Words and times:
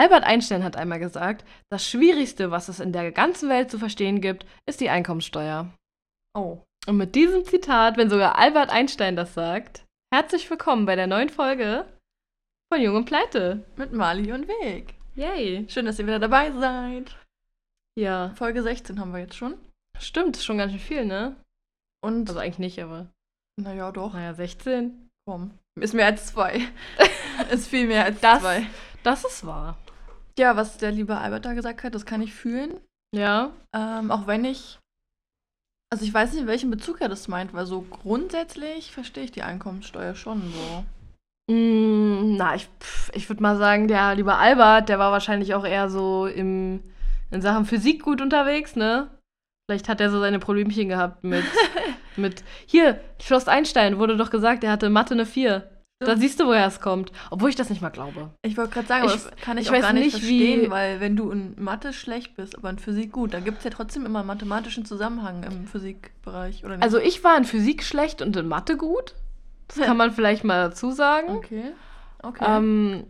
Albert 0.00 0.24
Einstein 0.24 0.64
hat 0.64 0.76
einmal 0.76 0.98
gesagt, 0.98 1.44
das 1.70 1.86
Schwierigste, 1.86 2.50
was 2.50 2.68
es 2.70 2.80
in 2.80 2.90
der 2.90 3.12
ganzen 3.12 3.50
Welt 3.50 3.70
zu 3.70 3.78
verstehen 3.78 4.22
gibt, 4.22 4.46
ist 4.64 4.80
die 4.80 4.88
Einkommensteuer. 4.88 5.70
Oh. 6.34 6.56
Und 6.86 6.96
mit 6.96 7.14
diesem 7.14 7.44
Zitat, 7.44 7.98
wenn 7.98 8.08
sogar 8.08 8.38
Albert 8.38 8.70
Einstein 8.70 9.14
das 9.14 9.34
sagt, 9.34 9.84
herzlich 10.10 10.48
willkommen 10.48 10.86
bei 10.86 10.96
der 10.96 11.06
neuen 11.06 11.28
Folge 11.28 11.84
von 12.72 12.80
Jung 12.80 12.96
und 12.96 13.04
Pleite. 13.04 13.66
Mit 13.76 13.92
Mali 13.92 14.32
und 14.32 14.48
Weg. 14.48 14.94
Yay. 15.16 15.66
Schön, 15.68 15.84
dass 15.84 15.98
ihr 15.98 16.06
wieder 16.06 16.18
dabei 16.18 16.50
seid. 16.52 17.14
Ja, 17.94 18.32
Folge 18.36 18.62
16 18.62 18.98
haben 18.98 19.12
wir 19.12 19.20
jetzt 19.20 19.36
schon. 19.36 19.54
stimmt, 19.98 20.38
schon 20.38 20.56
ganz 20.56 20.72
schön 20.72 20.80
viel, 20.80 21.04
ne? 21.04 21.36
Und, 22.02 22.26
Also 22.30 22.40
eigentlich 22.40 22.58
nicht, 22.58 22.82
aber 22.82 23.08
naja, 23.60 23.92
doch. 23.92 24.14
naja, 24.14 24.32
16. 24.32 25.10
Komm. 25.26 25.50
Ist 25.78 25.92
mehr 25.92 26.06
als 26.06 26.28
zwei. 26.28 26.62
ist 27.50 27.68
viel 27.68 27.86
mehr 27.86 28.06
als 28.06 28.18
Das- 28.20 28.40
zwei. 28.40 28.66
Das 29.02 29.24
ist 29.26 29.44
wahr. 29.44 29.76
Ja, 30.38 30.56
was 30.56 30.78
der 30.78 30.92
liebe 30.92 31.18
Albert 31.18 31.44
da 31.44 31.52
gesagt 31.54 31.82
hat, 31.82 31.94
das 31.94 32.06
kann 32.06 32.22
ich 32.22 32.32
fühlen. 32.34 32.80
Ja. 33.14 33.52
Ähm, 33.74 34.10
auch 34.10 34.26
wenn 34.26 34.44
ich. 34.44 34.78
Also 35.92 36.04
ich 36.04 36.14
weiß 36.14 36.32
nicht, 36.32 36.42
in 36.42 36.46
welchem 36.46 36.70
Bezug 36.70 37.00
er 37.00 37.08
das 37.08 37.26
meint, 37.26 37.52
weil 37.52 37.66
so 37.66 37.82
grundsätzlich 37.82 38.92
verstehe 38.92 39.24
ich 39.24 39.32
die 39.32 39.42
Einkommensteuer 39.42 40.14
schon 40.14 40.40
so. 40.52 40.84
Mm, 41.52 42.36
na, 42.36 42.54
ich, 42.54 42.68
pff, 42.80 43.10
ich 43.12 43.28
würde 43.28 43.42
mal 43.42 43.56
sagen, 43.56 43.88
der 43.88 44.14
liebe 44.14 44.36
Albert, 44.36 44.88
der 44.88 45.00
war 45.00 45.10
wahrscheinlich 45.10 45.54
auch 45.54 45.66
eher 45.66 45.90
so 45.90 46.26
im, 46.26 46.80
in 47.32 47.42
Sachen 47.42 47.66
Physik 47.66 48.04
gut 48.04 48.20
unterwegs, 48.20 48.76
ne? 48.76 49.10
Vielleicht 49.68 49.88
hat 49.88 50.00
er 50.00 50.10
so 50.10 50.20
seine 50.20 50.38
Problemchen 50.38 50.88
gehabt 50.88 51.24
mit, 51.24 51.44
mit. 52.16 52.44
Hier, 52.66 53.00
Schloss 53.20 53.48
Einstein 53.48 53.98
wurde 53.98 54.16
doch 54.16 54.30
gesagt, 54.30 54.62
er 54.62 54.70
hatte 54.70 54.90
Mathe 54.90 55.14
eine 55.14 55.26
4. 55.26 55.68
Da 56.02 56.16
siehst 56.16 56.40
du, 56.40 56.46
woher 56.46 56.66
es 56.66 56.80
kommt. 56.80 57.12
Obwohl 57.30 57.50
ich 57.50 57.56
das 57.56 57.68
nicht 57.68 57.82
mal 57.82 57.90
glaube. 57.90 58.30
Ich 58.42 58.56
wollte 58.56 58.72
gerade 58.72 58.86
sagen, 58.88 59.04
Ich- 59.04 59.12
das 59.12 59.30
kann 59.42 59.58
ich, 59.58 59.64
ich 59.64 59.68
auch 59.70 59.74
weiß 59.74 59.82
gar 59.82 59.92
nicht, 59.92 60.14
nicht, 60.14 60.26
wie- 60.26 60.38
verstehen, 60.48 60.70
weil 60.70 60.98
wenn 61.00 61.14
du 61.14 61.30
in 61.30 61.54
Mathe 61.62 61.92
schlecht 61.92 62.36
bist, 62.36 62.56
aber 62.56 62.70
in 62.70 62.78
Physik 62.78 63.12
gut, 63.12 63.34
dann 63.34 63.44
gibt 63.44 63.58
es 63.58 63.64
ja 63.64 63.70
trotzdem 63.70 64.06
immer 64.06 64.20
einen 64.20 64.28
mathematischen 64.28 64.86
Zusammenhang 64.86 65.42
im 65.42 65.66
Physikbereich, 65.66 66.64
oder 66.64 66.76
nicht? 66.76 66.82
Also 66.84 66.98
ich 66.98 67.22
war 67.22 67.36
in 67.36 67.44
Physik 67.44 67.82
schlecht 67.82 68.22
und 68.22 68.34
in 68.34 68.48
Mathe 68.48 68.78
gut. 68.78 69.14
Das 69.68 69.76
kann 69.78 69.96
man 69.98 70.10
vielleicht 70.12 70.42
mal 70.42 70.70
dazu 70.70 70.90
sagen. 70.90 71.36
Okay. 71.36 71.72
Okay. 72.22 72.44
Ähm, 72.46 73.06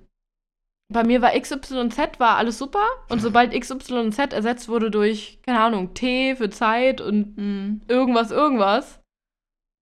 bei 0.93 1.05
mir 1.05 1.23
war 1.23 1.33
XYZ 1.41 2.19
war 2.19 2.37
alles 2.39 2.59
super 2.59 2.85
und 3.09 3.21
sobald 3.23 3.53
XYZ 3.59 4.33
ersetzt 4.33 4.69
wurde 4.69 4.91
durch, 4.91 5.39
keine 5.47 5.61
Ahnung, 5.61 5.95
T 5.95 6.35
für 6.35 6.51
Zeit 6.51 7.01
und 7.01 7.37
Hm. 7.37 7.81
irgendwas, 7.87 8.33
irgendwas, 8.33 9.01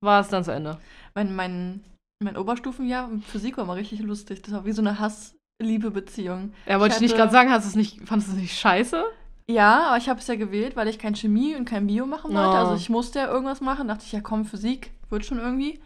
war 0.04 0.20
es 0.20 0.28
dann 0.28 0.44
zu 0.44 0.52
Ende. 0.52 0.78
Mein, 1.14 1.34
mein, 1.34 1.82
mein 2.22 2.36
Oberstufenjahr 2.36 3.10
in 3.10 3.22
Physik 3.22 3.56
war 3.56 3.64
mal 3.64 3.74
richtig 3.74 4.00
lustig. 4.00 4.42
Das 4.42 4.52
war 4.52 4.64
wie 4.64 4.72
so 4.72 4.82
eine 4.82 4.98
Hass-Liebe-Beziehung. 4.98 6.52
Ja, 6.66 6.80
wollte 6.80 6.96
ich 6.96 7.00
nicht 7.00 7.12
hatte- 7.12 7.20
gerade 7.22 7.32
sagen, 7.32 7.50
hast 7.50 7.66
es 7.66 7.76
nicht, 7.76 8.06
fandest 8.06 8.30
du 8.30 8.36
es 8.36 8.42
nicht 8.42 8.58
scheiße? 8.58 9.04
Ja, 9.50 9.88
aber 9.88 9.96
ich 9.98 10.08
habe 10.08 10.20
es 10.20 10.26
ja 10.26 10.34
gewählt, 10.34 10.76
weil 10.76 10.88
ich 10.88 10.98
kein 10.98 11.14
Chemie 11.16 11.54
und 11.56 11.64
kein 11.64 11.86
Bio 11.86 12.06
machen 12.06 12.34
wollte. 12.34 12.48
Oh. 12.50 12.52
Also 12.52 12.74
ich 12.74 12.90
musste 12.90 13.20
ja 13.20 13.28
irgendwas 13.28 13.60
machen. 13.60 13.88
Dachte 13.88 14.04
ich, 14.04 14.12
ja 14.12 14.20
komm, 14.20 14.44
Physik 14.44 14.92
wird 15.08 15.24
schon 15.24 15.38
irgendwie. 15.38 15.80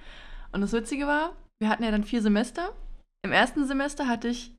Und 0.51 0.63
das 0.63 0.73
Witzige 0.73 1.07
war, 1.07 1.37
wir 1.61 1.69
hatten 1.69 1.85
ja 1.85 1.91
dann 1.91 2.03
vier 2.05 2.23
Semester. 2.23 2.73
Im 3.25 3.31
ersten 3.33 3.67
Semester 3.67 4.09
hatte 4.09 4.29
ich 4.29 4.53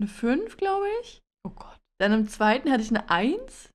eine 0.00 0.08
5, 0.08 0.56
glaube 0.56 0.86
ich. 1.02 1.20
Oh 1.46 1.50
Gott. 1.50 1.76
Dann 2.00 2.12
im 2.12 2.28
zweiten 2.28 2.70
hatte 2.72 2.82
ich 2.82 2.88
eine 2.88 3.10
1. 3.10 3.69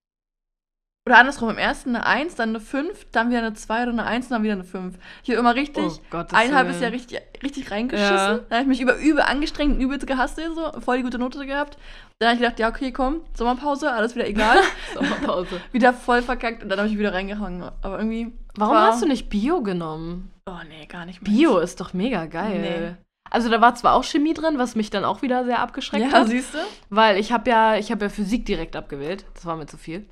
Oder 1.07 1.19
andersrum, 1.19 1.51
im 1.51 1.59
ersten 1.59 1.95
eine 1.95 2.03
1, 2.05 2.33
dann 2.33 2.49
eine 2.49 2.59
5, 2.59 3.11
dann 3.11 3.29
wieder 3.29 3.37
eine 3.37 3.53
2 3.53 3.83
oder 3.83 3.91
eine 3.91 4.05
1 4.05 4.25
und 4.25 4.31
dann 4.31 4.43
wieder 4.43 4.53
eine 4.53 4.63
5. 4.63 4.97
Ich 5.23 5.29
habe 5.29 5.39
immer 5.39 5.53
richtig 5.53 5.83
oh 5.85 5.99
Gott. 6.09 6.33
ein 6.33 6.55
halbes 6.55 6.79
Jahr 6.81 6.91
richtig, 6.91 7.21
richtig 7.43 7.69
reingeschissen. 7.69 8.11
Ja. 8.15 8.39
Dann 8.39 8.51
habe 8.51 8.61
ich 8.61 8.67
mich 8.67 8.81
über 8.81 8.97
übel 8.97 9.21
angestrengt 9.21 9.75
und 9.75 9.81
übelst 9.81 10.07
gehasst, 10.07 10.37
so, 10.55 10.81
voll 10.81 10.97
die 10.97 11.03
gute 11.03 11.19
Note 11.19 11.45
gehabt. 11.45 11.77
Dann 12.17 12.29
habe 12.29 12.37
ich 12.37 12.41
gedacht, 12.41 12.57
ja, 12.57 12.69
okay, 12.69 12.91
komm, 12.91 13.21
Sommerpause, 13.35 13.91
alles 13.91 14.15
wieder 14.15 14.27
egal. 14.27 14.57
Sommerpause. 14.95 15.61
wieder 15.71 15.93
voll 15.93 16.23
verkackt 16.23 16.63
und 16.63 16.69
dann 16.69 16.79
habe 16.79 16.89
ich 16.89 16.97
wieder 16.97 17.13
reingehangen. 17.13 17.69
Aber 17.83 17.99
irgendwie. 17.99 18.33
Warum 18.55 18.73
war- 18.73 18.87
hast 18.87 19.03
du 19.03 19.07
nicht 19.07 19.29
Bio 19.29 19.61
genommen? 19.61 20.31
Oh, 20.47 20.57
nee, 20.67 20.87
gar 20.87 21.05
nicht 21.05 21.21
mehr. 21.21 21.31
Bio 21.31 21.59
ist 21.59 21.79
doch 21.81 21.93
mega 21.93 22.25
geil. 22.25 22.97
Also 23.29 23.49
da 23.49 23.61
war 23.61 23.75
zwar 23.75 23.93
auch 23.93 24.03
Chemie 24.03 24.33
drin, 24.33 24.57
was 24.57 24.75
mich 24.75 24.89
dann 24.89 25.03
auch 25.03 25.21
wieder 25.21 25.45
sehr 25.45 25.59
abgeschreckt 25.59 26.05
Ja, 26.11 26.19
hat. 26.19 26.27
siehst 26.29 26.53
du? 26.53 26.59
Weil 26.89 27.17
ich 27.17 27.31
habe 27.31 27.49
ja, 27.49 27.75
ich 27.75 27.91
habe 27.91 28.05
ja 28.05 28.09
Physik 28.09 28.45
direkt 28.45 28.75
abgewählt. 28.75 29.25
Das 29.33 29.45
war 29.45 29.55
mir 29.55 29.65
zu 29.65 29.77
viel. 29.77 30.05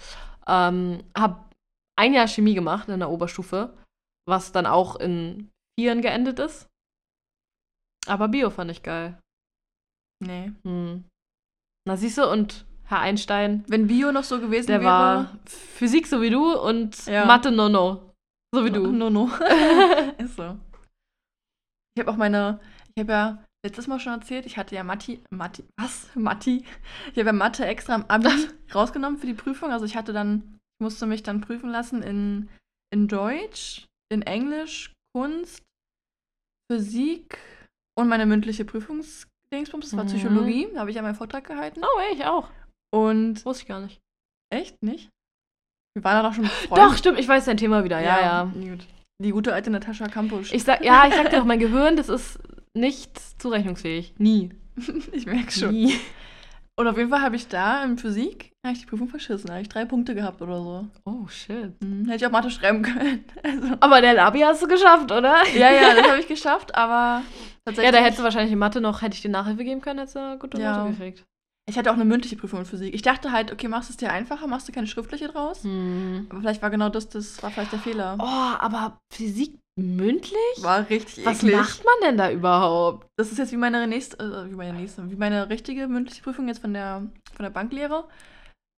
Ähm, 0.47 1.03
habe 1.17 1.43
ein 1.97 2.13
Jahr 2.13 2.27
Chemie 2.27 2.53
gemacht 2.55 2.89
in 2.89 2.99
der 2.99 3.09
Oberstufe, 3.09 3.77
was 4.27 4.51
dann 4.51 4.65
auch 4.65 4.95
in 4.95 5.49
Vieren 5.79 6.01
geendet 6.01 6.39
ist. 6.39 6.67
Aber 8.07 8.27
Bio 8.27 8.49
fand 8.49 8.71
ich 8.71 8.83
geil. 8.83 9.17
Nee. 10.23 10.51
Hm. 10.63 11.05
Na 11.87 11.97
siehst 11.97 12.17
du, 12.17 12.29
und 12.29 12.65
Herr 12.85 12.99
Einstein, 12.99 13.63
Wenn 13.67 13.87
Bio 13.87 14.11
noch 14.11 14.23
so 14.23 14.39
gewesen 14.39 14.67
der 14.67 14.81
wäre. 14.81 14.91
war 14.91 15.39
Physik 15.45 16.07
so 16.07 16.21
wie 16.21 16.29
du 16.29 16.53
und 16.59 17.05
Ja. 17.05 17.25
Mathe 17.25 17.51
Nono. 17.51 18.13
So 18.53 18.65
wie 18.65 18.71
du. 18.71 18.91
No, 18.91 19.09
no. 19.09 19.27
ist 20.17 20.35
so. 20.35 20.57
Ich 21.95 22.01
habe 22.01 22.11
auch 22.11 22.17
meine. 22.17 22.59
Ich 22.95 23.01
habe 23.01 23.11
ja 23.11 23.45
letztes 23.65 23.87
Mal 23.87 23.99
schon 23.99 24.13
erzählt, 24.13 24.45
ich 24.45 24.57
hatte 24.57 24.75
ja 24.75 24.83
Matti. 24.83 25.23
Matti. 25.31 25.63
Was? 25.79 26.09
Matti? 26.15 26.63
Ich 27.11 27.17
habe 27.17 27.27
ja 27.27 27.33
Mathe 27.33 27.65
extra 27.65 27.95
am 27.95 28.05
Abi 28.07 28.29
rausgenommen 28.75 29.19
für 29.19 29.27
die 29.27 29.33
Prüfung. 29.33 29.71
Also 29.71 29.85
ich 29.85 29.95
hatte 29.95 30.13
dann. 30.13 30.57
Ich 30.79 30.83
musste 30.83 31.05
mich 31.05 31.23
dann 31.23 31.39
prüfen 31.41 31.69
lassen 31.69 32.01
in, 32.01 32.49
in 32.91 33.07
Deutsch, 33.07 33.85
in 34.11 34.21
Englisch, 34.23 34.91
Kunst, 35.15 35.61
Physik 36.71 37.37
und 37.97 38.07
meine 38.07 38.25
mündliche 38.25 38.65
Prüfungsdingsbums. 38.65 39.91
Das 39.91 39.97
war 39.97 40.03
Mhm. 40.05 40.09
Psychologie. 40.09 40.67
Da 40.73 40.79
habe 40.81 40.89
ich 40.89 40.95
ja 40.95 41.01
meinen 41.01 41.15
Vortrag 41.15 41.45
gehalten. 41.45 41.81
Oh, 41.83 42.01
ich 42.13 42.25
auch. 42.25 42.49
Und. 42.91 43.45
Wusste 43.45 43.63
ich 43.63 43.67
gar 43.67 43.81
nicht. 43.81 43.99
Echt 44.49 44.81
nicht? 44.83 45.09
Wir 45.95 46.03
waren 46.03 46.23
dann 46.23 46.31
auch 46.31 46.35
schon 46.35 46.45
Freunde. 46.45 46.85
Doch, 46.87 46.97
stimmt, 46.97 47.19
ich 47.19 47.27
weiß 47.27 47.45
dein 47.45 47.57
Thema 47.57 47.83
wieder. 47.83 47.99
Ja, 47.99 48.19
ja. 48.19 48.43
Gut. 48.45 48.85
Die 49.21 49.31
gute 49.31 49.53
alte 49.53 49.69
Natascha 49.69 50.07
Kampusch. 50.07 50.51
Ich 50.51 50.63
sag, 50.63 50.83
ja, 50.83 51.07
ich 51.07 51.13
sag 51.13 51.29
dir 51.29 51.39
auch, 51.39 51.45
mein 51.45 51.59
Gehirn, 51.59 51.95
das 51.95 52.09
ist 52.09 52.39
nicht 52.75 53.19
zurechnungsfähig. 53.39 54.15
Nie. 54.17 54.49
ich 55.11 55.27
merke 55.27 55.51
schon. 55.51 55.71
Nie. 55.71 55.99
Und 56.79 56.87
auf 56.87 56.97
jeden 56.97 57.09
Fall 57.11 57.21
habe 57.21 57.35
ich 57.35 57.47
da 57.47 57.83
in 57.83 57.97
Physik 57.97 58.51
ich 58.71 58.79
die 58.79 58.85
Prüfung 58.85 59.07
verschissen. 59.09 59.47
Da 59.47 59.53
habe 59.53 59.61
ich 59.61 59.69
drei 59.69 59.83
Punkte 59.85 60.15
gehabt 60.15 60.41
oder 60.41 60.57
so. 60.61 60.87
Oh, 61.05 61.27
shit. 61.27 61.73
Hm, 61.83 62.05
hätte 62.05 62.15
ich 62.15 62.25
auch 62.25 62.31
Mathe 62.31 62.49
schreiben 62.49 62.81
können. 62.81 63.25
Also, 63.43 63.75
Aber 63.81 64.01
der 64.01 64.13
Labi 64.13 64.39
hast 64.39 64.63
du 64.63 64.67
geschafft, 64.67 65.11
oder? 65.11 65.35
ja, 65.55 65.71
ja, 65.71 65.93
das 65.93 66.07
habe 66.07 66.19
ich 66.21 66.27
geschafft, 66.27 66.73
aber 66.73 67.21
Ja, 67.21 67.23
tatsächlich. 67.65 67.91
da 67.93 67.97
hättest 67.99 68.19
du 68.19 68.23
wahrscheinlich 68.23 68.53
in 68.53 68.59
Mathe 68.59 68.79
noch, 68.81 69.01
hätte 69.01 69.15
ich 69.15 69.21
dir 69.21 69.29
Nachhilfe 69.29 69.63
geben 69.65 69.81
können, 69.81 69.99
hättest 69.99 70.15
du 70.15 70.19
eine 70.19 70.37
gute 70.39 70.59
Ja. 70.59 70.77
Note 70.79 70.91
gekriegt. 70.97 71.23
ich 71.69 71.77
hatte 71.77 71.91
auch 71.91 71.95
eine 71.95 72.05
mündliche 72.05 72.37
Prüfung 72.37 72.59
in 72.59 72.65
Physik. 72.65 72.93
Ich 72.95 73.01
dachte 73.01 73.31
halt, 73.33 73.51
okay, 73.51 73.67
machst 73.67 73.89
du 73.89 73.93
es 73.93 73.97
dir 73.97 74.11
einfacher, 74.11 74.47
machst 74.47 74.67
du 74.67 74.71
keine 74.71 74.87
schriftliche 74.87 75.27
draus. 75.27 75.63
Hm. 75.63 76.27
Aber 76.29 76.39
vielleicht 76.39 76.61
war 76.61 76.69
genau 76.71 76.87
das, 76.89 77.09
das 77.09 77.43
war 77.43 77.51
vielleicht 77.51 77.73
der 77.73 77.79
Fehler. 77.79 78.15
Oh, 78.19 78.23
aber 78.63 78.97
Physik 79.13 79.59
mündlich? 79.75 80.37
War 80.61 80.89
richtig 80.89 81.25
Was 81.25 81.43
eklig. 81.43 81.55
macht 81.57 81.83
man 81.83 81.93
denn 82.09 82.17
da 82.17 82.31
überhaupt? 82.31 83.07
Das 83.17 83.31
ist 83.31 83.37
jetzt 83.37 83.51
wie 83.51 83.57
meine 83.57 83.87
nächste, 83.87 84.17
äh, 84.23 84.49
wie 84.51 84.55
meine 84.55 84.73
nächste, 84.73 85.09
wie 85.09 85.15
meine 85.15 85.49
richtige 85.49 85.87
mündliche 85.87 86.21
Prüfung 86.23 86.47
jetzt 86.47 86.59
von 86.59 86.73
der, 86.73 87.03
von 87.35 87.43
der 87.43 87.49
Banklehre. 87.49 88.05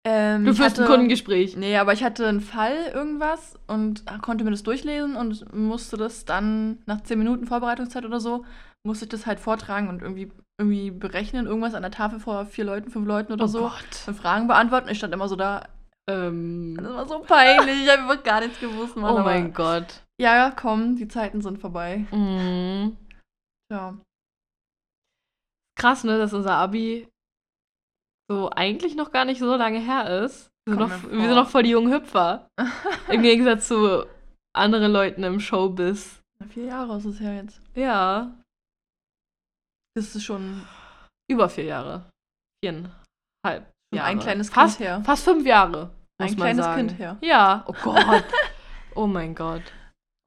Ähm, 0.07 0.45
Du 0.45 0.53
führst 0.53 0.77
ein 0.77 0.83
hatte- 0.83 0.91
Kundengespräch. 0.91 1.57
Nee, 1.57 1.77
aber 1.77 1.93
ich 1.93 2.03
hatte 2.03 2.27
einen 2.27 2.41
Fall 2.41 2.75
irgendwas 2.93 3.55
und 3.67 4.03
konnte 4.21 4.43
mir 4.43 4.51
das 4.51 4.61
durchlesen 4.63 5.15
und 5.15 5.51
musste 5.53 5.97
das 5.97 6.25
dann 6.25 6.77
nach 6.85 7.01
10 7.01 7.17
Minuten 7.17 7.47
Vorbereitungszeit 7.47 8.05
oder 8.05 8.19
so, 8.19 8.45
musste 8.85 9.05
ich 9.05 9.09
das 9.09 9.25
halt 9.25 9.39
vortragen 9.39 9.89
und 9.89 10.03
irgendwie, 10.03 10.31
irgendwie 10.59 10.91
berechnen, 10.91 11.47
irgendwas 11.47 11.73
an 11.73 11.81
der 11.81 11.89
Tafel 11.91 12.19
vor 12.19 12.45
vier 12.45 12.65
Leuten, 12.65 12.91
fünf 12.91 13.07
Leuten 13.07 13.33
oder 13.33 13.45
oh 13.45 13.47
so 13.47 13.59
Gott. 13.61 13.73
und 14.05 14.13
Fragen 14.15 14.47
beantworten. 14.47 14.89
Ich 14.89 14.99
stand 14.99 15.11
immer 15.13 15.27
so 15.27 15.35
da. 15.35 15.67
Ähm, 16.07 16.77
Das 16.79 16.93
war 16.93 17.07
so 17.07 17.19
peinlich. 17.21 17.83
Ich 17.83 17.89
habe 17.97 18.15
gar 18.19 18.41
nichts 18.41 18.59
gewusst, 18.59 18.95
Mann. 18.95 19.11
oh 19.15 19.19
mein 19.23 19.51
Gott. 19.55 20.03
Ja, 20.19 20.51
komm, 20.51 20.95
die 20.95 21.07
Zeiten 21.07 21.41
sind 21.41 21.59
vorbei. 21.59 22.05
Mhm. 22.11 22.97
Ja. 23.71 23.97
Krass, 25.77 26.03
ne, 26.03 26.17
dass 26.17 26.33
unser 26.33 26.53
Abi 26.55 27.07
so 28.29 28.49
eigentlich 28.49 28.95
noch 28.95 29.11
gar 29.11 29.25
nicht 29.25 29.39
so 29.39 29.55
lange 29.55 29.79
her 29.79 30.23
ist. 30.23 30.49
Wir 30.67 30.75
sind, 30.75 30.79
noch, 30.79 30.89
wir 30.89 30.97
vor. 31.09 31.09
sind 31.21 31.35
noch 31.35 31.49
voll 31.49 31.63
die 31.63 31.69
jungen 31.71 31.93
Hüpfer. 31.93 32.47
Im 33.09 33.21
Gegensatz 33.21 33.67
zu 33.67 34.05
anderen 34.55 34.91
Leuten 34.91 35.23
im 35.23 35.39
Showbiz. 35.39 36.21
Vier 36.49 36.65
Jahre 36.65 36.97
ist 36.97 37.05
es 37.05 37.19
ja 37.19 37.33
jetzt. 37.33 37.61
Ja, 37.75 38.33
Das 39.95 40.15
ist 40.15 40.23
schon 40.23 40.65
über 41.29 41.49
vier 41.49 41.65
Jahre. 41.65 42.09
Viereinhalb 42.63 42.93
Jahre. 43.93 44.07
ein 44.07 44.19
kleines 44.19 44.49
fast, 44.49 44.77
Kind 44.77 44.89
her. 44.89 45.03
Fast 45.03 45.23
fünf 45.23 45.45
Jahre. 45.45 45.91
Ein 46.17 46.35
kleines 46.35 46.65
sagen. 46.65 46.87
Kind 46.87 46.99
her. 46.99 47.17
Ja, 47.21 47.63
oh 47.67 47.75
Gott. 47.83 48.25
oh 48.95 49.07
mein 49.07 49.35
Gott. 49.35 49.63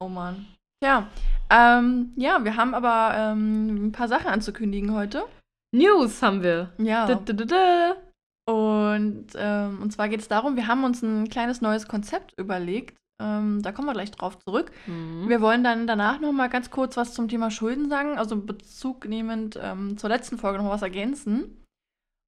Oh 0.01 0.09
Mann. 0.09 0.47
Ja. 0.83 1.09
Ähm, 1.51 2.13
ja, 2.17 2.45
wir 2.45 2.57
haben 2.57 2.75
aber 2.75 3.15
ähm, 3.17 3.87
ein 3.89 3.93
paar 3.93 4.09
Sachen 4.09 4.29
anzukündigen 4.29 4.93
heute. 4.95 5.25
News 5.75 6.23
haben 6.23 6.43
wir. 6.43 6.71
Ja. 6.79 7.07
Du, 7.07 7.35
du, 7.35 7.47
du. 7.47 7.97
Und, 8.49 9.27
ähm, 9.35 9.83
und 9.83 9.93
zwar 9.93 10.09
geht 10.09 10.21
es 10.21 10.29
darum, 10.29 10.57
wir 10.57 10.67
haben 10.67 10.85
uns 10.85 11.03
ein 11.03 11.29
kleines 11.29 11.61
neues 11.61 11.89
Konzept 11.89 12.33
überlegt. 12.39 12.97
Ähm, 13.21 13.61
da 13.63 13.73
kommen 13.73 13.89
wir 13.89 13.93
gleich 13.93 14.11
drauf 14.13 14.39
zurück. 14.39 14.71
Mhm. 14.87 15.29
Wir 15.29 15.41
wollen 15.41 15.65
dann 15.65 15.87
danach 15.87 16.21
noch 16.21 16.33
mal 16.33 16.49
ganz 16.49 16.71
kurz 16.71 16.97
was 16.97 17.13
zum 17.13 17.29
Thema 17.29 17.51
Schulden 17.51 17.89
sagen, 17.89 18.17
also 18.17 18.37
Bezug 18.37 19.09
nehmend 19.09 19.59
ähm, 19.61 19.99
zur 19.99 20.09
letzten 20.09 20.39
Folge 20.39 20.63
noch 20.63 20.71
was 20.71 20.83
ergänzen. 20.83 21.63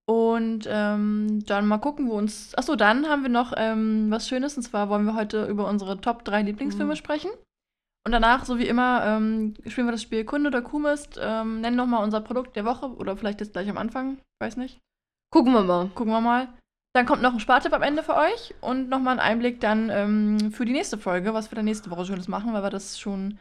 Und 0.06 0.66
ähm, 0.68 1.44
dann 1.46 1.68
mal 1.68 1.78
gucken, 1.78 2.08
wo 2.08 2.14
uns. 2.18 2.54
Achso, 2.56 2.74
dann 2.74 3.08
haben 3.08 3.22
wir 3.22 3.30
noch 3.30 3.52
ähm, 3.56 4.10
was 4.10 4.28
Schönes. 4.28 4.56
Und 4.56 4.64
zwar 4.64 4.88
wollen 4.88 5.06
wir 5.06 5.14
heute 5.14 5.46
über 5.46 5.68
unsere 5.68 6.00
Top 6.00 6.24
3 6.24 6.42
Lieblingsfilme 6.42 6.94
Mhm. 6.94 6.96
sprechen. 6.96 7.30
Und 8.06 8.12
danach, 8.12 8.44
so 8.46 8.58
wie 8.58 8.66
immer, 8.66 9.02
ähm, 9.04 9.54
spielen 9.66 9.86
wir 9.86 9.92
das 9.92 10.02
Spiel 10.02 10.24
Kunde 10.24 10.48
oder 10.48 10.62
Kuhmist. 10.62 11.18
Ähm, 11.22 11.60
nennen 11.60 11.76
nochmal 11.76 12.02
unser 12.02 12.20
Produkt 12.20 12.56
der 12.56 12.64
Woche. 12.64 12.86
Oder 12.96 13.16
vielleicht 13.16 13.40
jetzt 13.40 13.52
gleich 13.52 13.68
am 13.68 13.76
Anfang. 13.78 14.18
Weiß 14.40 14.56
nicht. 14.56 14.78
Gucken 15.32 15.52
wir 15.52 15.62
mal. 15.62 15.88
Gucken 15.94 16.12
wir 16.12 16.20
mal. 16.20 16.48
Dann 16.94 17.06
kommt 17.06 17.22
noch 17.22 17.34
ein 17.34 17.40
Spartipp 17.40 17.72
am 17.74 17.82
Ende 17.82 18.02
für 18.02 18.16
euch. 18.16 18.54
Und 18.62 18.88
nochmal 18.88 19.14
ein 19.18 19.24
Einblick 19.24 19.60
dann 19.60 19.90
ähm, 19.90 20.50
für 20.50 20.64
die 20.64 20.72
nächste 20.72 20.96
Folge, 20.98 21.34
was 21.34 21.50
wir 21.52 21.56
dann 21.56 21.66
nächste 21.66 21.90
Woche 21.90 22.06
Schönes 22.06 22.26
machen, 22.26 22.52
weil 22.54 22.62
wir 22.62 22.70
das 22.70 22.98
schon 22.98 23.38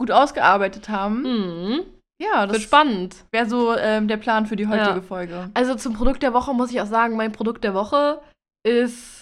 gut 0.00 0.10
ausgearbeitet 0.10 0.88
haben. 0.88 1.22
Mhm. 1.22 1.80
Ja, 2.20 2.42
Wird 2.42 2.56
das 2.56 2.62
spannend. 2.62 3.24
wäre 3.30 3.46
so 3.48 3.76
ähm, 3.76 4.08
der 4.08 4.16
Plan 4.16 4.46
für 4.46 4.56
die 4.56 4.66
heutige 4.66 4.96
Ja. 4.96 5.00
Folge. 5.02 5.50
Also 5.54 5.74
zum 5.76 5.92
Produkt 5.94 6.22
der 6.22 6.32
Woche 6.34 6.52
muss 6.54 6.72
ich 6.72 6.80
auch 6.80 6.86
sagen, 6.86 7.16
mein 7.16 7.30
Produkt 7.30 7.62
der 7.62 7.74
Woche 7.74 8.20
ist. 8.66 9.17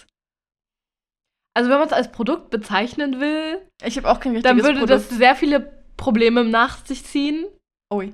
Also 1.57 1.71
wenn 1.71 1.79
man 1.79 1.87
es 1.87 1.93
als 1.93 2.11
Produkt 2.11 2.51
bezeichnen 2.51 3.19
will, 3.19 3.67
Ich 3.83 3.97
habe 3.97 4.07
auch 4.11 4.19
kein 4.19 4.33
richtiges 4.33 4.43
dann 4.43 4.57
würde 4.63 4.77
Produkt. 4.79 4.91
das 4.91 5.09
sehr 5.09 5.33
viele 5.35 5.59
Probleme 5.97 6.43
nach 6.43 6.85
sich 6.85 7.03
ziehen. 7.03 7.47
Ui. 7.91 8.13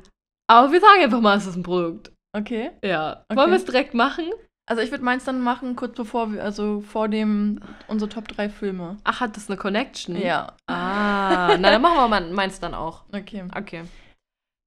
Aber 0.50 0.72
wir 0.72 0.80
sagen 0.80 1.04
einfach 1.04 1.20
mal, 1.20 1.36
es 1.36 1.46
ist 1.46 1.58
ein 1.58 1.64
Produkt. 1.64 2.14
Okay. 2.32 2.72
Ja. 2.82 3.26
Okay. 3.28 3.38
Wollen 3.38 3.50
wir 3.50 3.58
es 3.58 3.66
direkt 3.66 3.94
machen? 3.96 4.32
Also 4.66 4.82
ich 4.82 4.92
würde 4.92 5.04
meins 5.04 5.26
dann 5.26 5.42
machen, 5.42 5.76
kurz 5.76 5.94
bevor 5.94 6.32
wir, 6.32 6.42
also 6.42 6.80
vor 6.80 7.10
dem, 7.10 7.60
unsere 7.90 8.08
Top 8.08 8.30
3 8.30 8.48
Filme. 8.48 8.96
Ach, 9.04 9.20
hat 9.20 9.36
das 9.36 9.50
eine 9.50 9.58
Connection? 9.58 10.16
Ja. 10.16 10.56
Ah, 10.68 11.58
na 11.60 11.70
dann 11.70 11.82
machen 11.82 12.10
wir 12.10 12.22
meins 12.34 12.62
dann 12.62 12.74
auch. 12.74 13.04
Okay. 13.12 13.44
Okay. 13.58 13.84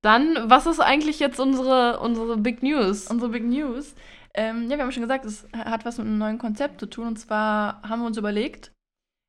Dann, 0.03 0.51
was 0.51 0.67
ist 0.67 0.81
eigentlich 0.81 1.19
jetzt 1.19 1.41
unsere, 1.41 1.99
unsere 2.01 2.37
Big 2.37 2.63
News? 2.63 3.07
Unsere 3.11 3.31
Big 3.31 3.45
News. 3.45 3.95
Ähm, 4.37 4.71
ja, 4.71 4.77
wir 4.77 4.85
haben 4.85 4.93
schon 4.93 5.03
gesagt, 5.03 5.25
es 5.25 5.47
hat 5.53 5.85
was 5.85 5.99
mit 5.99 6.07
einem 6.07 6.19
neuen 6.19 6.39
Konzept 6.39 6.81
zu 6.81 6.87
tun. 6.87 7.09
Und 7.09 7.19
zwar 7.19 7.83
haben 7.83 8.01
wir 8.01 8.07
uns 8.07 8.19
überlegt, 8.19 8.73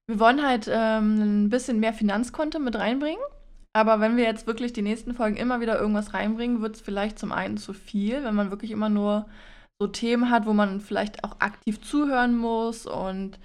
wir 0.08 0.20
wollen 0.20 0.46
halt 0.46 0.70
ähm, 0.72 1.46
ein 1.46 1.50
bisschen 1.50 1.80
mehr 1.80 1.94
Finanzkonto 1.94 2.60
mit 2.60 2.76
reinbringen. 2.76 3.24
Aber 3.74 4.00
wenn 4.00 4.18
wir 4.18 4.24
jetzt 4.24 4.48
wirklich 4.48 4.74
die 4.74 4.82
nächsten 4.82 5.14
Folgen 5.14 5.38
immer 5.38 5.60
wieder 5.60 5.80
irgendwas 5.80 6.14
reinbringen, 6.14 6.62
wird 6.62 6.76
es 6.76 6.82
vielleicht 6.82 7.20
zum 7.20 7.32
einen 7.32 7.58
zu 7.58 7.74
viel, 7.74 8.24
wenn 8.24 8.36
man 8.36 8.50
wirklich 8.50 8.72
immer 8.72 8.90
nur 8.90 9.28
so 9.80 9.88
Themen 9.88 10.32
hat, 10.32 10.46
wo 10.46 10.54
man 10.54 10.82
vielleicht 10.82 11.24
auch 11.24 11.40
aktiv 11.40 11.82
zuhören 11.82 12.36
muss 12.36 12.88
und 12.88 13.38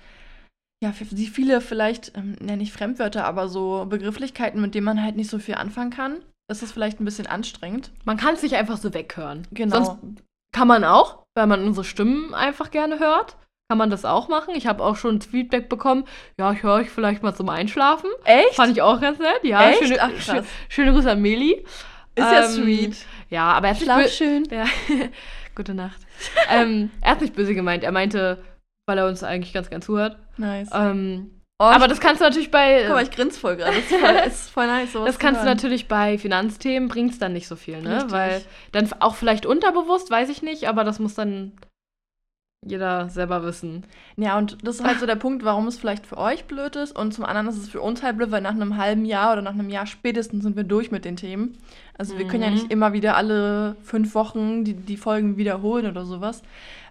ja, 0.82 0.90
viele 0.92 1.60
vielleicht, 1.60 2.16
ähm, 2.16 2.36
ja 2.44 2.56
nicht 2.56 2.72
Fremdwörter, 2.72 3.24
aber 3.24 3.48
so 3.48 3.86
Begrifflichkeiten, 3.86 4.60
mit 4.60 4.74
denen 4.74 4.86
man 4.86 5.02
halt 5.02 5.16
nicht 5.16 5.30
so 5.30 5.38
viel 5.38 5.54
anfangen 5.54 5.90
kann. 5.90 6.22
Das 6.48 6.62
ist 6.62 6.72
vielleicht 6.72 7.00
ein 7.00 7.04
bisschen 7.04 7.26
anstrengend. 7.26 7.92
Man 8.04 8.16
kann 8.16 8.34
es 8.34 8.42
nicht 8.42 8.56
einfach 8.56 8.78
so 8.78 8.92
weghören. 8.92 9.46
Genau. 9.52 9.84
Sonst 9.84 10.22
kann 10.52 10.66
man 10.66 10.82
auch, 10.84 11.21
weil 11.34 11.46
man 11.46 11.64
unsere 11.64 11.84
Stimmen 11.84 12.34
einfach 12.34 12.70
gerne 12.70 12.98
hört. 12.98 13.36
Kann 13.70 13.78
man 13.78 13.88
das 13.90 14.04
auch 14.04 14.28
machen. 14.28 14.54
Ich 14.54 14.66
habe 14.66 14.82
auch 14.84 14.96
schon 14.96 15.22
Feedback 15.22 15.68
bekommen. 15.70 16.04
Ja, 16.38 16.52
ich 16.52 16.62
höre 16.62 16.74
euch 16.74 16.90
vielleicht 16.90 17.22
mal 17.22 17.34
zum 17.34 17.48
Einschlafen. 17.48 18.10
Echt? 18.24 18.54
Fand 18.56 18.72
ich 18.72 18.82
auch 18.82 19.00
ganz 19.00 19.18
nett. 19.18 19.42
Ja, 19.44 19.70
Echt? 19.70 19.82
Schöne, 19.82 19.96
Ach, 20.00 20.10
schö- 20.10 20.32
krass. 20.34 20.46
schöne 20.68 20.92
Grüße 20.92 21.10
an 21.10 21.22
Meli. 21.22 21.64
Ist 22.14 22.18
ja 22.30 22.44
Ähm, 22.44 22.50
sweet. 22.50 22.96
Ja, 23.30 23.44
aber 23.52 23.68
er 23.68 23.74
hat 23.74 23.80
Schlaf 23.82 24.02
nicht 24.02 24.14
schön. 24.14 24.46
ja. 24.50 24.64
Gute 25.54 25.74
Nacht. 25.74 26.00
ähm, 26.50 26.90
er 27.00 27.12
hat 27.12 27.20
nicht 27.22 27.34
böse 27.34 27.54
gemeint. 27.54 27.82
Er 27.84 27.92
meinte, 27.92 28.42
weil 28.86 28.98
er 28.98 29.06
uns 29.06 29.22
eigentlich 29.22 29.54
ganz 29.54 29.70
gern 29.70 29.80
zuhört. 29.82 30.18
Nice. 30.36 30.68
Ähm, 30.74 31.41
Oh, 31.62 31.66
aber 31.66 31.86
das 31.86 32.00
kannst 32.00 32.20
du 32.20 32.24
natürlich 32.24 32.50
bei. 32.50 32.82
Guck 32.86 32.96
mal, 32.96 33.04
ich 33.04 33.12
grinse 33.12 33.38
voll 33.38 33.54
gerade. 33.56 33.76
Das 33.76 33.84
ist 33.90 33.94
voll, 34.00 34.14
ist 34.26 34.50
voll 34.50 34.66
nice. 34.66 34.92
Das 34.92 35.18
kannst 35.20 35.42
du 35.42 35.46
natürlich 35.46 35.86
bei 35.86 36.18
Finanzthemen, 36.18 36.88
bringt 36.88 37.12
es 37.12 37.18
dann 37.20 37.32
nicht 37.32 37.46
so 37.46 37.54
viel, 37.54 37.80
ne? 37.80 37.96
Richtig. 37.96 38.12
Weil 38.12 38.42
dann 38.72 38.88
auch 38.98 39.14
vielleicht 39.14 39.46
unterbewusst, 39.46 40.10
weiß 40.10 40.28
ich 40.28 40.42
nicht, 40.42 40.68
aber 40.68 40.82
das 40.82 40.98
muss 40.98 41.14
dann 41.14 41.52
jeder 42.66 43.08
selber 43.08 43.42
wissen. 43.44 43.84
Ja, 44.16 44.38
und 44.38 44.58
das 44.66 44.76
ist 44.80 44.84
halt 44.84 44.98
so 45.00 45.06
der 45.06 45.16
Punkt, 45.16 45.44
warum 45.44 45.66
es 45.68 45.78
vielleicht 45.78 46.06
für 46.06 46.16
euch 46.18 46.44
blöd 46.46 46.76
ist. 46.76 46.96
Und 46.96 47.12
zum 47.12 47.24
anderen 47.24 47.48
ist 47.48 47.56
es 47.56 47.68
für 47.68 47.80
uns 47.80 48.02
halt 48.02 48.16
blöd, 48.16 48.30
weil 48.32 48.40
nach 48.40 48.52
einem 48.52 48.76
halben 48.76 49.04
Jahr 49.04 49.32
oder 49.32 49.42
nach 49.42 49.52
einem 49.52 49.68
Jahr 49.70 49.86
spätestens 49.86 50.42
sind 50.44 50.56
wir 50.56 50.64
durch 50.64 50.90
mit 50.92 51.04
den 51.04 51.16
Themen. 51.16 51.58
Also 51.98 52.18
wir 52.18 52.26
können 52.26 52.42
ja 52.42 52.48
Mhm. 52.50 52.54
nicht 52.54 52.70
immer 52.72 52.92
wieder 52.92 53.16
alle 53.16 53.76
fünf 53.82 54.14
Wochen 54.14 54.64
die, 54.64 54.74
die 54.74 54.96
Folgen 54.96 55.36
wiederholen 55.36 55.86
oder 55.86 56.04
sowas. 56.04 56.42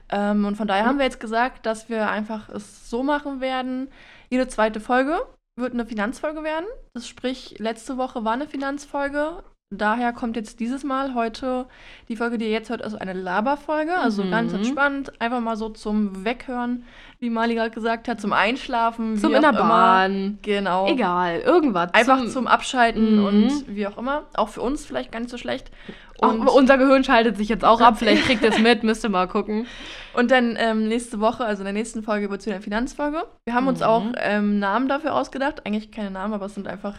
Ähm, 0.10 0.44
und 0.46 0.56
von 0.58 0.68
daher 0.68 0.84
Mhm. 0.84 0.88
haben 0.88 0.98
wir 0.98 1.06
jetzt 1.06 1.22
gesagt, 1.22 1.66
dass 1.66 1.88
wir 1.88 2.10
einfach 2.10 2.50
es 2.50 2.90
so 2.90 3.02
machen 3.02 3.40
werden. 3.40 3.88
Jede 4.32 4.48
zweite 4.48 4.80
Folge 4.80 5.20
wird 5.58 5.74
eine 5.74 5.86
Finanzfolge 5.86 6.42
werden. 6.42 6.66
Das 6.94 7.06
sprich, 7.06 7.60
letzte 7.60 7.98
Woche 7.98 8.24
war 8.24 8.32
eine 8.32 8.48
Finanzfolge. 8.48 9.44
Daher 9.74 10.12
kommt 10.12 10.36
jetzt 10.36 10.60
dieses 10.60 10.84
Mal 10.84 11.14
heute 11.16 11.66
die 12.10 12.18
Folge, 12.18 12.38
die 12.38 12.44
ihr 12.46 12.52
jetzt 12.52 12.70
hört, 12.70 12.84
also 12.84 12.98
eine 12.98 13.14
Laberfolge. 13.14 13.98
Also 13.98 14.24
Mhm. 14.24 14.32
ganz 14.32 14.54
entspannt, 14.54 15.14
einfach 15.22 15.40
mal 15.40 15.56
so 15.56 15.70
zum 15.70 16.26
Weghören, 16.26 16.84
wie 17.20 17.30
Mali 17.30 17.56
gerade 17.56 17.72
gesagt 17.72 18.10
hat, 18.10 18.20
zum 18.20 18.34
Einschlafen. 18.34 19.18
Zum 19.18 19.34
in 19.34 19.42
der 19.42 19.52
auch. 19.52 19.58
Bahn. 19.70 20.40
Genau. 20.42 20.88
Egal, 20.88 21.40
irgendwas. 21.40 21.94
Einfach 21.94 22.26
zum, 22.28 22.48
Abschalten 22.48 23.20
Mhm. 23.20 23.26
und 23.26 23.76
wie 23.76 23.88
auch 23.88 23.98
immer. 23.98 24.24
Auch 24.36 24.50
für 24.50 24.62
uns 24.62 24.86
vielleicht 24.86 25.12
gar 25.12 25.20
nicht 25.20 25.32
so 25.32 25.38
schlecht. 25.38 25.72
Auch, 26.20 26.34
Und, 26.34 26.48
unser 26.50 26.78
Gehirn 26.78 27.04
schaltet 27.06 27.38
sich 27.38 27.48
jetzt 27.50 27.64
auch 27.64 27.80
ab. 27.82 27.98
Vielleicht 27.98 28.26
kriegt 28.26 28.44
ihr 28.44 28.50
es 28.50 28.60
mit, 28.60 28.84
müsst 28.84 29.04
ihr 29.06 29.10
mal 29.10 29.28
gucken. 29.28 29.66
und 30.14 30.30
dann 30.32 30.58
ähm, 30.60 30.90
nächste 30.90 31.22
Woche, 31.22 31.46
also 31.46 31.62
in 31.62 31.66
der 31.66 31.74
nächsten 31.74 32.04
Folge, 32.04 32.30
wird 32.30 32.42
es 32.42 32.46
wieder 32.46 32.56
eine 32.58 32.64
Finanzfolge. 32.64 33.24
Wir 33.46 33.54
haben 33.56 33.68
uns 33.70 33.80
Mhm. 33.80 33.86
auch 33.86 34.04
ähm, 34.18 34.60
Namen 34.60 34.90
dafür 34.90 35.16
ausgedacht. 35.16 35.66
Eigentlich 35.66 35.92
keine 35.92 36.12
Namen, 36.12 36.34
aber 36.34 36.48
es 36.48 36.56
sind 36.56 36.68
einfach 36.68 36.96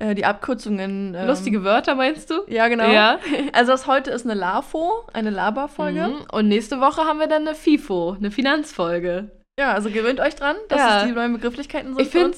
äh, 0.00 0.14
die 0.14 0.24
Abkürzungen. 0.24 1.14
Ähm, 1.14 1.26
Lustige 1.26 1.62
Wörter, 1.62 1.94
meinst 1.94 2.30
du? 2.30 2.42
Ja, 2.48 2.66
genau. 2.68 2.88
Ja. 2.90 3.18
Also 3.52 3.72
das 3.72 3.86
heute 3.86 4.10
ist 4.10 4.24
eine 4.24 4.34
LAFO, 4.34 5.04
eine 5.12 5.30
Laberfolge. 5.30 6.08
Mhm. 6.08 6.26
Und 6.32 6.48
nächste 6.48 6.80
Woche 6.80 7.02
haben 7.02 7.20
wir 7.20 7.26
dann 7.28 7.46
eine 7.46 7.54
FIFO, 7.54 8.16
eine 8.18 8.30
Finanzfolge. 8.30 9.30
Ja, 9.58 9.72
also 9.74 9.90
gewöhnt 9.90 10.20
euch 10.20 10.34
dran, 10.34 10.56
dass 10.68 10.78
Ja. 10.80 11.00
es 11.02 11.06
die 11.08 11.12
neuen 11.12 11.32
Begrifflichkeiten 11.34 11.94
sind 11.94 12.00
Ich 12.00 12.08
finde, 12.10 12.36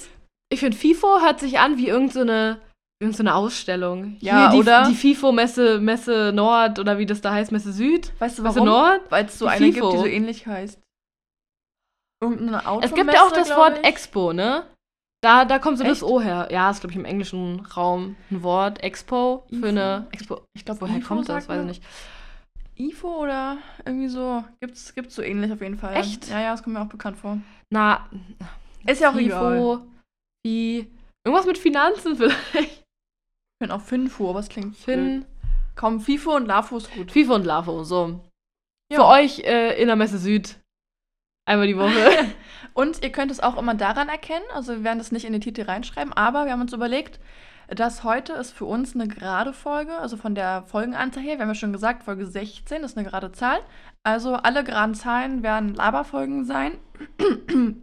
find, 0.52 0.74
FIFO 0.74 1.20
hört 1.20 1.40
sich 1.40 1.58
an 1.60 1.78
wie 1.78 1.88
irgendeine 1.88 2.54
so 2.54 3.04
irgend 3.04 3.16
so 3.16 3.22
eine 3.22 3.34
Ausstellung. 3.34 4.16
Ja, 4.20 4.38
Hier 4.38 4.50
die, 4.50 4.58
oder? 4.58 4.86
Die 4.88 4.94
FIFO-Messe 4.94 5.80
Messe 5.80 6.32
Nord 6.34 6.78
oder 6.78 6.98
wie 6.98 7.06
das 7.06 7.20
da 7.20 7.32
heißt, 7.32 7.50
Messe 7.52 7.72
Süd. 7.72 8.12
Weißt 8.20 8.38
du 8.38 8.42
Messe 8.42 8.56
warum? 8.56 8.68
Nord? 8.68 9.00
Weil 9.10 9.24
es 9.26 9.38
so 9.38 9.46
Die 9.46 9.50
eine 9.52 9.64
gibt, 9.66 9.76
FIFO. 9.76 9.90
die 9.92 9.98
so 9.98 10.06
ähnlich 10.06 10.46
heißt. 10.46 10.78
Irgendeine 12.22 12.64
Automesse, 12.66 12.92
Es 12.92 12.94
gibt 12.94 13.12
ja 13.12 13.22
auch 13.24 13.32
das 13.32 13.50
Wort 13.56 13.78
ich. 13.78 13.84
Expo, 13.88 14.32
ne? 14.32 14.64
Da, 15.22 15.44
da 15.44 15.58
kommt 15.60 15.78
so 15.78 15.84
das 15.84 15.98
Echt? 15.98 16.02
O 16.02 16.20
her. 16.20 16.48
Ja, 16.50 16.70
ist, 16.70 16.80
glaube 16.80 16.92
ich, 16.92 16.98
im 16.98 17.04
englischen 17.04 17.60
Raum 17.76 18.16
ein 18.30 18.42
Wort. 18.42 18.82
Expo 18.82 19.44
für 19.48 19.56
IFO? 19.56 19.66
eine 19.66 20.06
Expo. 20.10 20.42
Ich 20.54 20.64
glaube, 20.64 20.80
Woher 20.80 21.00
kommt 21.00 21.28
das? 21.28 21.48
Weiß 21.48 21.60
ich 21.60 21.66
nicht. 21.66 21.82
IFO 22.76 23.22
oder 23.22 23.58
irgendwie 23.84 24.08
so. 24.08 24.44
Gibt's, 24.60 24.94
gibt's 24.94 25.14
so 25.14 25.22
ähnlich 25.22 25.52
auf 25.52 25.60
jeden 25.60 25.78
Fall. 25.78 25.94
Echt? 25.94 26.28
Ja, 26.28 26.40
ja, 26.40 26.50
das 26.50 26.62
kommt 26.64 26.74
mir 26.74 26.82
auch 26.82 26.88
bekannt 26.88 27.18
vor. 27.18 27.38
Na, 27.70 28.08
Ist 28.84 29.00
ja 29.00 29.10
auch 29.12 29.16
egal. 29.16 29.56
FIFO, 29.56 29.86
wie. 30.44 30.90
Irgendwas 31.24 31.46
mit 31.46 31.58
Finanzen 31.58 32.16
vielleicht. 32.16 32.44
Ich 32.54 32.84
bin 33.60 33.70
auch 33.70 33.80
Finfo, 33.80 34.30
aber 34.30 34.40
es 34.40 34.48
klingt 34.48 34.76
Fin, 34.76 35.20
blöd. 35.20 35.26
Komm, 35.76 36.00
FIFO 36.00 36.34
und 36.34 36.46
LAFO 36.46 36.78
ist 36.78 36.92
gut. 36.92 37.12
FIFO 37.12 37.36
und 37.36 37.44
LAFO, 37.44 37.84
so. 37.84 38.20
Ja. 38.90 38.98
Für 38.98 39.06
euch 39.06 39.38
äh, 39.40 39.80
in 39.80 39.86
der 39.86 39.94
Messe 39.96 40.18
Süd. 40.18 40.58
Einmal 41.44 41.68
die 41.68 41.76
Woche. 41.76 41.90
Und 42.74 43.02
ihr 43.02 43.10
könnt 43.10 43.30
es 43.30 43.40
auch 43.40 43.58
immer 43.58 43.74
daran 43.74 44.08
erkennen, 44.08 44.44
also 44.54 44.72
wir 44.72 44.84
werden 44.84 44.98
das 44.98 45.12
nicht 45.12 45.24
in 45.24 45.32
die 45.32 45.40
Titel 45.40 45.62
reinschreiben, 45.62 46.12
aber 46.12 46.44
wir 46.46 46.52
haben 46.52 46.60
uns 46.60 46.72
überlegt, 46.72 47.20
dass 47.68 48.04
heute 48.04 48.32
ist 48.34 48.52
für 48.52 48.64
uns 48.64 48.94
eine 48.94 49.08
gerade 49.08 49.52
Folge, 49.52 49.96
also 49.98 50.16
von 50.16 50.34
der 50.34 50.64
Folgenanzahl 50.66 51.22
her, 51.22 51.36
wir 51.36 51.42
haben 51.42 51.48
ja 51.48 51.54
schon 51.54 51.72
gesagt, 51.72 52.02
Folge 52.02 52.26
16 52.26 52.82
ist 52.82 52.96
eine 52.96 53.08
gerade 53.08 53.32
Zahl. 53.32 53.60
Also 54.02 54.34
alle 54.34 54.64
geraden 54.64 54.94
Zahlen 54.94 55.42
werden 55.42 55.74
Laberfolgen 55.74 56.44
sein. 56.44 56.72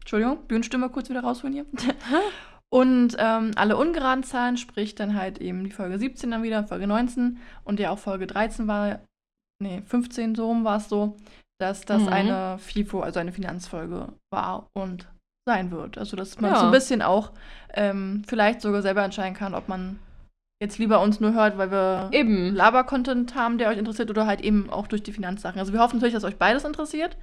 Entschuldigung, 0.00 0.38
Bühnenstimme 0.46 0.88
kurz 0.88 1.08
wieder 1.10 1.20
rausholen 1.20 1.54
hier. 1.54 1.66
Und 2.70 3.16
ähm, 3.18 3.52
alle 3.56 3.76
ungeraden 3.76 4.24
Zahlen, 4.24 4.56
sprich 4.56 4.94
dann 4.94 5.14
halt 5.14 5.38
eben 5.38 5.64
die 5.64 5.70
Folge 5.70 5.98
17 5.98 6.30
dann 6.30 6.42
wieder, 6.42 6.64
Folge 6.64 6.86
19 6.86 7.38
und 7.64 7.80
ja 7.80 7.90
auch 7.90 7.98
Folge 7.98 8.26
13 8.26 8.68
war, 8.68 9.00
nee, 9.62 9.80
15 9.86 10.34
so 10.34 10.48
rum 10.48 10.64
war 10.64 10.76
es 10.76 10.90
so, 10.90 11.16
dass 11.60 11.82
das 11.82 12.02
Mhm. 12.02 12.08
eine 12.08 12.58
FIFO, 12.58 13.00
also 13.00 13.18
eine 13.20 13.32
Finanzfolge 13.32 14.08
war 14.32 14.68
und 14.74 15.08
sein 15.48 15.70
wird. 15.70 15.98
Also 15.98 16.16
dass 16.16 16.40
man 16.40 16.52
Ja. 16.52 16.60
so 16.60 16.66
ein 16.66 16.72
bisschen 16.72 17.02
auch 17.02 17.32
ähm, 17.74 18.22
vielleicht 18.26 18.60
sogar 18.60 18.82
selber 18.82 19.02
entscheiden 19.02 19.34
kann, 19.34 19.54
ob 19.54 19.68
man 19.68 19.98
jetzt 20.62 20.78
lieber 20.78 21.00
uns 21.00 21.20
nur 21.20 21.32
hört, 21.34 21.56
weil 21.58 21.70
wir 21.70 22.08
Eben. 22.12 22.54
Laber-Content 22.54 23.34
haben, 23.34 23.58
der 23.58 23.68
euch 23.68 23.78
interessiert, 23.78 24.10
oder 24.10 24.26
halt 24.26 24.40
eben 24.40 24.70
auch 24.70 24.86
durch 24.88 25.02
die 25.02 25.12
Finanzsachen. 25.12 25.58
Also 25.60 25.72
wir 25.72 25.80
hoffen 25.80 25.96
natürlich, 25.96 26.14
dass 26.14 26.24
euch 26.24 26.36
beides 26.36 26.64
interessiert 26.64 27.16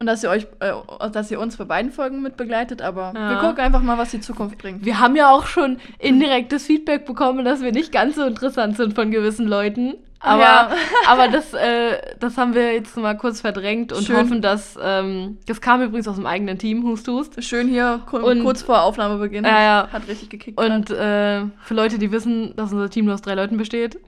und 0.00 0.06
dass 0.06 0.22
ihr 0.24 0.30
euch, 0.30 0.46
äh, 0.60 0.72
dass 1.12 1.30
ihr 1.30 1.38
uns 1.40 1.56
bei 1.56 1.64
beiden 1.64 1.92
Folgen 1.92 2.22
mit 2.22 2.36
begleitet, 2.36 2.82
aber 2.82 3.12
Ja. 3.14 3.30
wir 3.30 3.36
gucken 3.38 3.60
einfach 3.64 3.82
mal, 3.82 3.98
was 3.98 4.10
die 4.10 4.20
Zukunft 4.20 4.58
bringt. 4.58 4.84
Wir 4.84 4.98
haben 5.00 5.14
ja 5.16 5.30
auch 5.30 5.46
schon 5.46 5.78
indirektes 5.98 6.66
Feedback 6.66 7.06
bekommen, 7.06 7.44
dass 7.44 7.62
wir 7.62 7.72
nicht 7.72 7.92
ganz 7.92 8.16
so 8.16 8.24
interessant 8.24 8.76
sind 8.76 8.94
von 8.94 9.10
gewissen 9.10 9.46
Leuten. 9.46 9.94
Aber, 10.20 10.42
Ja. 10.42 10.70
aber 11.08 11.28
das, 11.28 11.52
äh, 11.54 12.16
das 12.18 12.36
haben 12.38 12.54
wir 12.54 12.72
jetzt 12.72 12.96
mal 12.96 13.16
kurz 13.16 13.40
verdrängt 13.42 13.92
und 13.92 14.04
Schön. 14.04 14.16
hoffen, 14.16 14.40
dass. 14.42 14.78
Ähm, 14.82 15.38
das 15.46 15.60
kam 15.60 15.82
übrigens 15.82 16.08
aus 16.08 16.16
dem 16.16 16.26
eigenen 16.26 16.58
Team, 16.58 16.84
Hust 16.84 17.06
Hust. 17.08 17.42
Schön 17.44 17.68
hier, 17.68 18.00
Und- 18.10 18.42
kurz 18.42 18.62
vor 18.62 18.82
Aufnahmebeginn. 18.82 19.44
Ja, 19.44 19.60
ja. 19.62 19.88
Hat 19.92 20.08
richtig 20.08 20.30
gekickt. 20.30 20.58
Und 20.60 20.90
äh, 20.90 21.42
für 21.62 21.74
Leute, 21.74 21.98
die 21.98 22.10
wissen, 22.12 22.56
dass 22.56 22.72
unser 22.72 22.88
Team 22.90 23.04
nur 23.04 23.14
aus 23.14 23.22
drei 23.22 23.34
Leuten 23.34 23.56
besteht, 23.58 24.00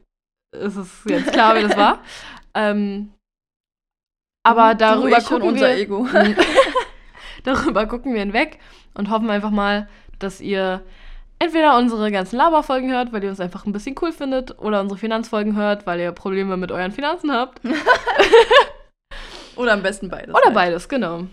ist 0.53 0.77
es 0.77 0.88
jetzt 1.07 1.33
klar, 1.33 1.57
wie 1.57 1.62
das 1.62 1.77
war. 1.77 1.99
ähm, 2.55 3.12
Aber 4.45 4.73
Du, 4.73 4.79
darüber 4.79 5.21
gucken 5.21 5.49
unser 5.50 5.69
wir, 5.69 5.77
Ego. 5.77 6.07
darüber 7.45 7.87
gucken 7.87 8.15
wir 8.15 8.21
hinweg 8.21 8.59
und 8.95 9.11
hoffen 9.11 9.29
einfach 9.31 9.50
mal, 9.50 9.88
dass 10.19 10.41
ihr 10.41 10.81
entweder 11.38 11.76
unsere 11.76 12.11
ganzen 12.11 12.37
Laberfolgen 12.37 12.90
hört, 12.90 13.12
weil 13.12 13.23
ihr 13.25 13.30
uns 13.30 13.40
einfach 13.40 13.64
ein 13.66 13.73
bisschen 13.73 13.97
cool 14.02 14.12
findet, 14.12 14.59
oder 14.59 14.80
unsere 14.80 14.99
Finanzfolgen 14.99 15.57
hört, 15.57 15.87
weil 15.87 16.00
ihr 16.00 16.12
Probleme 16.12 16.57
mit 16.57 16.73
euren 16.73 16.92
Finanzen 16.92 17.33
habt. 17.33 17.61
Oder 19.57 19.73
am 19.73 19.83
besten 19.83 20.09
beides. 20.09 20.30
Oder 20.35 20.45
halt. 20.47 20.54
beides, 20.54 20.88
genau. 20.88 21.25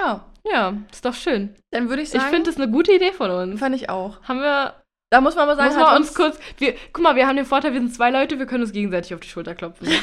Ja. 0.00 0.24
Ja, 0.44 0.74
ist 0.92 1.04
doch 1.04 1.14
schön. 1.14 1.54
Dann 1.72 1.88
würde 1.88 2.02
ich 2.02 2.14
Ich 2.14 2.20
sagen. 2.20 2.30
finde 2.32 2.50
das 2.50 2.60
eine 2.60 2.70
gute 2.70 2.92
Idee 2.92 3.12
von 3.12 3.30
uns. 3.30 3.58
Fand 3.58 3.74
ich 3.74 3.88
auch. 3.90 4.22
Haben 4.22 4.40
wir, 4.40 4.74
Da 5.10 5.20
muss 5.20 5.34
man 5.34 5.44
aber 5.44 5.56
sagen, 5.56 5.68
muss 5.68 5.76
man 5.76 5.86
hat 5.90 5.96
uns 5.98 6.14
kurz, 6.14 6.38
wir, 6.58 6.74
guck 6.92 7.02
mal, 7.02 7.16
wir 7.16 7.26
haben 7.26 7.36
den 7.36 7.44
Vorteil, 7.46 7.72
wir 7.72 7.80
sind 7.80 7.94
zwei 7.94 8.10
Leute, 8.10 8.38
wir 8.38 8.46
können 8.46 8.62
uns 8.64 8.72
gegenseitig 8.72 9.14
auf 9.14 9.20
die 9.20 9.28
Schulter 9.28 9.54
klopfen. 9.54 9.88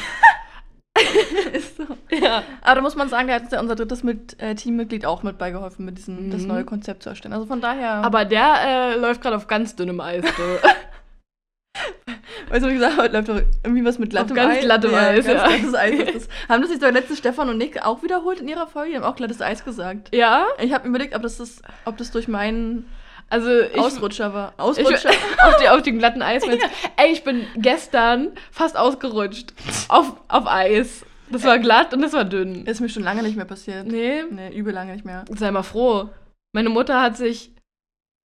ist 1.52 1.76
so. 1.76 1.84
ja. 2.10 2.42
Aber 2.62 2.74
da 2.76 2.80
muss 2.80 2.96
man 2.96 3.08
sagen, 3.08 3.28
da 3.28 3.34
hat 3.34 3.42
uns 3.44 3.52
ja 3.52 3.60
unser 3.60 3.76
drittes 3.76 4.02
mit, 4.02 4.40
äh, 4.40 4.54
Teammitglied 4.54 5.06
auch 5.06 5.22
mit 5.22 5.38
beigeholfen, 5.38 5.84
mit 5.84 5.98
diesem, 5.98 6.30
das 6.30 6.42
Mhm. 6.42 6.48
neue 6.48 6.64
Konzept 6.64 7.02
zu 7.02 7.10
erstellen. 7.10 7.34
Also 7.34 7.46
von 7.46 7.60
daher. 7.60 7.94
Aber 8.04 8.24
der 8.24 8.94
äh, 8.94 8.96
läuft 8.96 9.22
gerade 9.22 9.36
auf 9.36 9.46
ganz 9.46 9.76
dünnem 9.76 10.00
Eis. 10.00 10.24
Du. 10.24 10.42
weißt 12.50 12.64
du, 12.64 12.68
wie 12.70 12.74
gesagt, 12.74 12.96
heute 12.98 13.14
läuft 13.16 13.28
doch 13.28 13.40
irgendwie 13.64 13.84
was 13.84 13.98
mit 13.98 14.10
glattem 14.10 14.36
ganz 14.36 14.54
Eis. 14.56 14.64
glattem 14.64 14.94
Eis, 14.94 15.26
ganz 15.26 15.28
ja. 15.40 15.46
glattes 15.46 15.74
Eis 15.74 16.12
das. 16.14 16.28
Haben 16.48 16.62
das 16.62 16.70
nicht 16.70 16.80
sogar 16.80 16.92
letzte 16.92 17.16
Stefan 17.16 17.48
und 17.48 17.58
Nick 17.58 17.84
auch 17.84 18.02
wiederholt 18.02 18.40
in 18.40 18.48
ihrer 18.48 18.66
Folge? 18.66 18.90
Die 18.92 18.96
haben 18.96 19.04
auch 19.04 19.16
glattes 19.16 19.40
Eis 19.42 19.64
gesagt. 19.64 20.14
ja, 20.14 20.46
Ich 20.60 20.72
habe 20.72 20.86
überlegt, 20.88 21.14
ob 21.14 21.22
das, 21.22 21.38
das, 21.38 21.60
ob 21.84 21.96
das 21.96 22.10
durch 22.12 22.28
meinen 22.28 22.86
also 23.28 23.50
ich, 23.60 23.78
Ausrutscher 23.78 24.32
war. 24.32 24.52
ich 24.54 24.60
Ausrutscher? 24.60 25.10
auf, 25.44 25.56
die, 25.60 25.68
auf 25.68 25.82
dem 25.82 25.98
glatten 25.98 26.22
Eis. 26.22 26.42
du? 26.44 26.50
Ey, 26.96 27.12
ich 27.12 27.24
bin 27.24 27.46
gestern 27.56 28.32
fast 28.50 28.76
ausgerutscht. 28.76 29.52
Auf, 29.88 30.12
auf 30.28 30.46
Eis. 30.46 31.04
Das 31.30 31.42
war 31.44 31.58
glatt 31.58 31.92
und 31.92 32.02
das 32.02 32.12
war 32.12 32.24
dünn. 32.24 32.64
ist 32.66 32.80
mir 32.80 32.88
schon 32.88 33.02
lange 33.02 33.22
nicht 33.22 33.36
mehr 33.36 33.44
passiert. 33.46 33.86
Nee, 33.86 34.22
Nee, 34.30 34.56
übel 34.56 34.72
lange 34.72 34.92
nicht 34.92 35.04
mehr. 35.04 35.24
sei 35.30 35.50
mal 35.50 35.64
froh. 35.64 36.08
Meine 36.54 36.68
Mutter 36.68 37.00
hat 37.02 37.16
sich 37.16 37.52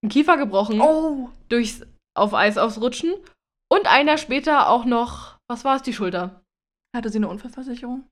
einen 0.03 0.12
Kiefer 0.12 0.38
gebrochen 0.38 0.79
Oh! 0.81 1.29
durchs 1.50 1.81
auf 2.15 2.34
Eis 2.34 2.58
ausrutschen. 2.58 3.13
Und 3.72 3.88
ein 3.88 4.08
Jahr 4.08 4.17
später 4.17 4.70
auch 4.70 4.86
noch, 4.86 5.38
was 5.50 5.63
war 5.65 5.77
es, 5.77 5.81
die 5.81 5.93
Schulter. 5.93 6.41
Hatte 6.96 7.10
sie 7.10 7.17
eine 7.17 7.29
Unfallversicherung? 7.29 8.03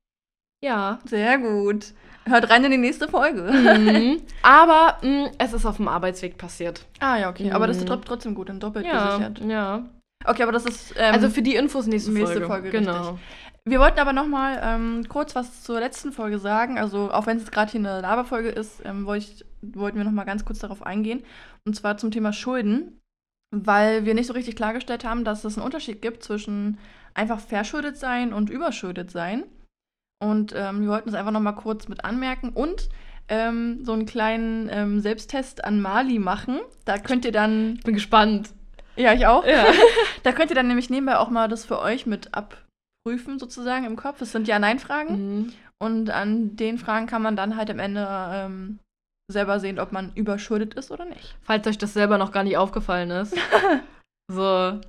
Ja. 0.64 1.00
Sehr 1.06 1.38
gut. 1.38 1.94
Hört 2.26 2.50
rein 2.50 2.64
in 2.66 2.72
die 2.72 2.78
nächste 2.78 3.08
Folge. 3.08 3.42
Mhm. 3.44 4.22
Aber 4.44 4.98
mh, 5.02 5.32
es 5.38 5.54
ist 5.54 5.66
auf 5.66 5.78
dem 5.78 5.88
Arbeitsweg 5.88 6.38
passiert. 6.38 6.86
Ah 7.00 7.18
ja, 7.18 7.30
okay. 7.30 7.52
Aber 7.52 7.66
das 7.68 7.78
ist 7.78 7.84
Mhm. 7.84 7.94
tro- 7.94 8.02
trotzdem 8.06 8.36
gut, 8.36 8.50
dann 8.50 8.60
doppelt 8.60 8.86
Ja, 8.86 9.18
gesichert. 9.18 9.40
ja. 9.48 9.84
Okay, 10.26 10.44
aber 10.44 10.52
das 10.52 10.66
ist. 10.66 10.94
Ähm, 10.98 11.14
also 11.14 11.30
für 11.30 11.42
die 11.42 11.56
Infos 11.56 11.88
nächste, 11.88 12.12
nächste 12.12 12.46
Folge. 12.46 12.48
Folge, 12.48 12.70
Genau. 12.72 13.18
wir 13.66 13.80
wollten 13.80 14.00
aber 14.00 14.12
noch 14.14 14.28
mal 14.28 14.60
ähm, 14.62 15.06
kurz 15.08 15.34
was 15.36 15.64
zur 15.64 15.80
letzten 15.80 16.12
Folge 16.12 16.40
sagen. 16.40 16.78
Also 16.78 17.10
auch 17.12 17.26
wenn 17.26 17.38
es 17.38 17.44
jetzt 17.44 17.52
gerade 17.54 17.72
hier 17.72 17.80
eine 17.80 18.02
Laberfolge 18.02 18.50
ist, 18.50 18.82
ähm, 18.86 19.06
wollt 19.06 19.24
ich, 19.24 19.46
wollten 19.62 19.98
wir 19.98 20.04
noch 20.04 20.12
mal 20.12 20.26
ganz 20.26 20.44
kurz 20.46 20.60
darauf 20.60 20.86
eingehen. 20.86 21.24
Und 21.66 21.76
zwar 21.76 21.98
zum 21.98 22.12
Thema 22.12 22.34
Schulden, 22.34 23.00
weil 23.56 24.06
wir 24.06 24.14
nicht 24.14 24.28
so 24.28 24.34
richtig 24.34 24.56
klargestellt 24.58 25.06
haben, 25.06 25.24
dass 25.24 25.46
es 25.46 25.56
einen 25.58 25.66
Unterschied 25.66 26.02
gibt 26.02 26.22
zwischen 26.24 26.78
einfach 27.14 27.40
verschuldet 27.40 27.98
sein 27.98 28.34
und 28.34 28.50
überschuldet 28.50 29.10
sein. 29.12 29.44
Und 30.22 30.54
ähm, 30.56 30.82
wir 30.82 30.90
wollten 30.90 31.10
es 31.10 31.16
einfach 31.16 31.32
noch 31.32 31.40
mal 31.40 31.54
kurz 31.54 31.88
mit 31.88 32.04
anmerken 32.04 32.50
und 32.50 32.90
ähm, 33.30 33.86
so 33.86 33.94
einen 33.94 34.06
kleinen 34.06 34.68
ähm, 34.70 35.00
Selbsttest 35.00 35.64
an 35.64 35.82
Mali 35.82 36.20
machen. 36.20 36.60
Da 36.86 36.98
könnt 36.98 37.26
ihr 37.26 37.32
dann, 37.32 37.76
Ich 37.78 37.84
bin 37.84 37.94
gespannt. 37.94 38.50
ja 38.96 39.14
ich 39.14 39.26
auch, 39.28 39.46
Ja. 39.46 39.66
da 40.24 40.32
könnt 40.32 40.52
ihr 40.52 40.56
dann 40.56 40.68
nämlich 40.68 40.90
nebenbei 40.90 41.18
auch 41.18 41.30
mal 41.30 41.48
das 41.48 41.66
für 41.66 41.80
euch 41.80 42.06
mit 42.06 42.34
abprüfen, 42.34 43.40
sozusagen 43.40 43.86
im 43.86 43.96
Kopf. 43.96 44.22
Es 44.22 44.32
sind 44.32 44.48
Ja-Nein-Fragen. 44.48 45.14
Mhm. 45.38 45.54
Und 45.82 46.10
an 46.10 46.58
den 46.58 46.78
Fragen 46.78 47.08
kann 47.08 47.22
man 47.22 47.38
dann 47.38 47.56
halt 47.56 47.70
am 47.70 47.80
Ende 47.80 48.06
ähm, 48.10 48.80
selber 49.32 49.60
sehen, 49.62 49.80
ob 49.80 49.94
man 49.94 50.12
überschuldet 50.16 50.74
ist 50.74 50.92
oder 50.92 51.06
nicht. 51.06 51.38
Falls 51.42 51.66
euch 51.68 51.78
das 51.78 51.94
selber 51.94 52.18
noch 52.18 52.34
gar 52.34 52.44
nicht 52.44 52.58
aufgefallen 52.58 53.12
ist. 53.12 53.38
so, 54.28 54.82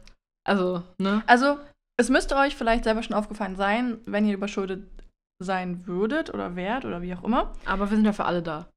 also, 0.44 0.82
ne? 0.98 1.22
Also, 1.26 1.58
es 1.96 2.08
müsste 2.08 2.34
euch 2.36 2.56
vielleicht 2.56 2.84
selber 2.84 3.02
schon 3.04 3.14
aufgefallen 3.14 3.54
sein, 3.54 3.98
wenn 4.06 4.26
ihr 4.26 4.34
überschuldet 4.34 4.82
sein 5.40 5.86
würdet 5.86 6.32
oder 6.32 6.54
wärt 6.54 6.84
oder 6.84 7.02
wie 7.02 7.14
auch 7.14 7.24
immer. 7.24 7.52
Aber 7.64 7.90
wir 7.90 7.96
sind 7.96 8.06
ja 8.06 8.12
für 8.12 8.26
alle 8.26 8.42
da. 8.42 8.68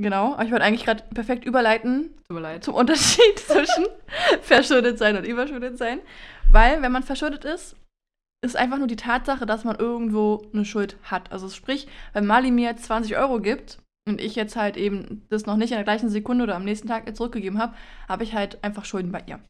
Genau. 0.00 0.34
Aber 0.34 0.44
ich 0.44 0.52
wollte 0.52 0.64
eigentlich 0.64 0.84
gerade 0.84 1.04
perfekt 1.14 1.44
überleiten 1.44 2.14
zum 2.60 2.74
Unterschied 2.74 3.38
zwischen 3.38 3.86
verschuldet 4.42 4.98
sein 4.98 5.16
und 5.16 5.24
überschuldet 5.24 5.78
sein. 5.78 6.00
Weil, 6.50 6.82
wenn 6.82 6.92
man 6.92 7.02
verschuldet 7.02 7.44
ist, 7.44 7.76
ist 8.42 8.56
einfach 8.56 8.78
nur 8.78 8.86
die 8.86 8.96
Tatsache, 8.96 9.46
dass 9.46 9.64
man 9.64 9.76
irgendwo 9.76 10.46
eine 10.52 10.64
Schuld 10.64 10.96
hat. 11.02 11.30
Also 11.32 11.48
sprich, 11.48 11.86
wenn 12.12 12.26
Mali 12.26 12.50
mir 12.50 12.70
jetzt 12.70 12.84
20 12.84 13.16
Euro 13.16 13.40
gibt 13.40 13.78
und 14.08 14.20
ich 14.20 14.34
jetzt 14.34 14.56
halt 14.56 14.76
eben 14.76 15.26
das 15.28 15.46
noch 15.46 15.56
nicht 15.56 15.70
in 15.70 15.76
der 15.76 15.84
gleichen 15.84 16.08
Sekunde 16.08 16.44
oder 16.44 16.56
am 16.56 16.64
nächsten 16.64 16.88
Tag 16.88 17.14
zurückgegeben 17.14 17.58
habe, 17.58 17.74
habe 18.08 18.24
ich 18.24 18.34
halt 18.34 18.62
einfach 18.64 18.84
Schulden 18.84 19.12
bei 19.12 19.22
ihr. 19.26 19.40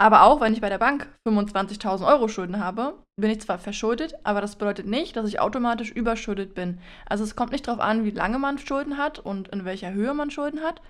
Aber 0.00 0.22
auch 0.22 0.40
wenn 0.40 0.54
ich 0.54 0.62
bei 0.62 0.70
der 0.70 0.78
Bank 0.78 1.08
25.000 1.28 2.06
Euro 2.06 2.26
Schulden 2.28 2.58
habe, 2.58 2.94
bin 3.20 3.30
ich 3.30 3.42
zwar 3.42 3.58
verschuldet, 3.58 4.14
aber 4.24 4.40
das 4.40 4.56
bedeutet 4.56 4.86
nicht, 4.86 5.14
dass 5.14 5.28
ich 5.28 5.40
automatisch 5.40 5.90
überschuldet 5.90 6.54
bin. 6.54 6.80
Also 7.04 7.22
es 7.22 7.36
kommt 7.36 7.52
nicht 7.52 7.68
darauf 7.68 7.80
an, 7.80 8.04
wie 8.06 8.10
lange 8.10 8.38
man 8.38 8.56
Schulden 8.56 8.96
hat 8.96 9.18
und 9.18 9.48
in 9.48 9.66
welcher 9.66 9.92
Höhe 9.92 10.14
man 10.14 10.30
Schulden 10.30 10.60
hat. 10.62 10.80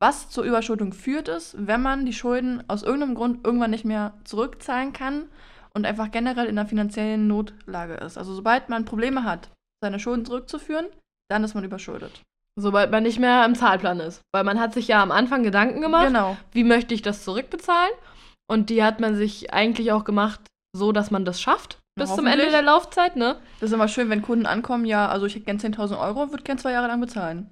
Was 0.00 0.28
zur 0.28 0.42
Überschuldung 0.42 0.92
führt, 0.92 1.28
ist, 1.28 1.54
wenn 1.56 1.82
man 1.82 2.04
die 2.04 2.12
Schulden 2.12 2.64
aus 2.66 2.82
irgendeinem 2.82 3.14
Grund 3.14 3.46
irgendwann 3.46 3.70
nicht 3.70 3.84
mehr 3.84 4.14
zurückzahlen 4.24 4.92
kann 4.92 5.28
und 5.72 5.86
einfach 5.86 6.10
generell 6.10 6.46
in 6.46 6.58
einer 6.58 6.68
finanziellen 6.68 7.28
Notlage 7.28 7.94
ist. 7.94 8.18
Also 8.18 8.34
sobald 8.34 8.68
man 8.68 8.84
Probleme 8.84 9.22
hat, 9.22 9.50
seine 9.80 10.00
Schulden 10.00 10.24
zurückzuführen, 10.24 10.86
dann 11.30 11.44
ist 11.44 11.54
man 11.54 11.62
überschuldet. 11.62 12.22
Sobald 12.56 12.90
man 12.90 13.04
nicht 13.04 13.20
mehr 13.20 13.44
im 13.44 13.54
Zahlplan 13.54 14.00
ist. 14.00 14.20
Weil 14.32 14.42
man 14.42 14.58
hat 14.58 14.74
sich 14.74 14.88
ja 14.88 15.00
am 15.00 15.12
Anfang 15.12 15.44
Gedanken 15.44 15.80
gemacht, 15.80 16.08
Genau. 16.08 16.36
wie 16.50 16.64
möchte 16.64 16.92
ich 16.92 17.02
das 17.02 17.22
zurückbezahlen? 17.22 17.92
Und 18.52 18.68
die 18.70 18.82
hat 18.84 19.00
man 19.00 19.16
sich 19.16 19.52
eigentlich 19.52 19.92
auch 19.92 20.04
gemacht, 20.04 20.40
so 20.76 20.92
dass 20.92 21.10
man 21.10 21.24
das 21.24 21.40
schafft. 21.40 21.78
Bis 21.98 22.14
zum 22.14 22.26
Ende 22.26 22.50
der 22.50 22.62
Laufzeit, 22.62 23.16
ne? 23.16 23.36
Das 23.60 23.70
ist 23.70 23.74
immer 23.74 23.88
schön, 23.88 24.08
wenn 24.10 24.22
Kunden 24.22 24.46
ankommen, 24.46 24.84
ja, 24.86 25.08
also 25.08 25.26
ich 25.26 25.34
hätte 25.34 25.44
gern 25.44 25.58
10.000 25.58 25.98
Euro, 26.00 26.30
würde 26.30 26.42
gern 26.42 26.58
zwei 26.58 26.72
Jahre 26.72 26.88
lang 26.88 27.00
bezahlen. 27.00 27.50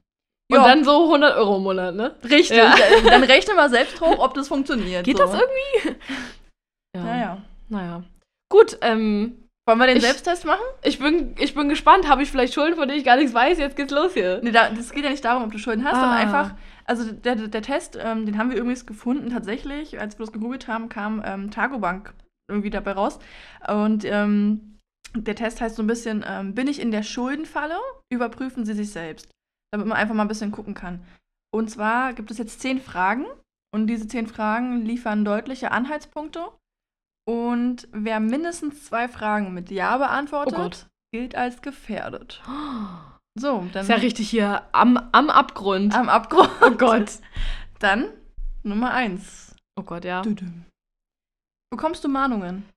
Und 0.51 0.57
Ja. 0.59 0.65
dann 0.65 0.83
so 0.85 1.07
100 1.11 1.37
Euro 1.37 1.57
im 1.59 1.63
Monat, 1.63 1.95
ne? 1.95 2.15
Richtig. 2.25 2.57
Ja. 2.57 2.75
Dann 3.07 3.23
rechne 3.25 3.55
mal 3.55 3.69
selbst 3.71 4.01
hoch, 4.01 4.19
ob 4.19 4.35
das 4.35 4.49
funktioniert. 4.49 5.05
Geht 5.05 5.19
so. 5.19 5.25
das 5.25 5.35
irgendwie? 5.35 6.01
Ja. 6.97 7.03
Naja. 7.05 7.39
Naja. 7.69 8.03
Gut, 8.51 8.77
ähm, 8.81 9.45
Wollen 9.69 9.79
wir 9.79 9.87
den 9.87 9.99
Ich- 9.99 10.03
Selbsttest 10.03 10.45
machen? 10.45 10.65
ich 10.83 10.99
bin, 10.99 11.37
ich 11.39 11.55
bin 11.55 11.69
gespannt. 11.69 12.09
Habe 12.09 12.23
ich 12.25 12.31
vielleicht 12.31 12.53
Schulden, 12.55 12.75
von 12.77 12.89
denen 12.89 12.99
ich 12.99 13.05
gar 13.07 13.17
nichts 13.17 13.33
weiß? 13.33 13.59
Jetzt 13.59 13.77
geht's 13.77 13.93
los 13.93 14.15
hier. 14.15 14.41
Nee, 14.43 14.51
da, 14.51 14.71
das 14.71 14.91
geht 14.91 15.05
ja 15.05 15.11
nicht 15.11 15.25
darum, 15.25 15.45
ob 15.45 15.53
du 15.53 15.59
Schulden 15.59 15.85
hast, 15.85 15.95
Ah. 15.95 16.01
sondern 16.01 16.19
einfach, 16.19 16.51
also 16.91 17.13
der, 17.13 17.37
der, 17.37 17.63
Test, 17.63 17.97
ähm, 18.03 18.27
den 18.27 18.37
haben 18.37 18.51
wir 18.51 18.57
übrigens 18.57 18.85
gefunden, 18.85 19.31
tatsächlich, 19.31 20.01
als 20.01 20.19
wir 20.19 20.27
das 20.27 20.33
gegoogelt 20.33 20.67
haben, 20.67 20.89
kam 20.89 21.23
ähm, 21.25 21.53
Targobank 21.53 22.13
irgendwie 22.51 22.71
dabei 22.71 22.93
raus. 22.93 23.21
Und 23.69 24.05
ähm, 24.05 24.81
der 25.15 25.37
Test 25.37 25.61
heißt 25.61 25.77
so 25.77 25.85
ein 25.85 25.87
bisschen, 25.87 26.25
ähm, 26.27 26.57
bin 26.57 26.67
ich 26.67 26.81
in 26.81 26.91
der 26.91 27.05
Schuldenfalle? 27.05 27.79
Überprüfen 28.13 28.65
Sie 28.65 28.75
sich 28.75 28.91
selbst. 28.91 29.31
Damit 29.73 29.87
man 29.87 29.97
einfach 29.97 30.17
mal 30.17 30.23
ein 30.23 30.29
bisschen 30.29 30.51
gucken 30.51 30.75
kann. 30.75 31.07
Und 31.55 31.71
zwar 31.71 32.13
gibt 32.13 32.33
es 32.33 32.39
jetzt 32.39 32.61
zehn 32.61 32.81
Fragen 32.81 33.25
und 33.73 33.87
diese 33.87 34.09
zehn 34.09 34.27
Fragen 34.27 34.85
liefern 34.85 35.25
deutliche 35.25 35.71
Anhaltspunkte. 35.71 36.49
Und 37.25 37.87
wer 37.93 38.19
mindestens 38.19 38.85
zwei 38.85 39.07
Fragen 39.07 39.55
mit 39.55 39.71
Ja 39.71 39.97
beantwortet, 39.97 40.87
Oh 40.87 40.91
gilt 41.13 41.37
als 41.37 41.63
gefährdet. 41.63 42.43
So, 43.39 43.65
dann 43.73 43.83
Ist 43.83 43.89
ja 43.89 43.97
richtig 43.97 44.29
hier 44.29 44.63
am, 44.73 44.97
am 45.13 45.31
Abgrund. 45.31 45.95
am 45.95 46.09
Abgrund. 46.09 46.51
oh 46.63 46.71
Gott. 46.73 47.13
Dann 47.79 48.11
Nummer 48.63 48.93
eins. 48.93 49.55
Oh 49.79 49.83
Gott, 49.83 50.05
ja. 50.05 50.21
Düdüm. 50.23 50.65
Bekommst 51.71 52.05
du 52.05 52.09
Mahnungen? 52.09 52.69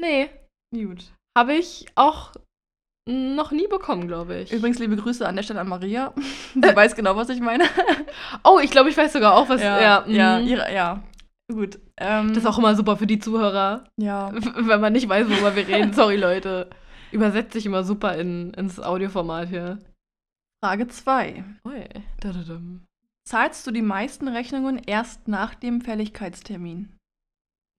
Nee, 0.00 0.28
Gut. 0.74 1.04
habe 1.38 1.54
ich 1.54 1.86
auch 1.94 2.32
noch 3.08 3.52
nie 3.52 3.68
bekommen, 3.68 4.08
glaube 4.08 4.36
ich. 4.40 4.52
Übrigens 4.52 4.78
liebe 4.78 4.96
Grüße 4.96 5.26
an 5.26 5.36
der 5.36 5.42
Stelle 5.44 5.60
an 5.60 5.68
Maria. 5.68 6.12
Sie 6.54 6.60
weiß 6.76 6.96
genau, 6.96 7.16
was 7.16 7.28
ich 7.28 7.40
meine. 7.40 7.64
Oh, 8.42 8.58
ich 8.58 8.70
glaube, 8.70 8.90
ich 8.90 8.96
weiß 8.96 9.12
sogar 9.12 9.34
auch, 9.34 9.48
was. 9.48 9.62
Ja, 9.62 10.04
ja, 10.06 10.40
mhm. 10.40 10.46
ihre, 10.48 10.74
ja. 10.74 11.02
Gut. 11.52 11.78
Ähm, 11.98 12.28
Das 12.28 12.38
ist 12.38 12.46
auch 12.46 12.58
immer 12.58 12.74
super 12.74 12.96
für 12.96 13.06
die 13.06 13.18
Zuhörer, 13.18 13.84
ja. 13.98 14.32
wenn 14.32 14.80
man 14.80 14.92
nicht 14.92 15.08
weiß, 15.08 15.28
worüber 15.28 15.54
wir 15.54 15.68
reden. 15.68 15.92
Sorry, 15.92 16.16
Leute. 16.16 16.68
Übersetzt 17.14 17.52
sich 17.52 17.64
immer 17.64 17.84
super 17.84 18.16
in, 18.16 18.52
ins 18.54 18.80
Audioformat 18.80 19.48
hier. 19.48 19.78
Frage 20.64 20.88
2. 20.88 21.44
Ui. 21.64 21.84
Dadadum. 22.18 22.80
Zahlst 23.24 23.64
du 23.68 23.70
die 23.70 23.82
meisten 23.82 24.26
Rechnungen 24.26 24.82
erst 24.84 25.28
nach 25.28 25.54
dem 25.54 25.80
Fälligkeitstermin? 25.80 26.92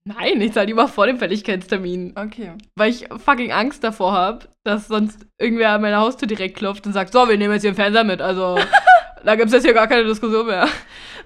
Nein, 0.08 0.40
ich 0.40 0.54
zahle 0.54 0.68
lieber 0.68 0.88
vor 0.88 1.08
dem 1.08 1.18
Fälligkeitstermin. 1.18 2.14
Okay. 2.16 2.54
Weil 2.78 2.92
ich 2.92 3.10
fucking 3.10 3.52
Angst 3.52 3.84
davor 3.84 4.14
habe, 4.14 4.48
dass 4.64 4.88
sonst 4.88 5.28
irgendwer 5.38 5.72
an 5.72 5.82
meine 5.82 5.98
Haustür 5.98 6.30
direkt 6.30 6.56
klopft 6.56 6.88
und 6.88 6.94
sagt: 6.94 7.12
So, 7.12 7.28
wir 7.28 7.38
nehmen 7.38 7.54
jetzt 7.54 7.64
hier 7.64 7.72
einen 7.72 7.76
Fernseher 7.76 8.06
mit. 8.06 8.22
Also, 8.22 8.58
da 9.26 9.36
gibt 9.36 9.48
es 9.48 9.54
jetzt 9.54 9.66
hier 9.66 9.74
gar 9.74 9.88
keine 9.88 10.06
Diskussion 10.06 10.48
mehr. 10.48 10.70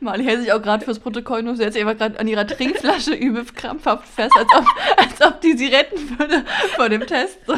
Mali 0.02 0.24
hält 0.24 0.42
sich 0.42 0.52
auch 0.52 0.62
gerade 0.62 0.86
fürs 0.86 1.00
Protokoll 1.00 1.44
nur 1.44 1.56
jetzt 1.56 1.78
einfach 1.78 1.98
gerade 1.98 2.20
an 2.20 2.28
ihrer 2.28 2.48
Trinkflasche 2.48 3.14
übel 3.14 3.46
krampfhaft 3.46 4.08
fest, 4.08 4.36
als 4.36 4.48
ob, 4.56 4.66
als 4.98 5.22
ob 5.22 5.42
die 5.42 5.58
sie 5.58 5.68
retten 5.68 6.18
würde 6.18 6.46
vor 6.76 6.90
dem 6.90 7.06
Test. 7.06 7.40
So. 7.46 7.56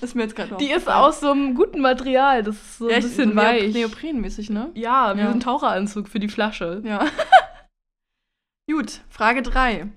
Ist 0.00 0.14
mir 0.14 0.22
jetzt 0.22 0.36
gerade 0.36 0.56
Die 0.56 0.70
ist 0.70 0.88
aus 0.88 1.20
so 1.20 1.30
einem 1.32 1.54
guten 1.54 1.80
Material. 1.80 2.42
Das 2.42 2.54
ist 2.54 2.78
so 2.78 2.88
ja, 2.88 2.96
ein 2.96 3.02
bisschen 3.02 3.30
so 3.30 3.36
weich. 3.36 3.72
Neoprenmäßig, 3.74 4.50
ne? 4.50 4.70
Ja, 4.74 5.16
wie 5.16 5.20
Ja. 5.20 5.26
so 5.26 5.32
ein 5.32 5.40
Taucheranzug 5.40 6.08
für 6.08 6.20
die 6.20 6.28
Flasche. 6.28 6.82
Ja. 6.84 7.06
Gut, 8.70 9.00
Frage 9.08 9.42
3. 9.42 9.88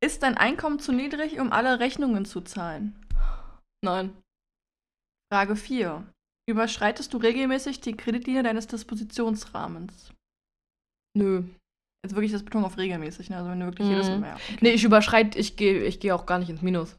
Ist 0.00 0.22
dein 0.22 0.36
Einkommen 0.36 0.78
zu 0.78 0.92
niedrig, 0.92 1.40
um 1.40 1.52
alle 1.52 1.80
Rechnungen 1.80 2.24
zu 2.24 2.40
zahlen? 2.40 2.94
Nein. 3.82 4.12
Frage 5.32 5.56
4. 5.56 6.04
Überschreitest 6.46 7.12
du 7.12 7.18
regelmäßig 7.18 7.80
die 7.80 7.96
Kreditlinie 7.96 8.42
deines 8.42 8.66
Dispositionsrahmens? 8.66 10.10
Nö. 11.16 11.42
Jetzt 12.04 12.14
wirklich 12.14 12.32
das 12.32 12.42
Betonung 12.44 12.66
auf 12.66 12.76
regelmäßig, 12.76 13.30
ne? 13.30 13.38
Also 13.38 13.50
wenn 13.50 13.60
du 13.60 13.66
wirklich 13.66 13.86
Mhm. 13.88 13.92
jedes 13.94 14.08
Mal. 14.10 14.28
Ja, 14.28 14.34
okay. 14.34 14.58
Nee, 14.60 14.70
ich 14.72 14.84
überschreite, 14.84 15.38
ich 15.38 15.56
gehe 15.56 15.82
ich 15.84 16.00
geh 16.00 16.12
auch 16.12 16.26
gar 16.26 16.38
nicht 16.38 16.50
ins 16.50 16.62
Minus. 16.62 16.96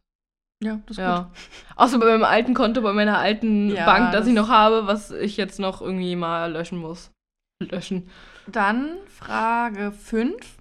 ja 0.64 0.80
das 0.88 0.98
ist 0.98 1.04
Ja. 1.04 1.20
gut. 1.24 1.32
Außer 1.76 2.00
bei 2.00 2.06
meinem 2.06 2.24
alten 2.24 2.54
Konto, 2.54 2.82
bei 2.82 2.94
meiner 2.94 3.20
alten 3.20 3.70
Ja, 3.70 3.86
Bank, 3.86 4.12
das, 4.12 4.22
das- 4.22 4.28
ich 4.30 4.34
noch 4.34 4.50
habe, 4.50 4.88
was 4.88 5.12
ich 5.12 5.38
jetzt 5.38 5.60
noch 5.60 5.82
irgendwie 5.82 6.16
mal 6.16 6.52
löschen 6.52 6.80
muss. 6.80 7.12
Löschen. 7.62 8.10
Dann 8.48 8.98
Frage 9.08 9.92
5. 9.92 10.58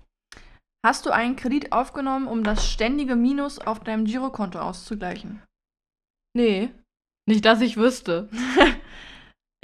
Hast 0.85 1.07
du 1.07 1.11
einen 1.11 1.37
Kredit 1.37 1.73
aufgenommen, 1.73 2.27
um 2.27 2.45
das 2.45 2.71
ständige 2.71 3.17
Minus 3.17 3.59
auf 3.59 3.81
deinem 3.81 4.05
Girokonto 4.05 4.59
auszugleichen? 4.59 5.43
Nee. 6.37 6.71
Nicht, 7.27 7.45
dass 7.47 7.61
ich 7.63 7.77
wüsste. 7.77 8.29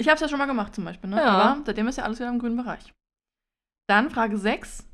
Ich 0.01 0.07
habe 0.07 0.15
es 0.15 0.21
ja 0.21 0.27
schon 0.27 0.39
mal 0.39 0.47
gemacht 0.47 0.73
zum 0.73 0.83
Beispiel, 0.83 1.11
ne? 1.11 1.17
Ja. 1.17 1.27
Aber 1.27 1.61
seitdem 1.63 1.87
ist 1.87 1.97
ja 1.99 2.03
alles 2.05 2.17
wieder 2.17 2.29
im 2.29 2.39
grünen 2.39 2.57
Bereich. 2.57 2.91
Dann 3.91 4.09
Frage 4.09 4.37
6. 4.37 4.87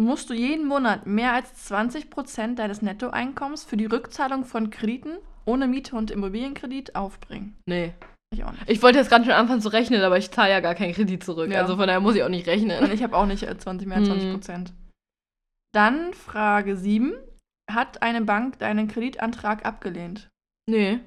Musst 0.00 0.30
du 0.30 0.34
jeden 0.34 0.68
Monat 0.68 1.06
mehr 1.08 1.32
als 1.32 1.68
20% 1.72 2.54
deines 2.54 2.82
Nettoeinkommens 2.82 3.64
für 3.64 3.76
die 3.76 3.86
Rückzahlung 3.86 4.44
von 4.44 4.70
Krediten 4.70 5.16
ohne 5.44 5.66
Miete 5.66 5.96
und 5.96 6.12
Immobilienkredit 6.12 6.94
aufbringen? 6.94 7.56
Nee. 7.66 7.94
Ich 8.32 8.44
auch 8.44 8.52
nicht. 8.52 8.70
Ich 8.70 8.80
wollte 8.80 8.98
jetzt 8.98 9.10
ganz 9.10 9.26
schön 9.26 9.34
anfangen 9.34 9.60
zu 9.60 9.70
rechnen, 9.70 10.00
aber 10.02 10.18
ich 10.18 10.30
zahle 10.30 10.52
ja 10.52 10.60
gar 10.60 10.76
keinen 10.76 10.92
Kredit 10.94 11.24
zurück. 11.24 11.50
Ja. 11.50 11.62
Also 11.62 11.76
von 11.76 11.88
daher 11.88 11.98
muss 11.98 12.14
ich 12.14 12.22
auch 12.22 12.28
nicht 12.28 12.46
Und 12.46 12.52
rechnen. 12.52 12.92
ich 12.92 13.02
habe 13.02 13.16
auch 13.16 13.26
nicht 13.26 13.42
äh, 13.42 13.58
20 13.58 13.88
mehr 13.88 13.96
als 13.98 14.08
Mhm. 14.08 14.14
20%. 14.40 14.68
Dann 15.74 16.14
Frage 16.14 16.76
7. 16.76 17.12
Hat 17.68 18.02
eine 18.02 18.22
Bank 18.22 18.60
deinen 18.60 18.86
Kreditantrag 18.86 19.66
abgelehnt? 19.66 20.28
Nee. 20.70 21.00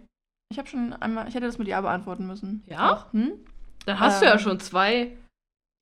Ich 0.52 0.58
habe 0.60 0.68
schon 0.68 0.92
einmal, 0.92 1.30
ich 1.30 1.36
hätte 1.36 1.46
das 1.46 1.58
mit 1.60 1.70
Ja 1.70 1.80
beantworten 1.80 2.28
müssen. 2.28 2.64
Ja? 2.68 3.08
Hm? 3.12 3.32
Dann 3.86 4.02
hast 4.02 4.22
du 4.22 4.26
ja 4.26 4.34
Ähm, 4.34 4.40
schon 4.40 4.60
zwei 4.60 5.16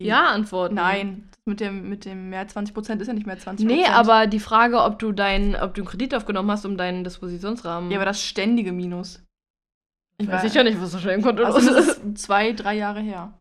Ja-Antworten. 0.02 0.76
Nein, 0.76 1.30
das 1.32 1.40
mit 1.46 1.60
dem, 1.60 1.90
mit 1.90 2.06
dem 2.06 2.30
mehr 2.30 2.40
als 2.42 2.56
20% 2.56 3.00
ist 3.00 3.08
ja 3.08 3.14
nicht 3.14 3.26
mehr 3.28 3.38
20%. 3.38 3.66
Nee, 3.66 3.86
aber 3.86 4.28
die 4.28 4.40
Frage, 4.40 4.82
ob 4.84 5.00
du 5.00 5.12
dein, 5.12 5.56
ob 5.56 5.74
du 5.74 5.82
einen 5.82 5.88
Kredit 5.90 6.14
aufgenommen 6.14 6.52
hast, 6.52 6.66
um 6.66 6.76
deinen 6.78 7.04
Dispositionsrahmen. 7.04 7.90
Ja, 7.92 7.98
aber 7.98 8.06
das 8.06 8.22
ständige 8.22 8.72
Minus. 8.74 9.24
ich 10.18 10.28
weiß 10.28 10.42
sicher 10.42 10.64
nicht, 10.64 10.82
was 10.82 10.92
so 10.92 11.00
schnell 11.00 11.16
im 11.16 11.22
Konto 11.22 11.44
Also 11.44 11.60
los 11.60 11.88
das 11.88 11.98
ist. 11.98 12.18
zwei, 12.18 12.52
drei 12.52 12.76
Jahre 12.76 13.00
her. 13.00 13.38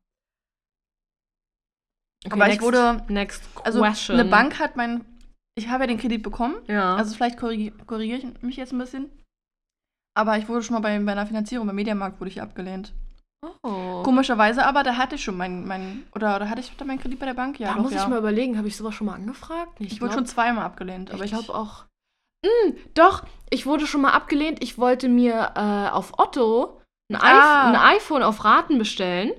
Okay, 2.26 2.32
aber 2.34 2.44
ich 2.46 2.52
next, 2.54 2.62
wurde- 2.62 3.02
Next 3.08 3.42
Also 3.64 3.80
question. 3.80 4.18
eine 4.18 4.28
Bank 4.28 4.58
hat 4.58 4.76
mein. 4.76 5.04
Ich 5.56 5.68
habe 5.68 5.84
ja 5.84 5.88
den 5.88 5.98
Kredit 5.98 6.22
bekommen. 6.22 6.56
Ja. 6.66 6.96
Also 6.96 7.14
vielleicht 7.14 7.36
korrigi 7.38 7.70
korrigiere 7.86 8.18
ich 8.18 8.42
mich 8.42 8.56
jetzt 8.56 8.72
ein 8.72 8.78
bisschen. 8.78 9.10
Aber 10.16 10.38
ich 10.38 10.48
wurde 10.48 10.62
schon 10.62 10.74
mal 10.74 10.80
bei, 10.80 10.98
bei 11.00 11.12
einer 11.12 11.26
Finanzierung, 11.26 11.66
beim 11.66 11.76
Mediamarkt 11.76 12.20
wurde 12.20 12.30
ich 12.30 12.40
abgelehnt. 12.40 12.92
Oh. 13.62 14.02
Komischerweise 14.02 14.64
aber, 14.66 14.82
da 14.82 14.96
hatte 14.96 15.14
ich 15.16 15.24
schon 15.24 15.36
meinen, 15.36 15.66
mein, 15.66 16.04
oder, 16.14 16.36
oder 16.36 16.48
hatte 16.50 16.60
ich 16.60 16.74
da 16.76 16.84
meinen 16.84 16.98
Kredit 17.00 17.18
bei 17.18 17.26
der 17.26 17.34
Bank? 17.34 17.58
Ja, 17.60 17.68
da 17.68 17.74
doch, 17.74 17.82
muss 17.82 17.92
ja. 17.92 18.02
ich 18.02 18.08
mal 18.08 18.18
überlegen, 18.18 18.56
habe 18.58 18.68
ich 18.68 18.76
sowas 18.76 18.94
schon 18.94 19.06
mal 19.06 19.14
angefragt? 19.14 19.80
Nee, 19.80 19.86
ich 19.86 20.00
wurde 20.00 20.14
schon 20.14 20.26
zweimal 20.26 20.64
abgelehnt. 20.64 21.10
Aber 21.12 21.24
ich 21.24 21.32
ich 21.32 21.38
glaube 21.38 21.58
auch. 21.58 21.84
Mm, 22.44 22.72
doch, 22.94 23.24
ich 23.50 23.66
wurde 23.66 23.86
schon 23.86 24.02
mal 24.02 24.12
abgelehnt. 24.12 24.62
Ich 24.62 24.78
wollte 24.78 25.08
mir 25.08 25.52
äh, 25.56 25.88
auf 25.90 26.18
Otto 26.18 26.80
ein, 27.12 27.16
Ah. 27.20 27.68
ein 27.68 27.76
iPhone 27.96 28.22
auf 28.22 28.44
Raten 28.44 28.78
bestellen. 28.78 29.32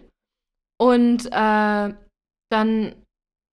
Und 0.80 1.28
äh, 1.32 1.94
dann 2.52 2.96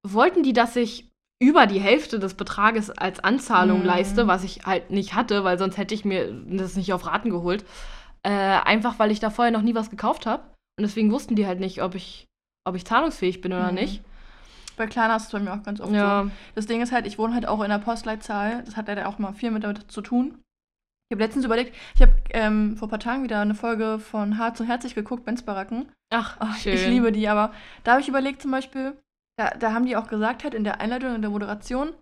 wollten 0.07 0.43
die, 0.43 0.53
dass 0.53 0.75
ich 0.77 1.09
über 1.41 1.67
die 1.67 1.81
Hälfte 1.81 2.19
des 2.19 2.35
Betrages 2.35 2.91
als 2.91 3.19
Anzahlung 3.21 3.81
Mhm. 3.81 3.87
leiste, 3.87 4.27
was 4.29 4.45
ich 4.45 4.65
halt 4.65 4.91
nicht 4.91 5.15
hatte, 5.15 5.43
weil 5.45 5.59
sonst 5.59 5.77
hätte 5.77 5.95
ich 5.95 6.05
mir 6.05 6.33
das 6.33 6.77
nicht 6.77 6.93
auf 6.93 7.05
Raten 7.07 7.31
geholt. 7.31 7.65
Äh, 8.27 8.31
einfach 8.31 8.99
weil 8.99 9.11
ich 9.11 9.21
da 9.21 9.31
vorher 9.31 9.53
noch 9.53 9.63
nie 9.63 9.75
was 9.75 9.91
gekauft 9.91 10.27
habe. 10.27 10.43
Und 10.79 10.83
deswegen 10.85 11.11
wussten 11.11 11.35
die 11.37 11.47
halt 11.47 11.61
nicht, 11.61 11.83
ob 11.83 11.95
ich, 11.95 12.27
ob 12.65 12.75
ich 12.77 12.85
zahlungsfähig 12.85 13.41
bin 13.41 13.53
oder 13.53 13.69
Mhm. 13.69 13.75
nicht. 13.75 14.03
Bei 14.77 14.87
Klarna 14.87 15.17
ist 15.17 15.25
es 15.27 15.31
bei 15.31 15.41
mir 15.41 15.53
auch 15.53 15.63
ganz 15.63 15.81
oft 15.81 15.93
Ja. 15.93 16.25
so. 16.25 16.31
Das 16.55 16.67
Ding 16.67 16.81
ist 16.81 16.93
halt, 16.93 17.07
ich 17.07 17.19
wohne 17.19 17.35
halt 17.35 17.47
auch 17.47 17.63
in 17.63 17.69
der 17.71 17.79
Postleitzahl. 17.79 18.63
Das 18.65 18.77
hat 18.77 18.89
ja 18.89 19.07
auch 19.07 19.19
mal 19.19 19.33
viel 19.35 19.51
mit 19.51 19.65
damit 19.65 19.91
zu 19.91 20.01
tun. 20.01 20.39
Ich 21.11 21.15
habe 21.15 21.25
letztens 21.25 21.45
überlegt, 21.45 21.77
ich 21.95 22.01
habe 22.01 22.13
ähm, 22.31 22.77
vor 22.79 22.89
ein 22.89 22.91
paar 22.91 22.99
Tagen 22.99 23.23
wieder 23.23 23.41
eine 23.41 23.55
Folge 23.55 23.99
von 23.99 24.39
Hart 24.39 24.59
und 24.61 24.67
Herzlich 24.67 24.95
geguckt, 24.95 25.25
Benz 25.27 25.43
Baracken. 25.43 25.93
Ach, 26.11 26.37
Ach, 26.41 26.57
schön. 26.57 26.73
ich 26.73 26.87
liebe 26.87 27.13
die, 27.13 27.29
aber 27.29 27.53
da 27.85 27.93
habe 27.93 28.01
ich 28.01 28.09
überlegt 28.09 28.41
zum 28.41 28.51
Beispiel, 28.51 28.97
da, 29.37 29.51
da 29.51 29.73
haben 29.75 29.85
die 29.85 29.97
auch 29.97 30.09
gesagt 30.09 30.43
halt 30.43 30.55
in 30.55 30.65
der 30.65 30.81
Einleitung, 30.81 31.15
in 31.15 31.21
der 31.21 31.31
Moderation, 31.31 31.93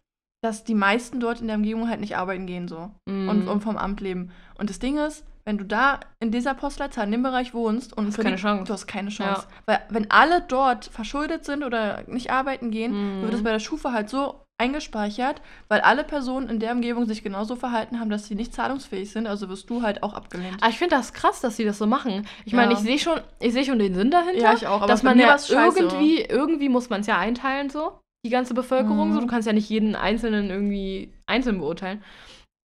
dass 0.45 0.63
die 0.63 0.75
meisten 0.77 1.19
dort 1.19 1.41
in 1.41 1.49
der 1.49 1.57
Umgebung 1.57 1.89
halt 1.89 1.99
nicht 2.01 2.17
arbeiten 2.17 2.47
gehen 2.47 2.69
so 2.69 2.93
Mm. 3.09 3.29
und, 3.29 3.49
und 3.49 3.61
vom 3.63 3.77
Amt 3.77 4.01
leben. 4.01 4.31
Und 4.59 4.71
das 4.71 4.79
Ding 4.79 4.97
ist, 4.99 5.25
wenn 5.51 5.59
du 5.59 5.65
da 5.65 5.99
in 6.21 6.31
dieser 6.31 6.55
Postleitzahl, 6.55 7.07
in 7.07 7.11
dem 7.13 7.23
Bereich 7.25 7.53
wohnst 7.55 7.93
und 7.97 8.07
Hast 8.07 8.19
keine 8.21 8.37
die, 8.37 8.43
Chance. 8.43 8.65
du 8.65 8.73
hast 8.73 8.87
keine 8.87 9.11
Chance. 9.11 9.43
Ja. 9.49 9.55
Weil 9.67 9.81
wenn 9.89 10.09
alle 10.11 10.43
dort 10.43 10.85
verschuldet 10.87 11.45
sind 11.45 11.65
oder 11.65 12.05
nicht 12.07 12.31
arbeiten 12.31 12.71
gehen, 12.71 12.93
Mhm. 13.19 13.23
wird 13.23 13.35
es 13.35 13.43
bei 13.43 13.51
der 13.51 13.59
Schufa 13.59 13.93
halt 13.93 14.09
so 14.09 14.41
eingespeichert, 14.59 15.43
weil 15.69 15.81
alle 15.81 16.05
Personen 16.05 16.49
in 16.49 16.61
der 16.61 16.71
Umgebung 16.73 17.07
sich 17.07 17.25
genauso 17.25 17.57
verhalten 17.57 17.99
haben, 17.99 18.11
dass 18.11 18.27
sie 18.27 18.35
nicht 18.37 18.55
zahlungsfähig 18.55 19.11
sind, 19.11 19.27
also 19.27 19.49
wirst 19.49 19.69
du 19.71 19.83
halt 19.83 20.03
auch 20.05 20.13
abgelehnt. 20.15 20.59
Aber 20.63 20.71
ich 20.71 20.79
finde 20.79 20.95
das 20.95 21.13
krass, 21.13 21.41
dass 21.41 21.57
sie 21.57 21.65
das 21.65 21.79
so 21.79 21.87
machen. 21.87 22.27
Ich 22.45 22.53
Ja. 22.53 22.57
meine, 22.59 22.75
ich 22.75 22.79
sehe 22.79 22.99
schon, 22.99 23.19
ich 23.41 23.53
sehe 23.53 23.65
schon 23.65 23.79
den 23.81 23.95
Sinn 23.95 24.11
dahinter. 24.13 24.41
Ja, 24.41 24.53
ich 24.55 24.69
auch, 24.69 24.83
aber 24.83 24.87
dass 24.87 25.03
man 25.03 25.19
ja 25.19 25.37
irgendwie, 25.49 26.21
irgendwie 26.21 26.69
muss 26.69 26.91
man 26.91 27.01
es 27.01 27.07
ja 27.09 27.19
einteilen 27.19 27.71
so, 27.71 27.99
die 28.25 28.31
ganze 28.31 28.55
Bevölkerung 28.55 29.09
Mhm. 29.09 29.15
so. 29.15 29.21
Du 29.21 29.27
kannst 29.27 29.47
ja 29.49 29.53
nicht 29.53 29.69
jeden 29.69 29.97
Einzelnen 29.97 30.49
irgendwie 30.51 31.13
einzeln 31.27 31.59
beurteilen. 31.59 32.05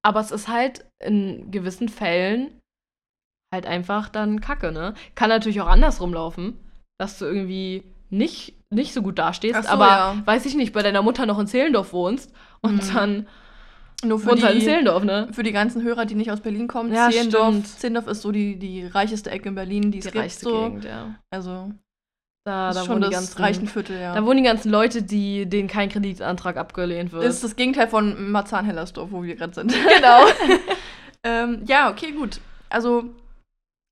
Aber 0.06 0.20
es 0.20 0.30
ist 0.30 0.48
halt 0.50 0.86
in 1.04 1.50
gewissen 1.50 1.90
Fällen 1.90 2.60
halt 3.54 3.66
einfach 3.66 4.10
dann 4.10 4.42
Kacke, 4.42 4.72
ne? 4.72 4.94
Kann 5.16 5.30
natürlich 5.30 5.62
auch 5.62 5.68
andersrum 5.68 6.14
laufen, 6.14 6.58
dass 7.00 7.18
du 7.20 7.26
irgendwie 7.26 7.84
nicht, 8.10 8.54
nicht 8.70 8.94
so 8.94 9.02
gut 9.02 9.18
dastehst, 9.20 9.64
so, 9.64 9.70
aber 9.70 9.88
ja. 9.88 10.18
weiß 10.26 10.46
ich 10.46 10.56
nicht, 10.56 10.74
bei 10.74 10.82
deiner 10.84 11.02
Mutter 11.02 11.26
noch 11.26 11.40
in 11.40 11.48
Zehlendorf 11.48 11.94
wohnst 11.94 12.32
und 12.62 12.84
Mhm. 12.88 12.94
dann 12.94 13.28
Nur 14.04 14.20
für 14.20 14.28
wohnst 14.32 14.44
halt 14.44 14.54
in 14.56 14.60
die, 14.60 14.66
Zehlendorf, 14.66 15.04
ne? 15.04 15.28
für 15.32 15.44
die 15.44 15.52
ganzen 15.52 15.82
Hörer, 15.84 16.06
die 16.06 16.16
nicht 16.16 16.32
aus 16.32 16.42
Berlin 16.42 16.68
kommen, 16.68 16.94
Ja, 16.94 17.10
Zehlendorf. 17.10 17.64
Zehlendorf 17.78 18.08
ist 18.08 18.22
so 18.22 18.32
die, 18.32 18.58
die 18.58 18.86
reicheste 18.86 19.32
Ecke 19.32 19.50
in 19.50 19.56
Berlin, 19.56 19.92
die 19.92 20.00
es 20.00 20.06
Die 20.06 20.12
gibt. 20.12 20.24
reichste 20.24 20.46
So. 20.46 20.52
Gegend, 20.64 20.86
ja. 20.86 21.16
Also 21.32 21.72
Da, 22.46 22.72
da 22.72 22.88
wohnen 22.88 23.02
die 23.02 23.10
ganzen 23.10 23.42
reichen 23.42 23.68
Viertel, 23.68 24.00
ja. 24.00 24.14
Da 24.14 24.24
wohnen 24.26 24.38
die 24.38 24.44
ganzen 24.44 24.70
Leute, 24.70 25.02
die, 25.02 25.48
denen 25.48 25.68
kein 25.68 25.90
Kreditantrag 25.90 26.58
abgelehnt 26.58 27.12
wird. 27.12 27.24
Das 27.24 27.36
ist 27.36 27.44
das 27.44 27.56
Gegenteil 27.56 27.88
von 27.88 28.32
Marzahn-Hellersdorf, 28.32 29.12
wo 29.12 29.24
wir 29.24 29.36
gerade 29.36 29.54
sind. 29.54 29.74
genau. 29.96 30.20
ähm, 31.24 31.64
ja, 31.66 31.90
okay, 31.90 32.12
gut. 32.12 32.40
Also, 32.70 33.06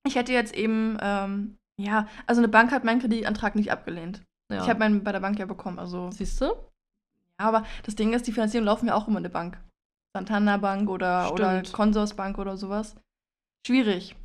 ich 0.08 0.16
hätte 0.16 0.32
jetzt 0.34 0.54
eben, 0.54 0.98
ähm, 1.02 1.58
ja, 1.82 2.08
also 2.28 2.39
eine 2.42 2.48
Bank 2.50 2.72
hat 2.72 2.84
meinen 2.84 3.00
Kreditantrag 3.02 3.56
nicht 3.56 3.72
abgelehnt. 3.72 4.22
ja. 4.52 4.62
Ich 4.62 4.70
habe 4.70 4.80
meinen 4.80 5.04
bei 5.04 5.12
der 5.12 5.20
Bank 5.22 5.39
ja 5.39 5.46
bekommen. 5.46 5.80
Also, 5.80 6.12
Siehst 6.12 6.39
du? 6.42 6.46
ja, 6.46 6.54
aber 7.38 7.66
das 7.84 7.96
Ding 7.96 8.13
ist, 8.13 8.28
die 8.28 8.32
Finanzierung 8.32 8.66
laufen 8.66 8.88
ja 8.88 8.96
auch 8.96 9.08
immer 9.08 9.18
in 9.18 9.24
der 9.24 9.30
Bank. 9.32 9.58
Santander 10.16 10.60
Bank 10.60 10.89
oder, 10.89 11.34
oder 11.34 11.60
Stimmt. 11.60 11.74
Consorsbank 11.74 12.38
oder 12.38 12.56
sowas. 12.58 12.96
Schwierig. 13.66 14.16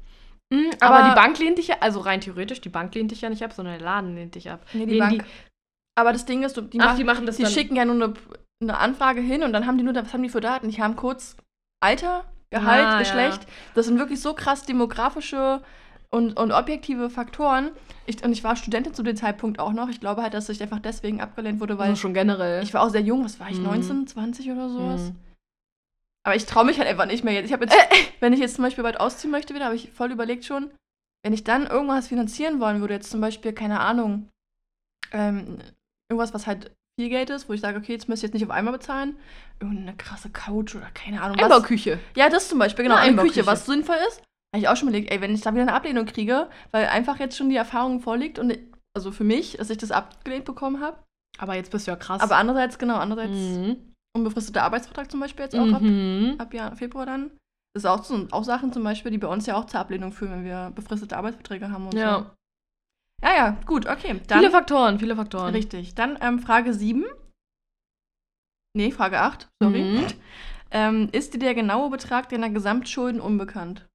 Mhm, 0.52 0.70
aber, 0.80 0.96
Aber- 0.96 1.08
die 1.10 1.14
Bank 1.14 1.38
lehnt 1.38 1.58
dich 1.58 1.68
ja, 1.68 1.76
also 1.80 2.00
rein 2.00 2.20
theoretisch, 2.20 2.60
die 2.60 2.68
Bank 2.68 2.94
lehnt 2.94 3.10
dich 3.10 3.20
ja 3.22 3.30
nicht 3.30 3.42
ab, 3.42 3.52
sondern 3.52 3.74
der 3.78 3.84
Laden 3.84 4.14
lehnt 4.14 4.34
dich 4.34 4.50
ab. 4.50 4.66
Nee, 4.74 4.86
die 4.86 4.94
Lehnen 4.98 5.18
Bank. 5.18 5.24
Aber 5.98 6.12
das 6.12 6.26
Ding 6.26 6.42
ist, 6.44 6.56
die, 6.56 6.80
Ach, 6.80 6.86
machen, 6.86 6.96
die 6.98 7.04
machen 7.04 7.26
das 7.26 7.36
die 7.38 7.46
schicken 7.46 7.74
ja 7.76 7.84
nur 7.84 7.94
eine, 7.96 8.14
eine 8.62 8.78
Anfrage 8.78 9.20
hin 9.20 9.42
und 9.42 9.52
dann 9.52 9.66
haben 9.66 9.78
die 9.78 9.84
nur, 9.84 9.94
was 9.94 10.12
haben 10.12 10.22
die 10.22 10.28
für 10.28 10.40
Daten? 10.40 10.68
Die 10.70 10.82
haben 10.82 10.94
kurz 10.96 11.36
Alter, 11.82 12.24
Gehalt, 12.50 12.84
Ah, 12.86 12.92
ja. 12.92 12.98
Geschlecht. 12.98 13.46
Das 13.74 13.86
sind 13.86 13.98
wirklich 13.98 14.20
so 14.20 14.34
krass 14.34 14.62
demografische 14.64 15.62
und, 16.10 16.38
und 16.38 16.52
objektive 16.52 17.10
Faktoren. 17.10 17.70
Ich, 18.06 18.24
und 18.24 18.32
ich 18.32 18.42
war 18.42 18.56
Studentin 18.56 18.94
zu 18.94 19.02
dem 19.02 19.16
Zeitpunkt 19.16 19.58
auch 19.60 19.72
noch. 19.72 19.88
Ich 19.90 20.00
glaube 20.00 20.22
halt, 20.22 20.32
dass 20.34 20.48
ich 20.48 20.62
einfach 20.62 20.80
deswegen 20.80 21.20
abgelehnt 21.20 21.60
wurde, 21.60 21.76
weil 21.78 21.90
also 21.90 22.00
schon 22.00 22.14
generell. 22.14 22.62
ich 22.62 22.72
war 22.72 22.82
auch 22.82 22.88
sehr 22.90 23.02
jung. 23.02 23.24
Was 23.24 23.38
war 23.38 23.50
ich, 23.50 23.58
Mhm. 23.58 23.64
19, 23.64 24.06
20 24.06 24.50
oder 24.50 24.68
sowas? 24.70 25.00
Mhm. 25.02 25.16
Aber 26.24 26.36
ich 26.36 26.46
traue 26.46 26.64
mich 26.64 26.78
halt 26.78 26.88
einfach 26.88 27.06
nicht 27.06 27.24
mehr 27.24 27.34
jetzt. 27.34 27.46
Ich 27.46 27.52
habe 27.52 27.64
jetzt, 27.66 27.76
wenn 28.20 28.32
ich 28.32 28.40
jetzt 28.40 28.54
zum 28.56 28.64
Beispiel 28.64 28.84
bald 28.84 28.98
ausziehen 29.00 29.30
möchte 29.30 29.54
wieder, 29.54 29.66
habe 29.66 29.76
ich 29.76 29.90
voll 29.92 30.10
überlegt 30.10 30.44
schon, 30.44 30.70
wenn 31.22 31.32
ich 31.32 31.44
dann 31.44 31.66
irgendwas 31.66 32.08
finanzieren 32.08 32.60
wollen 32.60 32.80
würde, 32.80 32.94
jetzt 32.94 33.10
zum 33.10 33.20
Beispiel, 33.20 33.52
keine 33.52 33.80
Ahnung, 33.80 34.28
ähm, 35.12 35.58
irgendwas, 36.08 36.32
was 36.34 36.46
halt 36.46 36.70
viel 36.98 37.10
Geld 37.10 37.30
ist, 37.30 37.48
wo 37.48 37.52
ich 37.52 37.60
sage, 37.60 37.78
okay, 37.78 37.92
jetzt 37.92 38.08
müsste 38.08 38.26
ich 38.26 38.30
jetzt 38.30 38.34
nicht 38.34 38.44
auf 38.50 38.50
einmal 38.56 38.72
bezahlen, 38.72 39.16
irgendeine 39.60 39.96
krasse 39.96 40.30
Couch 40.30 40.74
oder 40.74 40.86
keine 40.94 41.22
Ahnung 41.22 41.36
was. 41.38 41.44
Einbauküche. 41.44 42.00
Ja, 42.16 42.28
das 42.28 42.48
zum 42.48 42.58
Beispiel, 42.58 42.82
genau, 42.84 42.96
Eine 42.96 43.12
eine. 43.20 43.22
Küche, 43.22 43.46
was 43.46 43.66
sinnvoll 43.66 43.94
ist. 44.08 44.18
Habe 44.52 44.62
ich 44.62 44.68
auch 44.68 44.74
schon 44.76 44.88
überlegt, 44.88 45.12
ey, 45.12 45.20
wenn 45.20 45.32
ich 45.32 45.42
da 45.42 45.52
wieder 45.52 45.62
eine 45.62 45.74
Ablehnung 45.74 46.06
kriege, 46.06 46.48
weil 46.72 46.86
einfach 46.88 47.20
jetzt 47.20 47.36
schon 47.36 47.50
die 47.50 47.56
Erfahrung 47.56 48.00
vorliegt 48.00 48.40
und 48.40 48.52
also 48.96 49.12
für 49.12 49.22
mich, 49.22 49.56
dass 49.58 49.70
ich 49.70 49.78
das 49.78 49.92
abgelehnt 49.92 50.44
bekommen 50.44 50.80
habe. 50.80 50.98
Aber 51.38 51.54
jetzt 51.54 51.70
bist 51.70 51.86
du 51.86 51.92
ja 51.92 51.96
krass. 51.96 52.20
Aber 52.20 52.34
andererseits, 52.36 52.78
genau, 52.78 52.96
andererseits 52.96 53.36
Mhm. 53.38 53.76
unbefristeter 54.16 54.64
Arbeitsvertrag 54.64 55.08
zum 55.08 55.20
Beispiel 55.20 55.44
jetzt 55.44 55.54
auch 55.56 55.72
ab, 55.72 55.82
Mhm. 55.82 56.34
ab 56.38 56.52
Jahr, 56.52 56.74
Februar 56.74 57.06
dann. 57.06 57.30
Das 57.74 57.84
ist 57.84 57.86
auch, 57.86 58.02
so, 58.02 58.26
auch 58.32 58.42
Sachen 58.42 58.72
zum 58.72 58.82
Beispiel, 58.82 59.12
die 59.12 59.18
bei 59.18 59.28
uns 59.28 59.46
ja 59.46 59.54
auch 59.54 59.66
zur 59.66 59.78
Ablehnung 59.78 60.10
führen, 60.10 60.32
wenn 60.32 60.44
wir 60.44 60.72
befristete 60.74 61.16
Arbeitsverträge 61.16 61.70
haben 61.70 61.84
und 61.86 61.92
so. 61.92 62.26
Ja. 63.22 63.34
Ja, 63.34 63.50
gut, 63.66 63.86
okay. 63.86 64.20
Dann, 64.26 64.38
Viele 64.38 64.50
Faktoren, 64.50 64.98
viele 64.98 65.16
Faktoren. 65.16 65.54
Richtig. 65.54 65.94
Dann 65.94 66.18
ähm, 66.20 66.38
Frage 66.38 66.72
7. 66.72 67.04
Nee, 68.76 68.90
Frage 68.92 69.20
8, 69.20 69.48
sorry. 69.62 69.82
Mhm. 69.82 70.06
Ähm, 70.70 71.08
ist 71.12 71.34
dir 71.34 71.38
der 71.38 71.54
genaue 71.54 71.90
Betrag 71.90 72.28
deiner 72.28 72.50
Gesamtschulden 72.50 73.20
unbekannt? 73.20 73.86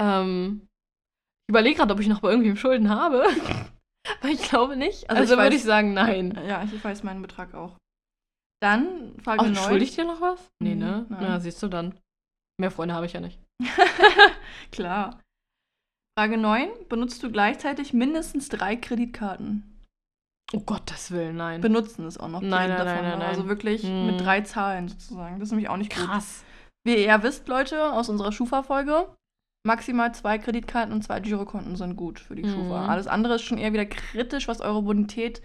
Ähm, 0.00 0.68
ich 1.46 1.52
überlege 1.52 1.76
gerade, 1.76 1.92
ob 1.92 2.00
ich 2.00 2.06
noch 2.08 2.20
bei 2.20 2.30
irgendwem 2.30 2.56
Schulden 2.56 2.88
habe. 2.88 3.24
Aber 4.20 4.28
ich 4.28 4.42
glaube 4.42 4.76
nicht. 4.76 5.10
Also 5.10 5.20
Also, 5.22 5.34
ich 5.34 5.40
würde 5.40 5.56
ich 5.56 5.62
sagen, 5.62 5.92
nein. 5.92 6.38
Ja, 6.46 6.62
ich 6.64 6.82
weiß 6.82 7.02
meinen 7.02 7.22
Betrag 7.22 7.54
auch. 7.54 7.76
Dann 8.62 9.18
Frage 9.20 9.42
Ach, 9.42 9.46
9. 9.46 9.54
schulde 9.56 9.84
ich 9.84 9.94
dir 9.94 10.04
noch 10.04 10.20
was? 10.20 10.38
Nee, 10.62 10.74
Nee, 10.74 10.84
ne? 10.84 11.06
nein. 11.08 11.22
Ja, 11.22 11.40
siehst 11.40 11.62
du 11.62 11.68
dann. 11.68 11.98
Mehr 12.58 12.70
Freunde 12.70 12.94
habe 12.94 13.06
ich 13.06 13.12
ja 13.12 13.20
nicht. 13.20 13.38
Klar. 14.72 15.20
Frage 16.20 16.36
9. 16.36 16.68
Benutzt 16.90 17.22
du 17.22 17.30
gleichzeitig 17.32 17.94
mindestens 17.94 18.50
drei 18.50 18.76
Kreditkarten? 18.76 19.62
Oh 20.52 20.60
Gottes 20.60 21.12
Willen, 21.12 21.36
nein. 21.36 21.62
Benutzen 21.62 22.06
ist 22.06 22.20
auch 22.20 22.28
noch 22.28 22.42
Nein, 22.42 22.68
nein, 22.68 22.84
nein, 22.84 22.86
ne? 22.86 23.08
nein, 23.08 23.18
nein. 23.20 23.28
Also 23.28 23.48
wirklich 23.48 23.84
Hm. 23.84 24.04
mit 24.06 24.20
drei 24.20 24.42
Zahlen 24.42 24.88
sozusagen. 24.88 25.38
Das 25.38 25.48
ist 25.48 25.52
nämlich 25.52 25.70
auch 25.70 25.78
nicht 25.78 25.94
gut. 25.96 26.04
Krass. 26.04 26.44
Wie 26.84 26.92
ihr 26.92 27.04
ja 27.04 27.22
wisst, 27.22 27.48
Leute, 27.48 27.90
aus 27.94 28.10
unserer 28.10 28.32
Schufa-Folge, 28.32 29.06
maximal 29.66 30.12
zwei 30.14 30.36
Kreditkarten 30.36 30.92
und 30.92 31.00
zwei 31.02 31.20
Girokonten 31.20 31.74
sind 31.76 31.96
gut 31.96 32.20
für 32.20 32.34
die 32.34 32.42
Mhm. 32.42 32.52
Schufa. 32.52 32.84
Alles 32.86 33.06
andere 33.06 33.36
ist 33.36 33.42
schon 33.44 33.56
eher 33.56 33.72
wieder 33.72 33.86
kritisch, 33.86 34.46
was 34.46 34.60
eure 34.60 34.82
Bonität 34.82 35.40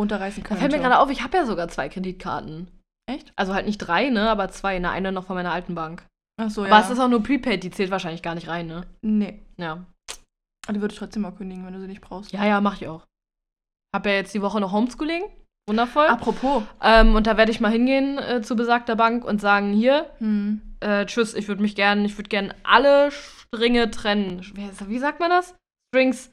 runterreißen 0.00 0.42
Da 0.42 0.48
könnte. 0.48 0.60
fällt 0.62 0.72
mir 0.72 0.80
gerade 0.80 0.98
auf, 0.98 1.10
ich 1.10 1.22
habe 1.22 1.36
ja 1.36 1.46
sogar 1.46 1.68
zwei 1.68 1.88
Kreditkarten. 1.88 2.66
Echt? 3.08 3.32
Also 3.36 3.54
halt 3.54 3.66
nicht 3.66 3.78
drei, 3.78 4.10
ne? 4.10 4.28
Aber 4.28 4.48
zwei. 4.48 4.74
Eine, 4.74 4.90
eine 4.90 5.12
noch 5.12 5.26
von 5.26 5.36
meiner 5.36 5.52
alten 5.52 5.76
Bank. 5.76 6.04
Achso, 6.40 6.64
ja. 6.64 6.72
Aber 6.72 6.84
es 6.84 6.90
ist 6.90 6.98
auch 6.98 7.06
nur 7.08 7.22
Prepaid, 7.22 7.62
die 7.62 7.70
zählt 7.70 7.92
wahrscheinlich 7.92 8.22
gar 8.24 8.34
nicht 8.34 8.48
rein, 8.48 8.66
ne? 8.66 8.80
nee. 9.02 9.42
Ja. 9.58 9.86
Aber 10.68 10.74
die 10.74 10.82
würde 10.82 10.92
ich 10.92 10.98
trotzdem 10.98 11.22
mal 11.22 11.32
kündigen, 11.32 11.64
wenn 11.64 11.72
du 11.72 11.80
sie 11.80 11.86
nicht 11.86 12.02
brauchst. 12.02 12.30
Ja, 12.32 12.44
ja, 12.44 12.60
mach 12.60 12.74
ich 12.80 12.86
auch. 12.88 13.06
Hab 13.94 14.04
ja 14.04 14.12
jetzt 14.12 14.34
die 14.34 14.42
Woche 14.42 14.60
noch 14.60 14.72
Homeschooling. 14.72 15.22
Wundervoll. 15.66 16.06
Apropos. 16.06 16.62
Ähm, 16.82 17.14
und 17.14 17.26
da 17.26 17.38
werde 17.38 17.50
ich 17.50 17.60
mal 17.60 17.72
hingehen 17.72 18.18
äh, 18.18 18.42
zu 18.42 18.54
besagter 18.54 18.94
Bank 18.94 19.24
und 19.24 19.40
sagen, 19.40 19.72
hier, 19.72 20.10
Hm. 20.18 20.60
äh, 20.80 21.06
tschüss, 21.06 21.32
ich 21.32 21.48
würde 21.48 21.62
mich 21.62 21.74
gern, 21.74 22.04
ich 22.04 22.18
würde 22.18 22.28
gern 22.28 22.52
alle 22.64 23.10
Stringe 23.10 23.90
trennen. 23.90 24.42
Wie, 24.54 24.98
sagt 24.98 25.20
man 25.20 25.30
das? 25.30 25.54
Strings, 25.94 26.32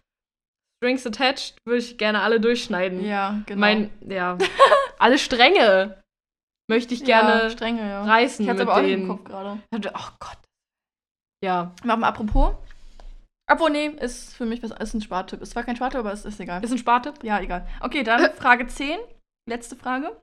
Strings 0.84 1.08
attached, 1.08 1.56
würde 1.66 1.80
ich 1.80 1.98
gerne 1.98 2.22
alle 2.22 2.42
durchschneiden. 2.42 3.06
Ja, 3.06 3.42
genau. 3.46 3.62
Mein, 3.62 3.90
ja, 4.06 4.38
alle 5.00 5.18
Stränge 5.18 6.04
möchte 6.70 6.94
ich 6.94 7.06
gerne 7.06 7.44
ja, 7.44 7.50
strenge, 7.50 7.90
ja. 7.90 8.04
reißen 8.04 8.44
Ich 8.44 8.50
hatte 8.50 8.64
aber 8.64 8.76
auch 8.76 8.80
denen. 8.82 9.04
im 9.04 9.08
Kopf 9.08 9.24
gerade. 9.24 9.60
Oh 9.74 10.10
Gott. 10.20 10.38
Ja, 11.42 11.72
wir 11.84 11.94
apropos. 12.04 12.56
Obwohl, 13.52 13.70
nee, 13.70 13.88
ist 13.88 14.36
für 14.36 14.46
mich 14.46 14.64
was, 14.64 14.72
ist 14.72 14.94
ein 14.94 15.02
Spartipp. 15.02 15.42
Ist 15.42 15.52
zwar 15.52 15.64
kein 15.64 15.76
Spartipp, 15.76 16.00
aber 16.00 16.12
es 16.12 16.26
ist 16.26 16.40
egal. 16.40 16.64
ist 16.64 16.72
ein 16.72 16.78
Spartipp? 16.78 17.24
Ja, 17.24 17.40
egal. 17.40 17.68
Okay, 17.82 18.04
dann 18.04 18.32
Frage 18.34 18.68
10. 18.68 18.98
Letzte 19.48 19.76
Frage. 19.76 20.20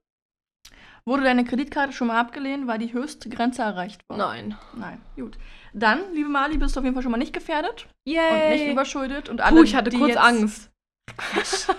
Wurde 1.05 1.25
deine 1.25 1.45
Kreditkarte 1.45 1.93
schon 1.93 2.09
mal 2.09 2.21
abgelehnt, 2.21 2.67
weil 2.69 2.79
die 2.79 2.93
höchste 2.93 3.29
Grenze 3.29 3.63
erreicht 3.63 4.09
war? 4.09 4.17
Nein. 4.17 4.57
Nein. 4.75 5.01
Gut. 5.17 5.37
Dann, 5.73 6.01
liebe 6.15 6.29
Mali, 6.29 6.59
bist 6.59 6.77
du 6.77 6.81
auf 6.81 6.85
jeden 6.85 6.95
Fall 6.95 7.03
schon 7.03 7.11
mal 7.11 7.19
nicht 7.19 7.33
gefährdet 7.33 7.89
und 8.07 8.13
Yay. 8.13 8.51
nicht 8.51 8.69
überschuldet. 8.69 9.29
Und 9.29 9.41
alle, 9.41 9.57
Puh, 9.57 9.63
ich 9.65 9.75
hatte 9.75 9.91
die 9.91 9.99
kurz 9.99 10.11
jetzt, 10.11 10.21
Angst. 10.21 10.71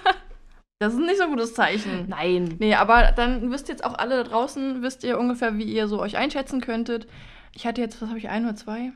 Das 0.80 0.94
ist 0.94 1.00
nicht 1.00 1.16
so 1.16 1.24
ein 1.24 1.30
gutes 1.30 1.54
Zeichen. 1.54 2.10
Nein. 2.10 2.58
Nee, 2.60 2.76
aber 2.76 3.14
dann 3.14 3.50
wisst 3.52 3.70
jetzt 3.70 3.86
auch 3.86 3.94
alle 3.98 4.22
da 4.22 4.30
draußen, 4.30 4.82
wisst 4.82 5.06
ihr 5.06 5.18
ungefähr, 5.18 5.58
wie 5.58 5.64
ihr 5.64 5.88
so 5.88 6.02
euch 6.02 6.18
einschätzen 6.18 6.60
könntet. 6.60 7.08
Ich 7.56 7.66
hatte 7.66 7.80
jetzt, 7.80 8.02
was 8.02 8.10
habe 8.10 8.18
ich, 8.18 8.28
ein 8.28 8.44
oder 8.44 8.58
zwei? 8.58 8.92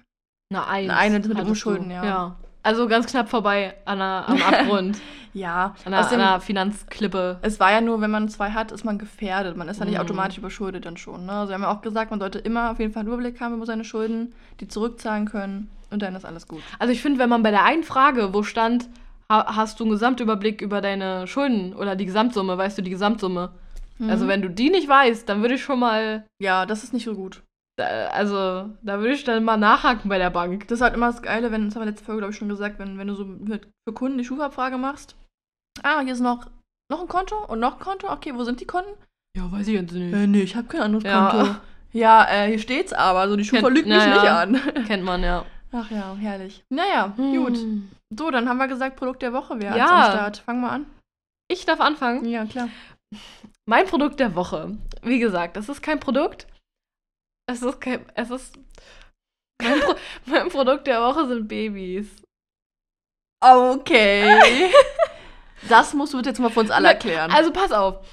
Na, 0.49 0.65
eins. 0.67 0.91
Eine 0.91 1.15
mit 1.15 1.25
dem 1.25 1.31
hattest 1.31 1.49
Umschulden, 1.49 1.91
ja. 1.91 2.05
Ja. 2.05 2.36
Also 2.63 2.88
ganz 2.88 3.07
knapp 3.07 3.29
vorbei 3.29 3.75
an 3.86 3.99
der, 3.99 4.25
am 4.27 4.41
Abgrund. 4.43 4.97
Ja, 5.33 5.75
An 5.86 5.91
der, 5.91 6.01
außerdem, 6.01 6.19
an 6.21 6.31
der 6.33 6.39
Finanzklippe. 6.41 7.38
es 7.41 7.60
war 7.60 7.71
ja 7.71 7.81
nur, 7.81 8.01
wenn 8.01 8.12
man 8.12 8.27
zwei 8.29 8.51
hat, 8.51 8.71
ist 8.71 8.83
man 8.83 8.97
gefährdet. 8.97 9.55
Man 9.55 9.67
ist 9.69 9.79
ja 9.79 9.86
nicht 9.86 9.95
Mhm. 9.95 10.01
automatisch 10.01 10.38
überschuldet 10.38 10.86
dann 10.86 10.97
schon. 10.97 11.25
Ne? 11.27 11.31
Also 11.31 11.49
wir 11.51 11.55
haben 11.55 11.62
ja 11.63 11.71
auch 11.71 11.81
gesagt, 11.81 12.12
man 12.12 12.19
sollte 12.19 12.39
immer 12.39 12.71
auf 12.71 12.79
jeden 12.79 12.91
Fall 12.93 13.01
einen 13.01 13.10
Überblick 13.10 13.39
haben 13.39 13.53
über 13.55 13.65
seine 13.65 13.83
Schulden, 13.83 14.33
die 14.60 14.67
zurückzahlen 14.67 15.25
können 15.29 15.69
und 15.91 16.01
dann 16.01 16.15
ist 16.15 16.25
alles 16.25 16.47
gut. 16.47 16.62
Also 16.79 16.91
ich 16.91 17.01
finde, 17.01 17.19
wenn 17.19 17.29
man 17.29 17.43
bei 17.43 17.51
der 17.51 17.63
einen 17.63 17.83
Frage, 17.83 18.33
wo 18.33 18.41
stand, 18.43 18.89
ha 19.29 19.55
hast 19.55 19.79
du 19.79 19.83
einen 19.83 19.91
Gesamtüberblick 19.91 20.62
über 20.62 20.81
deine 20.81 21.27
Schulden 21.27 21.73
oder 21.73 21.95
die 21.95 22.05
Gesamtsumme, 22.05 22.57
weißt 22.57 22.77
du 22.77 22.81
die 22.81 22.91
Gesamtsumme? 22.91 23.51
Also 24.10 24.25
Mhm. 24.25 24.29
wenn 24.29 24.41
du 24.43 24.49
die 24.49 24.69
nicht 24.69 24.88
weißt, 24.88 25.27
dann 25.29 25.41
würde 25.41 25.55
ich 25.55 25.63
schon 25.63 25.79
mal, 25.79 26.25
Ja, 26.41 26.65
das 26.65 26.83
ist 26.83 26.93
nicht 26.93 27.05
so 27.05 27.13
gut. 27.15 27.41
Äh, 27.77 27.83
also 27.83 28.69
da 28.81 28.99
würde 28.99 29.13
ich 29.13 29.23
dann 29.23 29.43
mal 29.43 29.57
nachhaken 29.57 30.09
bei 30.09 30.17
der 30.17 30.29
Bank. 30.29 30.67
Das 30.67 30.79
ist 30.79 30.81
halt 30.81 30.93
immer 30.93 31.07
das 31.11 31.21
Geile, 31.21 31.51
wenn, 31.51 31.65
das 31.65 31.75
haben 31.75 31.83
wir 31.83 31.89
letzte 31.91 32.05
Folge, 32.05 32.21
glaube 32.21 32.31
ich, 32.33 32.37
schon 32.37 32.49
gesagt, 32.49 32.79
wenn, 32.79 32.97
wenn 32.97 33.07
du 33.07 33.15
so 33.15 33.25
mit, 33.25 33.67
für 33.87 33.93
Kunden 33.93 34.17
die 34.17 34.25
Schufa-Abfrage 34.25 34.77
machst. 34.77 35.15
Ah, 35.83 36.01
hier 36.01 36.13
ist 36.13 36.19
noch, 36.21 36.47
noch 36.91 37.01
ein 37.01 37.07
Konto 37.07 37.35
und 37.45 37.59
noch 37.59 37.73
ein 37.73 37.79
Konto. 37.79 38.11
Okay, 38.11 38.33
wo 38.35 38.43
sind 38.43 38.59
die 38.61 38.65
Konten? 38.65 38.91
Ja, 39.37 39.51
weiß 39.51 39.67
ich 39.67 39.75
jetzt 39.75 39.91
nicht. 39.93 40.13
Äh, 40.13 40.27
nee, 40.27 40.41
ich 40.41 40.55
habe 40.55 40.67
kein 40.67 40.81
anderes 40.81 41.03
Ja. 41.03 41.29
Konto. 41.29 41.55
Ja, 41.93 42.25
äh, 42.29 42.47
hier 42.49 42.59
steht's 42.59 42.93
aber. 42.93 43.19
Also 43.19 43.35
die 43.35 43.45
Schufa 43.45 43.61
Kennt- 43.63 43.75
lügt 43.77 43.87
mich 43.87 43.97
na 43.97 44.13
nicht 44.13 44.23
ja. 44.23 44.39
an. 44.39 44.59
Kennt 44.87 45.03
man 45.03 45.21
ja. 45.23 45.45
Ach 45.71 45.89
ja, 45.91 46.15
herrlich. 46.15 46.63
Naja, 46.69 47.13
gut. 47.15 47.57
Hm. 47.57 47.89
So, 48.17 48.31
dann 48.31 48.47
haben 48.47 48.57
wir 48.57 48.67
gesagt, 48.67 48.95
Produkt 48.95 49.21
der 49.21 49.33
Woche 49.33 49.59
wäre 49.61 49.77
Ja. 49.77 50.05
am 50.05 50.11
Start. 50.11 50.37
Fangen 50.37 50.61
wir 50.61 50.71
an. 50.71 50.85
Ich 51.49 51.65
darf 51.65 51.79
anfangen. 51.79 52.25
Ja, 52.25 52.45
klar. 52.45 52.69
Mein 53.65 53.85
Produkt 53.85 54.19
der 54.19 54.35
Woche. 54.35 54.77
Wie 55.03 55.19
gesagt, 55.19 55.57
es 55.57 55.69
ist 55.69 55.81
kein 55.81 55.99
Produkt. 55.99 56.47
Es 57.49 57.62
ist 57.62 57.81
kein. 57.81 58.05
Es 58.15 58.29
ist. 58.29 58.57
Mein, 59.62 59.79
Pro 59.79 59.95
mein 60.25 60.49
Produkt 60.49 60.88
der 60.88 61.01
Woche 61.01 61.27
sind 61.27 61.47
Babys. 61.47 62.07
Okay. 63.43 64.71
das 65.69 65.93
musst 65.93 66.13
du 66.13 66.19
jetzt 66.19 66.39
mal 66.39 66.49
für 66.49 66.60
uns 66.62 66.71
alle 66.71 66.89
erklären. 66.89 67.31
Also 67.31 67.51
pass 67.51 67.71
auf. 67.71 68.05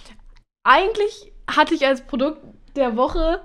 Eigentlich 0.67 1.33
hatte 1.51 1.75
ich 1.75 1.87
als 1.87 2.03
Produkt 2.07 2.43
der 2.77 2.97
Woche 2.97 3.45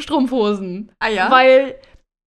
Strumpfhosen. 0.00 0.92
ah 1.00 1.08
ja? 1.08 1.30
Weil 1.30 1.80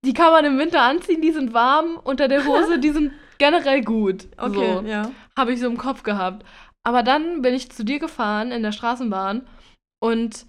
die 0.06 0.14
kann 0.14 0.32
man 0.32 0.46
im 0.46 0.58
Winter 0.58 0.82
anziehen, 0.82 1.22
die 1.22 1.32
sind 1.32 1.54
warm, 1.54 1.98
unter 1.98 2.28
der 2.28 2.46
Hose, 2.46 2.80
die 2.80 2.92
sind 2.92 3.14
generell 3.38 3.84
gut. 3.84 4.28
okay, 4.38 4.74
So. 4.76 4.88
ja. 4.88 5.12
habe 5.38 5.54
ich 5.54 5.60
so 5.60 5.68
im 5.68 5.78
Kopf 5.78 6.04
gehabt. 6.04 6.46
Aber 6.86 7.04
dann 7.04 7.42
bin 7.42 7.54
ich 7.54 7.72
zu 7.72 7.84
dir 7.84 8.00
gefahren 8.00 8.52
in 8.52 8.64
der 8.64 8.72
Straßenbahn 8.72 9.48
und 10.02 10.46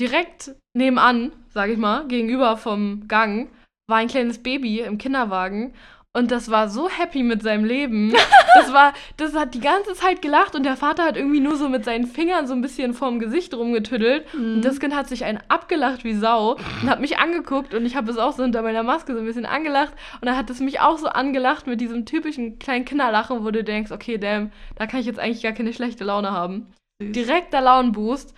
direkt 0.00 0.54
nebenan, 0.76 1.32
sage 1.48 1.72
ich 1.72 1.78
mal, 1.78 2.06
gegenüber 2.06 2.56
vom 2.56 3.08
Gang, 3.08 3.48
war 3.88 3.98
ein 3.98 4.08
kleines 4.08 4.42
Baby 4.42 4.80
im 4.80 4.98
Kinderwagen 4.98 5.72
und 6.16 6.30
das 6.30 6.50
war 6.50 6.70
so 6.70 6.88
happy 6.88 7.22
mit 7.22 7.42
seinem 7.42 7.64
Leben. 7.64 8.14
Das 8.56 8.72
war, 8.72 8.94
das 9.18 9.34
hat 9.34 9.52
die 9.52 9.60
ganze 9.60 9.92
Zeit 9.92 10.22
gelacht 10.22 10.54
und 10.54 10.62
der 10.62 10.78
Vater 10.78 11.04
hat 11.04 11.18
irgendwie 11.18 11.40
nur 11.40 11.56
so 11.56 11.68
mit 11.68 11.84
seinen 11.84 12.06
Fingern 12.06 12.46
so 12.46 12.54
ein 12.54 12.62
bisschen 12.62 12.94
vorm 12.94 13.18
Gesicht 13.18 13.52
rumgetüddelt. 13.52 14.24
Und 14.32 14.62
das 14.62 14.80
Kind 14.80 14.96
hat 14.96 15.08
sich 15.08 15.24
einen 15.24 15.40
abgelacht 15.48 16.04
wie 16.04 16.14
Sau 16.14 16.56
und 16.80 16.88
hat 16.88 17.02
mich 17.02 17.18
angeguckt 17.18 17.74
und 17.74 17.84
ich 17.84 17.96
habe 17.96 18.10
es 18.10 18.16
auch 18.16 18.32
so 18.32 18.42
unter 18.42 18.62
meiner 18.62 18.82
Maske 18.82 19.12
so 19.12 19.18
ein 19.18 19.26
bisschen 19.26 19.44
angelacht 19.44 19.92
und 20.14 20.24
dann 20.24 20.38
hat 20.38 20.48
es 20.48 20.60
mich 20.60 20.80
auch 20.80 20.96
so 20.96 21.08
angelacht 21.08 21.66
mit 21.66 21.82
diesem 21.82 22.06
typischen 22.06 22.58
kleinen 22.58 22.86
Kinderlachen, 22.86 23.44
wo 23.44 23.50
du 23.50 23.62
denkst, 23.62 23.92
okay, 23.92 24.16
damn, 24.16 24.50
da 24.76 24.86
kann 24.86 25.00
ich 25.00 25.06
jetzt 25.06 25.20
eigentlich 25.20 25.42
gar 25.42 25.52
keine 25.52 25.74
schlechte 25.74 26.04
Laune 26.04 26.30
haben. 26.30 26.72
Süß. 27.02 27.12
Direkter 27.12 27.60
Launenboost. 27.60 28.34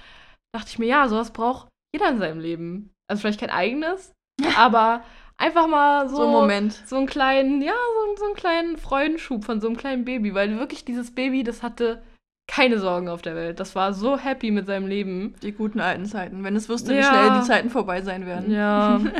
Dachte 0.53 0.69
ich 0.69 0.81
mir, 0.81 0.89
ja, 0.89 1.09
sowas 1.09 1.33
braucht 1.33 1.69
jeder 1.95 2.11
in 2.11 2.19
seinem 2.19 2.41
Leben. 2.41 2.91
Also 3.09 3.21
vielleicht 3.23 3.41
kein 3.41 3.51
eigenes, 3.51 4.13
aber 4.57 5.03
einfach 5.37 5.67
mal 5.67 6.09
so, 6.09 6.17
so 6.17 6.27
ein 6.27 6.33
Moment. 6.33 6.73
so 6.87 6.97
einen 6.97 7.07
kleinen, 7.07 7.63
ja, 7.63 7.73
so, 7.73 8.17
so 8.17 8.25
einen 8.27 8.35
kleinen 8.35 8.77
Freudenschub 8.77 9.45
von 9.45 9.61
so 9.61 9.69
einem 9.69 9.77
kleinen 9.77 10.05
Baby, 10.05 10.35
weil 10.35 10.59
wirklich 10.59 10.85
dieses 10.85 11.15
Baby, 11.15 11.45
das 11.45 11.63
hatte 11.63 12.03
keine 12.51 12.79
Sorgen 12.79 13.09
auf 13.09 13.21
der 13.23 13.35
Welt. 13.37 13.61
Das 13.61 13.75
war 13.75 13.93
so 13.93 14.17
happy 14.19 14.51
mit 14.51 14.67
seinem 14.67 14.87
Leben. 14.87 15.35
Die 15.43 15.53
guten 15.53 15.81
alten 15.81 16.07
Zeiten. 16.07 16.43
Wenn 16.45 16.57
es 16.57 16.69
wüsste, 16.69 16.93
wie 16.93 16.97
Ja. 16.99 17.03
schnell 17.03 17.39
die 17.41 17.47
Zeiten 17.47 17.69
vorbei 17.71 18.01
sein 18.03 18.27
werden. 18.27 18.51
Ja. 18.53 19.01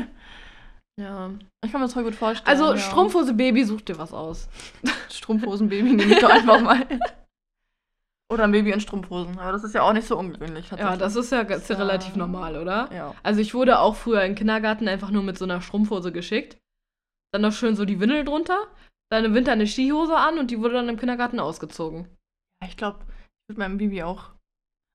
Ja. 1.01 1.31
ich 1.65 1.71
kann 1.71 1.81
mir 1.81 1.87
das 1.87 1.95
voll 1.95 2.03
gut 2.03 2.17
vorstellen. 2.17 2.49
Also 2.49 2.73
ja. 2.73 2.77
Strumpfhose 2.77 3.33
Baby, 3.35 3.63
such 3.63 3.83
dir 3.83 3.99
was 3.99 4.13
aus. 4.13 4.49
Strumpfhosenbaby 5.09 5.93
nehme 5.93 6.13
ich 6.13 6.19
doch 6.19 6.29
einfach 6.29 6.61
mal. 6.61 6.85
Oder 8.31 8.45
ein 8.45 8.53
Baby 8.53 8.73
in 8.73 8.81
Strumpfhosen. 8.81 9.39
Aber 9.39 9.53
das 9.53 9.65
ist 9.65 9.75
ja 9.75 9.83
auch 9.83 9.93
nicht 9.95 10.07
so 10.07 10.19
ungewöhnlich. 10.19 10.71
Ja, 10.71 10.97
das 10.97 11.17
ist 11.17 11.33
ja, 11.33 11.45
ganz 11.45 11.67
Ja. 11.69 11.77
relativ 11.77 12.15
normal, 12.15 12.57
oder? 12.57 12.91
Ja. 12.93 13.15
Also 13.23 13.41
ich 13.41 13.55
wurde 13.55 13.79
auch 13.81 13.97
früher 13.97 14.23
im 14.25 14.35
Kindergarten 14.35 14.87
einfach 14.87 15.11
nur 15.11 15.23
mit 15.23 15.39
so 15.39 15.45
einer 15.45 15.63
Strumpfhose 15.63 16.13
geschickt. 16.13 16.59
Dann 17.33 17.43
noch 17.43 17.53
schön 17.53 17.75
so 17.75 17.85
die 17.87 18.01
Windel 18.01 18.25
drunter. 18.25 18.67
Dann 19.11 19.25
im 19.25 19.35
Winter 19.35 19.53
eine 19.53 19.67
Skihose 19.67 20.15
an 20.17 20.39
und 20.39 20.51
die 20.51 20.61
wurde 20.61 20.75
dann 20.75 20.89
im 20.91 20.99
Kindergarten 20.99 21.41
ausgezogen. 21.41 22.07
Ich 22.63 22.77
glaube, 22.77 22.99
ich 23.01 23.49
würde 23.55 23.61
meinem 23.61 23.79
Baby 23.79 24.03
auch. 24.03 24.33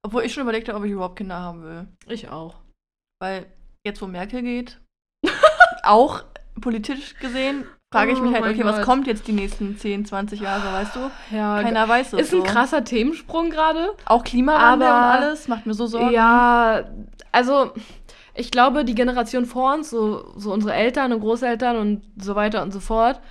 Obwohl 0.06 0.24
ich 0.24 0.34
schon 0.34 0.44
überlegt 0.44 0.68
habe, 0.68 0.78
ob 0.78 0.86
ich 0.86 0.92
überhaupt 0.92 1.16
Kinder 1.16 1.40
haben 1.40 1.64
will. 1.64 1.88
Ich 2.08 2.30
auch. 2.30 2.62
Weil 3.20 3.52
jetzt, 3.84 4.02
wo 4.02 4.06
Merkel 4.08 4.44
geht, 4.44 4.80
auch 5.84 6.24
politisch 6.62 7.16
gesehen, 7.16 7.66
frage 7.94 8.12
ich 8.12 8.20
mich 8.22 8.32
Oh 8.32 8.34
halt, 8.34 8.46
okay, 8.54 8.66
was 8.66 8.78
Gott. 8.78 8.86
kommt 8.86 9.08
jetzt 9.08 9.28
die 9.28 9.32
nächsten 9.32 9.78
10, 9.78 10.06
20 10.06 10.42
Jahre, 10.42 10.74
weißt 10.74 10.96
du? 10.96 11.00
Ja, 11.36 11.62
Keiner 11.62 11.88
weiß 11.88 12.14
es. 12.14 12.20
ist 12.28 12.34
ein 12.34 12.42
so. 12.42 12.44
krasser 12.44 12.84
Themensprung 12.84 13.50
gerade. 13.50 13.92
Auch 14.06 14.24
Klimawandel 14.24 14.88
und 14.90 14.94
alles, 14.94 15.48
macht 15.48 15.66
mir 15.66 15.74
so 15.74 15.86
Sorgen. 15.88 16.12
Ja, 16.12 16.84
also 17.32 17.72
ich 18.36 18.52
glaube, 18.52 18.84
die 18.84 18.96
Generation 18.96 19.46
vor 19.46 19.74
uns, 19.76 19.90
so, 19.90 20.34
so 20.36 20.52
unsere 20.52 20.74
Eltern 20.74 21.14
und 21.14 21.22
Großeltern 21.22 21.78
und 21.78 22.02
so 22.18 22.36
weiter 22.36 22.64
und 22.64 22.74
so 22.74 22.80
fort, 22.80 23.22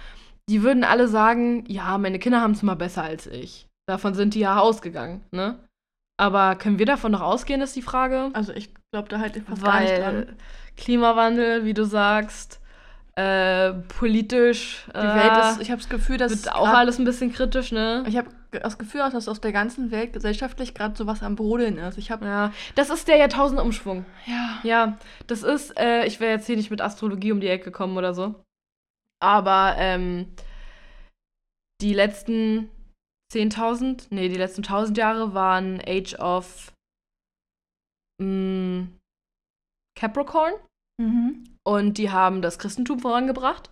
die 0.48 0.62
würden 0.62 0.84
alle 0.84 1.08
sagen, 1.08 1.64
ja, 1.68 1.98
meine 1.98 2.18
Kinder 2.18 2.40
haben 2.40 2.52
es 2.52 2.62
mal 2.62 2.74
besser 2.76 3.02
als 3.02 3.26
ich. 3.26 3.66
Davon 3.88 4.14
sind 4.14 4.34
die 4.34 4.40
ja 4.40 4.58
ausgegangen, 4.58 5.22
ne? 5.32 5.58
Aber 6.20 6.54
können 6.54 6.78
wir 6.78 6.86
davon 6.86 7.10
noch 7.12 7.20
ausgehen, 7.20 7.60
ist 7.62 7.74
die 7.74 7.82
Frage. 7.82 8.30
Also 8.32 8.52
ich 8.52 8.70
glaube 8.92 9.08
da 9.08 9.18
halt 9.18 9.42
fast 9.44 9.64
gar 9.64 9.80
nicht 9.80 9.98
dran. 9.98 10.14
Weil 10.14 10.36
Klimawandel, 10.76 11.64
wie 11.64 11.74
du 11.74 11.84
sagst, 11.84 12.60
äh, 13.14 13.72
politisch 13.88 14.86
Die 14.88 14.92
Welt 14.94 15.36
äh, 15.36 15.40
ist, 15.50 15.60
ich 15.60 15.70
habe 15.70 15.80
das 15.80 15.90
Gefühl, 15.90 16.16
dass 16.16 16.30
wird 16.30 16.54
auch 16.54 16.64
grad- 16.64 16.76
alles 16.76 16.98
ein 16.98 17.04
bisschen 17.04 17.32
kritisch, 17.32 17.70
ne? 17.72 18.04
Ich 18.08 18.16
habe 18.16 18.30
das 18.50 18.78
Gefühl, 18.78 19.00
dass 19.10 19.28
auf 19.28 19.38
der 19.38 19.52
ganzen 19.52 19.90
Welt 19.90 20.12
gesellschaftlich 20.14 20.74
gerade 20.74 20.96
sowas 20.96 21.22
am 21.22 21.36
Brodeln 21.36 21.76
ist. 21.78 21.98
Ich 21.98 22.10
habe 22.10 22.24
Ja, 22.24 22.52
das 22.74 22.88
ist 22.90 23.08
der 23.08 23.16
Jahrtausendumschwung. 23.18 24.06
ja, 24.26 24.60
Ja, 24.62 24.98
das 25.26 25.42
ist, 25.42 25.78
äh, 25.78 26.06
ich 26.06 26.20
wäre 26.20 26.32
jetzt 26.32 26.46
hier 26.46 26.56
nicht 26.56 26.70
mit 26.70 26.80
Astrologie 26.80 27.32
um 27.32 27.40
die 27.40 27.48
Ecke 27.48 27.64
gekommen 27.66 27.96
oder 27.98 28.14
so. 28.14 28.42
Aber 29.22 29.74
ähm, 29.76 30.32
die 31.82 31.92
letzten 31.94 32.70
10.000, 33.32 34.06
nee, 34.10 34.28
die 34.28 34.36
letzten 34.36 34.62
1000 34.62 34.96
Jahre 34.98 35.34
waren 35.34 35.80
Age 35.86 36.14
of 36.18 36.72
mh, 38.20 38.88
Capricorn 39.98 40.54
mhm. 41.00 41.44
Und 41.66 41.98
die 41.98 42.10
haben 42.10 42.42
das 42.42 42.58
Christentum 42.58 42.98
vorangebracht. 43.00 43.70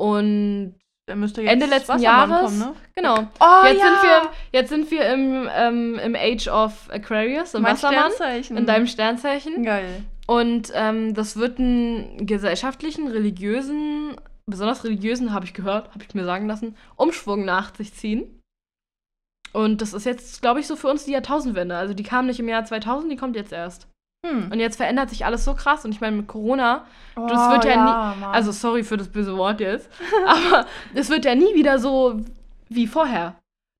Und 0.00 0.74
da 1.06 1.16
müsste 1.16 1.42
jetzt 1.42 1.52
Ende 1.52 1.66
letzten 1.66 1.92
Wassermann 1.94 2.30
Jahres, 2.30 2.44
kommen, 2.46 2.58
ne? 2.58 2.74
genau, 2.96 3.14
Oh, 3.40 3.66
jetzt, 3.66 3.80
ja. 3.80 3.86
sind 3.86 4.02
wir, 4.02 4.30
jetzt 4.52 4.68
sind 4.70 4.90
wir 4.90 5.12
im, 5.12 5.48
ähm, 5.54 5.98
im 6.02 6.16
Age 6.16 6.48
of 6.48 6.88
Aquarius, 6.90 7.54
im 7.54 7.62
mein 7.62 7.74
Wassermann, 7.74 8.12
Sternzeichen. 8.12 8.56
in 8.56 8.66
deinem 8.66 8.86
Sternzeichen. 8.86 9.62
Geil. 9.64 10.02
Und 10.26 10.72
ähm, 10.74 11.12
das 11.12 11.36
wird 11.36 11.58
einen 11.58 12.26
gesellschaftlichen, 12.26 13.08
religiösen, 13.08 14.16
besonders 14.46 14.82
religiösen, 14.84 15.34
habe 15.34 15.44
ich 15.44 15.52
gehört, 15.52 15.90
habe 15.90 16.02
ich 16.02 16.14
mir 16.14 16.24
sagen 16.24 16.46
lassen, 16.46 16.74
Umschwung 16.96 17.44
nach 17.44 17.74
sich 17.74 17.92
ziehen. 17.92 18.40
Und 19.52 19.82
das 19.82 19.92
ist 19.92 20.06
jetzt, 20.06 20.40
glaube 20.40 20.60
ich, 20.60 20.66
so 20.66 20.74
für 20.74 20.88
uns 20.88 21.04
die 21.04 21.12
Jahrtausendwende. 21.12 21.76
Also 21.76 21.94
die 21.94 22.02
kam 22.02 22.26
nicht 22.26 22.40
im 22.40 22.48
Jahr 22.48 22.64
2000, 22.64 23.12
die 23.12 23.16
kommt 23.16 23.36
jetzt 23.36 23.52
erst. 23.52 23.86
Hm. 24.24 24.50
Und 24.50 24.58
jetzt 24.58 24.76
verändert 24.76 25.10
sich 25.10 25.24
alles 25.24 25.44
so 25.44 25.54
krass. 25.54 25.84
Und 25.84 25.92
ich 25.92 26.00
meine, 26.00 26.16
mit 26.16 26.28
Corona, 26.28 26.86
Oh, 27.16 27.26
das 27.28 27.50
wird 27.50 27.64
ja 27.64 27.76
Mann. 27.76 28.24
also 28.24 28.50
sorry 28.50 28.82
für 28.82 28.96
das 28.96 29.08
böse 29.08 29.36
Wort 29.36 29.60
jetzt, 29.60 29.88
aber 30.26 30.66
es 30.94 31.10
wird 31.10 31.24
ja 31.24 31.36
nie 31.36 31.54
wieder 31.54 31.78
so 31.78 32.20
wie 32.68 32.88
vorher. 32.88 33.36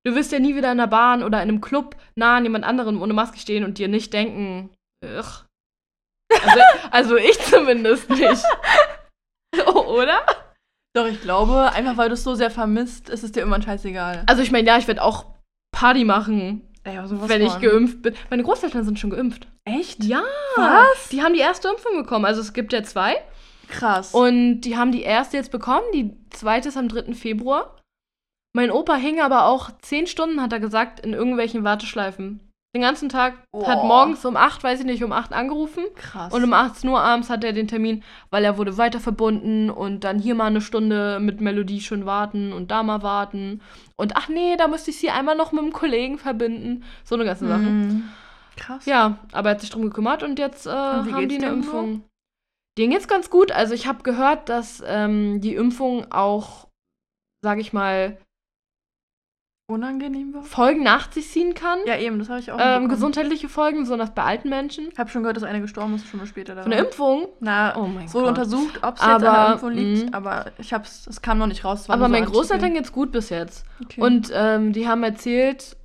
Du 0.06 0.14
wirst 0.14 0.30
ja 0.30 0.38
nie 0.38 0.54
wieder 0.54 0.70
in 0.70 0.78
einer 0.78 0.86
Bahn 0.86 1.22
oder 1.24 1.42
in 1.42 1.48
einem 1.48 1.60
Club 1.60 1.96
nah 2.14 2.36
an 2.36 2.44
jemand 2.44 2.64
anderem 2.64 3.02
ohne 3.02 3.12
Maske 3.14 3.38
stehen 3.38 3.64
und 3.64 3.78
dir 3.78 3.88
nicht 3.88 4.12
denken, 4.12 4.70
ugh. 5.04 5.44
Also, 6.32 6.60
also 6.90 7.16
ich 7.16 7.38
zumindest 7.40 8.08
nicht. 8.10 8.44
Oh, 9.66 10.00
oder? 10.00 10.18
Doch, 10.96 11.06
ich 11.06 11.20
glaube, 11.20 11.70
einfach 11.72 11.96
weil 11.96 12.08
du 12.08 12.14
es 12.14 12.24
so 12.24 12.34
sehr 12.34 12.50
vermisst, 12.50 13.08
ist 13.08 13.22
es 13.22 13.30
dir 13.30 13.40
irgendwann 13.40 13.62
scheißegal. 13.62 14.24
Also 14.26 14.42
ich 14.42 14.50
meine, 14.50 14.66
ja, 14.66 14.76
ich 14.78 14.88
werde 14.88 15.00
auch 15.00 15.26
Party 15.72 16.04
machen, 16.04 16.68
Ey, 16.84 17.06
sowas 17.06 17.28
wenn 17.28 17.42
ich 17.42 17.58
geimpft 17.60 18.02
bin. 18.02 18.14
Meine 18.30 18.42
Großeltern 18.42 18.84
sind 18.84 18.98
schon 18.98 19.10
geimpft. 19.10 19.48
Echt? 19.64 20.04
Ja. 20.04 20.22
Was? 20.56 21.08
Die 21.10 21.22
haben 21.22 21.32
die 21.32 21.40
erste 21.40 21.68
Impfung 21.68 21.96
bekommen. 21.96 22.26
Also 22.26 22.40
es 22.42 22.52
gibt 22.52 22.72
ja 22.72 22.82
zwei. 22.82 23.16
Krass. 23.68 24.12
Und 24.12 24.60
die 24.60 24.76
haben 24.76 24.92
die 24.92 25.02
erste 25.02 25.38
jetzt 25.38 25.50
bekommen. 25.50 25.86
Die 25.94 26.14
zweite 26.30 26.68
ist 26.68 26.76
am 26.76 26.88
3. 26.88 27.14
Februar. 27.14 27.80
Mein 28.54 28.70
Opa 28.70 28.94
hing 28.94 29.20
aber 29.20 29.46
auch 29.46 29.70
zehn 29.80 30.06
Stunden, 30.06 30.40
hat 30.40 30.52
er 30.52 30.60
gesagt, 30.60 31.00
in 31.00 31.12
irgendwelchen 31.12 31.64
Warteschleifen. 31.64 32.40
Den 32.74 32.82
ganzen 32.82 33.08
Tag. 33.08 33.34
Hat 33.34 33.42
Boah. 33.52 33.84
morgens 33.84 34.24
um 34.24 34.36
8, 34.36 34.64
weiß 34.64 34.80
ich 34.80 34.86
nicht, 34.86 35.04
um 35.04 35.12
8 35.12 35.32
angerufen. 35.32 35.84
krass. 35.94 36.32
Und 36.32 36.42
um 36.42 36.52
18 36.52 36.90
Uhr 36.90 37.00
abends 37.00 37.30
hat 37.30 37.44
er 37.44 37.52
den 37.52 37.68
Termin, 37.68 38.02
weil 38.30 38.44
er 38.44 38.58
wurde 38.58 38.76
weiter 38.76 38.98
verbunden 38.98 39.70
und 39.70 40.02
dann 40.02 40.18
hier 40.18 40.34
mal 40.34 40.46
eine 40.46 40.60
Stunde 40.60 41.20
mit 41.20 41.40
Melodie 41.40 41.80
schön 41.80 42.04
warten 42.04 42.52
und 42.52 42.72
da 42.72 42.82
mal 42.82 43.02
warten. 43.04 43.60
Und 43.96 44.16
ach 44.16 44.28
nee, 44.28 44.56
da 44.56 44.66
müsste 44.66 44.90
ich 44.90 44.98
sie 44.98 45.10
einmal 45.10 45.36
noch 45.36 45.52
mit 45.52 45.62
einem 45.62 45.72
Kollegen 45.72 46.18
verbinden. 46.18 46.82
So 47.04 47.14
eine 47.14 47.24
ganze 47.24 47.46
Sache. 47.46 47.60
Mhm. 47.60 48.08
Krass. 48.56 48.86
Ja, 48.86 49.18
aber 49.32 49.50
er 49.50 49.54
hat 49.54 49.60
sich 49.60 49.70
drum 49.70 49.82
gekümmert 49.82 50.24
und 50.24 50.38
jetzt 50.40 50.66
äh, 50.66 50.70
Und 50.70 51.12
haben 51.12 51.28
die 51.28 51.36
eine? 51.36 51.46
Impfung. 51.46 52.02
Denen 52.76 52.92
geht's 52.92 53.06
ganz 53.06 53.30
gut. 53.30 53.52
Also 53.52 53.72
ich 53.74 53.86
habe 53.86 54.02
gehört, 54.02 54.48
dass 54.48 54.82
ähm, 54.84 55.40
die 55.40 55.54
Impfung 55.54 56.10
auch, 56.10 56.66
sage 57.44 57.60
ich 57.60 57.72
mal, 57.72 58.18
Unangenehm 59.66 60.34
war? 60.34 60.42
Folgen 60.42 60.82
nach 60.82 61.10
sich 61.10 61.30
ziehen 61.30 61.54
kann. 61.54 61.78
Ja, 61.86 61.96
eben, 61.96 62.18
das 62.18 62.28
habe 62.28 62.38
ich 62.38 62.52
auch 62.52 62.58
ähm, 62.60 62.88
gesundheitliche 62.88 63.48
Folgen, 63.48 63.80
besonders 63.80 64.14
bei 64.14 64.22
alten 64.22 64.50
Menschen. 64.50 64.88
Ich 64.92 64.98
habe 64.98 65.08
schon 65.08 65.22
gehört, 65.22 65.38
dass 65.38 65.42
eine 65.44 65.62
gestorben 65.62 65.94
ist, 65.94 66.02
eine 66.02 66.08
Stunde 66.08 66.26
später. 66.26 66.60
Von 66.62 66.70
der 66.70 66.80
Impfung. 66.80 67.28
Na, 67.40 67.74
Oh 67.76 67.86
mein 67.86 68.04
es 68.04 68.12
wurde 68.12 68.26
Gott. 68.26 68.36
untersucht, 68.36 68.80
ob 68.82 68.96
es 68.96 69.00
jetzt 69.00 69.08
an 69.10 69.22
der 69.22 69.52
Impfung 69.54 69.70
liegt, 69.70 70.10
mh. 70.10 70.16
aber 70.16 70.52
ich 70.58 70.74
hab's, 70.74 71.06
es 71.06 71.22
kam 71.22 71.38
noch 71.38 71.46
nicht 71.46 71.64
raus. 71.64 71.88
Aber 71.88 72.04
so 72.04 72.10
meinen 72.10 72.26
Großeltern 72.26 72.74
geht's 72.74 72.92
gut 72.92 73.10
bis 73.10 73.30
jetzt. 73.30 73.64
Okay. 73.82 74.02
Und 74.02 74.30
ähm, 74.34 74.74
die 74.74 74.86
haben 74.86 75.02
erzählt, 75.02 75.78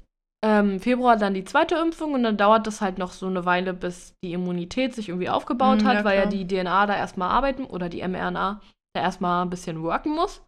ähm, 0.43 0.81
Februar 0.81 1.15
dann 1.15 1.33
die 1.33 1.45
zweite 1.45 1.75
Impfung 1.75 2.13
und 2.13 2.23
dann 2.23 2.35
dauert 2.35 2.67
das 2.67 2.81
halt 2.81 2.97
noch 2.97 3.13
so 3.13 3.27
eine 3.27 3.45
Weile, 3.45 3.73
bis 3.73 4.13
die 4.23 4.33
Immunität 4.33 4.93
sich 4.93 5.07
irgendwie 5.07 5.29
aufgebaut 5.29 5.83
Mhm, 5.83 5.87
hat, 5.87 5.95
ja, 5.95 6.03
weil 6.03 6.19
ja 6.19 6.25
die 6.25 6.45
DNA 6.45 6.85
da 6.85 6.95
erstmal 6.97 7.29
arbeiten 7.29 7.63
oder 7.63 7.87
die 7.87 8.05
mRNA 8.05 8.59
da 8.93 9.01
erstmal 9.01 9.45
ein 9.45 9.49
bisschen 9.49 9.81
worken 9.83 10.15
muss. 10.15 10.41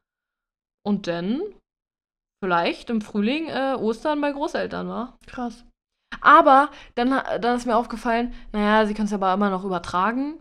Und 0.86 1.08
dann 1.08 1.41
vielleicht 2.43 2.89
im 2.89 3.01
Frühling 3.01 3.47
äh, 3.47 3.75
Ostern 3.80 4.19
bei 4.21 4.32
Großeltern 4.32 4.88
war. 4.89 5.17
krass. 5.27 5.63
Aber 6.19 6.69
dann, 6.95 7.21
dann 7.39 7.56
ist 7.56 7.65
mir 7.65 7.75
aufgefallen, 7.77 8.34
naja, 8.51 8.86
sie 8.86 8.93
können 8.93 9.08
es 9.08 9.13
aber 9.13 9.34
immer 9.34 9.49
noch 9.49 9.63
übertragen. 9.63 10.36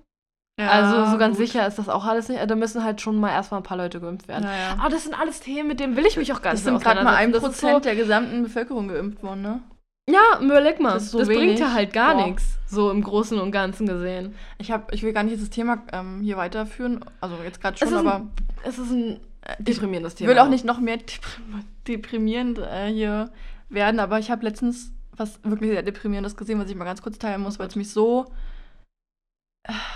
also 0.60 1.06
so 1.10 1.16
ganz 1.16 1.38
gut. 1.38 1.46
sicher 1.46 1.66
ist 1.66 1.78
das 1.78 1.88
auch 1.88 2.04
alles 2.04 2.28
nicht. 2.28 2.40
Da 2.50 2.54
müssen 2.56 2.82
halt 2.84 3.00
schon 3.00 3.16
mal 3.18 3.30
erstmal 3.30 3.60
ein 3.60 3.64
paar 3.64 3.76
Leute 3.78 4.00
geimpft 4.00 4.28
werden. 4.28 4.44
Naja. 4.44 4.76
Aber 4.78 4.90
das 4.90 5.04
sind 5.04 5.18
alles 5.18 5.40
Themen, 5.40 5.68
mit 5.68 5.80
denen 5.80 5.96
will 5.96 6.04
ich 6.06 6.16
mich 6.16 6.32
auch 6.32 6.42
gar 6.42 6.52
Das 6.52 6.64
nicht 6.64 6.72
sind 6.72 6.82
gerade 6.82 7.02
mal 7.04 7.14
ein. 7.14 7.30
Prozent 7.32 7.62
Das 7.62 7.76
ist 7.76 7.84
der 7.84 7.96
gesamten 7.96 8.42
Bevölkerung 8.42 8.88
geimpft 8.88 9.22
worden, 9.22 9.42
ne? 9.42 9.60
so, 10.08 10.14
ja, 10.16 10.40
überleg 10.44 10.80
mal. 10.80 10.94
Das 10.94 11.04
Das, 11.04 11.12
so 11.12 11.18
bringt 11.18 11.40
wenig. 11.40 11.60
ja 11.60 11.72
halt 11.72 11.92
gar 11.92 12.14
nichts. 12.14 12.58
So 12.66 12.90
im 12.90 13.02
Großen 13.02 13.38
und 13.40 13.52
Ganzen 13.52 13.86
gesehen. 13.86 14.34
Ich, 14.58 14.70
hab, 14.72 14.92
ich 14.92 15.02
will 15.02 15.12
gar 15.12 15.22
nicht 15.22 15.34
dieses 15.36 15.50
Thema 15.50 15.78
ähm, 15.92 16.20
hier 16.20 16.36
weiterführen. 16.36 17.04
Also 17.20 17.36
jetzt 17.44 17.60
gerade 17.62 17.74
Es 17.74 17.80
schon, 17.80 17.88
ist 17.88 17.94
aber 17.94 18.16
ein, 18.16 18.30
es 18.64 18.76
ist 18.78 18.90
ein 18.90 19.20
äh, 19.42 19.54
deprimierendes 19.62 20.14
ich 20.14 20.18
Thema. 20.18 20.30
will 20.30 20.38
auch 20.40 20.48
nicht 20.48 20.64
noch 20.64 20.80
mehr 20.80 20.96
deprim 20.98 21.64
deprimierend 21.90 22.58
äh, 22.58 22.88
hier 22.88 23.32
werden. 23.68 24.00
Aber 24.00 24.18
ich 24.18 24.30
habe 24.30 24.44
letztens 24.44 24.92
was 25.20 25.38
wirklich 25.44 25.70
sehr 25.70 25.82
deprimierendes 25.82 26.36
gesehen, 26.36 26.58
was 26.58 26.70
ich 26.70 26.76
mal 26.76 26.84
ganz 26.86 27.02
kurz 27.02 27.18
teilen 27.18 27.42
muss, 27.42 27.58
weil 27.58 27.68
es 27.68 27.76
mich 27.76 27.90
so, 27.90 28.32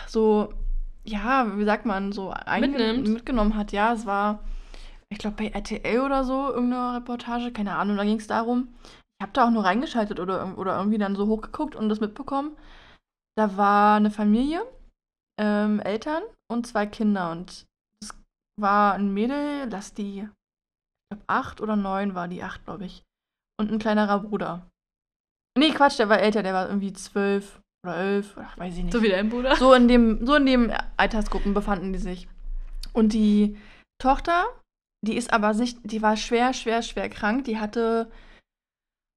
so, 0.07 0.53
ja, 1.05 1.59
wie 1.59 1.65
sagt 1.65 1.87
man, 1.87 2.13
so 2.13 2.33
Mitnimmt. 2.61 3.09
mitgenommen 3.09 3.57
hat. 3.57 3.73
Ja, 3.73 3.95
es 3.95 4.07
war, 4.07 4.45
ich 5.09 5.19
glaube, 5.19 5.37
bei 5.37 5.49
RTL 5.49 6.01
oder 6.01 6.25
so, 6.25 6.51
irgendeine 6.51 6.97
Reportage, 6.97 7.53
keine 7.53 7.77
Ahnung, 7.77 7.97
da 7.97 8.05
ging 8.05 8.19
es 8.19 8.27
darum, 8.27 8.69
ich 9.19 9.23
habe 9.23 9.33
da 9.33 9.47
auch 9.47 9.51
nur 9.51 9.65
reingeschaltet 9.65 10.21
oder, 10.21 10.57
oder 10.59 10.77
irgendwie 10.77 10.99
dann 10.99 11.17
so 11.17 11.27
hochgeguckt 11.27 11.75
und 11.75 11.89
das 11.89 12.01
mitbekommen. 12.01 12.57
Da 13.37 13.57
war 13.57 13.97
eine 13.97 14.11
Familie, 14.11 14.63
ähm, 15.41 15.81
Eltern 15.81 16.23
und 16.49 16.67
zwei 16.67 16.87
Kinder 16.87 17.33
und 17.33 17.65
es 18.03 18.11
war 18.61 18.95
ein 18.95 19.13
Mädel, 19.13 19.69
lass 19.71 19.95
die, 19.95 20.29
glaube, 21.15 21.25
acht 21.27 21.61
oder 21.61 21.77
neun 21.77 22.15
war 22.15 22.29
die, 22.29 22.43
acht, 22.43 22.65
glaube 22.65 22.85
ich. 22.85 23.03
Und 23.61 23.71
ein 23.71 23.79
kleinerer 23.79 24.21
Bruder. 24.21 24.69
Nee, 25.57 25.71
Quatsch, 25.71 25.99
der 25.99 26.09
war 26.09 26.19
älter, 26.19 26.43
der 26.43 26.55
war 26.55 26.67
irgendwie 26.69 26.93
zwölf 26.93 27.61
oder 27.87 27.97
elf, 27.97 28.37
ach, 28.39 28.59
weiß 28.59 28.77
ich 28.77 28.83
nicht. 28.85 28.93
so 28.93 29.03
wie 29.03 29.09
dein 29.11 29.29
Bruder. 29.29 29.55
So 29.57 29.73
in 29.75 29.87
dem, 29.89 30.27
so 30.27 30.35
in 30.35 30.47
dem 30.47 30.73
Altersgruppen 30.97 31.55
befanden 31.55 31.93
die 31.93 31.99
sich. 31.99 32.27
Und 32.93 33.13
die 33.13 33.57
Tochter, 34.03 34.47
die 35.07 35.17
ist 35.17 35.33
aber 35.33 35.55
sich, 35.55 35.77
die 35.83 36.03
war 36.03 36.17
schwer, 36.17 36.53
schwer, 36.55 36.83
schwer 36.83 37.09
krank. 37.09 37.45
Die 37.45 37.59
hatte, 37.61 38.11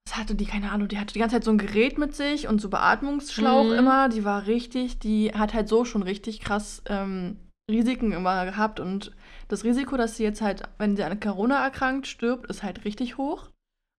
was 0.07 0.17
hatte 0.17 0.35
die, 0.35 0.45
keine 0.45 0.71
Ahnung, 0.71 0.87
die 0.89 0.99
hatte 0.99 1.13
die 1.13 1.19
ganze 1.19 1.35
Zeit 1.37 1.43
so 1.45 1.51
ein 1.51 1.57
Gerät 1.57 1.97
mit 1.97 2.15
sich 2.15 2.47
und 2.47 2.59
so 2.59 2.69
Beatmungsschlauch 2.69 3.65
Mhm. 3.65 3.73
immer. 3.73 4.09
Die 4.09 4.23
war 4.23 4.45
richtig, 4.45 4.99
die 4.99 5.31
hat 5.33 5.53
halt 5.53 5.67
so 5.69 5.85
schon 5.85 6.03
richtig 6.03 6.39
krass 6.41 6.83
ähm, 6.87 7.39
Risiken 7.71 8.11
immer 8.11 8.45
gehabt. 8.45 8.79
Und 8.79 9.11
das 9.47 9.63
Risiko, 9.63 9.97
dass 9.97 10.17
sie 10.17 10.23
jetzt 10.23 10.41
halt, 10.41 10.63
wenn 10.77 10.95
sie 10.95 11.03
an 11.03 11.19
Corona 11.19 11.63
erkrankt, 11.63 12.07
stirbt, 12.07 12.49
ist 12.49 12.63
halt 12.63 12.85
richtig 12.85 13.17
hoch. 13.17 13.49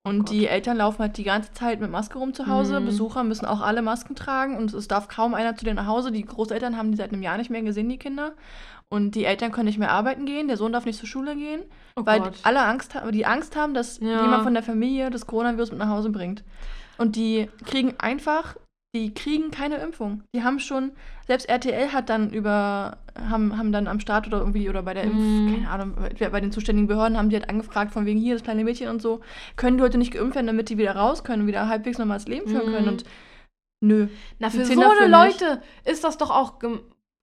Und 0.07 0.21
Gott. 0.21 0.31
die 0.31 0.47
Eltern 0.47 0.77
laufen 0.79 1.01
halt 1.01 1.17
die 1.19 1.25
ganze 1.25 1.53
Zeit 1.53 1.81
mit 1.81 1.91
Maske 1.91 2.19
rum 2.19 2.33
zu 2.33 2.47
Hause. 2.47 2.81
Mhm. 2.81 2.87
Besucher 2.87 3.25
müssen 3.25 3.45
auch 3.47 3.61
alle 3.61 3.83
Masken 3.83 4.15
tragen 4.15 4.57
und 4.57 4.73
es 4.73 4.89
darf 4.89 5.09
kaum 5.09 5.35
einer 5.35 5.57
zu 5.57 5.65
denen 5.65 5.77
nach 5.77 5.87
Hause. 5.87 6.13
Die 6.13 6.25
Großeltern 6.25 6.77
haben 6.77 6.91
die 6.93 6.97
seit 6.97 7.13
einem 7.13 7.23
Jahr 7.23 7.37
nicht 7.37 7.51
mehr 7.51 7.63
gesehen, 7.63 7.89
die 7.89 7.99
Kinder. 7.99 8.33
Und 8.91 9.17
die 9.17 9.25
Eltern 9.25 9.53
können 9.53 9.67
nicht 9.67 9.79
mehr 9.79 9.91
arbeiten 9.91 10.25
gehen. 10.25 10.49
Der 10.49 10.57
Sohn 10.57 10.73
darf 10.73 10.87
nicht 10.87 10.99
zur 10.99 11.09
Schule 11.09 11.37
gehen, 11.37 11.63
Oh 11.97 12.07
weil 12.07 12.21
Gott. 12.21 12.35
alle 12.45 12.63
Angst 12.63 12.95
haben, 12.95 13.13
die 13.13 13.27
Angst 13.27 13.55
haben, 13.55 13.75
dass 13.75 13.99
Ja. 14.01 14.23
jemand 14.23 14.45
von 14.45 14.55
der 14.55 14.63
Familie 14.63 15.11
das 15.11 15.27
Coronavirus 15.27 15.73
mit 15.73 15.79
nach 15.81 15.89
Hause 15.91 16.09
bringt. 16.11 16.43
Und 16.97 17.15
die 17.17 17.51
kriegen 17.67 17.95
einfach, 17.99 18.57
die 18.95 19.13
kriegen 19.13 19.51
keine 19.51 19.77
Impfung. 19.77 20.23
Die 20.35 20.43
haben 20.43 20.59
schon, 20.61 20.93
selbst 21.27 21.49
RTL 21.49 21.93
hat 21.93 22.09
dann 22.09 22.31
über, 22.31 22.99
haben, 23.19 23.59
haben 23.59 23.71
dann 23.71 23.87
am 23.87 24.01
Start 24.01 24.27
oder 24.27 24.39
irgendwie 24.39 24.69
oder 24.71 24.83
bei 24.83 24.95
der 24.95 25.05
Impf, 25.05 25.15
Mhm. 25.23 25.53
keine 25.53 25.71
Ahnung, 25.71 25.95
bei 26.19 26.29
bei 26.31 26.41
den 26.41 26.53
zuständigen 26.53 26.89
Behörden 26.89 27.19
haben 27.19 27.29
die 27.29 27.37
halt 27.37 27.51
angefragt, 27.51 27.93
von 27.93 28.07
wegen 28.07 28.19
hier, 28.19 28.35
das 28.35 28.43
kleine 28.45 28.65
Mädchen 28.65 28.89
und 28.89 29.03
so, 29.03 29.21
können 29.57 29.77
die 29.77 29.83
heute 29.83 29.99
nicht 29.99 30.13
geimpft 30.13 30.37
werden, 30.37 30.47
damit 30.47 30.71
die 30.71 30.79
wieder 30.79 30.97
raus 30.97 31.23
können 31.23 31.47
wieder 31.47 31.69
halbwegs 31.69 31.99
normales 31.99 32.27
Leben 32.27 32.49
führen 32.49 32.67
Mhm. 32.69 32.73
können. 32.73 32.89
Und 32.89 33.05
Nö. 33.81 34.09
Na, 34.41 34.51
für 34.51 34.65
so 34.65 34.73
eine 34.73 35.09
nicht. 35.27 35.41
Leute 35.41 35.63
ist 35.85 36.03
das 36.03 36.19
doch 36.19 36.31
auch 36.31 36.59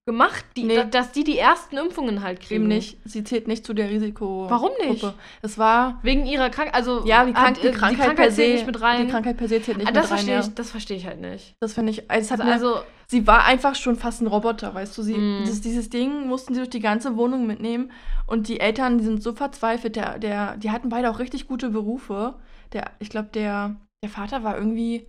gemacht, 0.06 0.46
die, 0.56 0.64
Nee. 0.66 0.76
da- 0.76 0.84
dass 0.84 1.12
die 1.12 1.24
die 1.24 1.38
ersten 1.38 1.78
Impfungen 1.78 2.22
halt 2.22 2.40
kriegen. 2.40 2.62
Eben 2.62 2.68
nicht. 2.68 3.00
Sie 3.06 3.24
zählt 3.24 3.48
nicht 3.48 3.66
zu 3.66 3.74
der 3.74 3.90
Risiko. 3.90 4.46
Warum 4.48 4.70
nicht? 4.80 5.02
Gruppe. 5.02 5.16
Es 5.42 5.58
war. 5.58 6.00
Wegen 6.04 6.28
ihrer 6.28 6.52
Krankheit, 6.52 6.76
also 6.76 7.04
Ja, 7.08 7.26
die, 7.26 7.34
Krank 7.34 7.58
hat, 7.58 7.64
die 7.64 7.68
äh, 7.68 7.72
Krankheit 7.72 8.16
per 8.16 8.30
se. 8.30 8.36
zählt 8.36 8.54
nicht 8.54 8.68
mit 8.68 8.82
rein. 8.82 9.06
Die 9.08 9.12
Krankheit 9.12 9.36
per 9.38 9.48
se 9.48 9.62
zählt 9.64 9.78
nicht 9.80 9.88
ah, 9.88 9.92
das 9.92 10.04
mit 10.04 10.12
rein. 10.12 10.18
verstehe 10.20 10.36
Ja. 10.36 10.40
ich, 10.42 10.54
das 10.54 10.70
verstehe 10.70 10.98
ich 10.98 11.08
halt 11.08 11.22
nicht. 11.22 11.56
Das 11.60 11.74
finde 11.74 11.92
ich. 11.92 12.10
Also, 12.12 12.36
Also, 12.36 12.76
sie 13.08 13.26
war 13.26 13.46
einfach 13.46 13.74
schon 13.74 13.96
fast 13.96 14.22
ein 14.22 14.28
Roboter, 14.28 14.76
weißt 14.76 14.96
du? 14.96 15.02
Sie, 15.02 15.16
Mm. 15.16 15.44
das, 15.48 15.62
dieses 15.62 15.90
Ding 15.90 16.28
mussten 16.28 16.54
sie 16.54 16.60
durch 16.60 16.70
die 16.70 16.80
ganze 16.82 17.18
Wohnung 17.18 17.48
mitnehmen. 17.48 17.92
Und 18.28 18.48
die 18.48 18.60
Eltern, 18.60 19.00
die 19.00 19.06
sind 19.06 19.24
so 19.24 19.34
verzweifelt. 19.34 19.96
Der, 19.96 20.20
der, 20.20 20.56
die 20.58 20.70
hatten 20.70 20.90
beide 20.90 21.10
auch 21.10 21.18
richtig 21.18 21.48
gute 21.48 21.70
Berufe. 21.72 22.36
Der, 22.74 22.92
ich 23.00 23.10
glaube, 23.10 23.30
der, 23.34 23.76
der 24.04 24.10
Vater 24.12 24.44
war 24.44 24.56
irgendwie 24.56 25.08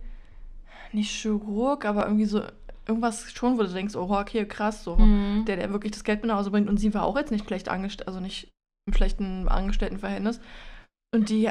nicht 0.91 1.11
Chirurg, 1.11 1.85
aber 1.85 2.05
irgendwie 2.05 2.25
so 2.25 2.41
irgendwas 2.87 3.31
schon, 3.31 3.57
wo 3.57 3.63
du 3.63 3.69
denkst, 3.69 3.95
oh, 3.95 4.09
okay, 4.11 4.45
krass, 4.45 4.83
so. 4.83 4.95
mhm. 4.95 5.45
Der, 5.45 5.55
der 5.57 5.71
wirklich 5.71 5.91
das 5.91 6.03
Geld 6.03 6.21
mit 6.21 6.29
nach 6.29 6.37
Hause 6.37 6.51
bringt. 6.51 6.69
Und 6.69 6.77
sie 6.77 6.93
war 6.93 7.03
auch 7.03 7.17
jetzt 7.17 7.31
nicht 7.31 7.45
schlecht 7.47 7.69
angestellt, 7.69 8.07
also 8.07 8.19
nicht 8.19 8.49
im 8.87 8.93
schlechten 8.93 9.47
Angestelltenverhältnis. 9.47 10.39
Und 11.13 11.29
die, 11.29 11.49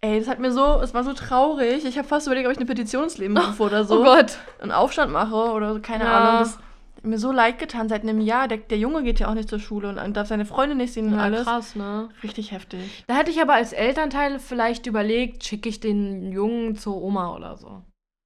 ey, 0.00 0.18
das 0.18 0.28
hat 0.28 0.38
mir 0.40 0.52
so, 0.52 0.80
es 0.82 0.94
war 0.94 1.04
so 1.04 1.12
traurig. 1.12 1.84
Ich 1.84 1.98
habe 1.98 2.06
fast 2.08 2.26
überlegt, 2.26 2.46
ob 2.46 2.52
ich 2.52 2.58
eine 2.58 2.66
Petition 2.66 3.04
ins 3.04 3.18
Leben 3.18 3.36
rufe 3.38 3.62
oder 3.62 3.84
so 3.84 4.00
oh 4.00 4.04
Gott. 4.04 4.38
einen 4.60 4.72
Aufstand 4.72 5.12
mache 5.12 5.34
oder 5.34 5.74
so, 5.74 5.80
keine 5.80 6.04
Ja. 6.04 6.18
Ahnung. 6.18 6.38
Das 6.40 6.56
hat 6.56 7.04
mir 7.04 7.18
so 7.18 7.30
leid 7.30 7.58
getan 7.58 7.88
seit 7.88 8.02
einem 8.02 8.20
Jahr. 8.20 8.48
Der, 8.48 8.58
der 8.58 8.78
Junge 8.78 9.02
geht 9.04 9.20
ja 9.20 9.28
auch 9.28 9.34
nicht 9.34 9.48
zur 9.48 9.60
Schule 9.60 9.88
und 9.88 10.16
darf 10.16 10.26
seine 10.28 10.44
Freunde 10.44 10.74
nicht 10.74 10.92
sehen 10.92 11.06
und 11.08 11.14
Ja, 11.14 11.20
alles. 11.24 11.44
krass, 11.44 11.76
ne? 11.76 12.08
Richtig 12.22 12.50
heftig. 12.52 13.04
Da 13.06 13.14
hätte 13.16 13.30
ich 13.30 13.40
aber 13.40 13.54
als 13.54 13.72
Elternteil 13.72 14.38
vielleicht 14.40 14.86
überlegt, 14.86 15.44
schicke 15.44 15.68
ich 15.68 15.78
den 15.80 16.32
Jungen 16.32 16.76
zur 16.76 17.00
Oma 17.00 17.34
oder 17.36 17.56
so. 17.56 17.82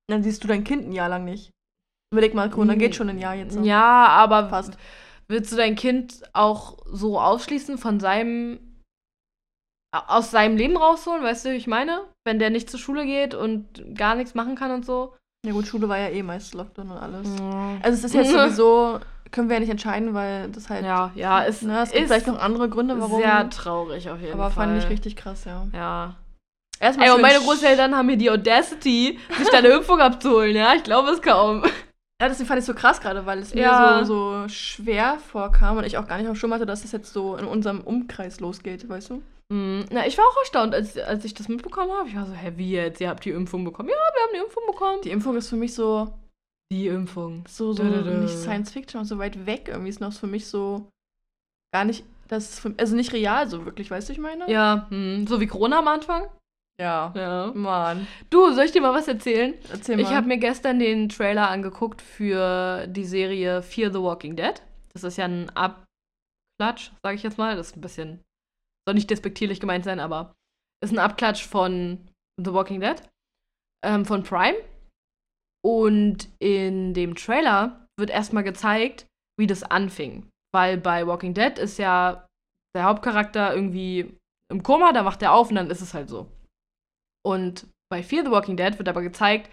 Dann 0.08 0.22
siehst 0.22 0.42
du 0.42 0.48
dein 0.48 0.64
Kind 0.64 0.88
ein 0.88 0.92
Jahr 0.92 1.08
lang 1.10 1.24
nicht. 1.24 1.50
Überleg 2.12 2.34
mal, 2.34 2.50
Corona 2.50 2.74
geht 2.74 2.94
schon 2.94 3.08
ein 3.08 3.18
Jahr 3.18 3.34
jetzt. 3.34 3.54
so. 3.54 3.62
Ja, 3.62 4.06
aber 4.06 4.48
Fast. 4.50 4.76
willst 5.28 5.50
du 5.50 5.56
dein 5.56 5.74
Kind 5.74 6.22
auch 6.34 6.76
so 6.84 7.18
ausschließen 7.18 7.78
von 7.78 7.98
seinem 8.00 8.58
aus 9.94 10.30
seinem 10.30 10.56
Leben 10.56 10.76
rausholen, 10.76 11.22
weißt 11.22 11.44
du, 11.44 11.50
wie 11.50 11.56
ich 11.56 11.66
meine? 11.66 12.02
Wenn 12.24 12.38
der 12.38 12.48
nicht 12.50 12.70
zur 12.70 12.80
Schule 12.80 13.04
geht 13.04 13.34
und 13.34 13.94
gar 13.94 14.14
nichts 14.14 14.34
machen 14.34 14.54
kann 14.56 14.70
und 14.70 14.86
so. 14.86 15.14
Ja 15.46 15.52
gut, 15.52 15.66
Schule 15.66 15.88
war 15.88 15.98
ja 15.98 16.08
eh 16.08 16.22
meist 16.22 16.54
Lockdown 16.54 16.90
und 16.90 16.96
alles. 16.96 17.28
Ja, 17.38 17.76
Also 17.82 17.98
es 17.98 18.04
ist 18.04 18.14
jetzt 18.14 18.30
sowieso, 18.32 19.00
können 19.32 19.48
wir 19.48 19.56
ja 19.56 19.60
nicht 19.60 19.70
entscheiden, 19.70 20.14
weil 20.14 20.48
das 20.50 20.70
halt, 20.70 20.84
ja, 20.84 21.10
ja 21.14 21.44
es, 21.44 21.62
ne, 21.62 21.80
es 21.82 21.90
gibt 21.90 22.02
ist 22.02 22.08
vielleicht 22.08 22.26
noch 22.26 22.38
andere 22.38 22.68
Gründe, 22.68 22.98
warum. 23.00 23.20
sehr 23.20 23.50
traurig 23.50 24.08
auf 24.08 24.20
jeden 24.20 24.32
aber 24.32 24.50
Fall. 24.50 24.68
fand 24.68 24.82
ich 24.82 24.88
richtig 24.88 25.16
krass, 25.16 25.44
ja. 25.44 25.66
Ja. 25.74 26.14
Erstmal 26.80 27.08
Ey, 27.08 27.14
und 27.14 27.20
meine 27.20 27.38
Großeltern 27.40 27.94
haben 27.94 28.06
mir 28.06 28.16
die 28.16 28.30
Audacity, 28.30 29.18
sich 29.38 29.48
da 29.50 29.58
eine 29.58 29.68
Impfung 29.68 30.00
abzuholen, 30.00 30.56
ja? 30.56 30.74
Ich 30.74 30.84
glaube 30.84 31.10
es 31.10 31.20
kaum. 31.20 31.64
Ja, 32.22 32.28
deswegen 32.28 32.46
fand 32.46 32.60
ich 32.60 32.64
so 32.66 32.72
krass 32.72 33.00
gerade, 33.00 33.26
weil 33.26 33.40
es 33.40 33.52
Ja. 33.52 34.00
mir 34.04 34.04
so, 34.04 34.44
so 34.44 34.48
schwer 34.48 35.18
vorkam 35.18 35.76
und 35.78 35.84
ich 35.84 35.98
auch 35.98 36.06
gar 36.06 36.18
nicht 36.18 36.28
auf 36.28 36.36
Schirm 36.38 36.54
hatte, 36.54 36.66
dass 36.66 36.84
es 36.84 36.92
jetzt 36.92 37.12
so 37.12 37.34
in 37.36 37.46
unserem 37.46 37.80
Umkreis 37.80 38.38
losgeht, 38.38 38.88
weißt 38.88 39.10
du? 39.10 39.22
Hm, 39.52 39.86
Na, 39.90 40.06
ich 40.06 40.16
war 40.16 40.24
auch 40.24 40.36
erstaunt, 40.38 40.72
als, 40.72 40.96
als 40.96 41.24
ich 41.24 41.34
das 41.34 41.48
mitbekommen 41.48 41.90
habe. 41.90 42.08
Ich 42.08 42.14
war 42.14 42.24
so, 42.26 42.32
hä, 42.32 42.52
wie 42.54 42.70
jetzt? 42.70 43.00
Ihr 43.00 43.08
habt 43.08 43.24
die 43.24 43.30
Impfung 43.30 43.64
bekommen? 43.64 43.88
Ja, 43.88 43.96
wir 43.96 44.22
haben 44.22 44.30
die 44.34 44.44
Impfung 44.46 44.62
bekommen. 44.68 45.00
Die 45.02 45.10
Impfung 45.10 45.36
ist 45.36 45.48
für 45.48 45.56
mich 45.56 45.74
so, 45.74 46.14
Die 46.70 46.86
Impfung. 46.86 47.44
so, 47.48 47.72
so 47.72 47.82
Dö, 47.82 47.90
dö, 47.90 48.04
dö. 48.04 48.10
nicht 48.20 48.38
Science 48.38 48.70
Fiction 48.70 49.04
so 49.04 49.18
weit 49.18 49.44
weg. 49.44 49.66
Irgendwie 49.66 49.90
ist 49.90 50.00
noch 50.00 50.12
für 50.12 50.28
mich 50.28 50.46
so 50.46 50.86
gar 51.74 51.84
nicht, 51.84 52.04
das 52.28 52.50
ist 52.50 52.60
für, 52.60 52.72
also 52.78 52.94
nicht 52.94 53.12
real 53.12 53.48
so 53.48 53.64
wirklich, 53.66 53.90
weißt 53.90 54.08
du, 54.08 54.12
ich 54.12 54.20
meine? 54.20 54.48
Ja, 54.48 54.86
hm, 54.90 55.26
so 55.26 55.40
wie 55.40 55.48
Corona 55.48 55.80
am 55.80 55.88
Anfang. 55.88 56.26
Ja. 56.80 57.12
Ja. 57.14 57.52
Mann. 57.54 58.06
Du, 58.30 58.52
soll 58.52 58.64
ich 58.64 58.72
dir 58.72 58.80
mal 58.80 58.94
was 58.94 59.08
erzählen? 59.08 59.54
Erzähl 59.70 59.96
mal. 59.96 60.02
Ich 60.02 60.08
habe 60.10 60.26
mir 60.26 60.38
gestern 60.38 60.78
den 60.78 61.08
Trailer 61.08 61.48
angeguckt 61.48 62.02
für 62.02 62.86
die 62.86 63.04
Serie 63.04 63.62
Fear 63.62 63.92
the 63.92 64.00
Walking 64.00 64.36
Dead. 64.36 64.62
Das 64.92 65.04
ist 65.04 65.16
ja 65.16 65.26
ein 65.26 65.50
Abklatsch, 65.50 66.90
sage 67.02 67.16
ich 67.16 67.22
jetzt 67.22 67.38
mal. 67.38 67.56
Das 67.56 67.68
ist 67.68 67.76
ein 67.76 67.82
bisschen, 67.82 68.20
soll 68.86 68.94
nicht 68.94 69.10
despektierlich 69.10 69.60
gemeint 69.60 69.84
sein, 69.84 70.00
aber 70.00 70.34
ist 70.82 70.92
ein 70.92 70.98
Abklatsch 70.98 71.46
von 71.46 72.08
The 72.42 72.52
Walking 72.52 72.80
Dead, 72.80 72.96
ähm, 73.84 74.04
von 74.04 74.22
Prime. 74.22 74.56
Und 75.64 76.28
in 76.40 76.92
dem 76.94 77.14
Trailer 77.14 77.86
wird 77.96 78.10
erstmal 78.10 78.42
gezeigt, 78.42 79.06
wie 79.38 79.46
das 79.46 79.62
anfing. 79.62 80.28
Weil 80.52 80.78
bei 80.78 81.06
Walking 81.06 81.34
Dead 81.34 81.58
ist 81.58 81.78
ja 81.78 82.26
der 82.74 82.84
Hauptcharakter 82.84 83.54
irgendwie 83.54 84.18
im 84.50 84.62
Koma, 84.62 84.92
da 84.92 85.04
wacht 85.04 85.22
er 85.22 85.32
auf 85.32 85.50
und 85.50 85.56
dann 85.56 85.70
ist 85.70 85.80
es 85.80 85.94
halt 85.94 86.08
so. 86.08 86.26
Und 87.24 87.66
bei 87.90 88.02
Fear 88.02 88.24
the 88.24 88.30
Walking 88.30 88.56
Dead 88.56 88.78
wird 88.78 88.88
aber 88.88 89.02
gezeigt, 89.02 89.50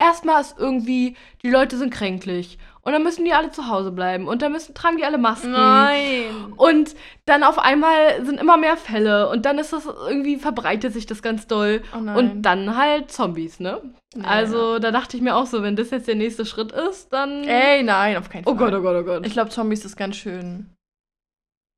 erstmal 0.00 0.40
ist 0.40 0.56
irgendwie, 0.58 1.16
die 1.42 1.50
Leute 1.50 1.76
sind 1.76 1.92
kränklich. 1.92 2.58
Und 2.82 2.92
dann 2.92 3.02
müssen 3.02 3.24
die 3.24 3.32
alle 3.32 3.50
zu 3.50 3.68
Hause 3.68 3.92
bleiben. 3.92 4.26
Und 4.28 4.42
dann 4.42 4.52
müssen, 4.52 4.74
tragen 4.74 4.96
die 4.98 5.04
alle 5.04 5.16
Masken. 5.16 5.52
Nein. 5.52 6.52
Und 6.56 6.94
dann 7.24 7.42
auf 7.42 7.58
einmal 7.58 8.22
sind 8.26 8.38
immer 8.40 8.56
mehr 8.58 8.76
Fälle. 8.76 9.28
Und 9.30 9.46
dann 9.46 9.58
ist 9.58 9.72
das 9.72 9.86
irgendwie, 9.86 10.36
verbreitet 10.36 10.92
sich 10.92 11.06
das 11.06 11.22
ganz 11.22 11.46
doll. 11.46 11.82
Oh 11.96 12.00
nein. 12.00 12.16
Und 12.16 12.42
dann 12.42 12.76
halt 12.76 13.10
Zombies, 13.10 13.58
ne? 13.60 13.80
Nee. 14.14 14.24
Also 14.24 14.78
da 14.78 14.90
dachte 14.90 15.16
ich 15.16 15.22
mir 15.22 15.34
auch 15.34 15.46
so, 15.46 15.62
wenn 15.62 15.76
das 15.76 15.90
jetzt 15.90 16.08
der 16.08 16.14
nächste 16.14 16.44
Schritt 16.44 16.72
ist, 16.72 17.12
dann. 17.12 17.44
Ey, 17.44 17.82
nein, 17.82 18.16
auf 18.18 18.28
keinen 18.28 18.44
Fall. 18.44 18.52
oh 18.52 18.56
Gott, 18.56 18.74
oh 18.74 18.82
Gott, 18.82 18.96
oh 18.96 19.04
Gott. 19.04 19.26
Ich 19.26 19.32
glaube, 19.32 19.50
Zombies 19.50 19.84
ist 19.84 19.96
ganz 19.96 20.16
schön, 20.16 20.70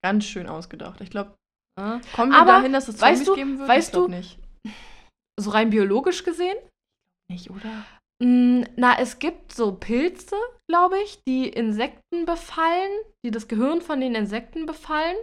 ganz 0.04 0.24
schön 0.24 0.48
ausgedacht. 0.48 1.00
Ich 1.00 1.10
glaube, 1.10 1.34
Ja. 1.78 2.00
kommen 2.14 2.32
wir 2.32 2.38
Aber, 2.40 2.52
dahin, 2.52 2.72
dass 2.72 2.88
es 2.88 2.96
Zombies 2.96 3.18
weißt 3.20 3.28
du- 3.28 3.34
geben 3.34 3.58
wird? 3.58 3.68
weißt 3.68 3.94
du- 3.94 4.08
nicht. 4.08 4.38
So 5.38 5.50
rein 5.50 5.70
biologisch 5.70 6.24
gesehen. 6.24 6.56
Nicht, 7.28 7.50
oder? 7.50 7.84
Mm, 8.22 8.64
Na, 8.76 8.98
es 8.98 9.18
gibt 9.18 9.52
so 9.52 9.72
Pilze, 9.72 10.36
glaube 10.68 10.96
ich, 11.04 11.22
die 11.28 11.48
Insekten 11.48 12.24
befallen, 12.24 12.90
die 13.24 13.30
das 13.30 13.48
Gehirn 13.48 13.80
von 13.80 14.00
den 14.00 14.14
Insekten 14.14 14.66
befallen. 14.66 15.16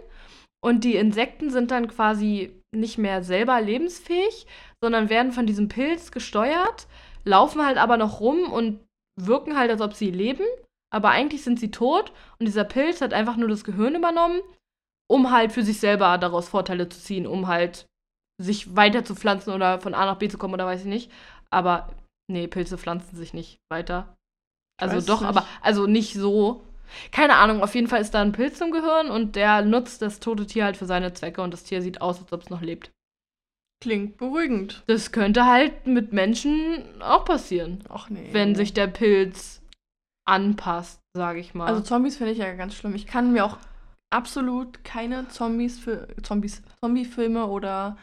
Und 0.64 0.84
die 0.84 0.96
Insekten 0.96 1.50
sind 1.50 1.70
dann 1.70 1.88
quasi 1.88 2.54
nicht 2.74 2.96
mehr 2.98 3.22
selber 3.22 3.60
lebensfähig, 3.60 4.46
sondern 4.82 5.10
werden 5.10 5.32
von 5.32 5.46
diesem 5.46 5.68
Pilz 5.68 6.10
gesteuert, 6.10 6.86
laufen 7.24 7.64
halt 7.64 7.78
aber 7.78 7.96
noch 7.96 8.20
rum 8.20 8.50
und 8.52 8.80
wirken 9.20 9.56
halt, 9.58 9.70
als 9.70 9.80
ob 9.80 9.94
sie 9.94 10.10
leben. 10.10 10.46
Aber 10.90 11.10
eigentlich 11.10 11.42
sind 11.42 11.58
sie 11.58 11.70
tot 11.70 12.12
und 12.38 12.46
dieser 12.46 12.64
Pilz 12.64 13.00
hat 13.00 13.12
einfach 13.12 13.36
nur 13.36 13.48
das 13.48 13.64
Gehirn 13.64 13.96
übernommen, 13.96 14.40
um 15.10 15.30
halt 15.30 15.52
für 15.52 15.62
sich 15.62 15.80
selber 15.80 16.16
daraus 16.18 16.48
Vorteile 16.48 16.88
zu 16.88 17.00
ziehen, 17.00 17.26
um 17.26 17.48
halt 17.48 17.86
sich 18.42 18.74
weiter 18.76 19.04
zu 19.04 19.14
pflanzen 19.14 19.52
oder 19.52 19.80
von 19.80 19.94
A 19.94 20.06
nach 20.06 20.18
B 20.18 20.28
zu 20.28 20.38
kommen 20.38 20.54
oder 20.54 20.66
weiß 20.66 20.80
ich 20.80 20.86
nicht. 20.86 21.10
Aber 21.50 21.88
nee, 22.30 22.46
Pilze 22.46 22.78
pflanzen 22.78 23.16
sich 23.16 23.32
nicht 23.34 23.58
weiter. 23.70 24.16
Also 24.80 24.96
weiß 24.96 25.06
doch, 25.06 25.20
nicht. 25.20 25.28
aber 25.28 25.46
also 25.62 25.86
nicht 25.86 26.14
so. 26.14 26.64
Keine 27.10 27.36
Ahnung, 27.36 27.62
auf 27.62 27.74
jeden 27.74 27.88
Fall 27.88 28.00
ist 28.00 28.12
da 28.12 28.20
ein 28.20 28.32
Pilz 28.32 28.60
im 28.60 28.70
Gehirn 28.70 29.10
und 29.10 29.36
der 29.36 29.62
nutzt 29.62 30.02
das 30.02 30.20
tote 30.20 30.46
Tier 30.46 30.64
halt 30.64 30.76
für 30.76 30.86
seine 30.86 31.12
Zwecke 31.14 31.42
und 31.42 31.52
das 31.52 31.64
Tier 31.64 31.80
sieht 31.80 32.00
aus, 32.00 32.20
als 32.20 32.32
ob 32.32 32.42
es 32.42 32.50
noch 32.50 32.60
lebt. 32.60 32.90
Klingt 33.82 34.16
beruhigend. 34.16 34.82
Das 34.86 35.12
könnte 35.12 35.46
halt 35.46 35.86
mit 35.86 36.12
Menschen 36.12 36.84
auch 37.00 37.24
passieren, 37.24 37.84
Ach 37.88 38.08
nee. 38.10 38.28
wenn 38.32 38.54
sich 38.54 38.74
der 38.74 38.86
Pilz 38.86 39.62
anpasst, 40.26 41.00
sage 41.16 41.40
ich 41.40 41.54
mal. 41.54 41.66
Also 41.66 41.82
Zombies 41.82 42.16
finde 42.16 42.32
ich 42.32 42.38
ja 42.38 42.52
ganz 42.54 42.74
schlimm. 42.74 42.94
Ich 42.94 43.06
kann 43.06 43.32
mir 43.32 43.44
auch 43.44 43.58
absolut 44.10 44.84
keine 44.84 45.28
Zombies 45.28 45.78
für 45.78 46.08
Zombies, 46.22 46.62
Zombie-Filme 46.80 47.46
oder, 47.46 47.96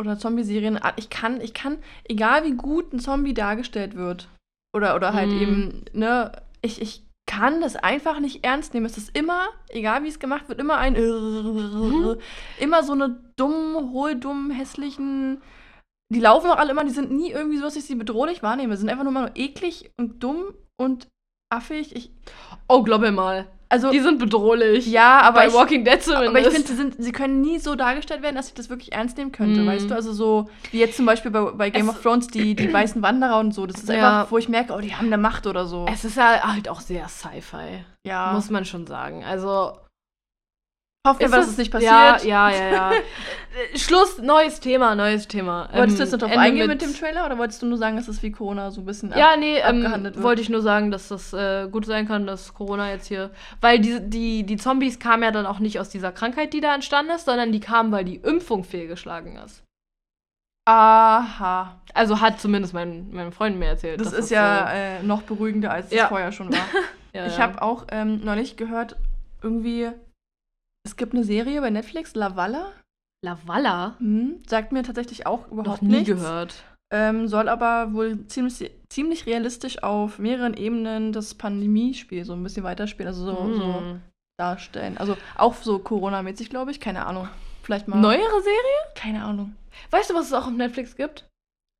oder 0.00 0.18
Zombie-Serien. 0.18 0.78
Ich 0.96 1.10
kann, 1.10 1.40
ich 1.40 1.54
kann, 1.54 1.78
egal 2.04 2.44
wie 2.44 2.52
gut 2.52 2.92
ein 2.92 3.00
Zombie 3.00 3.34
dargestellt 3.34 3.96
wird, 3.96 4.28
oder, 4.74 4.94
oder 4.94 5.14
halt 5.14 5.30
Mm. 5.30 5.42
eben, 5.42 5.84
ne, 5.92 6.32
ich, 6.60 6.80
ich 6.82 7.02
kann 7.26 7.60
das 7.60 7.76
einfach 7.76 8.20
nicht 8.20 8.44
ernst 8.44 8.72
nehmen. 8.74 8.86
Es 8.86 8.98
ist 8.98 9.16
immer, 9.16 9.48
egal 9.68 10.04
wie 10.04 10.08
es 10.08 10.18
gemacht 10.18 10.48
wird, 10.48 10.60
immer 10.60 10.76
ein 10.76 10.94
immer 12.58 12.82
so 12.82 12.92
eine 12.92 13.18
dumm, 13.36 13.90
hohl, 13.92 14.14
dumm, 14.14 14.50
hässlichen. 14.50 15.42
Die 16.12 16.20
laufen 16.20 16.50
auch 16.50 16.56
alle 16.56 16.70
immer, 16.70 16.84
die 16.84 16.90
sind 16.90 17.10
nie 17.10 17.32
irgendwie 17.32 17.56
so, 17.56 17.64
dass 17.64 17.74
ich 17.76 17.84
sie 17.84 17.96
bedrohlich 17.96 18.42
wahrnehme. 18.42 18.76
Sie 18.76 18.82
sind 18.82 18.90
einfach 18.90 19.02
nur 19.02 19.12
mal 19.12 19.22
nur 19.22 19.36
eklig 19.36 19.90
und 19.98 20.22
dumm 20.22 20.54
und 20.80 21.08
affig. 21.52 21.96
Ich, 21.96 22.12
oh, 22.68 22.82
glaub 22.84 23.00
mir 23.00 23.10
mal. 23.12 23.48
Also, 23.68 23.90
Die 23.90 24.00
sind 24.00 24.18
bedrohlich. 24.18 24.86
ja, 24.86 25.20
aber 25.22 25.40
Bei 25.40 25.46
ich, 25.48 25.54
Walking 25.54 25.84
Dead 25.84 26.02
zumindest. 26.02 26.28
aber 26.30 26.40
ich 26.40 26.48
finde, 26.48 26.68
sie, 26.68 26.74
sind- 26.76 26.94
sie 26.98 27.12
können 27.12 27.40
nie 27.40 27.58
so 27.58 27.74
dargestellt 27.74 28.22
werden, 28.22 28.36
dass 28.36 28.48
ich 28.48 28.54
das 28.54 28.70
wirklich 28.70 28.92
ernst 28.92 29.16
nehmen 29.18 29.32
könnte, 29.32 29.60
Mm. 29.62 29.66
weißt 29.66 29.90
du? 29.90 29.94
Also 29.94 30.12
so, 30.12 30.48
wie 30.70 30.78
jetzt 30.78 30.96
zum 30.96 31.06
Beispiel 31.06 31.30
bei, 31.30 31.40
bei 31.52 31.70
Game 31.70 31.88
Es- 31.88 31.96
of 31.96 32.02
Thrones, 32.02 32.28
die, 32.28 32.54
die 32.54 32.72
weißen 32.72 33.02
Wanderer 33.02 33.38
und 33.40 33.52
so. 33.52 33.66
Das 33.66 33.82
ist 33.82 33.88
Ja. 33.88 34.20
einfach, 34.20 34.30
wo 34.32 34.38
ich 34.38 34.48
merke, 34.48 34.72
oh, 34.72 34.80
die 34.80 34.94
haben 34.94 35.06
eine 35.06 35.18
Macht 35.18 35.46
oder 35.46 35.66
so. 35.66 35.86
es 35.92 36.04
ist 36.04 36.16
ja 36.16 36.42
halt 36.52 36.68
auch 36.68 36.80
sehr 36.80 37.08
Sci-Fi, 37.08 37.84
ja. 38.04 38.32
muss 38.32 38.50
man 38.50 38.64
schon 38.64 38.86
sagen. 38.86 39.24
Also 39.24 39.72
Hoffen 41.06 41.20
wir, 41.20 41.28
dass 41.28 41.48
es- 41.48 41.56
nicht 41.56 41.70
passiert. 41.72 41.90
Ja, 41.90 42.18
ja, 42.22 42.50
ja, 42.50 42.70
ja. 42.72 42.92
Äh, 42.92 43.78
Schluss, 43.78 44.18
neues 44.18 44.60
Thema, 44.60 44.94
neues 44.94 45.26
Thema. 45.28 45.68
Wolltest 45.72 45.98
du 45.98 46.02
Ähm, 46.02 46.08
jetzt 46.10 46.12
noch 46.20 46.28
drauf 46.28 46.36
eingehen 46.38 46.66
mit, 46.66 46.82
dem 46.82 46.94
Trailer 46.94 47.24
oder 47.24 47.38
wolltest 47.38 47.62
du 47.62 47.66
nur 47.66 47.78
sagen, 47.78 47.96
dass 47.96 48.08
es 48.08 48.22
wie 48.22 48.30
Corona 48.32 48.70
so 48.70 48.82
ein 48.82 48.84
bisschen 48.84 49.12
ab- 49.12 49.18
Ja, 49.18 49.36
nee, 49.38 49.56
ähm, 49.58 50.12
wollte 50.16 50.42
ich 50.42 50.50
nur 50.50 50.60
sagen, 50.60 50.90
dass 50.90 51.08
das 51.08 51.32
äh, 51.32 51.68
gut 51.70 51.86
sein 51.86 52.06
kann, 52.06 52.26
dass 52.26 52.52
Corona 52.52 52.90
jetzt 52.90 53.06
hier. 53.06 53.30
Weil 53.62 53.78
die, 53.78 54.00
die, 54.00 54.44
die 54.44 54.56
Zombies 54.56 54.98
kamen 54.98 55.22
ja 55.22 55.30
dann 55.30 55.46
auch 55.46 55.58
nicht 55.58 55.80
aus 55.80 55.88
dieser 55.88 56.12
Krankheit, 56.12 56.52
die 56.52 56.60
da 56.60 56.74
entstanden 56.74 57.12
ist, 57.12 57.24
sondern 57.24 57.52
die 57.52 57.60
kamen, 57.60 57.92
weil 57.92 58.04
die 58.04 58.16
Impfung 58.16 58.64
fehlgeschlagen 58.64 59.36
ist. 59.38 59.62
Aha. 60.68 61.80
Also 61.94 62.20
hat 62.20 62.40
zumindest 62.40 62.74
mein, 62.74 63.08
meine 63.12 63.30
Freundin 63.30 63.60
mir 63.60 63.66
erzählt. 63.68 64.00
Das 64.00 64.12
ist 64.12 64.30
ja 64.30 64.66
So, 64.66 64.72
äh, 64.74 65.02
noch 65.04 65.22
beruhigender, 65.22 65.70
als 65.70 65.92
Ja. 65.92 66.04
es 66.04 66.08
vorher 66.08 66.32
schon 66.32 66.50
war. 66.52 66.58
ja, 67.12 67.26
Ich 67.26 67.36
ja. 67.38 67.42
habe 67.44 67.62
auch 67.62 67.84
ähm, 67.92 68.20
neulich 68.24 68.56
gehört, 68.56 68.96
irgendwie, 69.42 69.90
es 70.86 70.96
gibt 70.96 71.14
eine 71.14 71.24
Serie 71.24 71.60
bei 71.60 71.70
Netflix, 71.70 72.14
La 72.14 72.36
Valla. 72.36 72.72
Lavala? 73.24 73.96
Hm, 73.98 74.42
sagt 74.46 74.72
mir 74.72 74.82
tatsächlich 74.82 75.26
auch 75.26 75.46
Noch 75.46 75.52
überhaupt 75.52 75.82
nie 75.82 75.88
nichts. 75.98 76.08
gehört. 76.08 76.64
Ähm, 76.92 77.26
soll 77.26 77.48
aber 77.48 77.92
wohl 77.92 78.24
ziemlich, 78.28 78.70
ziemlich 78.88 79.26
realistisch 79.26 79.82
auf 79.82 80.18
mehreren 80.20 80.54
Ebenen 80.54 81.12
das 81.12 81.34
Pandemiespiel 81.34 82.24
so 82.24 82.34
ein 82.34 82.42
bisschen 82.44 82.62
weiterspielen, 82.62 83.08
also 83.08 83.24
so, 83.24 83.54
so 83.54 83.64
Hm. 83.80 84.00
darstellen. 84.38 84.96
Also 84.98 85.16
auch 85.36 85.54
so 85.56 85.78
Corona-mäßig, 85.80 86.50
glaube 86.50 86.70
ich. 86.70 86.78
Keine 86.78 87.04
Ahnung. 87.06 87.28
Vielleicht 87.64 87.88
mal. 87.88 88.00
Neuere 88.00 88.40
Serie? 88.42 88.92
Keine 88.94 89.24
Ahnung. 89.24 89.56
Weißt 89.90 90.10
du, 90.10 90.14
was 90.14 90.26
es 90.26 90.32
auch 90.32 90.46
auf 90.46 90.52
Netflix 90.52 90.94
gibt? 90.94 91.26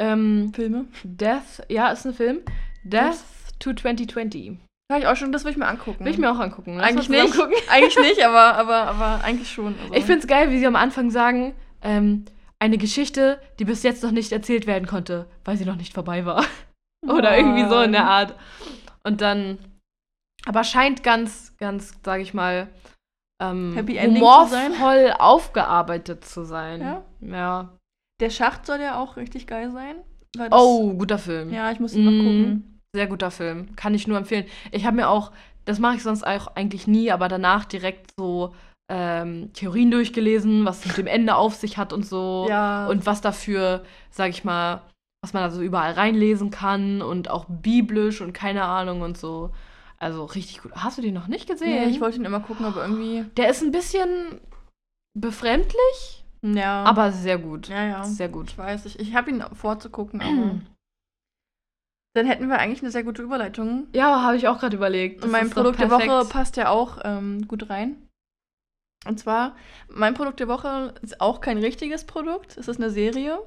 Ähm, 0.02 0.52
Filme? 0.52 0.86
Death, 1.04 1.62
ja, 1.68 1.90
ist 1.90 2.04
ein 2.06 2.12
Film. 2.14 2.40
Death 2.82 3.20
to 3.60 3.72
2020. 3.72 4.58
Habe 4.90 5.00
ich 5.02 5.06
auch 5.08 5.16
schon, 5.16 5.32
das 5.32 5.44
will 5.44 5.50
ich 5.50 5.56
mir 5.56 5.66
angucken. 5.66 6.04
Will 6.04 6.12
ich 6.12 6.18
mir 6.18 6.30
auch 6.30 6.38
angucken. 6.38 6.76
Lass 6.76 6.88
eigentlich 6.88 7.08
mal 7.08 7.22
nicht. 7.24 7.34
gucken. 7.36 7.54
eigentlich 7.70 7.96
nicht, 7.98 8.24
aber, 8.24 8.54
aber, 8.54 8.76
aber 8.88 9.24
eigentlich 9.24 9.50
schon. 9.50 9.74
Also. 9.80 9.94
Ich 9.94 10.04
finde 10.04 10.20
es 10.20 10.26
geil, 10.28 10.50
wie 10.52 10.58
sie 10.58 10.66
am 10.66 10.76
Anfang 10.76 11.10
sagen, 11.10 11.54
ähm, 11.82 12.24
eine 12.60 12.78
Geschichte, 12.78 13.40
die 13.58 13.64
bis 13.64 13.82
jetzt 13.82 14.02
noch 14.04 14.12
nicht 14.12 14.30
erzählt 14.32 14.66
werden 14.66 14.86
konnte, 14.86 15.26
weil 15.44 15.56
sie 15.56 15.64
noch 15.64 15.76
nicht 15.76 15.92
vorbei 15.92 16.24
war. 16.24 16.44
Oder 17.06 17.36
irgendwie 17.36 17.68
so 17.68 17.80
in 17.80 17.92
der 17.92 18.04
Art. 18.04 18.34
Und 19.04 19.20
dann, 19.20 19.58
aber 20.46 20.62
scheint 20.64 21.02
ganz, 21.02 21.56
ganz, 21.58 21.92
sage 22.04 22.22
ich 22.22 22.32
mal, 22.32 22.68
ähm, 23.42 23.74
Happy 23.74 23.96
Ending 23.96 24.22
humorvoll 24.22 25.12
aufgearbeitet 25.18 26.24
zu 26.24 26.44
sein. 26.44 26.80
Ja? 26.80 27.02
Ja. 27.20 27.78
Der 28.20 28.30
Schacht 28.30 28.64
soll 28.66 28.80
ja 28.80 28.98
auch 28.98 29.16
richtig 29.16 29.46
geil 29.46 29.70
sein. 29.72 29.96
Oh, 30.52 30.94
guter 30.94 31.18
Film. 31.18 31.52
Ja, 31.52 31.70
ich 31.70 31.80
muss 31.80 31.94
ihn 31.94 32.04
noch 32.04 32.12
Mhm. 32.12 32.18
gucken. 32.18 32.75
Sehr 32.96 33.06
guter 33.08 33.30
Film. 33.30 33.76
Kann 33.76 33.92
ich 33.92 34.08
nur 34.08 34.16
empfehlen. 34.16 34.46
Ich 34.72 34.86
habe 34.86 34.96
mir 34.96 35.10
auch, 35.10 35.32
das 35.66 35.78
mache 35.78 35.96
ich 35.96 36.02
sonst 36.02 36.26
auch 36.26 36.46
eigentlich 36.56 36.86
nie, 36.86 37.10
aber 37.12 37.28
danach 37.28 37.66
direkt 37.66 38.12
so 38.18 38.54
ähm, 38.90 39.52
Theorien 39.52 39.90
durchgelesen, 39.90 40.64
was 40.64 40.80
es 40.80 40.86
mit 40.86 40.96
dem 40.96 41.06
Ende 41.06 41.34
auf 41.36 41.54
sich 41.54 41.76
hat 41.76 41.92
und 41.92 42.06
so. 42.06 42.46
Ja. 42.48 42.86
Und 42.86 43.04
was 43.04 43.20
dafür, 43.20 43.84
sag 44.08 44.30
ich 44.30 44.44
mal, 44.44 44.80
was 45.22 45.34
man 45.34 45.42
da 45.42 45.50
so 45.50 45.60
überall 45.60 45.92
reinlesen 45.92 46.50
kann 46.50 47.02
und 47.02 47.28
auch 47.28 47.44
biblisch 47.50 48.22
und 48.22 48.32
keine 48.32 48.64
Ahnung 48.64 49.02
und 49.02 49.18
so. 49.18 49.50
Also 49.98 50.24
richtig 50.24 50.62
gut. 50.62 50.72
Hast 50.74 50.96
du 50.96 51.02
den 51.02 51.12
noch 51.12 51.26
nicht 51.26 51.46
gesehen? 51.46 51.84
nee, 51.84 51.90
ich 51.90 52.00
wollte 52.00 52.16
ihn 52.16 52.24
immer 52.24 52.40
gucken, 52.40 52.64
aber 52.64 52.80
irgendwie. 52.82 53.24
Der 53.36 53.50
ist 53.50 53.62
ein 53.62 53.72
bisschen 53.72 54.40
befremdlich, 55.18 56.24
Ja. 56.42 56.84
aber 56.84 57.12
sehr 57.12 57.36
gut. 57.36 57.68
Ja, 57.68 57.84
ja. 57.84 58.04
Sehr 58.04 58.30
gut. 58.30 58.50
Ich 58.50 58.58
weiß, 58.58 58.86
ich, 58.86 58.98
ich 59.00 59.14
habe 59.14 59.30
ihn 59.30 59.44
vorzugucken, 59.52 60.22
aber. 60.22 60.60
Dann 62.16 62.26
hätten 62.26 62.48
wir 62.48 62.58
eigentlich 62.58 62.80
eine 62.82 62.90
sehr 62.90 63.04
gute 63.04 63.22
Überleitung. 63.22 63.88
Ja, 63.92 64.22
habe 64.22 64.36
ich 64.36 64.48
auch 64.48 64.58
gerade 64.58 64.74
überlegt. 64.76 65.22
Und 65.22 65.30
mein 65.30 65.50
Produkt 65.50 65.78
der. 65.78 65.90
Woche 65.90 66.26
passt 66.28 66.56
ja 66.56 66.70
auch 66.70 66.98
ähm, 67.04 67.46
gut 67.46 67.68
rein. 67.68 68.08
Und 69.06 69.20
zwar, 69.20 69.54
mein 69.88 70.14
Produkt 70.14 70.40
der 70.40 70.48
Woche 70.48 70.94
ist 71.02 71.20
auch 71.20 71.40
kein 71.40 71.58
richtiges 71.58 72.04
Produkt. 72.04 72.56
Es 72.56 72.68
ist 72.68 72.78
eine 72.80 72.90
Serie. 72.90 73.38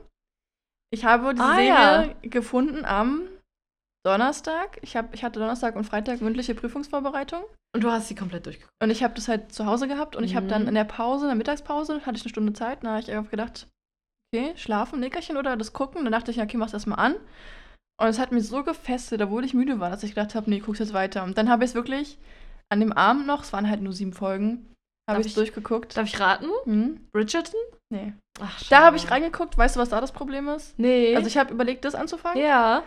Ich 0.91 1.03
habe 1.03 1.33
diese 1.33 1.45
Ah, 1.45 1.55
Serie 1.55 2.15
gefunden 2.21 2.85
am 2.85 3.23
Donnerstag. 4.05 4.77
Ich, 4.81 4.95
hab, 4.95 5.13
ich 5.13 5.23
hatte 5.23 5.39
Donnerstag 5.39 5.75
und 5.75 5.83
Freitag 5.83 6.21
mündliche 6.21 6.55
Prüfungsvorbereitung. 6.55 7.43
Und 7.75 7.83
du 7.83 7.91
hast 7.91 8.07
sie 8.07 8.15
komplett 8.15 8.45
durchgeguckt. 8.45 8.71
Und 8.81 8.89
ich 8.89 9.03
habe 9.03 9.13
das 9.15 9.27
halt 9.27 9.51
zu 9.51 9.65
Hause 9.65 9.87
gehabt 9.87 10.15
und 10.15 10.23
ich 10.23 10.35
habe 10.35 10.45
Mhm. 10.45 10.49
dann 10.49 10.67
in 10.67 10.75
der 10.75 10.85
Pause, 10.85 11.25
in 11.25 11.29
der 11.29 11.35
Mittagspause, 11.35 12.05
hatte 12.05 12.17
ich 12.17 12.23
eine 12.23 12.29
Stunde 12.29 12.53
Zeit. 12.53 12.83
Da 12.83 12.89
habe 12.91 13.01
ich 13.01 13.11
einfach 13.11 13.31
gedacht, 13.31 13.67
okay, 14.33 14.53
schlafen, 14.55 14.99
Nickerchen 14.99 15.37
oder 15.37 15.57
das 15.57 15.73
gucken. 15.73 16.03
Dann 16.03 16.11
dachte 16.13 16.31
ich, 16.31 16.37
ja, 16.37 16.43
okay, 16.45 16.57
mach's 16.57 16.73
erstmal 16.73 16.99
an. 16.99 17.15
Und 17.99 18.07
es 18.07 18.19
hat 18.19 18.31
mich 18.31 18.47
so 18.47 18.63
gefesselt, 18.63 19.21
obwohl 19.21 19.43
ich 19.43 19.53
müde 19.53 19.79
war, 19.79 19.89
dass 19.89 20.03
ich 20.03 20.15
gedacht 20.15 20.33
habe, 20.33 20.49
nee, 20.49 20.59
guck's 20.59 20.79
jetzt 20.79 20.93
weiter. 20.93 21.23
Und 21.23 21.37
dann 21.37 21.49
habe 21.49 21.63
ich 21.63 21.71
es 21.71 21.75
wirklich 21.75 22.17
an 22.71 22.79
dem 22.79 22.93
Abend 22.93 23.27
noch, 23.27 23.43
es 23.43 23.51
waren 23.51 23.69
halt 23.69 23.81
nur 23.81 23.93
sieben 23.93 24.13
Folgen, 24.13 24.73
habe 25.09 25.21
ich 25.21 25.27
es 25.27 25.33
durchgeguckt. 25.33 25.97
Darf 25.97 26.07
ich 26.07 26.19
raten? 26.19 26.49
Hm? 26.63 27.07
Bridgerton? 27.11 27.59
Nee. 27.91 28.13
Ach, 28.39 28.61
Da 28.69 28.85
habe 28.85 28.95
ich 28.95 29.11
reingeguckt. 29.11 29.57
Weißt 29.57 29.75
du, 29.75 29.79
was 29.79 29.89
da 29.89 29.99
das 29.99 30.11
Problem 30.11 30.47
ist? 30.47 30.77
Nee. 30.77 31.15
Also 31.15 31.27
ich 31.27 31.37
habe 31.37 31.53
überlegt, 31.53 31.83
das 31.83 31.95
anzufangen, 31.95 32.41
ja. 32.41 32.83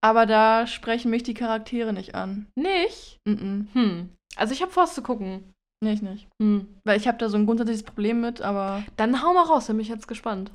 aber 0.00 0.26
da 0.26 0.66
sprechen 0.66 1.10
mich 1.10 1.22
die 1.22 1.34
Charaktere 1.34 1.92
nicht 1.92 2.14
an. 2.14 2.46
Nicht? 2.54 3.18
Mhm. 3.26 3.68
Hm. 3.72 4.10
Also 4.36 4.52
ich 4.52 4.62
habe 4.62 4.70
vor, 4.70 4.84
es 4.84 4.94
zu 4.94 5.02
gucken. 5.02 5.52
Nee, 5.82 5.94
ich 5.94 6.02
nicht. 6.02 6.28
Hm. 6.40 6.68
Weil 6.84 6.98
ich 6.98 7.08
habe 7.08 7.18
da 7.18 7.28
so 7.28 7.36
ein 7.36 7.46
grundsätzliches 7.46 7.82
Problem 7.82 8.20
mit, 8.20 8.42
aber 8.42 8.84
Dann 8.96 9.22
hau 9.22 9.34
mal 9.34 9.42
raus, 9.42 9.66
bin 9.66 9.80
ich 9.80 9.88
jetzt 9.88 10.06
gespannt. 10.06 10.52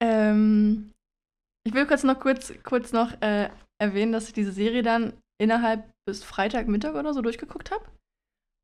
Ähm, 0.00 0.92
ich 1.64 1.74
will 1.74 1.86
kurz 1.86 2.02
noch 2.02 2.18
kurz, 2.20 2.52
kurz 2.64 2.92
noch 2.92 3.12
äh, 3.20 3.48
erwähnen, 3.78 4.12
dass 4.12 4.28
ich 4.28 4.32
diese 4.32 4.52
Serie 4.52 4.82
dann 4.82 5.12
innerhalb 5.40 5.84
bis 6.06 6.24
Freitagmittag 6.24 6.94
oder 6.94 7.14
so 7.14 7.22
durchgeguckt 7.22 7.70
habe. 7.70 7.84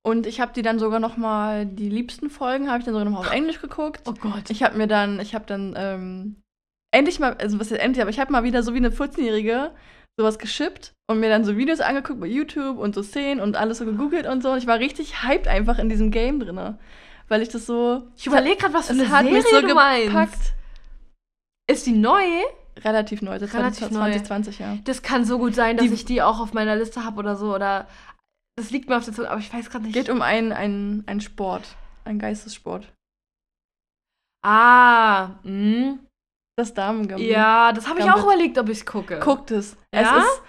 Und 0.06 0.26
ich 0.26 0.40
habe 0.40 0.52
die 0.54 0.62
dann 0.62 0.78
sogar 0.78 1.00
noch 1.00 1.16
mal 1.16 1.66
die 1.66 1.88
liebsten 1.88 2.30
Folgen 2.30 2.68
habe 2.68 2.78
ich 2.78 2.84
dann 2.84 2.94
sogar 2.94 3.04
noch 3.04 3.12
mal 3.12 3.26
auf 3.26 3.32
Englisch 3.32 3.60
geguckt. 3.60 4.02
Oh 4.06 4.14
Gott. 4.14 4.48
Ich 4.50 4.62
habe 4.62 4.78
mir 4.78 4.86
dann, 4.86 5.20
ich 5.20 5.34
habe 5.34 5.44
dann 5.46 5.74
ähm, 5.76 6.36
endlich 6.92 7.18
mal, 7.18 7.34
also 7.34 7.58
was 7.60 7.70
ist 7.70 7.78
endlich, 7.78 8.00
aber 8.00 8.10
ich 8.10 8.20
habe 8.20 8.32
mal 8.32 8.44
wieder 8.44 8.62
so 8.62 8.72
wie 8.74 8.78
eine 8.78 8.90
14-Jährige 8.90 9.72
sowas 10.18 10.38
geschippt 10.38 10.94
und 11.08 11.20
mir 11.20 11.28
dann 11.28 11.44
so 11.44 11.56
Videos 11.56 11.80
angeguckt 11.80 12.20
bei 12.20 12.26
YouTube 12.26 12.78
und 12.78 12.94
so 12.94 13.02
Szenen 13.02 13.40
und 13.40 13.56
alles 13.56 13.78
so 13.78 13.84
gegoogelt 13.84 14.26
und 14.26 14.42
so. 14.42 14.50
Und 14.50 14.58
ich 14.58 14.66
war 14.66 14.78
richtig 14.78 15.22
hyped 15.22 15.46
einfach 15.46 15.78
in 15.78 15.88
diesem 15.88 16.10
Game 16.10 16.40
drinne, 16.40 16.78
weil 17.28 17.42
ich 17.42 17.48
das 17.48 17.66
so. 17.66 18.08
ich 18.16 18.26
überlege 18.26 18.56
gerade, 18.56 18.74
was 18.74 18.86
für 18.86 18.94
eine 18.94 19.06
Serie 19.06 19.42
so 19.42 19.60
du 19.60 19.74
meinst. 19.74 20.54
Ist 21.70 21.86
die 21.86 21.92
neu? 21.92 22.22
Relativ 22.84 23.22
neu, 23.22 23.38
das 23.38 23.52
Relativ 23.54 23.82
war 23.82 23.90
neu. 23.90 24.12
2020, 24.12 24.58
ja. 24.58 24.76
Das 24.84 25.02
kann 25.02 25.24
so 25.24 25.38
gut 25.38 25.54
sein, 25.54 25.76
dass 25.76 25.86
Die- 25.86 25.94
ich 25.94 26.04
die 26.04 26.22
auch 26.22 26.40
auf 26.40 26.52
meiner 26.52 26.76
Liste 26.76 27.04
habe 27.04 27.18
oder 27.18 27.36
so. 27.36 27.54
Oder 27.54 27.86
das 28.56 28.70
liegt 28.70 28.88
mir 28.88 28.96
auf 28.96 29.04
der 29.04 29.14
Zunge, 29.14 29.30
aber 29.30 29.40
ich 29.40 29.52
weiß 29.52 29.70
gerade 29.70 29.84
nicht. 29.84 29.94
Geht 29.94 30.08
um 30.10 30.22
einen, 30.22 30.52
einen, 30.52 31.04
einen 31.06 31.20
Sport, 31.20 31.76
einen 32.04 32.18
Geistessport. 32.18 32.92
ah, 34.44 35.30
mh. 35.42 35.98
Das 36.56 36.74
Damengambit. 36.74 37.28
ja, 37.28 37.70
das 37.72 37.88
habe 37.88 38.00
ich 38.00 38.10
auch 38.10 38.24
überlegt, 38.24 38.58
ob 38.58 38.68
ich 38.68 38.78
es 38.78 38.86
gucke. 38.86 39.20
Guckt 39.20 39.52
es. 39.52 39.76
Ja? 39.94 40.18
Es, 40.18 40.24
ist, 40.24 40.42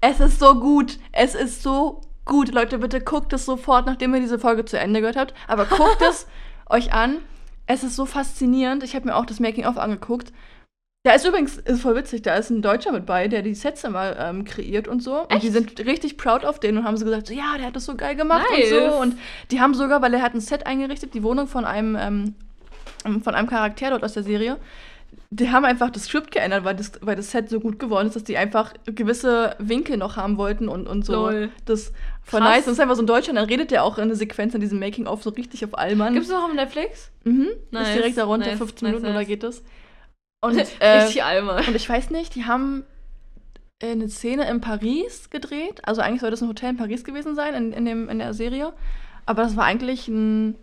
es 0.00 0.20
ist 0.32 0.38
so 0.40 0.54
gut. 0.58 0.98
Es 1.12 1.34
ist 1.34 1.62
so 1.62 2.00
gut. 2.24 2.50
Leute, 2.54 2.78
bitte 2.78 3.02
guckt 3.02 3.32
es 3.34 3.44
sofort, 3.44 3.84
nachdem 3.84 4.14
ihr 4.14 4.20
diese 4.20 4.38
Folge 4.38 4.64
zu 4.64 4.78
Ende 4.78 5.00
gehört 5.00 5.16
habt. 5.16 5.34
Aber 5.48 5.66
guckt 5.66 6.00
es 6.08 6.26
euch 6.70 6.94
an. 6.94 7.18
Es 7.66 7.84
ist 7.84 7.94
so 7.94 8.06
faszinierend. 8.06 8.82
Ich 8.84 8.94
habe 8.96 9.04
mir 9.06 9.14
auch 9.16 9.26
das 9.26 9.38
Making-of 9.38 9.76
angeguckt. 9.76 10.32
Da 11.02 11.12
ist 11.12 11.24
übrigens, 11.26 11.56
ist 11.56 11.80
voll 11.80 11.96
witzig, 11.96 12.20
da 12.22 12.34
ist 12.34 12.50
ein 12.50 12.60
Deutscher 12.60 12.92
mit 12.92 13.06
bei, 13.06 13.26
der 13.26 13.40
die 13.40 13.54
Sets 13.54 13.84
immer 13.84 14.18
ähm, 14.18 14.44
kreiert 14.44 14.86
und 14.86 15.02
so. 15.02 15.22
Und 15.22 15.32
die 15.42 15.46
Echt? 15.46 15.52
sind 15.54 15.80
richtig 15.86 16.18
proud 16.18 16.44
auf 16.44 16.60
den 16.60 16.76
und 16.76 16.84
haben 16.84 16.98
so 16.98 17.06
gesagt, 17.06 17.28
so, 17.28 17.32
ja, 17.32 17.54
der 17.56 17.68
hat 17.68 17.76
das 17.76 17.86
so 17.86 17.94
geil 17.94 18.16
gemacht 18.16 18.44
Nice. 18.50 18.70
und 18.70 18.78
so. 18.90 18.96
Und 18.96 19.16
die 19.50 19.60
haben 19.62 19.72
sogar, 19.72 20.02
weil 20.02 20.12
er 20.12 20.20
hat 20.20 20.34
ein 20.34 20.42
Set 20.42 20.66
eingerichtet, 20.66 21.14
die 21.14 21.22
Wohnung 21.22 21.46
von 21.46 21.64
einem, 21.64 21.96
ähm, 21.98 22.34
von 23.22 23.34
einem 23.34 23.48
Charakter 23.48 23.88
dort 23.90 24.04
aus 24.04 24.12
der 24.12 24.24
Serie. 24.24 24.58
Die 25.30 25.50
haben 25.50 25.64
einfach 25.64 25.88
das 25.88 26.04
Skript 26.04 26.32
geändert, 26.32 26.64
weil 26.64 26.76
das, 26.76 26.92
weil 27.00 27.16
das 27.16 27.30
Set 27.30 27.48
so 27.48 27.60
gut 27.60 27.78
geworden 27.78 28.08
ist, 28.08 28.16
dass 28.16 28.24
die 28.24 28.36
einfach 28.36 28.74
gewisse 28.84 29.54
Winkel 29.58 29.96
noch 29.96 30.16
haben 30.16 30.36
wollten 30.36 30.68
und, 30.68 30.86
und 30.86 31.06
so. 31.06 31.14
Lol. 31.14 31.48
Das 31.64 31.92
voll 32.22 32.40
Krass. 32.40 32.50
nice. 32.50 32.66
Und 32.66 32.72
es 32.72 32.78
ist 32.78 32.80
einfach 32.80 32.96
so 32.96 33.02
ein 33.02 33.06
Deutscher, 33.06 33.30
und 33.30 33.36
dann 33.36 33.46
redet 33.46 33.70
der 33.70 33.84
auch 33.84 33.96
in 33.96 34.04
einer 34.04 34.16
Sequenz 34.16 34.54
in 34.54 34.60
diesem 34.60 34.78
Making-of 34.78 35.22
so 35.22 35.30
richtig 35.30 35.64
auf 35.64 35.78
Allmann. 35.78 36.12
Gibt 36.12 36.26
es 36.26 36.30
noch 36.30 36.44
auf 36.44 36.52
Netflix? 36.52 37.10
Mhm. 37.24 37.48
Nice, 37.70 37.88
Ist 37.88 37.94
direkt 37.96 38.18
darunter, 38.18 38.48
nice, 38.48 38.58
15 38.58 38.86
nice, 38.86 38.92
Minuten 38.92 39.06
oder 39.06 39.18
nice. 39.20 39.28
geht 39.28 39.42
das? 39.42 39.62
Und, 40.42 40.58
äh, 40.80 40.88
Richtig 41.02 41.22
Alma. 41.22 41.58
und 41.58 41.74
ich 41.74 41.88
weiß 41.88 42.10
nicht, 42.10 42.34
die 42.34 42.44
haben 42.44 42.84
äh, 43.82 43.92
eine 43.92 44.08
Szene 44.08 44.48
in 44.48 44.60
Paris 44.60 45.30
gedreht. 45.30 45.80
Also 45.84 46.00
eigentlich 46.00 46.20
soll 46.20 46.30
das 46.30 46.42
ein 46.42 46.48
Hotel 46.48 46.70
in 46.70 46.76
Paris 46.76 47.04
gewesen 47.04 47.34
sein, 47.34 47.54
in, 47.54 47.72
in, 47.72 47.84
dem, 47.84 48.08
in 48.08 48.18
der 48.18 48.34
Serie. 48.34 48.72
Aber 49.26 49.42
das 49.42 49.56
war 49.56 49.64
eigentlich 49.64 50.08
ein, 50.08 50.56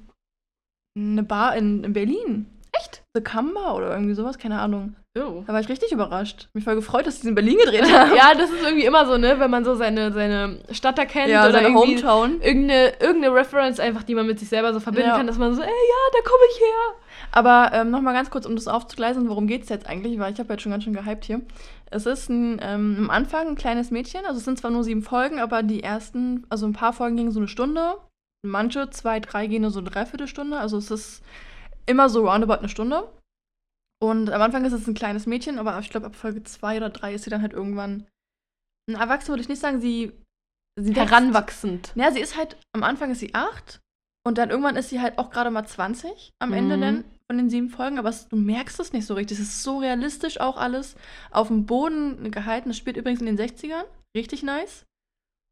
eine 0.98 1.24
Bar 1.24 1.56
in, 1.56 1.84
in 1.84 1.94
Berlin. 1.94 2.48
Echt? 2.80 3.04
The 3.14 3.22
Kamba 3.24 3.74
oder 3.74 3.92
irgendwie 3.92 4.14
sowas, 4.14 4.38
keine 4.38 4.60
Ahnung. 4.60 4.96
Oh. 5.18 5.44
Da 5.48 5.54
war 5.54 5.60
ich 5.60 5.70
richtig 5.70 5.92
überrascht. 5.92 6.50
Mich 6.54 6.64
voll 6.64 6.76
gefreut, 6.76 7.08
dass 7.08 7.16
die 7.16 7.22
es 7.22 7.28
in 7.28 7.34
Berlin 7.36 7.58
gedreht 7.58 7.92
haben. 7.92 8.12
Ja, 8.16 8.34
das 8.36 8.52
ist 8.52 8.62
irgendwie 8.64 8.86
immer 8.86 9.06
so, 9.08 9.18
ne, 9.18 9.40
wenn 9.40 9.50
man 9.50 9.66
so 9.66 9.74
seine, 9.76 10.12
seine 10.12 10.60
Stadt 10.72 11.00
erkennt 11.00 11.30
ja 11.30 11.42
oder 11.44 11.54
seine 11.54 11.74
Hometown. 11.74 12.42
irgendeine, 12.42 12.94
irgendeine 13.00 13.34
Reference 13.34 13.80
einfach, 13.80 14.04
die 14.04 14.14
man 14.14 14.28
mit 14.28 14.38
sich 14.38 14.50
selber 14.50 14.74
so 14.74 14.80
verbinden 14.80 15.10
Ja. 15.10 15.18
kann, 15.18 15.26
dass 15.26 15.38
man 15.40 15.56
so, 15.56 15.62
ey, 15.62 15.68
ja, 15.68 16.12
da 16.14 16.20
komme 16.30 16.44
ich 16.52 16.60
her. 16.60 16.94
Aber 17.32 17.72
ähm, 17.74 17.92
nochmal 17.92 18.14
ganz 18.14 18.30
kurz, 18.30 18.46
um 18.46 18.56
das 18.56 18.68
aufzugleisen, 18.68 19.30
worum 19.30 19.48
geht 19.48 19.64
es 19.64 19.70
jetzt 19.70 19.88
eigentlich, 19.88 20.18
weil 20.20 20.34
ich 20.34 20.40
habe 20.40 20.54
jetzt 20.54 20.64
schon 20.64 20.72
ganz 20.72 20.84
schön 20.84 20.94
gehypt 20.94 21.26
hier. 21.26 21.42
Es 21.92 22.06
ist 22.06 22.30
ein, 22.30 22.60
ähm, 22.62 22.96
am 23.00 23.10
Anfang 23.10 23.48
ein 23.50 23.56
kleines 23.56 23.92
Mädchen, 23.92 24.26
also 24.26 24.40
es 24.40 24.46
sind 24.46 24.58
zwar 24.60 24.72
nur 24.72 24.84
sieben 24.84 25.04
Folgen, 25.04 25.40
aber 25.40 25.64
die 25.64 25.84
ersten, 25.84 26.46
also 26.50 26.66
ein 26.66 26.74
paar 26.74 26.94
Folgen 26.94 27.16
gingen 27.18 27.32
so 27.32 27.40
eine 27.40 27.48
Stunde, 27.48 27.98
manche, 28.46 28.90
zwei, 28.90 29.20
drei 29.20 29.48
gehen 29.48 29.62
nur 29.62 29.72
so 29.72 29.80
eine 29.80 29.90
Dreiviertelstunde, 29.90 30.58
also 30.58 30.78
es 30.78 30.90
ist 30.92 31.24
immer 31.86 32.10
so 32.10 32.28
roundabout 32.28 32.56
eine 32.60 32.70
Stunde. 32.70 33.08
Und 34.00 34.30
am 34.30 34.42
Anfang 34.42 34.64
ist 34.66 34.74
es 34.74 34.88
ein 34.88 34.94
kleines 34.94 35.26
Mädchen, 35.26 35.58
aber 35.58 35.80
ich 35.80 35.90
glaube 35.90 36.08
ab 36.08 36.16
Folge 36.16 36.44
zwei 36.44 36.78
oder 36.78 36.90
drei 36.90 37.14
ist 37.14 37.24
sie 37.24 37.30
dann 37.30 37.42
halt 37.42 37.54
irgendwann 37.54 38.06
ein 38.90 38.96
Erwachsener, 38.96 39.30
würde 39.34 39.42
ich 39.42 39.50
nicht 39.50 39.62
sagen, 39.62 39.82
sie, 39.82 40.12
sie 40.80 40.94
Heranwachsend. 40.94 41.94
ja, 41.96 42.12
sie 42.12 42.20
ist 42.20 42.38
halt, 42.38 42.58
am 42.74 42.84
Anfang 42.84 43.12
ist 43.12 43.20
sie 43.20 43.34
acht 43.34 43.80
und 44.26 44.38
dann 44.38 44.50
irgendwann 44.50 44.76
ist 44.76 44.90
sie 44.90 45.02
halt 45.02 45.18
auch 45.18 45.30
gerade 45.32 45.50
mal 45.50 45.66
20 45.66 46.32
am 46.40 46.54
Ende 46.54 46.78
Mhm. 46.78 46.82
dann 46.82 47.04
von 47.30 47.38
den 47.38 47.50
sieben 47.50 47.70
Folgen, 47.70 48.00
aber 48.00 48.10
es, 48.10 48.30
du 48.30 48.38
merkst 48.38 48.80
es 48.80 48.94
nicht 48.94 49.06
so 49.06 49.14
richtig. 49.14 49.38
Es 49.38 49.48
ist 49.48 49.64
so 49.64 49.80
realistisch 49.80 50.40
auch 50.40 50.58
alles 50.58 50.96
auf 51.30 51.48
dem 51.48 51.66
Boden 51.66 52.32
gehalten. 52.32 52.70
Es 52.70 52.78
spielt 52.78 52.98
übrigens 52.98 53.22
in 53.22 53.26
den 53.28 53.38
60ern. 53.38 53.84
Richtig 54.16 54.44
nice. 54.44 54.86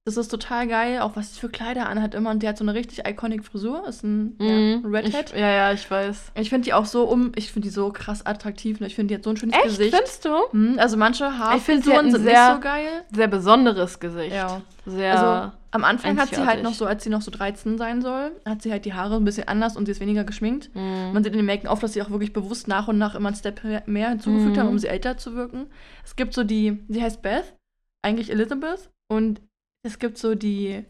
Das 0.08 0.18
ist 0.18 0.28
total 0.28 0.68
geil, 0.68 1.00
auch 1.00 1.16
was 1.16 1.34
sie 1.34 1.40
für 1.40 1.50
Kleider 1.50 1.90
anhat 1.90 2.14
immer. 2.14 2.30
Und 2.30 2.44
die 2.44 2.48
hat 2.48 2.60
so 2.60 2.64
eine 2.64 2.76
richtig 2.76 3.08
iconic 3.08 3.44
Frisur. 3.44 3.88
Ist 3.88 4.04
ein 4.04 4.36
Mhm. 4.38 4.84
ja, 4.84 4.90
Redhead. 5.00 5.32
Ich, 5.34 5.40
ja, 5.40 5.50
ja, 5.50 5.72
ich 5.74 5.90
weiß. 5.90 6.32
Ich 6.36 6.50
finde 6.52 6.66
die 6.66 6.74
auch 6.74 6.86
so 6.86 7.06
um, 7.10 7.32
ich 7.36 7.52
finde 7.52 7.68
die 7.70 7.74
so 7.74 7.92
krass 7.92 8.24
attraktiv. 8.24 8.80
Ne? 8.80 8.86
Ich 8.86 8.94
finde, 8.94 9.08
die 9.08 9.16
hat 9.18 9.24
so 9.24 9.32
ein 9.32 9.38
schönes 9.38 9.56
Echt, 9.56 9.66
Gesicht. 9.66 9.96
findest 9.96 10.24
du? 10.26 10.30
Hm, 10.52 10.76
also 10.78 10.96
manche 10.96 11.36
Haarfrisuren 11.40 12.12
sind 12.12 12.24
sehr- 12.24 12.50
nicht 12.50 12.56
so 12.56 12.62
geil. 12.62 12.88
Sehr 13.16 13.28
besonderes 13.28 14.00
Gesicht. 14.00 14.36
Ja. 14.36 14.62
Sehr. 14.86 15.12
Also 15.20 15.52
am 15.72 15.84
Anfang 15.84 16.20
hat 16.20 16.30
sie 16.30 16.46
halt 16.46 16.62
noch 16.62 16.76
so, 16.76 16.86
als 16.86 17.04
sie 17.04 17.10
noch 17.10 17.24
so 17.24 17.32
13 17.32 17.80
sein 17.80 18.04
soll, 18.04 18.32
hat 18.46 18.62
sie 18.62 18.72
halt 18.72 18.86
die 18.86 18.94
Haare 18.94 19.16
ein 19.16 19.26
bisschen 19.26 19.48
anders 19.48 19.76
und 19.76 19.88
sie 19.88 19.92
ist 19.92 20.02
weniger 20.02 20.24
geschminkt. 20.24 20.70
Mhm. 20.76 21.14
Man 21.14 21.24
sieht 21.24 21.34
in 21.34 21.40
den 21.40 21.48
Making-of, 21.48 21.80
dass 21.80 21.94
sie 21.94 22.04
auch 22.04 22.12
wirklich 22.12 22.32
bewusst 22.32 22.68
nach 22.68 22.88
und 22.88 23.00
nach 23.00 23.16
immer 23.16 23.30
einen 23.30 23.36
Step 23.38 23.62
mehr 23.88 24.10
hinzugefügt 24.10 24.56
Mhm. 24.56 24.60
haben, 24.60 24.70
um 24.70 24.78
sie 24.78 24.86
älter 24.88 25.18
zu 25.18 25.34
wirken. 25.34 25.66
Es 26.04 26.16
gibt 26.16 26.36
so 26.36 26.44
die, 26.44 26.78
sie 26.90 27.02
heißt 27.02 27.24
Beth, 27.24 27.56
eigentlich 28.04 28.30
Elizabeth, 28.30 28.92
und 29.12 29.42
es 29.86 30.00
gibt 30.00 30.18
so 30.18 30.36
die 30.36 30.84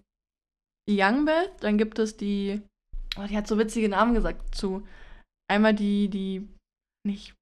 Young 0.90 1.26
Beth, 1.26 1.52
dann 1.62 1.78
gibt 1.78 2.00
es 2.00 2.16
die, 2.18 2.62
oh, 3.18 3.26
die 3.28 3.36
hat 3.36 3.48
so 3.48 3.58
witzige 3.58 3.90
Namen 3.90 4.14
gesagt 4.14 4.56
zu. 4.56 4.88
Einmal 5.52 5.74
die, 5.74 6.10
die, 6.10 6.48
nicht, 7.06 7.34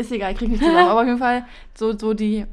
ist 0.00 0.12
egal, 0.12 0.32
ich 0.32 0.38
krieg 0.38 0.48
nicht 0.48 0.64
zusammen, 0.64 0.88
aber 0.88 1.00
auf 1.02 1.06
jeden 1.06 1.18
Fall 1.18 1.46
so, 1.74 1.96
so 1.96 2.14
die, 2.14 2.46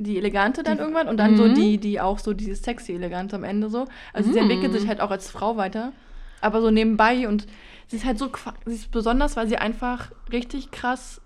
die 0.00 0.16
elegante 0.18 0.62
dann 0.62 0.76
Die- 0.76 0.82
irgendwann 0.82 1.08
und 1.08 1.16
dann 1.16 1.36
so 1.36 1.48
Mhm. 1.48 1.54
die, 1.54 1.78
die 1.78 2.00
auch 2.00 2.18
so 2.18 2.32
dieses 2.34 2.62
sexy 2.62 2.92
elegante 2.92 3.36
am 3.36 3.44
Ende 3.44 3.68
so. 3.68 3.86
Also 4.12 4.30
sie 4.32 4.38
Mhm. 4.38 4.50
entwickelt 4.50 4.72
sich 4.72 4.86
halt 4.88 5.00
auch 5.00 5.10
als 5.10 5.30
Frau 5.30 5.56
weiter, 5.56 5.92
aber 6.40 6.60
so 6.60 6.70
nebenbei 6.70 7.26
und 7.28 7.46
sie 7.88 7.96
ist 7.96 8.04
halt 8.04 8.18
so, 8.18 8.30
sie 8.64 8.74
ist 8.74 8.90
besonders, 8.92 9.36
weil 9.36 9.48
sie 9.48 9.56
einfach 9.58 10.12
richtig 10.30 10.70
krass 10.70 11.20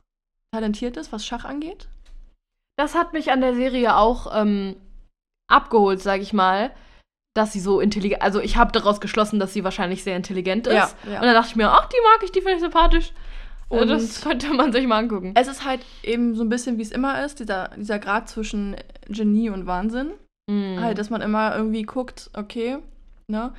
talentiert 0.55 0.97
ist, 0.97 1.13
was 1.13 1.27
Schach 1.27 1.45
angeht. 1.45 1.89
Das 2.79 2.95
hat 2.95 3.13
mich 3.13 3.31
an 3.31 3.41
der 3.43 3.55
Serie 3.55 3.97
auch 3.97 4.33
ähm, 4.35 4.77
abgeholt, 5.53 6.01
sag 6.01 6.21
ich 6.21 6.33
mal, 6.33 6.71
dass 7.35 7.53
sie 7.53 7.61
so 7.61 7.81
intelligent. 7.81 8.23
Also 8.23 8.41
ich 8.41 8.57
habe 8.57 8.73
daraus 8.73 9.01
geschlossen, 9.01 9.39
dass 9.41 9.53
sie 9.53 9.65
wahrscheinlich 9.65 10.03
sehr 10.05 10.17
intelligent 10.17 10.67
ist. 10.67 10.75
Ja, 10.75 10.91
ja. 11.11 11.21
Und 11.21 11.27
dann 11.27 11.35
dachte 11.35 11.49
ich 11.51 11.57
mir, 11.57 11.71
ach, 11.71 11.87
die 11.87 11.97
mag 12.05 12.23
ich, 12.25 12.33
die 12.33 12.41
finde 12.41 12.55
ich 12.57 12.61
sympathisch. 12.61 13.13
Und 13.69 13.81
Und- 13.83 13.89
das 13.89 14.21
könnte 14.21 14.53
man 14.53 14.71
sich 14.73 14.87
mal 14.87 14.99
angucken. 14.99 15.33
Es 15.35 15.49
ist 15.49 15.65
halt 15.65 15.81
eben 16.03 16.35
so 16.35 16.43
ein 16.45 16.51
bisschen, 16.51 16.77
wie 16.77 16.83
es 16.83 16.91
immer 16.91 17.25
ist, 17.25 17.39
dieser, 17.41 17.71
dieser 17.77 17.99
Grad 17.99 18.29
zwischen 18.29 18.77
Genie 19.09 19.49
und 19.49 19.67
Wahnsinn. 19.67 20.13
Mhm. 20.51 20.79
Halt, 20.81 20.99
dass 20.99 21.09
man 21.09 21.23
immer 21.23 21.57
irgendwie 21.57 21.83
guckt, 21.85 22.29
okay, 22.35 22.79
ne, 23.29 23.55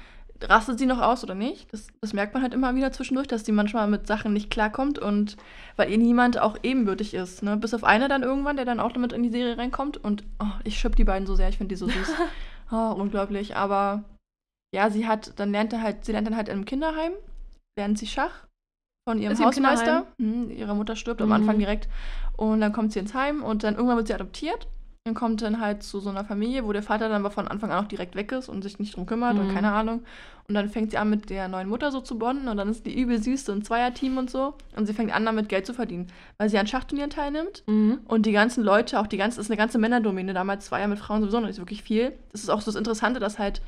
rastet 0.49 0.79
sie 0.79 0.85
noch 0.85 1.01
aus 1.01 1.23
oder 1.23 1.35
nicht? 1.35 1.71
Das, 1.73 1.87
das 2.01 2.13
merkt 2.13 2.33
man 2.33 2.43
halt 2.43 2.53
immer 2.53 2.75
wieder 2.75 2.91
zwischendurch, 2.91 3.27
dass 3.27 3.45
sie 3.45 3.51
manchmal 3.51 3.87
mit 3.87 4.07
Sachen 4.07 4.33
nicht 4.33 4.49
klarkommt 4.49 4.99
und 4.99 5.37
weil 5.75 5.89
ihr 5.91 5.97
niemand 5.97 6.39
auch 6.39 6.57
ebenbürtig 6.63 7.13
ist, 7.13 7.43
ne? 7.43 7.57
Bis 7.57 7.73
auf 7.73 7.83
einer 7.83 8.07
dann 8.07 8.23
irgendwann, 8.23 8.55
der 8.55 8.65
dann 8.65 8.79
auch 8.79 8.91
damit 8.91 9.13
in 9.13 9.23
die 9.23 9.29
Serie 9.29 9.57
reinkommt 9.57 9.97
und 9.97 10.23
oh, 10.39 10.45
ich 10.63 10.79
schipp 10.79 10.95
die 10.95 11.03
beiden 11.03 11.27
so 11.27 11.35
sehr, 11.35 11.49
ich 11.49 11.57
finde 11.57 11.69
die 11.73 11.79
so 11.79 11.87
süß. 11.87 12.11
oh, 12.71 12.93
unglaublich, 12.97 13.55
aber 13.55 14.03
ja, 14.75 14.89
sie 14.89 15.07
hat, 15.07 15.33
dann 15.39 15.51
lernt 15.51 15.73
er 15.73 15.81
halt, 15.81 16.05
sie 16.05 16.11
lernt 16.11 16.27
dann 16.27 16.35
halt 16.35 16.49
im 16.49 16.65
Kinderheim, 16.65 17.13
lernt 17.77 17.97
sie 17.97 18.07
Schach 18.07 18.47
von 19.07 19.19
ihrem 19.19 19.33
Ist 19.33 19.43
Hausmeister. 19.43 20.07
Mhm, 20.17 20.49
ihre 20.51 20.75
Mutter 20.75 20.95
stirbt 20.95 21.21
am 21.21 21.27
Mhm. 21.27 21.33
Anfang 21.33 21.59
direkt 21.59 21.89
und 22.37 22.61
dann 22.61 22.73
kommt 22.73 22.93
sie 22.93 22.99
ins 22.99 23.13
Heim 23.13 23.43
und 23.43 23.63
dann 23.63 23.75
irgendwann 23.75 23.97
wird 23.97 24.07
sie 24.07 24.13
adoptiert 24.13 24.67
und 25.05 25.15
kommt 25.15 25.41
dann 25.41 25.59
halt 25.59 25.83
zu 25.83 25.99
so 25.99 26.09
einer 26.09 26.23
Familie, 26.23 26.63
wo 26.63 26.71
der 26.71 26.81
Vater 26.81 27.09
dann 27.09 27.19
aber 27.25 27.31
von 27.31 27.49
Anfang 27.49 27.71
an 27.71 27.83
auch 27.83 27.89
direkt 27.89 28.15
weg 28.15 28.31
ist 28.31 28.47
und 28.47 28.61
sich 28.61 28.79
nicht 28.79 28.95
drum 28.95 29.05
kümmert 29.05 29.37
und 29.37 29.49
Mhm. 29.49 29.53
keine 29.53 29.71
Ahnung. 29.73 30.03
Und 30.47 30.55
dann 30.55 30.69
fängt 30.69 30.91
sie 30.91 30.97
an 30.97 31.09
mit 31.09 31.29
der 31.29 31.49
neuen 31.49 31.67
Mutter 31.67 31.91
so 31.91 31.99
zu 31.99 32.17
bonden 32.17 32.47
und 32.47 32.55
dann 32.55 32.69
ist 32.69 32.85
die 32.85 32.97
übel 32.97 33.21
süß, 33.21 33.45
so 33.45 33.51
ein 33.51 33.63
Zweierteam 33.63 34.17
und 34.17 34.29
so. 34.29 34.53
Und 34.77 34.85
sie 34.85 34.93
fängt 34.93 35.13
an, 35.13 35.25
damit 35.25 35.49
Geld 35.49 35.65
zu 35.65 35.73
verdienen, 35.73 36.07
weil 36.37 36.47
sie 36.47 36.57
an 36.57 36.67
Schachturnieren 36.67 37.09
teilnimmt 37.09 37.63
Mhm. 37.67 37.99
und 38.07 38.25
die 38.25 38.31
ganzen 38.31 38.63
Leute, 38.63 38.97
auch 38.97 39.07
die 39.07 39.17
ganze, 39.17 39.37
das 39.37 39.47
ist 39.47 39.51
eine 39.51 39.57
ganze 39.57 39.77
Männerdomäne, 39.77 40.33
damals 40.33 40.69
ja 40.69 40.87
mit 40.87 40.99
Frauen 40.99 41.19
sowieso 41.21 41.41
noch 41.41 41.47
nicht 41.47 41.59
wirklich 41.59 41.83
viel. 41.83 42.13
Das 42.31 42.41
ist 42.41 42.49
auch 42.49 42.61
so 42.61 42.67
das 42.71 42.75
Interessante, 42.77 43.19
dass 43.19 43.39
halt 43.39 43.61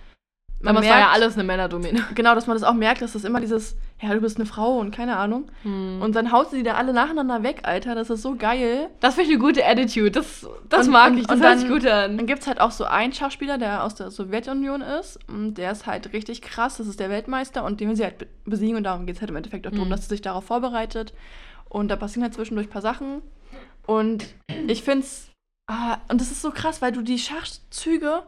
man 0.66 0.76
Damals 0.76 0.88
war 0.92 1.00
ja 1.00 1.06
merkt- 1.06 1.16
alles 1.16 1.34
eine 1.36 1.44
Männerdomäne. 1.46 2.04
Genau, 2.16 2.36
dass 2.36 2.48
man 2.48 2.56
das 2.56 2.64
auch 2.64 2.74
merkt, 2.74 3.02
dass 3.02 3.14
das 3.14 3.24
immer 3.24 3.40
dieses, 3.40 3.76
ja, 4.02 4.14
du 4.14 4.20
bist 4.20 4.38
eine 4.38 4.46
Frau 4.46 4.78
und 4.80 4.92
keine 4.92 5.16
Ahnung. 5.18 5.50
Mhm. 5.64 6.02
Und 6.02 6.16
dann 6.16 6.32
haut 6.32 6.52
sie 6.52 6.58
die 6.58 6.64
da 6.64 6.74
alle 6.74 6.92
nacheinander 6.94 7.44
weg, 7.44 7.62
Alter. 7.64 7.96
Das 7.96 8.10
ist 8.10 8.22
so 8.22 8.36
geil. 8.36 8.90
das 9.00 9.16
finde 9.16 9.30
ich 9.32 9.36
eine 9.38 9.44
gute 9.46 9.66
Attitude. 9.66 10.12
Das, 10.12 10.48
das 10.70 10.88
Und- 10.88 10.94
mag 10.94 11.12
und- 11.12 11.18
ich. 11.20 11.28
Das 11.28 11.38
und 11.38 11.42
hört 11.44 11.52
dann- 11.54 11.60
sich 11.60 11.70
gut 11.70 11.86
an. 11.88 12.18
Dann 12.18 12.26
gibt 12.28 12.42
es 12.42 12.48
halt 12.48 12.60
auch 12.60 12.72
so 12.72 12.84
einen 12.86 13.14
Schachspieler, 13.14 13.58
der 13.58 13.84
aus 13.84 13.96
der 13.96 14.12
Sowjetunion 14.12 14.82
ist. 14.82 15.20
Und 15.30 15.56
der 15.56 15.72
ist 15.72 15.86
halt 15.86 16.12
richtig 16.14 16.42
krass. 16.42 16.78
Das 16.78 16.88
ist 16.88 17.00
der 17.00 17.10
Weltmeister. 17.10 17.64
Und 17.64 17.80
den 17.80 17.90
will 17.90 17.96
sie 17.96 18.04
halt 18.04 18.18
be- 18.18 18.28
besiegen. 18.46 18.76
Und 18.78 18.84
darum 18.84 19.06
geht 19.06 19.16
es 19.16 19.22
halt 19.22 19.30
im 19.32 19.36
Endeffekt 19.38 19.66
auch 19.68 19.72
darum, 19.72 19.88
Mhm. 19.88 19.92
dass 19.92 20.02
sie 20.04 20.10
sich 20.10 20.22
darauf 20.22 20.46
vorbereitet. 20.46 21.14
Und 21.70 21.88
da 21.90 21.96
passieren 21.96 22.24
halt 22.24 22.34
zwischendurch 22.34 22.68
ein 22.68 22.72
paar 22.72 22.82
Sachen. 22.82 23.22
Und 23.86 24.26
ich 24.68 24.84
finde 24.84 25.06
es. 25.06 25.30
Ah, 25.68 25.98
und 26.10 26.22
das 26.22 26.30
ist 26.32 26.42
so 26.44 26.52
krass, 26.52 26.82
weil 26.84 26.92
du 26.92 27.02
die 27.02 27.18
Schachzüge, 27.18 28.22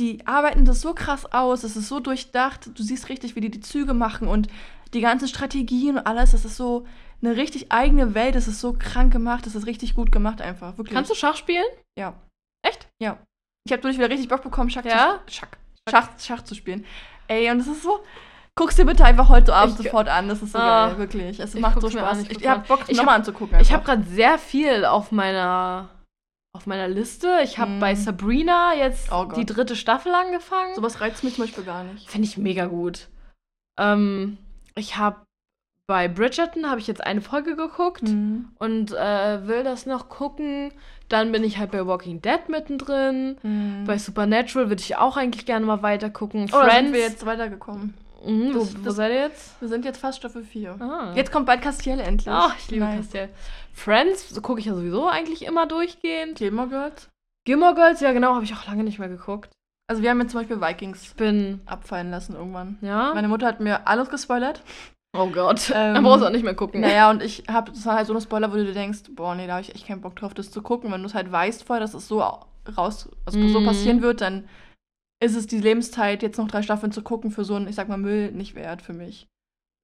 die 0.00 0.26
arbeiten 0.26 0.64
das 0.64 0.80
so 0.80 0.94
krass 0.94 1.26
aus. 1.32 1.64
Es 1.64 1.76
ist 1.76 1.88
so 1.88 2.00
durchdacht. 2.00 2.70
Du 2.74 2.82
siehst 2.82 3.08
richtig, 3.08 3.36
wie 3.36 3.40
die 3.40 3.50
die 3.50 3.60
Züge 3.60 3.94
machen. 3.94 4.26
Und 4.28 4.48
die 4.94 5.00
ganzen 5.00 5.28
Strategien 5.28 5.96
und 5.98 6.06
alles. 6.06 6.32
Das 6.32 6.44
ist 6.44 6.56
so 6.56 6.86
eine 7.22 7.36
richtig 7.36 7.70
eigene 7.72 8.14
Welt. 8.14 8.34
Das 8.34 8.48
ist 8.48 8.60
so 8.60 8.72
krank 8.72 9.12
gemacht. 9.12 9.46
Das 9.46 9.54
ist 9.54 9.66
richtig 9.66 9.94
gut 9.94 10.10
gemacht 10.12 10.40
einfach. 10.42 10.76
Wirklich. 10.78 10.94
Kannst 10.94 11.10
du 11.10 11.14
Schach 11.14 11.36
spielen? 11.36 11.64
Ja. 11.98 12.14
Echt? 12.66 12.88
Ja. 13.00 13.18
Ich 13.66 13.72
habe 13.72 13.82
durch 13.82 13.96
wieder 13.96 14.10
richtig 14.10 14.28
Bock 14.28 14.42
bekommen, 14.42 14.70
Schach, 14.70 14.84
Ja? 14.84 15.20
zu, 15.26 15.34
Schach, 15.34 15.48
Schach, 15.88 16.08
Schach 16.18 16.42
zu 16.42 16.54
spielen. 16.54 16.84
Ey, 17.28 17.50
und 17.50 17.60
es 17.60 17.68
ist 17.68 17.82
so. 17.82 18.00
Guck's 18.54 18.76
dir 18.76 18.84
bitte 18.84 19.04
einfach 19.04 19.28
heute 19.28 19.54
Abend 19.54 19.78
Ich- 19.78 19.84
sofort 19.86 20.08
an. 20.08 20.28
Das 20.28 20.42
ist 20.42 20.52
so 20.52 20.58
Ah. 20.58 20.88
geil, 20.88 20.98
wirklich. 20.98 21.38
Es 21.40 21.54
macht 21.54 21.80
so 21.80 21.88
mir 21.88 22.04
an, 22.06 22.16
Spaß. 22.16 22.18
ich 22.18 22.22
Ich, 22.24 22.28
guck's 22.28 22.40
ich 22.42 22.44
mir 22.44 22.50
hab 22.50 22.66
Bock, 22.68 22.80
Ich 22.88 22.96
nochmal 22.98 23.16
anzugucken. 23.16 23.60
Ich 23.60 23.72
habe 23.72 23.84
gerade 23.84 24.02
sehr 24.02 24.36
viel 24.38 24.84
auf 24.84 25.10
meiner 25.12 25.88
auf 26.54 26.66
meiner 26.66 26.88
Liste. 26.88 27.38
Ich 27.42 27.58
habe 27.58 27.70
Mhm. 27.72 27.80
bei 27.80 27.94
Sabrina 27.94 28.74
jetzt 28.74 29.10
Oh 29.10 29.24
die 29.24 29.46
dritte 29.46 29.74
Staffel 29.74 30.12
angefangen. 30.14 30.74
Sowas 30.74 31.00
reizt 31.00 31.24
mich 31.24 31.34
zum 31.36 31.44
Beispiel 31.44 31.64
gar 31.64 31.82
nicht. 31.84 32.10
Finde 32.10 32.28
ich 32.28 32.36
mega 32.36 32.66
gut. 32.66 33.08
Ähm, 33.78 34.36
ich 34.74 34.98
habe 34.98 35.16
bei 35.88 36.08
Bridgerton 36.08 36.70
habe 36.70 36.78
ich 36.80 36.86
jetzt 36.86 37.02
eine 37.04 37.20
Folge 37.22 37.56
geguckt 37.56 38.02
Mhm. 38.02 38.50
und 38.58 38.92
äh, 38.92 39.46
will 39.46 39.64
das 39.64 39.86
noch 39.86 40.08
gucken. 40.10 40.72
Dann 41.08 41.32
bin 41.32 41.42
ich 41.42 41.58
halt 41.58 41.70
bei 41.70 41.86
Walking 41.86 42.20
Dead 42.22 42.48
mittendrin. 42.48 43.38
Mhm. 43.42 43.84
Bei 43.86 43.96
Supernatural 43.98 44.68
würde 44.68 44.80
ich 44.82 44.96
auch 44.96 45.16
eigentlich 45.16 45.46
gerne 45.46 45.64
mal 45.66 45.82
weiter 45.82 46.10
gucken. 46.10 46.44
oh, 46.52 46.56
Friends. 46.60 46.74
sind 46.74 46.92
wir 46.92 47.00
jetzt 47.00 47.24
weitergekommen. 47.26 47.94
Mhm, 48.24 48.54
wo, 48.54 48.58
Das- 48.60 48.78
wo 48.78 48.82
das- 48.84 48.96
seid 48.96 49.10
ihr 49.12 49.20
jetzt? 49.20 49.60
Wir 49.60 49.68
sind 49.68 49.84
jetzt 49.84 49.98
fast 49.98 50.18
Staffel 50.18 50.44
4. 50.44 50.76
Ah. 50.80 51.12
Jetzt 51.16 51.32
kommt 51.32 51.46
bald 51.46 51.60
Castiel 51.60 51.98
endlich. 51.98 52.32
Ach, 52.32 52.54
ich 52.56 52.70
liebe 52.70 52.84
Nice. 52.84 52.98
Castiel. 52.98 53.28
Friends 53.72 54.28
so 54.30 54.40
gucke 54.40 54.60
ich 54.60 54.66
ja 54.66 54.74
sowieso 54.74 55.08
eigentlich 55.08 55.44
immer 55.44 55.66
durchgehend. 55.66 56.38
Gilmore 56.38 56.68
Girls. 56.68 57.08
Gilmore 57.44 57.74
Girls, 57.74 58.00
ja 58.00 58.12
genau, 58.12 58.34
habe 58.34 58.44
ich 58.44 58.54
auch 58.54 58.66
lange 58.66 58.84
nicht 58.84 58.98
mehr 58.98 59.08
geguckt. 59.08 59.50
Also 59.88 60.02
wir 60.02 60.10
haben 60.10 60.20
jetzt 60.20 60.30
zum 60.32 60.40
Beispiel 60.40 60.60
Vikings 60.60 61.14
bin, 61.14 61.60
abfallen 61.66 62.10
lassen 62.10 62.34
irgendwann. 62.34 62.78
ja. 62.82 63.12
Meine 63.14 63.28
Mutter 63.28 63.46
hat 63.46 63.60
mir 63.60 63.86
alles 63.88 64.08
gespoilert. 64.10 64.62
oh 65.16 65.26
Gott. 65.26 65.70
Ähm, 65.74 65.94
Dann 65.94 66.04
brauchst 66.04 66.22
du 66.22 66.26
auch 66.26 66.30
nicht 66.30 66.44
mehr 66.44 66.54
gucken. 66.54 66.80
Naja, 66.80 67.10
und 67.10 67.22
ich 67.22 67.44
habe, 67.48 67.72
das 67.72 67.84
war 67.84 67.96
halt 67.96 68.06
so 68.06 68.12
eine 68.12 68.22
Spoiler, 68.22 68.52
wo 68.52 68.56
du 68.56 68.64
dir 68.64 68.74
denkst, 68.74 69.00
boah, 69.10 69.34
nee, 69.34 69.46
da 69.46 69.54
habe 69.54 69.62
ich 69.62 69.74
echt 69.74 69.86
keinen 69.86 70.00
Bock 70.00 70.16
drauf, 70.16 70.34
das 70.34 70.50
zu 70.50 70.62
gucken. 70.62 70.92
Wenn 70.92 71.02
du 71.02 71.08
es 71.08 71.14
halt 71.14 71.30
weißt 71.32 71.64
vorher, 71.64 71.80
dass 71.80 71.94
es 71.94 72.06
so 72.08 72.20
raus, 72.76 73.08
also 73.26 73.48
so 73.48 73.60
Mhm. 73.60 73.64
passieren 73.64 74.02
wird, 74.02 74.20
dann 74.20 74.48
ist 75.22 75.34
es 75.36 75.46
die 75.46 75.58
Lebenszeit, 75.60 76.22
jetzt 76.22 76.38
noch 76.38 76.48
drei 76.48 76.62
Staffeln 76.62 76.92
zu 76.92 77.02
gucken, 77.02 77.30
für 77.30 77.44
so 77.44 77.54
einen, 77.56 77.68
ich 77.68 77.74
sag 77.74 77.88
mal, 77.88 77.98
Müll 77.98 78.30
nicht 78.32 78.54
wert 78.54 78.82
für 78.82 78.92
mich. 78.92 79.26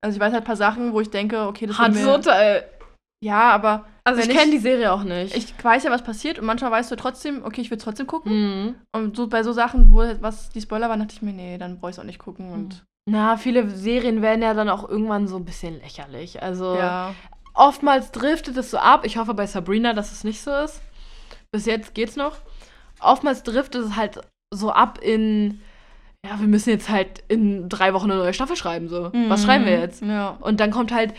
Also 0.00 0.16
ich 0.16 0.20
weiß 0.20 0.32
halt 0.32 0.44
ein 0.44 0.46
paar 0.46 0.56
Sachen, 0.56 0.92
wo 0.92 1.00
ich 1.00 1.10
denke, 1.10 1.46
okay, 1.48 1.66
das 1.66 1.78
Hat 1.78 1.92
wird 1.94 2.04
so 2.04 2.12
mir, 2.12 2.20
Teil. 2.22 2.64
Ja, 3.20 3.50
aber 3.50 3.84
Also 4.04 4.20
ich 4.20 4.28
kenne 4.28 4.52
die 4.52 4.58
Serie 4.58 4.92
auch 4.92 5.02
nicht. 5.02 5.34
ich 5.36 5.52
weiß 5.62 5.84
ja, 5.84 5.90
was 5.90 6.02
passiert 6.02 6.38
und 6.38 6.46
manchmal 6.46 6.70
weißt 6.70 6.90
du 6.90 6.96
trotzdem, 6.96 7.44
okay, 7.44 7.60
ich 7.60 7.70
will 7.70 7.78
trotzdem 7.78 8.06
gucken. 8.06 8.32
Mhm. 8.32 8.74
Und 8.92 9.16
so 9.16 9.26
bei 9.26 9.42
so 9.42 9.52
Sachen, 9.52 9.92
wo 9.92 10.02
halt 10.02 10.22
was 10.22 10.50
die 10.50 10.60
Spoiler 10.60 10.88
waren, 10.88 11.00
dachte 11.00 11.14
ich 11.14 11.22
mir, 11.22 11.32
nee, 11.32 11.58
dann 11.58 11.80
brauche 11.80 11.90
ich 11.90 11.96
es 11.96 12.00
auch 12.00 12.04
nicht 12.04 12.20
gucken. 12.20 12.52
Und 12.52 12.84
Na, 13.10 13.36
viele 13.36 13.68
Serien 13.70 14.22
werden 14.22 14.42
ja 14.42 14.54
dann 14.54 14.68
auch 14.68 14.88
irgendwann 14.88 15.26
so 15.26 15.36
ein 15.36 15.44
bisschen 15.44 15.80
lächerlich. 15.80 16.42
Also 16.42 16.76
ja. 16.76 17.14
oftmals 17.54 18.12
driftet 18.12 18.56
es 18.56 18.70
so 18.70 18.78
ab. 18.78 19.04
Ich 19.04 19.16
hoffe 19.16 19.34
bei 19.34 19.46
Sabrina, 19.46 19.94
dass 19.94 20.12
es 20.12 20.22
nicht 20.22 20.40
so 20.40 20.52
ist. 20.52 20.80
Bis 21.50 21.66
jetzt 21.66 21.94
geht's 21.94 22.14
noch. 22.14 22.36
Oftmals 23.00 23.42
driftet 23.42 23.84
es 23.84 23.96
halt 23.96 24.20
so 24.54 24.70
ab 24.70 24.98
in, 25.02 25.60
ja, 26.24 26.38
wir 26.38 26.46
müssen 26.48 26.70
jetzt 26.70 26.88
halt 26.88 27.24
in 27.28 27.68
drei 27.68 27.94
Wochen 27.94 28.10
eine 28.10 28.20
neue 28.20 28.34
Staffel 28.34 28.56
schreiben. 28.56 28.88
So. 28.88 29.10
Was 29.28 29.42
schreiben 29.42 29.64
wir 29.64 29.78
jetzt? 29.78 30.02
Mhm. 30.02 30.10
Ja. 30.10 30.36
Und 30.40 30.60
dann 30.60 30.70
kommt 30.70 30.92
halt, 30.92 31.14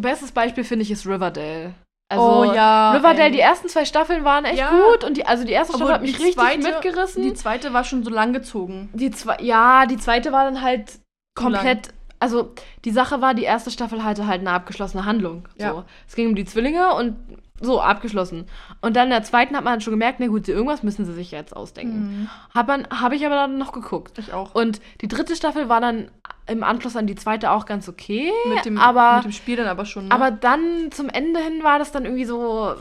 bestes 0.00 0.32
Beispiel 0.32 0.64
finde 0.64 0.82
ich 0.84 0.90
ist 0.90 1.06
Riverdale. 1.06 1.74
Also 2.10 2.24
oh 2.24 2.44
ja. 2.54 2.92
Riverdale, 2.92 3.24
ey. 3.26 3.32
die 3.32 3.40
ersten 3.40 3.68
zwei 3.68 3.84
Staffeln 3.84 4.24
waren 4.24 4.44
echt 4.46 4.58
Ja. 4.58 4.70
gut 4.70 5.04
und 5.04 5.16
die, 5.18 5.26
also 5.26 5.44
die 5.44 5.52
erste 5.52 5.74
Obwohl 5.74 5.88
Staffel 5.88 5.94
hat 5.94 6.02
mich 6.02 6.18
richtig 6.18 6.34
zweite- 6.36 6.58
mitgerissen. 6.58 7.22
Die 7.22 7.34
zweite 7.34 7.72
war 7.74 7.84
schon 7.84 8.02
so 8.02 8.10
lang 8.10 8.32
gezogen. 8.32 8.88
Die 8.94 9.10
zwei, 9.10 9.36
ja, 9.42 9.84
die 9.86 9.98
zweite 9.98 10.32
war 10.32 10.44
dann 10.44 10.62
halt 10.62 11.00
komplett. 11.34 11.88
Also 12.20 12.52
die 12.84 12.90
Sache 12.90 13.20
war, 13.20 13.34
die 13.34 13.44
erste 13.44 13.70
Staffel 13.70 14.02
hatte 14.02 14.26
halt 14.26 14.40
eine 14.40 14.50
abgeschlossene 14.50 15.04
Handlung. 15.04 15.46
So. 15.56 15.64
Ja. 15.64 15.84
Es 16.08 16.16
ging 16.16 16.28
um 16.28 16.34
die 16.34 16.44
Zwillinge 16.46 16.94
und 16.94 17.16
so 17.60 17.80
abgeschlossen. 17.80 18.46
Und 18.80 18.96
dann 18.96 19.04
in 19.04 19.10
der 19.10 19.22
zweiten 19.22 19.54
hat 19.56 19.62
man 19.64 19.72
halt 19.74 19.82
schon 19.82 19.92
gemerkt, 19.92 20.18
na 20.20 20.26
gut, 20.28 20.48
irgendwas 20.48 20.82
müssen 20.82 21.04
sie 21.04 21.12
sich 21.12 21.30
jetzt 21.30 21.54
ausdenken. 21.54 21.98
Mhm. 22.22 22.30
Hab 22.54 22.68
habe 23.00 23.16
ich 23.16 23.24
aber 23.26 23.34
dann 23.36 23.58
noch 23.58 23.72
geguckt. 23.72 24.18
Ich 24.18 24.32
auch. 24.32 24.54
Und 24.54 24.80
die 25.00 25.08
dritte 25.08 25.36
Staffel 25.36 25.68
war 25.68 25.80
dann 25.80 26.10
im 26.48 26.62
Anschluss 26.64 26.96
an 26.96 27.06
die 27.06 27.14
zweite 27.14 27.50
auch 27.50 27.66
ganz 27.66 27.88
okay. 27.88 28.32
Mit 28.54 28.64
dem, 28.64 28.78
aber, 28.78 29.16
mit 29.16 29.24
dem 29.26 29.32
Spiel 29.32 29.56
dann 29.56 29.66
aber 29.68 29.84
schon. 29.84 30.08
Ne? 30.08 30.14
aber 30.14 30.30
dann 30.30 30.90
zum 30.90 31.08
Ende 31.08 31.40
hin 31.40 31.62
war 31.62 31.78
das 31.78 31.92
dann 31.92 32.04
irgendwie 32.04 32.24
so 32.24 32.74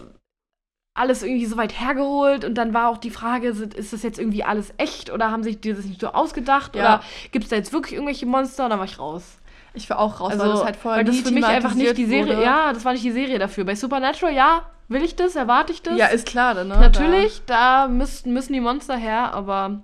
alles 0.94 1.22
irgendwie 1.22 1.46
so 1.46 1.58
weit 1.58 1.80
hergeholt 1.80 2.44
und 2.44 2.56
dann 2.56 2.74
war 2.74 2.90
auch 2.90 2.98
die 2.98 3.12
Frage, 3.12 3.50
ist 3.50 3.94
das 3.94 4.02
jetzt 4.02 4.18
irgendwie 4.18 4.44
alles 4.44 4.74
echt 4.78 5.12
oder 5.12 5.30
haben 5.30 5.44
sich 5.44 5.62
die 5.62 5.74
das 5.74 5.86
nicht 5.86 6.02
so 6.02 6.08
ausgedacht 6.08 6.76
Ja. 6.76 6.82
oder 6.82 7.04
gibt 7.32 7.44
es 7.44 7.50
da 7.52 7.56
jetzt 7.56 7.72
wirklich 7.72 7.94
irgendwelche 7.94 8.26
Monster 8.26 8.64
und 8.64 8.72
dann 8.72 8.80
war 8.80 8.86
ich 8.86 8.98
raus. 8.98 9.38
ich 9.76 9.88
war 9.92 10.00
auch 10.00 10.20
raus, 10.20 10.32
Also, 10.32 10.44
weil 10.44 10.52
das 10.52 10.64
halt 10.64 10.76
vorher 10.76 10.98
weil 11.00 11.06
das 11.06 11.20
für 11.20 11.32
mich 11.32 11.46
einfach 11.46 11.76
nicht 11.76 11.98
die 11.98 12.06
Serie, 12.06 12.34
wurde. 12.38 12.44
ja, 12.44 12.74
das 12.74 12.84
war 12.84 12.94
nicht 12.94 13.06
die 13.06 13.12
Serie 13.12 13.38
dafür. 13.38 13.64
Bei 13.64 13.76
Supernatural, 13.76 14.34
ja, 14.34 14.64
will 14.88 15.04
ich 15.04 15.16
das, 15.16 15.36
erwarte 15.36 15.72
ich 15.72 15.84
das. 15.84 15.96
Ja, 16.00 16.08
ist 16.08 16.26
klar, 16.26 16.56
dann, 16.56 16.70
ne? 16.70 16.78
Natürlich, 16.80 17.42
da 17.46 17.88
müssen, 17.88 18.34
müssen 18.34 18.54
die 18.54 18.62
Monster 18.62 18.96
her, 18.98 19.34
aber 19.36 19.82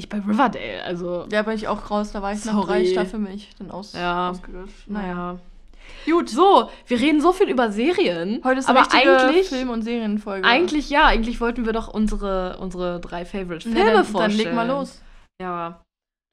nicht 0.00 0.08
bei 0.08 0.18
Riverdale. 0.18 0.82
Also, 0.84 1.26
ja, 1.30 1.42
bin 1.42 1.54
ich 1.54 1.68
auch 1.68 1.90
raus, 1.90 2.12
da 2.12 2.22
war 2.22 2.32
ich 2.32 2.44
nach 2.44 2.54
Sorry. 2.54 2.66
drei 2.66 2.84
Staffeln 2.86 3.22
mich 3.24 3.50
dann 3.58 3.70
aus, 3.70 3.92
Ja. 3.92 4.30
ausgelöscht. 4.30 4.88
naja. 4.88 5.38
Gut, 6.06 6.28
so, 6.30 6.70
wir 6.86 7.00
reden 7.00 7.20
so 7.20 7.32
viel 7.32 7.48
über 7.48 7.70
Serien. 7.72 8.40
Heute 8.44 8.60
ist 8.60 8.68
aber 8.68 8.86
eigentlich, 8.92 9.48
Film- 9.48 9.70
und 9.70 9.82
Serienfolge. 9.82 10.46
eigentlich, 10.46 10.88
ja, 10.88 11.04
eigentlich 11.06 11.40
wollten 11.40 11.66
wir 11.66 11.72
doch 11.72 11.88
unsere, 11.88 12.58
unsere 12.58 13.00
drei 13.00 13.24
Favorite 13.24 13.68
Na, 13.68 13.74
Filme 13.76 13.92
dann, 13.92 14.04
vorstellen. 14.04 14.38
Dann 14.38 14.46
leg 14.46 14.54
mal 14.54 14.66
los. 14.68 15.02
Ja. 15.42 15.82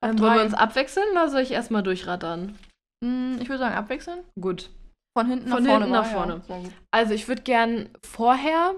Ähm, 0.06 0.20
wollen 0.20 0.36
wir 0.36 0.44
uns 0.44 0.54
abwechseln 0.54 1.06
oder 1.12 1.30
soll 1.30 1.42
ich 1.42 1.52
erstmal 1.52 1.82
durchrattern? 1.84 2.56
Hm, 3.04 3.40
Ich 3.42 3.50
würde 3.50 3.60
sagen, 3.60 3.76
abwechseln. 3.76 4.20
Gut. 4.40 4.70
Von 5.18 5.28
hinten 5.28 5.50
Von 5.50 5.64
nach 5.64 5.70
vorne. 5.72 5.86
hinten 5.86 6.00
nach 6.00 6.12
ja. 6.12 6.18
vorne. 6.18 6.42
Gut. 6.48 6.72
Also 6.92 7.14
ich 7.16 7.28
würde 7.28 7.42
gern 7.42 7.90
vorher 8.06 8.76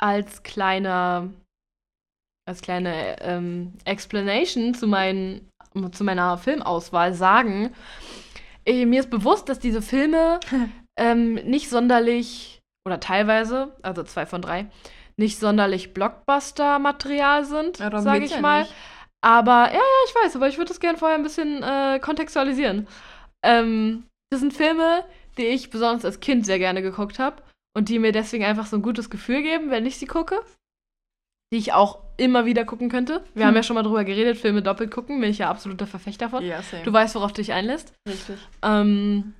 als 0.00 0.42
kleine, 0.42 1.32
als 2.46 2.60
kleine 2.60 3.20
ähm, 3.20 3.72
Explanation 3.84 4.74
zu, 4.74 4.86
meinen, 4.86 5.48
zu 5.92 6.04
meiner 6.04 6.38
Filmauswahl 6.38 7.14
sagen, 7.14 7.70
äh, 8.66 8.86
mir 8.86 9.00
ist 9.00 9.10
bewusst, 9.10 9.48
dass 9.48 9.58
diese 9.58 9.82
Filme 9.82 10.40
ähm, 10.98 11.34
nicht 11.34 11.68
sonderlich, 11.68 12.60
oder 12.86 13.00
teilweise, 13.00 13.76
also 13.82 14.02
zwei 14.02 14.26
von 14.26 14.42
drei, 14.42 14.66
nicht 15.16 15.38
sonderlich 15.38 15.94
Blockbuster-Material 15.94 17.44
sind, 17.44 17.78
Ja, 17.78 18.00
sage 18.00 18.24
ich 18.24 18.32
ja 18.32 18.40
mal. 18.40 18.62
nicht. 18.62 18.74
Aber 19.22 19.68
ja, 19.68 19.74
ja, 19.74 19.80
ich 20.06 20.14
weiß, 20.14 20.36
aber 20.36 20.48
ich 20.48 20.58
würde 20.58 20.68
das 20.68 20.80
gerne 20.80 20.98
vorher 20.98 21.16
ein 21.16 21.22
bisschen 21.22 21.62
äh, 21.62 21.98
kontextualisieren. 21.98 22.86
Ähm, 23.42 24.04
das 24.30 24.40
sind 24.40 24.52
Filme, 24.52 25.04
die 25.38 25.46
ich 25.46 25.70
besonders 25.70 26.04
als 26.04 26.20
Kind 26.20 26.44
sehr 26.44 26.58
gerne 26.58 26.82
geguckt 26.82 27.18
habe 27.18 27.42
und 27.74 27.88
die 27.88 27.98
mir 27.98 28.12
deswegen 28.12 28.44
einfach 28.44 28.66
so 28.66 28.76
ein 28.76 28.82
gutes 28.82 29.08
Gefühl 29.08 29.42
geben, 29.42 29.70
wenn 29.70 29.86
ich 29.86 29.98
sie 29.98 30.06
gucke. 30.06 30.42
Die 31.52 31.58
ich 31.58 31.72
auch 31.72 31.98
immer 32.16 32.44
wieder 32.46 32.64
gucken 32.64 32.88
könnte. 32.88 33.24
Wir 33.34 33.42
Hm. 33.42 33.48
haben 33.48 33.56
ja 33.56 33.62
schon 33.62 33.74
mal 33.74 33.82
drüber 33.82 34.04
geredet, 34.04 34.36
Filme 34.38 34.62
doppelt 34.62 34.90
gucken, 34.90 35.20
bin 35.20 35.30
ich 35.30 35.38
ja 35.38 35.50
absoluter 35.50 35.86
Verfechter 35.86 36.28
von. 36.30 36.44
Ja, 36.44 36.62
same. 36.62 36.82
Du 36.82 36.92
weißt, 36.92 37.14
worauf 37.14 37.32
du 37.32 37.40
dich 37.42 37.52
einlässt. 37.52 37.92
Richtig. 38.08 38.36
Ähm, 38.62 39.34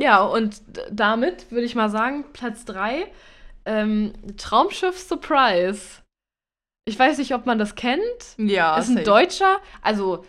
ja, 0.00 0.22
und 0.22 0.62
damit 0.90 1.50
würde 1.50 1.64
ich 1.66 1.74
mal 1.74 1.90
sagen, 1.90 2.24
Platz 2.32 2.64
3, 2.64 3.10
ähm, 3.66 4.12
Traumschiff 4.36 4.98
Surprise. 4.98 6.02
Ich 6.86 6.98
weiß 6.98 7.18
nicht, 7.18 7.34
ob 7.34 7.46
man 7.46 7.58
das 7.58 7.74
kennt. 7.76 8.02
Ja, 8.36 8.76
ist 8.76 8.88
ein 8.88 8.94
safe. 8.94 9.04
Deutscher. 9.06 9.58
Also, 9.82 10.24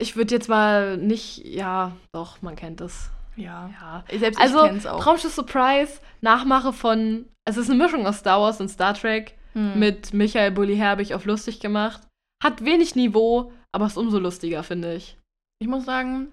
ich 0.00 0.16
würde 0.16 0.34
jetzt 0.34 0.48
mal 0.48 0.96
nicht, 0.96 1.44
ja, 1.44 1.92
doch, 2.12 2.40
man 2.42 2.56
kennt 2.56 2.80
es. 2.80 3.10
Ja. 3.40 3.70
Ja. 3.80 4.04
Selbst 4.18 4.40
Also, 4.40 4.64
ich 4.64 4.70
kenn's 4.70 4.86
auch. 4.86 5.02
Traumschiff 5.02 5.32
Surprise, 5.32 6.00
Nachmache 6.20 6.72
von, 6.72 7.26
es 7.44 7.56
ist 7.56 7.70
eine 7.70 7.82
Mischung 7.82 8.06
aus 8.06 8.18
Star 8.18 8.40
Wars 8.40 8.60
und 8.60 8.68
Star 8.68 8.94
Trek 8.94 9.36
Hm. 9.54 9.78
mit 9.80 10.14
Michael 10.14 10.52
Bulli 10.52 10.76
Herbig 10.76 11.12
auf 11.14 11.24
lustig 11.24 11.58
gemacht. 11.60 12.00
Hat 12.42 12.64
wenig 12.64 12.94
Niveau, 12.94 13.52
aber 13.72 13.86
ist 13.86 13.96
umso 13.98 14.18
lustiger, 14.18 14.62
finde 14.62 14.94
ich. 14.94 15.18
Ich 15.60 15.66
muss 15.68 15.84
sagen, 15.84 16.28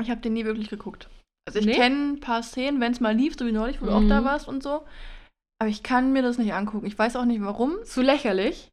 ich 0.00 0.10
habe 0.10 0.20
den 0.22 0.32
nie 0.32 0.44
wirklich 0.46 0.68
geguckt. 0.70 1.08
Also 1.46 1.58
ich 1.60 1.66
Nee? 1.66 1.74
kenne 1.74 2.12
ein 2.14 2.20
paar 2.20 2.42
Szenen, 2.42 2.80
wenn 2.80 2.92
es 2.92 3.00
mal 3.00 3.14
lief, 3.14 3.36
so 3.38 3.46
wie 3.46 3.52
neulich, 3.52 3.80
wo 3.82 3.86
du 3.86 3.92
Mhm. 3.92 3.96
auch 3.96 4.08
da 4.08 4.24
warst 4.24 4.48
und 4.48 4.62
so. 4.62 4.82
Aber 5.60 5.68
ich 5.70 5.82
kann 5.82 6.12
mir 6.12 6.22
das 6.22 6.38
nicht 6.38 6.52
angucken. 6.54 6.86
Ich 6.86 6.98
weiß 6.98 7.16
auch 7.16 7.24
nicht 7.24 7.42
warum. 7.42 7.76
Zu 7.84 8.00
lächerlich. 8.02 8.68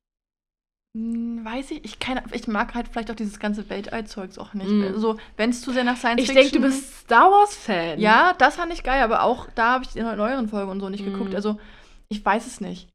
Hm, 0.95 1.43
weiß 1.43 1.71
ich. 1.71 1.83
Ich, 1.83 1.99
kann, 1.99 2.21
ich 2.31 2.47
mag 2.47 2.73
halt 2.73 2.87
vielleicht 2.87 3.11
auch 3.11 3.15
dieses 3.15 3.37
ganze 3.39 3.69
Weltall-Zeugs 3.69 4.37
auch 4.37 4.53
nicht. 4.53 4.69
Mhm. 4.69 4.97
So, 4.97 5.17
wenn 5.35 5.49
es 5.49 5.61
zu 5.61 5.71
sehr 5.71 5.83
nach 5.83 5.97
Science 5.97 6.21
Ich 6.21 6.27
Fiction... 6.29 6.51
denke, 6.51 6.57
du 6.57 6.61
bist 6.63 6.99
Star 7.01 7.29
Wars-Fan. 7.29 7.99
Ja, 7.99 8.33
das 8.37 8.55
fand 8.55 8.71
ich 8.71 8.81
geil, 8.83 9.03
aber 9.03 9.23
auch 9.23 9.47
da 9.55 9.73
habe 9.73 9.83
ich 9.83 9.89
die 9.91 10.01
neueren 10.01 10.47
Folgen 10.47 10.71
und 10.71 10.79
so 10.79 10.87
nicht 10.89 11.05
Mhm. 11.05 11.11
geguckt. 11.11 11.35
Also, 11.35 11.59
ich 12.07 12.23
weiß 12.23 12.47
es 12.47 12.61
nicht. 12.61 12.87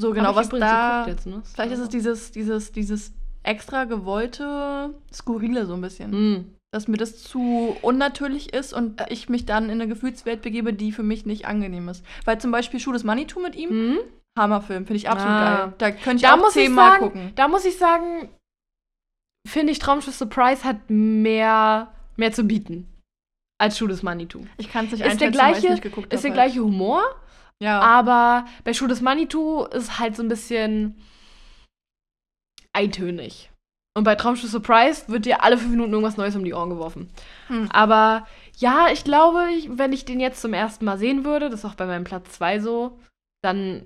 So 0.00 0.12
genau, 0.12 0.30
ich 0.30 0.36
was 0.36 0.48
da... 0.48 1.06
Jetzt, 1.08 1.26
ne? 1.26 1.42
Vielleicht 1.52 1.72
ist 1.72 1.80
es 1.80 1.88
dieses, 1.88 2.30
dieses, 2.30 2.70
dieses 2.72 3.12
extra 3.42 3.84
gewollte 3.84 4.94
Skurrile 5.12 5.66
so 5.66 5.74
ein 5.74 5.80
bisschen. 5.80 6.10
Mm. 6.10 6.44
dass 6.72 6.86
mir 6.86 6.98
das 6.98 7.20
zu 7.24 7.76
unnatürlich 7.82 8.52
ist 8.54 8.72
und 8.72 9.02
ich 9.08 9.28
mich 9.28 9.44
dann 9.44 9.64
in 9.64 9.72
eine 9.72 9.88
Gefühlswelt 9.88 10.40
begebe, 10.40 10.72
die 10.72 10.92
für 10.92 11.02
mich 11.02 11.26
nicht 11.26 11.46
angenehm 11.46 11.88
ist. 11.88 12.04
Weil 12.24 12.40
zum 12.40 12.52
Beispiel 12.52 12.78
Schuh 12.78 12.92
des 12.92 13.02
Manitou 13.02 13.40
mit 13.40 13.56
ihm. 13.56 13.98
Hammerfilm, 14.38 14.86
finde 14.86 14.96
ich 14.98 15.08
absolut 15.08 15.32
Ah. 15.34 15.56
geil. 15.64 15.74
Da 15.78 15.90
könnte 15.90 16.16
ich 16.16 16.22
Da 16.22 16.34
auch 16.34 16.46
ich 16.48 16.52
zehnmal 16.52 16.98
gucken. 16.98 17.32
Da 17.34 17.48
muss 17.48 17.64
ich 17.64 17.76
sagen, 17.78 18.28
finde 19.46 19.72
ich 19.72 19.78
Traumschiff 19.78 20.14
Surprise 20.14 20.64
hat 20.64 20.88
mehr, 20.88 21.92
mehr 22.16 22.32
zu 22.32 22.44
bieten 22.44 22.86
als 23.60 23.76
Schuh 23.76 23.86
des 23.88 24.02
Manitou. 24.02 24.46
Ich 24.56 24.70
kann 24.72 24.86
es 24.86 24.92
nicht 24.92 25.00
Ist 25.00 25.20
der 25.20 25.28
einschätzen, 25.28 25.38
weil 25.38 25.52
gleiche- 25.52 25.70
nicht 25.72 25.82
geguckt 25.82 26.12
Ist 26.12 26.24
der 26.24 26.30
gleiche 26.30 26.60
Humor. 26.60 27.02
Ja. 27.62 27.80
aber 27.80 28.46
bei 28.64 28.72
Schuh 28.72 28.86
des 28.86 29.02
Manitou 29.02 29.64
ist 29.64 29.98
halt 29.98 30.16
so 30.16 30.22
ein 30.22 30.28
bisschen 30.28 30.96
eintönig. 32.72 33.50
Und 33.96 34.04
bei 34.04 34.14
Traumschiff 34.14 34.50
Surprise 34.50 35.08
wird 35.08 35.26
dir 35.26 35.42
alle 35.42 35.58
fünf 35.58 35.70
Minuten 35.72 35.92
irgendwas 35.92 36.16
Neues 36.16 36.36
um 36.36 36.44
die 36.44 36.54
Ohren 36.54 36.70
geworfen. 36.70 37.10
Hm. 37.48 37.68
Aber 37.72 38.26
ja, 38.56 38.88
ich 38.92 39.04
glaube, 39.04 39.48
ich, 39.50 39.76
wenn 39.76 39.92
ich 39.92 40.04
den 40.04 40.20
jetzt 40.20 40.40
zum 40.40 40.54
ersten 40.54 40.84
Mal 40.84 40.96
sehen 40.96 41.24
würde, 41.24 41.50
das 41.50 41.60
ist 41.60 41.64
auch 41.70 41.74
bei 41.74 41.86
meinem 41.86 42.04
Platz 42.04 42.30
2 42.32 42.60
so, 42.60 42.98
dann 43.42 43.84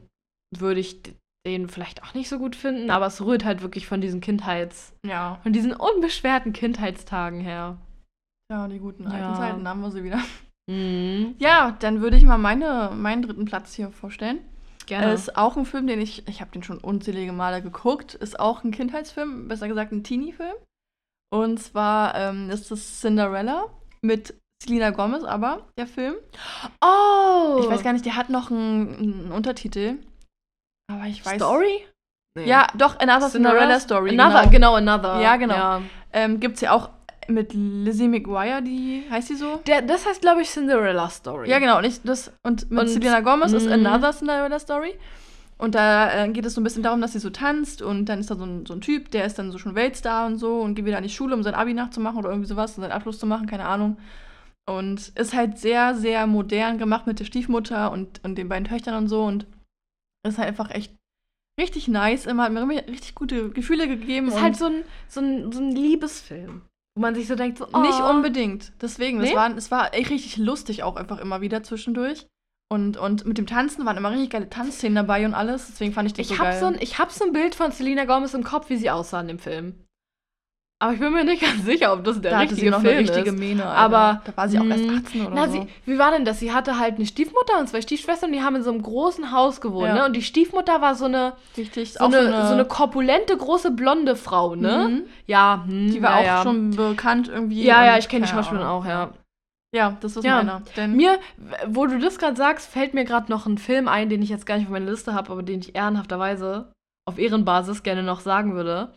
würde 0.61 0.80
ich 0.80 1.00
den 1.46 1.68
vielleicht 1.68 2.02
auch 2.02 2.14
nicht 2.14 2.28
so 2.28 2.38
gut 2.38 2.57
finden, 2.57 2.90
aber 2.90 3.07
es 3.07 3.20
rührt 3.20 3.44
halt 3.44 3.62
wirklich 3.62 3.86
von 3.86 4.00
diesen 4.00 4.20
Kindheits, 4.20 4.94
ja. 5.05 5.38
von 5.42 5.52
diesen 5.52 5.72
unbeschwerten 5.72 6.52
Kindheitstagen 6.52 7.40
her. 7.40 7.78
Ja, 8.50 8.68
die 8.68 8.78
guten 8.78 9.07
alten 9.07 9.18
Ja. 9.18 9.34
Zeiten, 9.34 9.64
da 9.64 9.70
haben 9.70 9.80
wir 9.80 9.90
sie 9.90 10.05
wieder. 10.05 10.20
Mhm. 10.66 11.34
Ja, 11.38 11.76
dann 11.80 12.00
würde 12.00 12.16
ich 12.16 12.24
mal 12.24 12.38
meine, 12.38 12.90
meinen 12.94 13.22
dritten 13.22 13.44
Platz 13.44 13.74
hier 13.74 13.90
vorstellen. 13.90 14.38
Gerne. 14.86 15.12
Ist 15.12 15.36
auch 15.36 15.57
ein 15.57 15.66
Film, 15.66 15.86
den 15.86 16.00
ich, 16.00 16.26
ich 16.28 16.40
habe 16.40 16.50
den 16.50 16.62
schon 16.62 16.78
unzählige 16.78 17.32
Male 17.32 17.62
geguckt. 17.62 18.14
Ist 18.14 18.38
auch 18.38 18.64
ein 18.64 18.70
Kindheitsfilm, 18.70 19.48
besser 19.48 19.68
gesagt 19.68 19.92
ein 19.92 20.05
Teenie-Film. 20.05 20.55
Und 21.30 21.59
zwar 21.61 22.14
ähm, 22.14 22.50
ist 22.50 22.70
das 22.70 23.00
Cinderella 23.00 23.66
mit 24.02 24.34
Selena 24.62 24.90
Gomez, 24.90 25.24
aber 25.24 25.66
der 25.76 25.86
Film. 25.86 26.14
oh! 26.80 27.59
Ich 27.61 27.68
weiß 27.68 27.82
gar 27.82 27.92
nicht, 27.92 28.05
der 28.05 28.16
hat 28.16 28.30
noch 28.30 28.50
einen, 28.50 28.94
einen 28.96 29.32
Untertitel. 29.32 29.98
Aber 30.93 31.07
ich 31.07 31.24
weiß. 31.24 31.37
Story? 31.37 31.85
Nee. 32.37 32.47
Ja, 32.47 32.66
doch, 32.76 32.99
Another 32.99 33.30
Cinderella 33.30 33.78
Story. 33.80 34.11
Another, 34.18 34.49
genau. 34.49 34.74
genau, 34.74 34.93
Another. 34.93 35.20
Ja, 35.20 35.37
genau. 35.37 35.55
Ja. 35.55 35.82
Ähm, 36.12 36.41
Gibt's 36.41 36.61
ja 36.61 36.72
auch 36.72 36.91
mit 37.28 37.53
Lizzie 37.55 38.09
McGuire, 38.09 38.61
die 38.61 39.05
heißt 39.11 39.30
die 39.30 39.35
so? 39.37 39.61
Der, 39.66 39.82
das 39.82 40.07
heißt, 40.07 40.20
glaube 40.20 40.43
ich, 40.43 40.51
Cinderella 40.51 41.09
Story. 41.09 41.49
Ja, 41.49 41.59
genau. 41.59 41.78
Und, 41.78 41.85
ich, 41.85 42.03
das, 42.03 42.32
und 42.43 42.70
mit 42.70 42.80
Und- 42.80 42.89
Selena 42.89 43.20
Gomez 43.20 43.53
ist 43.53 43.66
Mhm. 43.66 43.87
Another 43.87 44.11
Cinderella 44.12 44.59
Story. 44.59 44.95
Und 45.57 45.76
da 45.76 46.24
äh, 46.24 46.28
geht 46.30 46.45
es 46.45 46.55
so 46.55 46.61
ein 46.61 46.64
bisschen 46.64 46.82
darum, 46.82 47.01
dass 47.01 47.12
sie 47.12 47.20
so 47.20 47.30
tanzt 47.30 47.80
und 47.80 48.07
dann 48.07 48.18
ist 48.18 48.28
da 48.30 48.35
so 48.35 48.45
ein, 48.45 48.66
so 48.66 48.74
ein 48.74 48.80
Typ, 48.80 49.12
der 49.12 49.24
ist 49.24 49.39
dann 49.39 49.53
so 49.53 49.59
schon 49.59 49.76
Weltstar 49.76 50.26
und 50.26 50.37
so 50.37 50.61
und 50.61 50.74
geht 50.74 50.85
wieder 50.85 50.97
an 50.97 51.05
die 51.05 51.09
Schule, 51.09 51.35
um 51.35 51.45
sein 51.45 51.55
Abi 51.55 51.72
nachzumachen 51.72 52.18
oder 52.18 52.30
irgendwie 52.30 52.49
sowas, 52.49 52.76
um 52.76 52.82
seinen 52.82 52.91
Abschluss 52.93 53.20
zu 53.20 53.26
machen, 53.26 53.47
keine 53.47 53.64
Ahnung. 53.66 53.97
Und 54.68 55.09
ist 55.16 55.32
halt 55.32 55.57
sehr, 55.59 55.95
sehr 55.95 56.26
modern 56.26 56.78
gemacht 56.78 57.07
mit 57.07 57.20
der 57.20 57.24
Stiefmutter 57.24 57.93
und, 57.93 58.20
und 58.24 58.37
den 58.37 58.49
beiden 58.49 58.66
Töchtern 58.66 58.97
und 58.97 59.09
so 59.09 59.22
und 59.24 59.47
ist 60.33 60.39
halt 60.39 60.49
einfach 60.49 60.70
echt 60.70 60.95
richtig 61.61 61.89
nice, 61.89 62.27
immer 62.27 62.45
hat 62.45 62.53
mir 62.53 62.87
richtig 62.89 63.14
gute 63.14 63.51
Gefühle 63.51 63.87
gegeben. 63.87 64.29
Ist 64.29 64.41
halt 64.41 64.57
so 64.57 64.66
ein, 64.66 64.85
so, 65.09 65.20
ein, 65.20 65.53
so 65.53 65.61
ein 65.61 65.70
Liebesfilm. 65.72 66.62
Wo 66.97 67.01
man 67.01 67.14
sich 67.14 67.27
so 67.27 67.35
denkt, 67.35 67.59
so, 67.59 67.66
oh. 67.72 67.81
Nicht 67.81 68.01
unbedingt. 68.01 68.72
Deswegen, 68.81 69.20
es 69.20 69.31
Nee? 69.31 69.37
war, 69.37 69.57
es 69.57 69.70
war 69.70 69.95
echt 69.95 70.11
richtig 70.11 70.37
lustig 70.37 70.83
auch 70.85 70.97
einfach 70.97 71.18
immer 71.18 71.41
wieder 71.41 71.62
zwischendurch. 71.62 72.27
Und, 72.72 72.97
und 72.97 73.27
mit 73.27 73.37
dem 73.37 73.47
Tanzen 73.47 73.85
waren 73.85 73.97
immer 73.97 74.11
richtig 74.11 74.31
geile 74.31 74.49
Tanzszenen 74.49 74.95
dabei 74.97 75.27
und 75.27 75.35
alles. 75.35 75.66
Deswegen 75.68 75.93
fand 75.93 76.07
ich 76.09 76.14
das 76.14 76.22
Ich 76.22 76.29
so 76.29 76.39
habe 76.39 76.51
geil. 76.51 76.61
so, 76.61 76.66
ein, 76.66 76.77
ich 76.81 76.99
hab 76.99 77.11
so 77.12 77.25
ein 77.25 77.33
Bild 77.33 77.55
von 77.55 77.72
Selena 77.72 78.05
Gomez 78.05 78.35
im 78.35 78.43
Kopf, 78.45 78.70
wie 78.70 78.77
sie 78.77 78.91
aussah 78.91 79.20
in 79.20 79.29
dem 79.29 79.39
Film. 79.39 79.84
Aber 80.83 80.93
ich 80.93 80.99
bin 81.01 81.12
mir 81.14 81.25
nicht 81.25 81.41
ganz 81.41 81.64
sicher, 81.64 81.93
ob 81.93 82.05
das 82.05 82.20
der 82.20 82.33
da 82.33 82.37
hatte 82.39 82.51
richtige 82.51 82.66
sie 82.66 82.70
noch 82.70 82.81
Film 82.81 82.99
eine 82.99 83.09
richtige 83.09 83.31
ist. 83.31 83.39
Mähne. 83.39 83.64
Alter. 83.64 83.79
Aber, 83.79 84.22
da 84.25 84.37
war 84.37 84.49
sie 84.49 84.59
auch 84.59 84.64
erst 84.64 84.85
mh, 84.85 84.97
18 84.99 85.27
oder 85.27 85.35
Na, 85.35 85.47
so. 85.49 85.53
sie, 85.62 85.68
wie 85.87 85.99
war 85.99 86.11
denn 86.11 86.25
das? 86.25 86.41
Sie 86.41 86.53
hatte 86.53 86.79
halt 86.79 86.97
eine 86.97 87.07
Stiefmutter 87.07 87.59
und 87.59 87.68
zwei 87.68 87.81
Stiefschwestern 87.81 88.31
und 88.31 88.37
die 88.37 88.43
haben 88.43 88.57
in 88.57 88.62
so 88.62 88.70
einem 88.70 88.83
großen 88.83 89.31
Haus 89.33 89.61
gewohnt, 89.61 89.87
Ja. 89.89 89.95
ne? 89.95 90.05
Und 90.05 90.14
die 90.14 90.22
Stiefmutter 90.22 90.81
war 90.83 90.95
so 90.95 91.07
eine, 91.07 91.35
richtig, 91.57 91.95
so, 91.95 92.05
eine, 92.05 92.47
so 92.47 92.53
eine 92.53 92.64
korpulente, 92.66 93.37
große, 93.37 93.70
blonde 93.70 94.14
Frau, 94.16 94.57
ne? 94.57 94.89
Mhm. 94.91 95.03
Ja, 95.27 95.62
hm, 95.66 95.91
Die 95.93 96.03
war 96.03 96.18
auch 96.18 96.25
ja. 96.25 96.43
schon 96.43 96.72
bekannt 96.72 97.29
irgendwie. 97.29 97.62
Ja, 97.64 97.85
ja, 97.87 97.97
ich 97.97 98.09
kenne 98.09 98.27
die 98.27 98.31
Schauspielerin 98.33 98.66
auch, 98.66 98.85
ja. 98.85 99.11
Ja, 99.75 99.97
das 100.01 100.16
ist 100.16 100.25
Ja. 100.25 100.37
meiner. 100.37 100.62
Denn 100.77 100.95
Mir, 100.97 101.18
wo 101.66 101.87
du 101.87 101.99
das 101.99 102.18
gerade 102.18 102.37
sagst, 102.37 102.68
fällt 102.70 102.95
mir 102.95 103.05
gerade 103.05 103.31
noch 103.31 103.47
ein 103.47 103.59
Film 103.59 103.89
ein, 103.89 104.09
den 104.09 104.22
ich 104.22 104.29
jetzt 104.29 104.45
gar 104.45 104.57
nicht 104.57 104.66
auf 104.66 104.72
meiner 104.72 104.91
Liste 104.91 105.14
habe, 105.14 105.33
aber 105.33 105.43
den 105.43 105.61
ich 105.61 105.75
ehrenhafterweise 105.75 106.72
auf 107.09 107.18
Ehrenbasis 107.18 107.83
gerne 107.83 108.03
noch 108.03 108.20
sagen 108.20 108.55
würde. 108.55 108.95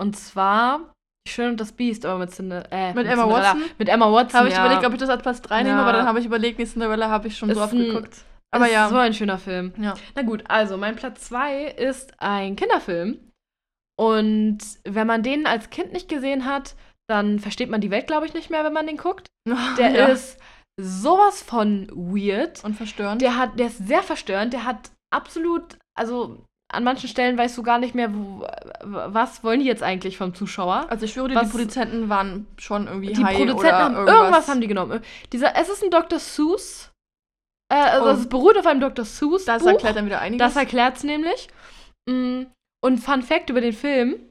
Und 0.00 0.16
zwar, 0.16 0.80
Schön 1.28 1.50
und 1.50 1.60
das 1.60 1.72
Biest, 1.72 2.04
aber 2.06 2.18
mit, 2.18 2.30
Cinde 2.32 2.64
äh, 2.70 2.92
Mit 2.94 3.06
Emma 3.06 3.22
Cinderella. 3.24 3.52
Watson? 3.54 3.62
Mit 3.78 3.88
Emma 3.88 4.12
Watson, 4.12 4.38
Habe 4.40 4.48
ich 4.48 4.54
ja. 4.54 4.64
überlegt, 4.64 4.86
ob 4.86 4.92
ich 4.94 4.98
das 4.98 5.08
als 5.10 5.22
Platz 5.22 5.42
3 5.42 5.62
nehme, 5.62 5.76
Ja. 5.76 5.82
aber 5.82 5.92
dann 5.92 6.06
habe 6.06 6.18
ich 6.20 6.26
überlegt, 6.26 6.58
nee, 6.58 6.64
Cinderella 6.66 7.08
habe 7.08 7.28
ich 7.28 7.36
schon 7.38 7.48
so 7.48 7.54
Ist 7.60 7.64
oft 7.64 7.72
ein- 7.74 7.78
geguckt. 7.84 8.24
Aber 8.50 8.66
ist 8.66 8.72
ja. 8.72 8.88
so 8.88 8.96
ein 8.96 9.12
schöner 9.14 9.38
Film. 9.38 9.72
ja. 9.78 9.94
Na 10.14 10.22
gut, 10.22 10.42
also 10.48 10.76
mein 10.78 10.96
Platz 10.96 11.28
2 11.28 11.64
ist 11.66 12.14
ein 12.18 12.56
Kinderfilm. 12.56 13.18
Und 13.98 14.58
wenn 14.84 15.06
man 15.06 15.22
den 15.22 15.46
als 15.46 15.70
Kind 15.70 15.92
nicht 15.92 16.08
gesehen 16.08 16.44
hat, 16.44 16.74
dann 17.10 17.38
versteht 17.40 17.70
man 17.70 17.80
die 17.80 17.90
Welt, 17.90 18.06
glaube 18.06 18.26
ich, 18.26 18.34
nicht 18.34 18.48
mehr, 18.50 18.64
wenn 18.64 18.72
man 18.72 18.86
den 18.86 18.96
guckt. 18.96 19.26
Der 19.78 19.90
ja. 19.90 20.06
ist 20.06 20.38
sowas 20.80 21.42
von 21.42 21.88
weird. 21.92 22.62
Und 22.64 22.74
verstörend. 22.74 23.20
Der 23.22 23.36
hat, 23.36 23.58
der 23.58 23.66
ist 23.66 23.78
sehr 23.86 24.02
verstörend. 24.02 24.52
Der 24.52 24.64
hat 24.64 24.90
absolut, 25.12 25.78
also 25.98 26.44
an 26.70 26.84
manchen 26.84 27.08
Stellen 27.08 27.38
weißt 27.38 27.56
du 27.56 27.62
gar 27.62 27.78
nicht 27.78 27.94
mehr, 27.94 28.12
wo, 28.14 28.46
was 28.84 29.42
wollen 29.42 29.60
die 29.60 29.66
jetzt 29.66 29.82
eigentlich 29.82 30.18
vom 30.18 30.34
Zuschauer. 30.34 30.86
also 30.90 31.04
ich 31.06 31.12
schwöre 31.12 31.28
dir, 31.28 31.34
Was- 31.36 31.44
die 31.50 31.56
Produzenten 31.56 32.08
waren 32.10 32.46
schon 32.58 32.86
irgendwie 32.86 33.12
Die 33.14 33.22
Produzenten 33.22 33.74
haben 33.74 33.94
irgendwas. 33.94 34.14
irgendwas. 34.20 34.48
haben 34.48 34.60
die 34.60 34.66
genommen. 34.68 35.00
Dieser, 35.32 35.56
es 35.56 35.68
ist 35.70 35.82
ein 35.82 35.90
Dr. 35.90 36.18
Seuss. 36.18 36.90
Äh, 37.72 37.76
also 37.76 38.06
Oh. 38.08 38.12
es 38.12 38.28
beruht 38.28 38.58
auf 38.58 38.66
einem 38.66 38.80
Dr. 38.80 39.04
Seuss. 39.04 39.44
Das 39.46 39.62
Buch. 39.62 39.70
erklärt 39.70 39.96
dann 39.96 40.06
wieder 40.06 40.20
einiges. 40.20 40.46
Das 40.46 40.56
erklärt 40.56 40.96
es 40.98 41.04
nämlich. 41.04 41.48
Mm, 42.08 42.44
Und 42.84 42.98
Fun 42.98 43.22
Fact 43.22 43.50
über 43.50 43.60
den 43.60 43.72
Film: 43.72 44.30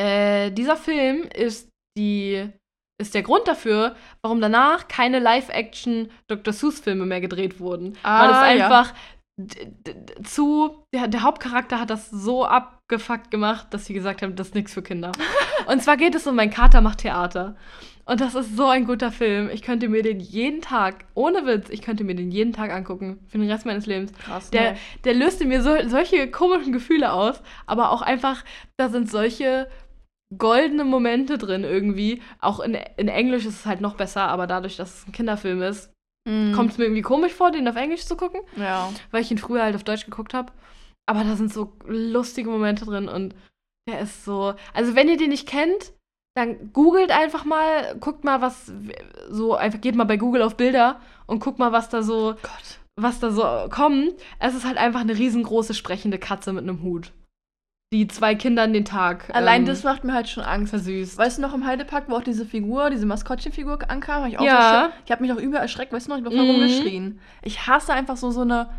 äh, 0.00 0.50
Dieser 0.50 0.76
Film 0.76 1.24
ist 1.34 1.68
die 1.96 2.48
ist 3.00 3.14
der 3.14 3.22
Grund 3.22 3.48
dafür, 3.48 3.96
warum 4.22 4.40
danach 4.40 4.86
keine 4.86 5.18
Live-Action 5.18 6.10
Dr. 6.28 6.52
Seuss-Filme 6.52 7.04
mehr 7.04 7.20
gedreht 7.20 7.58
wurden. 7.58 7.98
Ah, 8.04 8.22
Weil 8.22 8.30
es 8.30 8.36
ja. 8.58 8.66
einfach 8.66 8.92
d- 8.92 8.98
zu. 10.24 10.84
Der, 10.94 11.08
der 11.08 11.22
Hauptcharakter 11.22 11.80
hat 11.80 11.90
das 11.90 12.10
so 12.10 12.44
abgefuckt 12.44 13.30
gemacht, 13.30 13.68
dass 13.70 13.86
sie 13.86 13.94
gesagt 13.94 14.22
haben, 14.22 14.36
das 14.36 14.48
ist 14.48 14.54
nichts 14.54 14.74
für 14.74 14.82
Kinder. 14.82 15.12
Und 15.66 15.82
zwar 15.82 15.96
geht 15.96 16.14
es 16.14 16.26
um 16.26 16.36
Mein 16.36 16.50
Kater 16.50 16.80
macht 16.80 16.98
Theater. 16.98 17.56
Und 18.04 18.20
das 18.20 18.34
ist 18.34 18.56
so 18.56 18.66
ein 18.66 18.84
guter 18.84 19.12
Film. 19.12 19.48
Ich 19.48 19.62
könnte 19.62 19.88
mir 19.88 20.02
den 20.02 20.18
jeden 20.18 20.60
Tag, 20.60 21.04
ohne 21.14 21.46
Witz, 21.46 21.70
ich 21.70 21.82
könnte 21.82 22.02
mir 22.02 22.16
den 22.16 22.32
jeden 22.32 22.52
Tag 22.52 22.72
angucken. 22.72 23.20
Für 23.28 23.38
den 23.38 23.50
Rest 23.50 23.64
meines 23.64 23.86
Lebens. 23.86 24.12
krass. 24.12 24.50
Der, 24.50 24.76
der 25.04 25.14
löst 25.14 25.40
in 25.40 25.48
mir 25.48 25.62
so, 25.62 25.76
solche 25.88 26.28
komischen 26.30 26.72
Gefühle 26.72 27.12
aus, 27.12 27.40
aber 27.66 27.90
auch 27.90 28.02
einfach, 28.02 28.44
da 28.76 28.88
sind 28.88 29.08
solche 29.08 29.68
goldene 30.36 30.84
Momente 30.84 31.38
drin 31.38 31.62
irgendwie. 31.62 32.22
Auch 32.40 32.60
in, 32.60 32.76
in 32.96 33.08
Englisch 33.08 33.46
ist 33.46 33.60
es 33.60 33.66
halt 33.66 33.80
noch 33.80 33.94
besser, 33.94 34.22
aber 34.22 34.46
dadurch, 34.46 34.76
dass 34.76 34.98
es 34.98 35.06
ein 35.06 35.12
Kinderfilm 35.12 35.62
ist, 35.62 35.91
Mhm. 36.24 36.52
kommt 36.52 36.72
es 36.72 36.78
mir 36.78 36.84
irgendwie 36.84 37.02
komisch 37.02 37.32
vor, 37.32 37.50
den 37.50 37.66
auf 37.68 37.76
Englisch 37.76 38.04
zu 38.06 38.16
gucken, 38.16 38.40
Ja. 38.56 38.90
weil 39.10 39.22
ich 39.22 39.30
ihn 39.30 39.38
früher 39.38 39.62
halt 39.62 39.74
auf 39.74 39.84
Deutsch 39.84 40.04
geguckt 40.04 40.34
habe. 40.34 40.52
Aber 41.06 41.24
da 41.24 41.34
sind 41.36 41.52
so 41.52 41.72
lustige 41.86 42.48
Momente 42.48 42.84
drin 42.84 43.08
und 43.08 43.34
der 43.88 44.00
ist 44.00 44.24
so. 44.24 44.54
Also, 44.72 44.94
wenn 44.94 45.08
ihr 45.08 45.16
den 45.16 45.30
nicht 45.30 45.48
kennt, 45.48 45.92
dann 46.36 46.72
googelt 46.72 47.10
einfach 47.10 47.44
mal, 47.44 47.96
guckt 47.98 48.22
mal, 48.24 48.40
was 48.40 48.72
so, 49.28 49.54
einfach 49.56 49.80
geht 49.80 49.96
mal 49.96 50.04
bei 50.04 50.16
Google 50.16 50.42
auf 50.42 50.56
Bilder 50.56 51.00
und 51.26 51.40
guckt 51.40 51.58
mal, 51.58 51.72
was 51.72 51.88
da 51.88 52.02
so 52.04 52.34
Gott. 52.40 52.78
was 52.96 53.18
da 53.18 53.32
so 53.32 53.68
kommt. 53.68 54.14
Es 54.38 54.54
ist 54.54 54.64
halt 54.64 54.78
einfach 54.78 55.00
eine 55.00 55.18
riesengroße 55.18 55.74
sprechende 55.74 56.18
Katze 56.18 56.52
mit 56.52 56.62
einem 56.62 56.82
Hut. 56.82 57.12
Die 57.92 58.08
zwei 58.08 58.34
Kindern 58.34 58.72
den 58.72 58.84
Tag. 58.86 59.28
Allein 59.34 59.60
ähm, 59.62 59.66
das 59.66 59.84
macht 59.84 60.02
mir 60.02 60.14
halt 60.14 60.28
schon 60.28 60.42
Angst. 60.42 60.70
versüßt. 60.70 61.18
Weißt 61.18 61.38
du 61.38 61.42
noch 61.42 61.52
im 61.54 61.66
Heidepark, 61.66 62.04
wo 62.08 62.14
auch 62.16 62.22
diese 62.22 62.46
Figur, 62.46 62.88
diese 62.90 63.04
Maskottchenfigur 63.06 63.78
ankam? 63.90 64.22
Hab 64.22 64.28
ich 64.30 64.38
auch 64.38 64.44
Ja. 64.44 64.88
so 64.88 64.94
ich 65.04 65.10
habe 65.12 65.22
mich 65.22 65.30
auch 65.32 65.36
übel 65.40 65.58
erschreckt, 65.60 65.92
weißt 65.92 66.06
du 66.06 66.10
noch, 66.10 66.18
ich 66.18 66.24
bin 66.24 66.32
Mhm. 66.32 66.50
rumgeschrien. 66.50 67.20
Ich 67.42 67.66
hasse 67.66 67.92
einfach 67.92 68.16
so 68.16 68.30
so 68.30 68.40
eine 68.40 68.70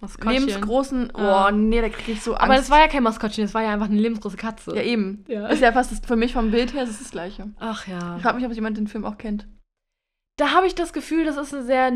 Maskottchen. 0.00 0.46
lebensgroßen. 0.46 1.12
Oh, 1.14 1.20
Ja. 1.20 1.50
nee, 1.50 1.80
da 1.80 1.88
kriege 1.90 2.12
ich 2.12 2.22
so 2.22 2.32
Angst. 2.32 2.42
Aber 2.44 2.54
das 2.56 2.70
war 2.70 2.78
ja 2.80 2.88
kein 2.88 3.02
Maskottchen, 3.02 3.44
das 3.44 3.52
war 3.54 3.62
ja 3.62 3.70
einfach 3.72 3.86
eine 3.90 4.00
lebensgroße 4.00 4.36
Katze. 4.38 4.74
ja 4.74 4.82
eben. 4.82 5.24
Ja. 5.28 5.46
Ist 5.48 5.60
ja 5.62 5.70
fast 5.72 5.92
das, 5.92 6.00
für 6.00 6.16
mich 6.16 6.32
vom 6.32 6.50
Bild 6.50 6.72
her 6.74 6.84
ist 6.84 6.90
es 6.90 6.98
das 7.00 7.10
gleiche. 7.10 7.50
Ach 7.60 7.86
ja. 7.86 8.16
Ich 8.16 8.22
frage 8.22 8.36
mich, 8.36 8.46
ob 8.46 8.52
jemand 8.52 8.76
den 8.78 8.86
Film 8.88 9.04
auch 9.04 9.18
kennt. 9.18 9.46
Da 10.36 10.52
habe 10.52 10.66
ich 10.66 10.74
das 10.74 10.92
Gefühl, 10.92 11.24
das 11.24 11.36
ist 11.36 11.54
ein 11.54 11.64
sehr 11.66 11.90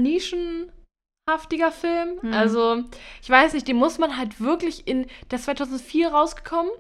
nischenhaftiger 1.29 1.71
Film. 1.71 2.19
Mhm. 2.23 2.33
Also, 2.33 2.85
ich 3.23 3.31
weiß 3.31 3.53
nicht, 3.53 3.69
den 3.69 3.77
muss 3.77 3.99
man 3.99 4.17
halt 4.17 4.41
wirklich 4.41 4.87
in. 4.87 5.07
Der 5.31 5.39
ist 5.39 5.45
2004 5.45 6.09
rausgekommen. 6.09 6.71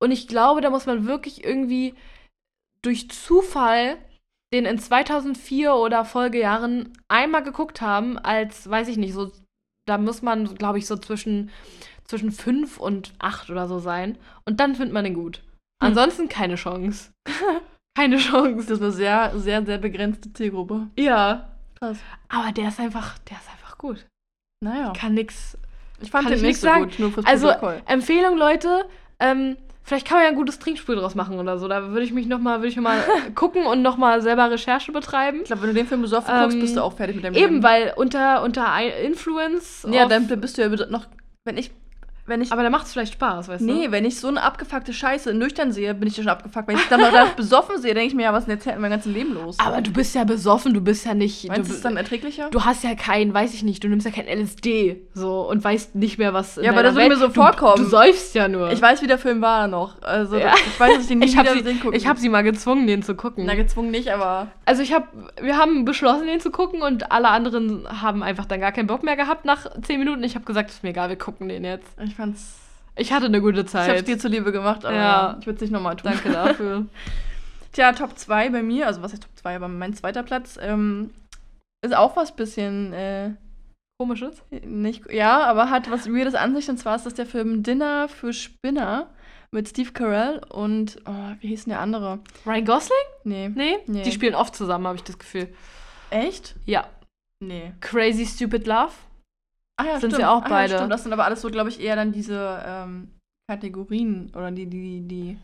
Und 0.00 0.10
ich 0.10 0.28
glaube, 0.28 0.60
da 0.60 0.70
muss 0.70 0.86
man 0.86 1.06
wirklich 1.06 1.44
irgendwie 1.44 1.94
durch 2.82 3.10
Zufall 3.10 3.98
den 4.52 4.64
in 4.64 4.78
2004 4.78 5.74
oder 5.74 6.04
Folgejahren 6.04 6.92
einmal 7.08 7.42
geguckt 7.42 7.80
haben, 7.80 8.16
als, 8.16 8.70
weiß 8.70 8.88
ich 8.88 8.96
nicht, 8.96 9.12
so, 9.12 9.30
da 9.86 9.98
muss 9.98 10.22
man, 10.22 10.54
glaube 10.54 10.78
ich, 10.78 10.86
so 10.86 10.96
zwischen, 10.96 11.50
zwischen 12.04 12.32
fünf 12.32 12.78
und 12.78 13.12
acht 13.18 13.50
oder 13.50 13.66
so 13.66 13.78
sein. 13.78 14.16
Und 14.46 14.60
dann 14.60 14.74
findet 14.74 14.94
man 14.94 15.04
den 15.04 15.14
gut. 15.14 15.42
Hm. 15.82 15.88
Ansonsten 15.88 16.28
keine 16.28 16.54
Chance. 16.54 17.10
keine 17.96 18.16
Chance. 18.16 18.68
Das 18.68 18.78
ist 18.78 18.82
eine 18.82 18.92
sehr, 18.92 19.38
sehr, 19.38 19.66
sehr 19.66 19.78
begrenzte 19.78 20.32
Zielgruppe. 20.32 20.86
Ja. 20.96 21.58
Krass. 21.78 21.98
Aber 22.28 22.52
der 22.52 22.68
ist 22.68 22.80
einfach, 22.80 23.18
der 23.18 23.36
ist 23.36 23.50
einfach 23.50 23.57
gut. 23.78 24.06
Naja. 24.60 24.92
Kann 24.98 25.14
nix. 25.14 25.56
Ich 26.00 26.10
fand 26.10 26.24
kann 26.24 26.32
den 26.32 26.38
ich 26.40 26.46
nicht 26.46 26.60
so 26.60 26.66
sagen. 26.66 26.84
gut, 26.84 26.98
nur 26.98 27.12
fürs 27.12 27.26
Also, 27.26 27.48
Protokoll. 27.48 27.82
Empfehlung, 27.86 28.36
Leute, 28.36 28.84
ähm, 29.20 29.56
vielleicht 29.82 30.06
kann 30.06 30.18
man 30.18 30.24
ja 30.24 30.30
ein 30.30 30.36
gutes 30.36 30.58
Trinkspiel 30.58 30.96
draus 30.96 31.14
machen 31.14 31.38
oder 31.38 31.58
so. 31.58 31.66
Da 31.68 31.88
würde 31.90 32.02
ich 32.02 32.12
mich 32.12 32.26
noch 32.26 32.38
mal, 32.38 32.58
würde 32.58 32.68
ich 32.68 32.76
noch 32.76 32.82
mal 32.82 33.02
gucken 33.34 33.64
und 33.66 33.82
noch 33.82 33.96
mal 33.96 34.20
selber 34.22 34.50
Recherche 34.50 34.92
betreiben. 34.92 35.38
Ich 35.40 35.46
glaube, 35.46 35.62
wenn 35.62 35.70
du 35.70 35.74
den 35.74 35.86
Film 35.86 36.02
besoffen 36.02 36.32
Ähm, 36.34 36.42
guckst, 36.42 36.60
bist 36.60 36.76
du 36.76 36.82
auch 36.82 36.92
fertig 36.92 37.16
mit 37.16 37.24
deinem 37.24 37.34
Eben, 37.34 37.54
Leben. 37.54 37.62
weil 37.62 37.92
unter, 37.96 38.42
unter 38.42 38.66
Influence. 39.02 39.86
Ja, 39.90 40.06
dann 40.06 40.26
bist 40.40 40.58
du 40.58 40.62
ja 40.62 40.68
noch. 40.86 41.06
Wenn 41.44 41.56
ich. 41.56 41.70
Wenn 42.28 42.42
ich. 42.42 42.52
aber 42.52 42.62
da 42.62 42.70
macht 42.70 42.86
es 42.86 42.92
vielleicht 42.92 43.14
Spaß, 43.14 43.48
weißt 43.48 43.62
Nee, 43.62 43.86
du? 43.86 43.92
wenn 43.92 44.04
ich 44.04 44.20
so 44.20 44.28
eine 44.28 44.42
abgefuckte 44.42 44.92
Scheiße 44.92 45.34
nüchtern 45.34 45.72
sehe, 45.72 45.94
bin 45.94 46.08
ich 46.08 46.16
ja 46.16 46.22
schon 46.22 46.30
abgefuckt. 46.30 46.68
Wenn 46.68 46.76
ich 46.76 46.88
dann 46.88 47.00
noch 47.00 47.10
da 47.12 47.24
besoffen 47.36 47.80
sehe, 47.80 47.94
denke 47.94 48.08
ich 48.08 48.14
mir 48.14 48.22
ja, 48.24 48.32
was 48.32 48.40
ist 48.40 48.46
denn 48.48 48.56
jetzt 48.56 48.66
in 48.66 48.80
meinem 48.80 48.90
ganzen 48.92 49.12
Leben 49.14 49.34
los? 49.34 49.56
Aber 49.58 49.80
du 49.80 49.92
bist 49.92 50.14
ja 50.14 50.24
besoffen, 50.24 50.74
du 50.74 50.80
bist 50.80 51.04
ja 51.06 51.14
nicht. 51.14 51.48
Meinst 51.48 51.68
du, 51.68 51.72
du, 51.72 51.76
ist 51.76 51.84
dann 51.84 51.96
erträglicher? 51.96 52.48
du 52.50 52.64
hast 52.64 52.84
ja 52.84 52.94
kein, 52.94 53.32
weiß 53.34 53.54
ich 53.54 53.62
nicht, 53.62 53.82
du 53.82 53.88
nimmst 53.88 54.06
ja 54.06 54.12
kein 54.12 54.26
LSD 54.26 55.02
so 55.14 55.48
und 55.48 55.62
weißt 55.64 55.94
nicht 55.94 56.18
mehr, 56.18 56.32
was. 56.34 56.58
in 56.58 56.64
Ja, 56.64 56.70
aber 56.72 56.82
das 56.82 56.94
würde 56.94 57.08
mir 57.08 57.16
so 57.16 57.28
du, 57.28 57.34
vorkommen. 57.34 57.82
Du 57.82 57.88
säufst 57.88 58.34
ja 58.34 58.48
nur. 58.48 58.70
ich 58.72 58.80
weiß, 58.82 59.02
wie 59.02 59.06
der 59.06 59.18
Film 59.18 59.40
war 59.40 59.66
noch. 59.68 60.00
Also, 60.02 60.36
Ja. 60.36 60.54
ich 60.54 60.78
weiß, 60.78 60.92
dass 60.94 61.02
ich 61.02 61.08
den 61.08 61.18
nie 61.20 61.26
ich 61.26 61.36
habe 61.36 61.54
wieder 61.54 61.70
sie, 61.70 61.76
gucken. 61.78 61.94
ich 61.96 62.06
hab 62.06 62.18
sie 62.18 62.28
mal 62.28 62.42
gezwungen, 62.42 62.86
den 62.86 63.02
zu 63.02 63.14
gucken. 63.14 63.44
Na, 63.46 63.54
gezwungen 63.54 63.90
nicht, 63.90 64.10
aber. 64.12 64.48
Also 64.64 64.82
ich 64.82 64.92
habe, 64.92 65.06
wir 65.40 65.56
haben 65.56 65.84
beschlossen, 65.84 66.26
den 66.26 66.40
zu 66.40 66.50
gucken 66.50 66.82
und 66.82 67.10
alle 67.12 67.28
anderen 67.28 67.86
haben 68.02 68.22
einfach 68.22 68.44
dann 68.44 68.60
gar 68.60 68.72
keinen 68.72 68.86
Bock 68.86 69.02
mehr 69.02 69.16
gehabt 69.16 69.44
nach 69.44 69.66
zehn 69.82 69.98
Minuten. 69.98 70.22
Ich 70.24 70.34
habe 70.34 70.44
gesagt, 70.44 70.70
ist 70.70 70.82
mir 70.82 70.90
egal, 70.90 71.08
wir 71.08 71.16
gucken 71.16 71.48
den 71.48 71.64
jetzt. 71.64 71.88
Ich 72.04 72.17
fand's. 72.18 72.58
Ich 72.96 73.12
hatte 73.12 73.26
eine 73.26 73.40
gute 73.40 73.58
Ich 73.60 73.62
hab's 73.62 73.72
Zeit. 73.72 74.08
dir 74.08 74.18
zuliebe 74.18 74.50
gemacht, 74.52 74.84
aber 74.84 74.94
Ja. 74.96 75.36
ich 75.40 75.46
würde 75.46 75.56
es 75.56 75.60
nicht 75.62 75.70
nochmal 75.70 75.96
tun. 75.96 76.10
Danke 76.12 76.30
dafür. 76.30 76.86
Tja, 77.72 77.92
Top 77.92 78.18
2 78.18 78.48
bei 78.50 78.62
mir, 78.62 78.86
also 78.86 79.02
was 79.02 79.12
ist 79.12 79.22
Top 79.22 79.36
2, 79.36 79.56
aber 79.56 79.68
mein 79.68 79.94
zweiter 79.94 80.22
Platz, 80.22 80.58
ähm, 80.60 81.10
ist 81.84 81.94
auch 81.94 82.16
was 82.16 82.34
bisschen, 82.34 82.92
äh, 82.92 83.30
Komisches. 84.00 84.42
nicht, 84.64 85.10
ja, 85.12 85.44
aber 85.44 85.70
hat 85.70 85.90
was 85.90 86.08
Weirdes 86.08 86.34
an 86.34 86.54
sich. 86.54 86.68
Und 86.68 86.78
zwar 86.78 86.96
ist 86.96 87.06
das 87.06 87.14
der 87.14 87.26
Film 87.26 87.62
Dinner 87.62 88.08
für 88.08 88.32
Spinner 88.32 89.08
mit 89.50 89.68
Steve 89.68 89.92
Carell 89.92 90.40
und, 90.48 90.98
oh, 91.06 91.34
wie 91.40 91.48
hieß 91.48 91.64
denn 91.64 91.70
der 91.72 91.80
andere? 91.80 92.18
Ryan 92.46 92.64
Gosling? 92.64 92.98
Nee. 93.24 93.48
Nee, 93.54 93.78
Nee. 93.86 94.02
die 94.02 94.12
spielen 94.12 94.34
oft 94.34 94.54
zusammen, 94.56 94.86
habe 94.86 94.96
ich 94.96 95.04
das 95.04 95.18
Gefühl. 95.18 95.48
Echt? 96.10 96.54
Ja. 96.64 96.86
Nee. 97.40 97.72
Crazy 97.80 98.26
Stupid 98.26 98.66
Love. 98.66 98.92
Ah 99.80 99.84
ja, 99.84 99.90
Sind 99.92 100.10
stimmt. 100.10 100.16
sie 100.16 100.24
auch 100.24 100.42
ah, 100.42 100.48
beide. 100.48 100.72
Ja, 100.72 100.78
stimmt. 100.78 100.92
Das 100.92 101.02
sind 101.04 101.12
aber 101.12 101.24
alles 101.24 101.40
so, 101.40 101.50
glaube 101.50 101.68
ich, 101.68 101.80
eher 101.80 101.96
dann 101.96 102.12
diese 102.12 102.62
ähm, 102.66 103.12
Kategorien 103.50 104.30
oder 104.34 104.50
die, 104.50 104.66
die, 104.66 105.06
die, 105.06 105.38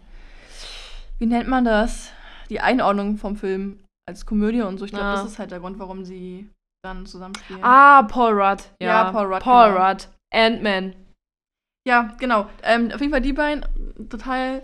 wie 1.19 1.27
nennt 1.27 1.49
man 1.49 1.65
das? 1.65 2.11
Die 2.51 2.61
Einordnung 2.61 3.17
vom 3.17 3.37
Film 3.37 3.79
als 4.09 4.27
Komödie 4.27 4.63
und 4.63 4.79
so. 4.79 4.85
Ich 4.85 4.91
glaube, 4.91 5.07
Ah. 5.07 5.13
das 5.15 5.25
ist 5.25 5.39
halt 5.39 5.51
der 5.51 5.61
Grund, 5.61 5.79
warum 5.79 6.05
sie 6.05 6.51
dann 6.85 7.07
zusammenspielen. 7.07 7.63
Ah, 7.65 8.03
Paul 8.03 8.33
Rudd. 8.33 8.63
Ja, 8.83 9.11
Paul 9.11 9.33
Rudd, 9.33 9.43
Paul 9.43 9.73
genau. 9.73 9.87
Rudd. 9.89 10.09
Ant-Man. 10.35 10.95
Ja, 11.87 12.15
genau. 12.19 12.47
Ähm, 12.63 12.91
auf 12.93 13.01
jeden 13.01 13.13
Fall 13.13 13.21
die 13.23 13.33
beiden, 13.33 13.65
total 14.11 14.63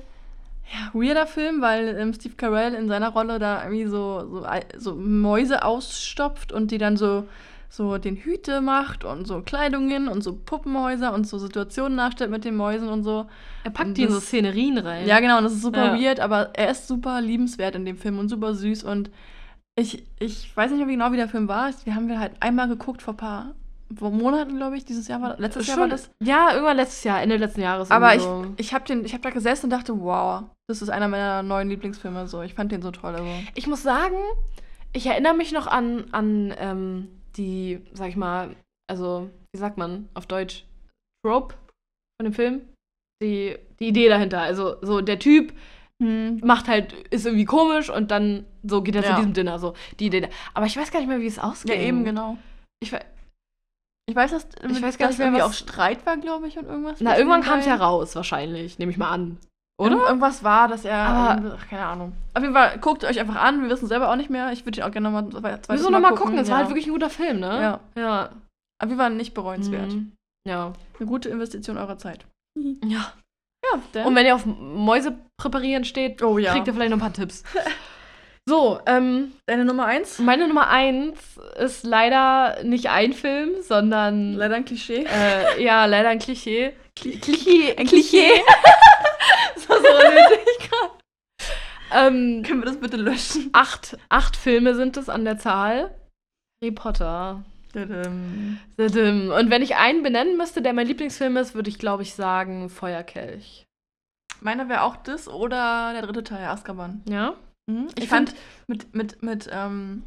ja, 0.73 0.91
weirder 0.93 1.27
Film, 1.27 1.63
weil 1.63 1.97
ähm, 1.99 2.13
Steve 2.13 2.35
Carell 2.37 2.75
in 2.75 2.89
seiner 2.89 3.11
Rolle 3.11 3.39
da 3.39 3.63
irgendwie 3.65 3.87
so, 3.87 4.43
so, 4.43 4.47
so 4.77 4.95
Mäuse 4.95 5.65
ausstopft 5.65 6.53
und 6.53 6.71
die 6.71 6.79
dann 6.79 6.97
so, 6.97 7.27
so 7.71 7.99
den 7.99 8.17
Hüte 8.17 8.61
macht 8.61 9.05
und 9.05 9.27
so 9.27 9.41
Kleidungen 9.43 10.09
und 10.09 10.23
so 10.23 10.35
Puppenhäuser 10.35 11.15
und 11.15 11.27
so 11.27 11.39
Situationen 11.39 11.95
nachstellt 11.95 12.31
mit 12.31 12.45
den 12.45 12.57
Mäusen 12.57 12.89
und 12.89 13.05
so. 13.05 13.27
Er 13.63 13.71
packt 13.71 13.91
Und 13.91 13.97
die 13.97 14.03
in 14.03 14.11
so 14.11 14.19
Szenerien 14.19 14.77
rein. 14.77 15.07
Ja, 15.07 15.21
genau, 15.21 15.39
und 15.39 15.45
das 15.45 15.53
ist 15.53 15.63
super 15.63 15.97
Ja. 15.97 16.01
weird, 16.01 16.19
aber 16.19 16.51
er 16.55 16.73
ist 16.73 16.89
super 16.89 17.21
liebenswert 17.21 17.77
in 17.77 17.85
dem 17.87 17.97
Film 17.97 18.19
und 18.19 18.29
super 18.29 18.55
süß 18.55 18.83
und 18.83 19.11
ich, 19.77 20.05
ich 20.19 20.55
weiß 20.55 20.73
nicht 20.73 20.85
mehr 20.85 20.89
genau, 20.89 21.13
wie 21.13 21.17
der 21.17 21.29
Film 21.29 21.47
war. 21.47 21.71
Wir 21.85 21.95
haben 21.95 22.09
wir 22.09 22.19
halt 22.19 22.33
einmal 22.41 22.69
geguckt 22.69 23.03
vor 23.03 23.15
ein 23.15 23.19
paar 23.19 23.55
Monaten, 24.01 24.57
glaube 24.57 24.77
ich. 24.77 24.85
Dieses 24.85 25.07
Jahr 25.07 25.23
war 25.23 25.39
letztes 25.39 25.69
Jahr 25.69 25.77
war 25.77 25.85
Schon, 25.85 25.91
das. 25.91 26.11
Ja, 26.23 26.53
irgendwann 26.53 26.77
letztes 26.77 27.05
Jahr, 27.05 27.23
Ende 27.23 27.37
letzten 27.37 27.61
Jahres. 27.61 27.91
Aber 27.91 28.15
ich, 28.15 28.23
so. 28.23 28.47
ich 28.57 28.75
habe 28.75 28.85
den, 28.85 29.05
ich 29.05 29.13
habe 29.13 29.23
da 29.23 29.31
gesessen 29.31 29.67
und 29.67 29.71
dachte, 29.71 29.99
wow, 30.01 30.43
das 30.67 30.83
ist 30.83 30.91
einer 30.91 31.07
meiner 31.09 31.43
neuen 31.45 31.69
Lieblingsfilme. 31.69 32.27
So, 32.27 32.43
ich 32.43 32.55
fand 32.55 32.73
den 32.73 32.83
so 32.83 32.91
toll. 32.91 33.13
Also. 33.15 33.27
Ich 33.55 33.69
muss 33.69 33.83
sagen, 33.83 34.17
ich 34.93 35.07
erinnere 35.07 35.35
mich 35.35 35.53
noch 35.53 35.67
an, 35.67 36.05
an 36.11 36.53
ähm, 36.59 37.09
die, 37.41 37.81
sag 37.93 38.09
ich 38.11 38.17
mal, 38.17 38.55
also, 38.91 39.31
wie 39.53 39.59
sagt 39.59 39.79
man 39.79 40.09
auf 40.15 40.27
Deutsch, 40.27 40.65
Trope 41.25 41.55
von 42.21 42.25
dem 42.25 42.33
Film. 42.35 42.61
Die, 43.23 43.57
die 43.79 43.89
Idee 43.89 44.09
dahinter. 44.09 44.41
Also, 44.41 44.77
so 44.83 45.01
der 45.01 45.19
Typ 45.19 45.53
Hm. 46.03 46.41
macht 46.43 46.67
halt, 46.69 46.93
ist 47.11 47.27
irgendwie 47.27 47.45
komisch 47.45 47.91
und 47.91 48.11
dann 48.11 48.47
so 48.63 48.81
geht 48.83 48.95
er 48.95 49.03
Ja. 49.03 49.11
zu 49.11 49.17
diesem 49.17 49.33
Dinner, 49.35 49.59
so 49.59 49.75
die 49.99 50.07
Idee. 50.07 50.29
Aber 50.55 50.65
ich 50.67 50.77
weiß 50.77 50.91
gar 50.91 51.01
nicht 51.01 51.09
mehr, 51.09 51.21
wie 51.21 51.27
es 51.27 51.37
Ja, 51.37 51.43
ausgeht. 51.45 51.79
eben, 51.79 52.05
genau. 52.05 52.39
Ich, 52.83 52.91
Ich 54.09 54.17
weiß, 54.17 54.31
dass, 54.33 54.45
Ich 54.47 54.63
weiß 54.63 54.81
dass 54.81 54.99
gar 54.99 55.09
nicht 55.09 55.19
mehr, 55.19 55.27
irgendwie 55.29 55.43
was- 55.43 55.51
auch 55.51 55.55
Streit 55.55 56.05
war, 56.07 56.17
glaube 56.17 56.49
ich, 56.49 56.57
und 56.59 56.65
irgendwas. 56.67 57.01
na, 57.01 57.17
irgendwann 57.19 57.43
kam 57.43 57.59
es 57.61 57.67
ja 57.67 57.77
raus, 57.77 58.17
wahrscheinlich, 58.17 58.79
nehme 58.79 58.91
ich 58.91 58.99
mal 58.99 59.11
an. 59.11 59.39
Oder? 59.81 59.97
Irgendwas 60.09 60.45
war, 60.45 60.69
dass 60.69 60.85
er. 60.85 60.99
Aber- 60.99 61.57
ach, 61.59 61.69
keine 61.69 61.87
Ahnung. 61.87 62.13
Auf 62.35 62.43
jeden 62.43 62.55
Fall, 62.55 62.79
guckt 62.79 63.05
euch 63.05 63.19
einfach 63.19 63.37
an. 63.37 63.63
Wir 63.63 63.71
wissen 63.71 63.87
selber 63.89 64.11
auch 64.11 64.17
nicht 64.17 64.31
mehr. 64.31 64.53
Ich 64.53 64.65
würde 64.67 64.81
ihn 64.81 64.85
auch 64.85 64.91
gerne 64.91 65.11
nochmal 65.11 65.29
zweites 65.31 65.69
Wir 65.69 65.75
müssen 65.77 65.93
nochmal 65.93 66.15
gucken, 66.15 66.39
es 66.39 66.49
ja. 66.49 66.53
war 66.53 66.59
halt 66.61 66.69
wirklich 66.69 66.87
ein 66.87 66.93
guter 66.93 67.11
Film, 67.11 67.41
ne? 67.41 67.61
Ja. 67.61 67.81
Ja. 68.01 68.31
Aber 68.81 68.91
wir 68.91 68.99
waren 68.99 69.17
nicht 69.17 69.35
bereuenswert. 69.35 69.93
Mhm. 69.93 70.13
Ja. 70.47 70.73
Eine 70.99 71.07
gute 71.09 71.29
Investition 71.29 71.77
eurer 71.79 71.99
Zeit. 71.99 72.25
ja. 72.57 73.13
Ja, 73.63 73.79
denn. 73.95 74.07
Und 74.07 74.15
wenn 74.15 74.25
ihr 74.27 74.35
auf 74.35 74.47
Mäuse 74.47 75.19
präparieren 75.39 75.85
steht, 75.85 76.23
oh 76.23 76.39
ja. 76.39 76.53
kriegt 76.53 76.67
ihr 76.67 76.73
vielleicht 76.73 76.91
noch 76.91 76.97
ein 76.97 77.01
paar 77.01 77.13
Tipps. 77.13 77.43
So, 78.49 78.81
ähm, 78.87 79.33
Deine 79.47 79.65
Nummer 79.65 79.85
eins? 79.85 80.19
meine 80.19 80.49
Nummer 80.49 80.69
eins 80.69 81.39
ist 81.59 81.85
leider 81.85 82.65
nicht 82.65 82.89
ein 82.89 83.13
Film, 83.13 83.51
sondern 83.63 84.33
Leider 84.33 84.57
ein 84.57 84.65
Klischee. 84.65 85.05
äh, 85.05 85.63
ja, 85.63 85.85
leider 85.85 86.09
ein 86.09 86.19
Klischee. 86.19 86.73
Kli- 87.01 87.21
Klischee. 87.21 87.77
Ein 87.77 87.87
Klischee. 87.87 88.31
das 89.55 89.69
war 89.69 89.79
so 89.81 89.89
unnötig 89.89 90.69
gerade. 90.69 90.93
Ähm, 91.93 92.43
Können 92.47 92.61
wir 92.61 92.67
das 92.67 92.79
bitte 92.79 92.97
löschen? 92.97 93.51
acht, 93.53 93.97
acht 94.09 94.37
Filme 94.37 94.75
sind 94.75 94.97
es 94.97 95.09
an 95.09 95.25
der 95.25 95.39
Zahl. 95.39 95.95
Harry 96.63 96.73
Potter. 96.73 97.45
Und 97.75 97.87
wenn 99.51 99.63
ich 99.63 99.77
einen 99.77 100.03
benennen 100.03 100.37
müsste, 100.37 100.61
der 100.63 100.73
mein 100.73 100.87
Lieblingsfilm 100.89 101.37
ist, 101.37 101.55
würde 101.55 101.71
ich, 101.71 101.79
glaube 101.79 102.03
ich, 102.03 102.15
sagen 102.15 102.69
Feuerkelch. 102.69 103.65
Meiner 104.41 104.69
wäre 104.69 104.83
auch 104.83 104.97
das 104.97 105.29
oder 105.29 105.93
der 105.93 106.03
dritte 106.03 106.25
Teil, 106.25 106.47
Azkaban. 106.47 107.03
Ja? 107.09 107.35
Mhm. 107.67 107.89
Ich, 107.97 108.05
Ich 108.05 108.09
fand 108.09 108.35
mit, 108.67 108.95
mit, 108.95 109.23
mit, 109.23 109.49
ähm, 109.53 110.03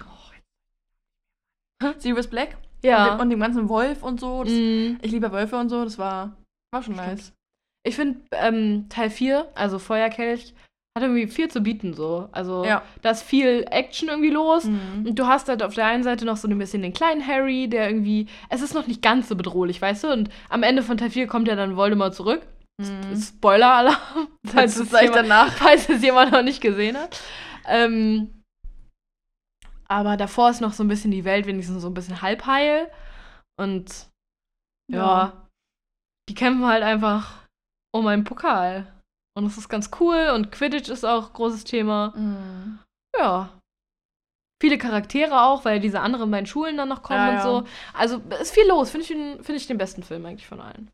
oh, 0.00 1.92
Sirius 1.98 2.28
Black 2.28 2.56
und, 2.82 2.88
Ja. 2.88 3.14
dem, 3.14 3.20
und 3.20 3.30
dem 3.30 3.40
ganzen 3.40 3.68
Wolf 3.68 4.02
und 4.02 4.20
so. 4.20 4.44
Das, 4.44 4.52
Mm. 4.52 4.96
Ich 5.02 5.10
liebe 5.12 5.30
Wölfe 5.32 5.56
und 5.56 5.68
so, 5.68 5.84
das 5.84 5.98
war, 5.98 6.36
war 6.72 6.82
schon 6.82 6.94
Stimmt. 6.94 7.08
nice. 7.08 7.32
Ich 7.86 7.96
finde 7.96 8.20
ähm, 8.32 8.86
Teil 8.90 9.10
4, 9.10 9.48
also 9.54 9.78
Feuerkelch, 9.78 10.54
hat 10.96 11.04
irgendwie 11.04 11.28
viel 11.28 11.48
zu 11.48 11.60
bieten 11.62 11.94
so. 11.94 12.28
Also 12.32 12.64
Ja. 12.64 12.82
da 13.00 13.10
ist 13.10 13.22
viel 13.22 13.64
Action 13.70 14.08
irgendwie 14.08 14.30
los. 14.30 14.64
Mhm. 14.64 15.06
Und 15.06 15.18
du 15.18 15.26
hast 15.26 15.48
halt 15.48 15.62
auf 15.62 15.74
der 15.74 15.86
einen 15.86 16.02
Seite 16.02 16.24
noch 16.26 16.36
so 16.36 16.48
ein 16.48 16.58
bisschen 16.58 16.82
den 16.82 16.92
kleinen 16.92 17.24
Harry, 17.26 17.68
der 17.68 17.88
irgendwie. 17.88 18.26
Es 18.48 18.60
ist 18.60 18.74
noch 18.74 18.86
nicht 18.88 19.00
ganz 19.00 19.28
so 19.28 19.36
bedrohlich, 19.36 19.80
weißt 19.80 20.04
du? 20.04 20.08
Und 20.12 20.30
am 20.48 20.62
Ende 20.62 20.82
von 20.82 20.96
Teil 20.98 21.10
4 21.10 21.26
kommt 21.26 21.46
ja 21.48 21.54
dann 21.56 21.76
Voldemort 21.76 22.14
zurück. 22.14 22.42
Mhm. 22.80 23.16
Spoiler-Alarm, 23.20 23.96
falls, 24.46 24.74
Das 24.78 24.92
es 24.92 25.00
jemand- 25.00 25.16
danach. 25.16 25.52
falls 25.56 25.88
es 25.88 26.02
jemand 26.02 26.32
noch 26.32 26.42
nicht 26.42 26.60
gesehen 26.60 26.96
hat. 26.96 27.20
Ähm, 27.68 28.39
aber 29.90 30.16
davor 30.16 30.50
ist 30.50 30.60
noch 30.60 30.72
so 30.72 30.84
ein 30.84 30.88
bisschen 30.88 31.10
die 31.10 31.24
Welt 31.24 31.46
wenigstens 31.46 31.82
so 31.82 31.88
ein 31.88 31.94
bisschen 31.94 32.22
halb 32.22 32.46
heil. 32.46 32.90
Und 33.58 34.08
ja, 34.90 35.46
die 36.28 36.34
kämpfen 36.34 36.64
halt 36.66 36.82
einfach 36.82 37.46
um 37.94 38.06
einen 38.06 38.24
Pokal. 38.24 38.86
Und 39.36 39.44
das 39.44 39.58
ist 39.58 39.68
ganz 39.68 39.90
cool. 40.00 40.30
Und 40.34 40.52
Quidditch 40.52 40.88
ist 40.88 41.04
auch 41.04 41.32
großes 41.32 41.64
Thema. 41.64 42.12
Mhm. 42.16 42.78
Ja. 43.16 43.50
Viele 44.62 44.76
Charaktere 44.78 45.40
auch, 45.42 45.64
weil 45.64 45.80
diese 45.80 46.00
anderen 46.00 46.30
beiden 46.30 46.46
Schulen 46.46 46.76
dann 46.76 46.88
noch 46.90 47.02
kommen 47.02 47.18
Ja, 47.18 47.28
und 47.30 47.34
ja. 47.36 47.42
so. 47.42 47.64
Also 47.94 48.18
ist 48.40 48.52
viel 48.54 48.68
los. 48.68 48.90
Finde 48.90 49.02
ich, 49.02 49.08
den- 49.08 49.42
find 49.42 49.56
ich 49.58 49.66
den 49.66 49.78
besten 49.78 50.02
Film 50.02 50.24
eigentlich 50.26 50.46
von 50.46 50.60
allen. 50.60 50.90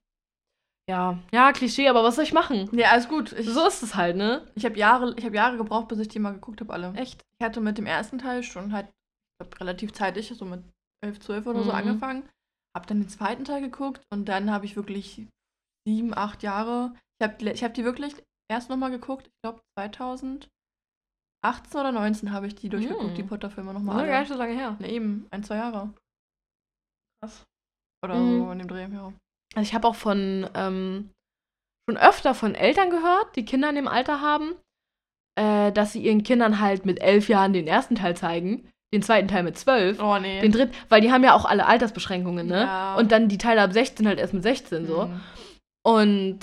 Ja, 0.89 1.19
ja, 1.33 1.51
Klischee, 1.53 1.89
aber 1.89 2.05
was 2.05 2.15
soll 2.15 2.25
ich 2.25 2.33
machen? 2.33 2.69
Ja, 2.73 2.91
alles 2.93 3.09
gut. 3.09 3.33
Ich, 3.33 3.47
So 3.49 3.67
ist 3.67 3.83
es 3.83 3.97
halt, 3.97 4.17
ne? 4.17 4.47
ich 4.55 4.65
habe 4.65 4.77
Jahre, 4.79 5.15
ich 5.17 5.25
hab 5.25 5.35
Jahre 5.35 5.57
gebraucht, 5.57 5.89
bis 5.89 5.99
ich 5.99 6.09
die 6.09 6.21
mal 6.21 6.33
geguckt 6.35 6.61
habe, 6.61 6.73
alle. 6.73 6.93
Echt? 6.95 7.23
Ich 7.41 7.45
hatte 7.45 7.61
mit 7.61 7.77
dem 7.77 7.87
ersten 7.87 8.19
Teil 8.19 8.43
schon 8.45 8.73
halt 8.73 8.87
ich 8.87 9.49
glaub, 9.49 9.61
relativ 9.61 9.93
zeitig, 9.93 10.29
so 10.35 10.45
mit 10.45 10.63
11, 11.05 11.19
12 11.21 11.47
oder 11.47 11.65
so 11.65 11.71
Mhm. 11.71 11.77
angefangen. 11.77 12.29
Hab 12.77 12.87
dann 12.87 13.01
den 13.01 13.09
zweiten 13.09 13.45
Teil 13.45 13.63
geguckt 13.63 14.01
und 14.13 14.27
dann 14.29 14.51
habe 14.53 14.65
ich 14.65 14.77
wirklich 14.77 15.27
sieben, 15.89 16.17
acht 16.17 16.43
Jahre. 16.45 16.95
Ich 17.21 17.29
habe 17.29 17.51
ich 17.51 17.65
hab 17.65 17.75
die 17.75 17.85
wirklich 17.85 18.15
erst 18.49 18.71
nochmal 18.71 18.91
geguckt. 18.91 19.27
Ich 19.27 19.33
glaube 19.43 19.61
2018 19.79 20.49
oder 21.75 21.91
19 21.93 22.31
habe 22.33 22.47
ich 22.47 22.55
die 22.55 22.69
durchgeguckt, 22.69 23.11
Mhm. 23.11 23.15
die 23.15 23.23
Potter-Filme 23.25 23.73
Das 23.73 23.83
nochmal. 23.83 24.05
ist 24.05 24.11
gar 24.11 24.21
nicht 24.21 24.29
so 24.33 24.37
lange 24.39 24.55
her. 24.55 24.77
Ne, 24.79 24.91
eben, 24.93 25.27
ein, 25.33 25.43
zwei 25.43 25.57
Jahre. 25.57 25.93
Krass. 27.21 27.45
Oder 28.05 28.15
Mhm. 28.21 28.39
so 28.45 28.53
in 28.53 28.59
dem 28.61 28.69
Dreh, 28.69 28.87
ja. 28.89 29.13
Also 29.57 29.69
ich 29.69 29.75
habe 29.75 29.89
auch 29.89 29.95
von 29.95 30.49
ähm, 30.55 31.11
schon 31.89 31.97
öfter 31.97 32.35
von 32.35 32.55
Eltern 32.55 32.91
gehört, 32.91 33.35
die 33.37 33.45
Kinder 33.45 33.69
in 33.71 33.77
dem 33.77 33.89
Alter 33.89 34.21
haben, 34.21 34.55
äh, 35.39 35.73
dass 35.73 35.93
sie 35.93 36.03
ihren 36.03 36.23
Kindern 36.23 36.61
halt 36.61 36.85
mit 36.85 37.01
elf 37.01 37.29
Jahren 37.29 37.53
den 37.53 37.67
ersten 37.67 37.95
Teil 37.95 38.17
zeigen, 38.17 38.69
den 38.93 39.03
zweiten 39.03 39.29
Teil 39.29 39.43
mit 39.43 39.57
zwölf, 39.59 40.01
Oh 40.01 40.19
nee. 40.19 40.41
den 40.41 40.53
dritten, 40.53 40.75
weil 40.89 41.01
die 41.01 41.11
haben 41.13 41.25
ja 41.25 41.35
auch 41.35 41.45
alle 41.45 41.67
Altersbeschränkungen, 41.67 42.47
ne? 42.47 42.63
Ja. 42.63 42.97
Und 42.97 43.13
dann 43.13 43.29
die 43.29 43.39
Teile 43.39 43.63
ab 43.63 43.73
16 43.73 44.07
halt 44.07 44.19
erst 44.19 44.35
mit 44.35 44.43
16 44.43 44.87
so. 44.87 45.07
Mhm. 45.07 45.21
Und 45.85 46.41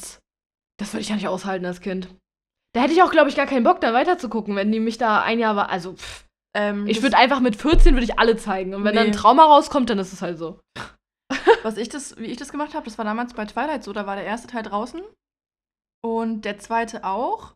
das 0.80 0.94
würde 0.94 1.02
ich 1.02 1.10
ja 1.10 1.16
nicht 1.16 1.28
aushalten 1.28 1.66
als 1.66 1.82
Kind. 1.82 2.08
Da 2.74 2.82
hätte 2.82 2.94
ich 2.94 3.04
auch, 3.04 3.12
glaube 3.12 3.30
ich, 3.30 3.36
gar 3.36 3.46
keinen 3.46 3.64
Bock, 3.64 3.82
dann 3.82 3.94
weiterzugucken, 3.94 4.56
wenn 4.56 4.72
die 4.72 4.80
mich 4.80 4.98
da 4.98 5.22
ein 5.22 5.38
Jahr 5.40 5.56
war. 5.56 5.70
Also, 5.70 5.94
pff, 5.94 6.26
Ähm, 6.56 6.88
ich 6.88 7.02
würde 7.04 7.18
einfach 7.18 7.40
mit 7.40 7.56
14 7.56 7.94
würde 7.96 8.04
ich 8.06 8.18
alle 8.20 8.38
zeigen. 8.38 8.74
Und 8.76 8.84
wenn 8.84 8.96
dann 8.96 9.06
Nee. 9.06 9.12
ein 9.12 9.16
Trauma 9.16 9.44
rauskommt, 9.46 9.90
dann 9.90 10.00
ist 10.00 10.14
es 10.14 10.22
halt 10.22 10.38
so. 10.38 10.60
Was 11.64 11.78
ich 11.78 11.90
das, 11.90 12.18
wie 12.18 12.26
ich 12.26 12.38
das 12.38 12.52
gemacht 12.52 12.74
habe, 12.74 12.86
das 12.86 12.98
war 12.98 13.06
damals 13.06 13.34
bei 13.34 13.46
Twilight 13.46 13.84
so, 13.84 13.94
da 13.94 14.06
war 14.06 14.16
der 14.16 14.26
erste 14.26 14.48
Teil 14.48 14.64
draußen 14.64 15.02
und 16.04 16.44
der 16.46 16.60
zweite 16.60 17.04
auch. 17.04 17.54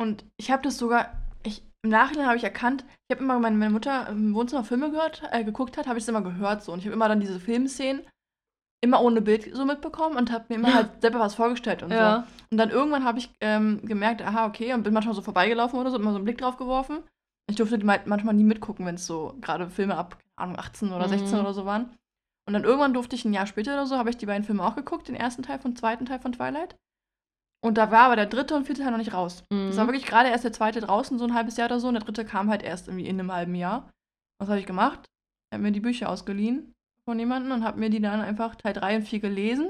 Und 0.00 0.24
ich 0.36 0.50
habe 0.50 0.62
das 0.62 0.78
sogar, 0.78 1.12
ich, 1.42 1.62
im 1.82 1.90
Nachhinein 1.90 2.26
habe 2.26 2.36
ich 2.36 2.44
erkannt, 2.44 2.84
ich 3.08 3.16
habe 3.16 3.24
immer, 3.24 3.38
meine, 3.38 3.56
meine 3.56 3.72
Mutter 3.72 4.08
im 4.08 4.34
Wohnzimmer 4.34 4.64
Filme 4.64 4.90
gehört, 4.90 5.22
äh, 5.32 5.42
geguckt 5.42 5.76
hat, 5.76 5.86
habe 5.86 5.98
ich 5.98 6.04
es 6.04 6.08
immer 6.08 6.22
gehört 6.22 6.62
so. 6.62 6.72
Und 6.72 6.80
ich 6.80 6.84
habe 6.86 6.94
immer 6.94 7.08
dann 7.08 7.20
diese 7.20 7.40
Filmszenen 7.40 8.02
immer 8.84 9.00
ohne 9.00 9.22
Bild 9.22 9.54
so 9.54 9.64
mitbekommen 9.64 10.16
und 10.16 10.30
habe 10.30 10.44
mir 10.48 10.56
immer 10.56 10.74
halt 10.74 11.00
selber 11.00 11.18
was 11.18 11.34
vorgestellt 11.34 11.82
und 11.82 11.90
so. 11.90 11.96
Ja. 11.96 12.26
Und 12.50 12.58
dann 12.58 12.70
irgendwann 12.70 13.04
habe 13.04 13.18
ich 13.18 13.30
ähm, 13.40 13.80
gemerkt, 13.84 14.22
aha, 14.22 14.46
okay, 14.46 14.74
und 14.74 14.82
bin 14.82 14.92
manchmal 14.92 15.14
so 15.14 15.22
vorbeigelaufen 15.22 15.78
oder 15.78 15.90
so, 15.90 15.96
immer 15.96 16.10
so 16.10 16.16
einen 16.16 16.24
Blick 16.24 16.38
drauf 16.38 16.56
geworfen. 16.58 17.02
Ich 17.48 17.56
durfte 17.56 17.78
manchmal 17.78 18.34
nie 18.34 18.44
mitgucken, 18.44 18.84
wenn 18.86 18.96
es 18.96 19.06
so 19.06 19.34
gerade 19.40 19.70
Filme 19.70 19.96
ab, 19.96 20.18
Ahnung, 20.36 20.58
18 20.58 20.92
oder 20.92 21.08
16 21.08 21.34
Mhm. 21.34 21.40
oder 21.40 21.54
so 21.54 21.64
waren. 21.64 21.96
Und 22.46 22.52
dann 22.52 22.64
irgendwann 22.64 22.94
durfte 22.94 23.16
ich 23.16 23.24
ein 23.24 23.32
Jahr 23.34 23.46
später 23.46 23.72
oder 23.74 23.86
so, 23.86 23.96
habe 23.98 24.10
ich 24.10 24.16
die 24.16 24.26
beiden 24.26 24.44
Filme 24.44 24.64
auch 24.64 24.76
geguckt, 24.76 25.08
den 25.08 25.16
ersten 25.16 25.42
Teil 25.42 25.58
und 25.64 25.76
zweiten 25.78 26.06
Teil 26.06 26.20
von 26.20 26.32
Twilight. 26.32 26.76
Und 27.64 27.76
da 27.78 27.90
war 27.90 28.04
aber 28.04 28.16
der 28.16 28.26
dritte 28.26 28.54
und 28.54 28.66
vierte 28.66 28.82
Teil 28.82 28.92
noch 28.92 28.98
nicht 28.98 29.12
raus. 29.14 29.42
Mhm. 29.50 29.68
Es 29.68 29.76
war 29.76 29.86
wirklich 29.86 30.06
gerade 30.06 30.28
erst 30.28 30.44
der 30.44 30.52
zweite 30.52 30.80
draußen, 30.80 31.18
so 31.18 31.24
ein 31.24 31.34
halbes 31.34 31.56
Jahr 31.56 31.66
oder 31.66 31.80
so, 31.80 31.88
und 31.88 31.94
der 31.94 32.04
dritte 32.04 32.24
kam 32.24 32.48
halt 32.50 32.62
erst 32.62 32.86
irgendwie 32.86 33.06
in 33.06 33.18
einem 33.18 33.32
halben 33.32 33.54
Jahr. 33.56 33.90
Was 34.38 34.48
habe 34.48 34.60
ich 34.60 34.66
gemacht? 34.66 35.00
Ich 35.50 35.54
habe 35.56 35.62
mir 35.62 35.72
die 35.72 35.80
Bücher 35.80 36.08
ausgeliehen 36.08 36.72
von 37.04 37.18
jemandem 37.18 37.52
und 37.52 37.64
habe 37.64 37.80
mir 37.80 37.90
die 37.90 38.00
dann 38.00 38.20
einfach 38.20 38.54
Teil 38.56 38.74
3 38.74 38.96
und 38.96 39.02
4 39.02 39.20
gelesen. 39.20 39.68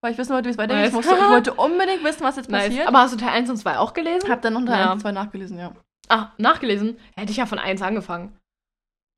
Weil 0.00 0.12
ich 0.12 0.18
wissen 0.18 0.32
wollte, 0.32 0.46
wie 0.46 0.52
es 0.52 0.58
weitergeht. 0.58 0.86
Ich, 0.86 0.92
Nice. 0.94 1.06
musste, 1.06 1.20
ich 1.22 1.28
wollte 1.30 1.54
unbedingt 1.54 2.04
wissen, 2.04 2.22
was 2.22 2.36
jetzt 2.36 2.48
Nice. 2.50 2.68
passiert. 2.68 2.86
Aber 2.88 3.00
hast 3.00 3.12
du 3.12 3.16
Teil 3.18 3.30
1 3.30 3.50
und 3.50 3.56
2 3.56 3.78
auch 3.78 3.92
gelesen? 3.94 4.22
Ich 4.24 4.30
habe 4.30 4.40
dann 4.40 4.52
noch 4.54 4.64
Teil 4.64 4.78
Ja. 4.78 4.84
1 4.84 4.92
und 4.94 5.00
2 5.00 5.12
nachgelesen, 5.12 5.58
ja. 5.58 5.72
Ah, 6.08 6.28
nachgelesen? 6.38 6.96
Hätte 7.16 7.32
ich 7.32 7.36
ja 7.38 7.46
von 7.46 7.58
1 7.58 7.82
angefangen. 7.82 8.37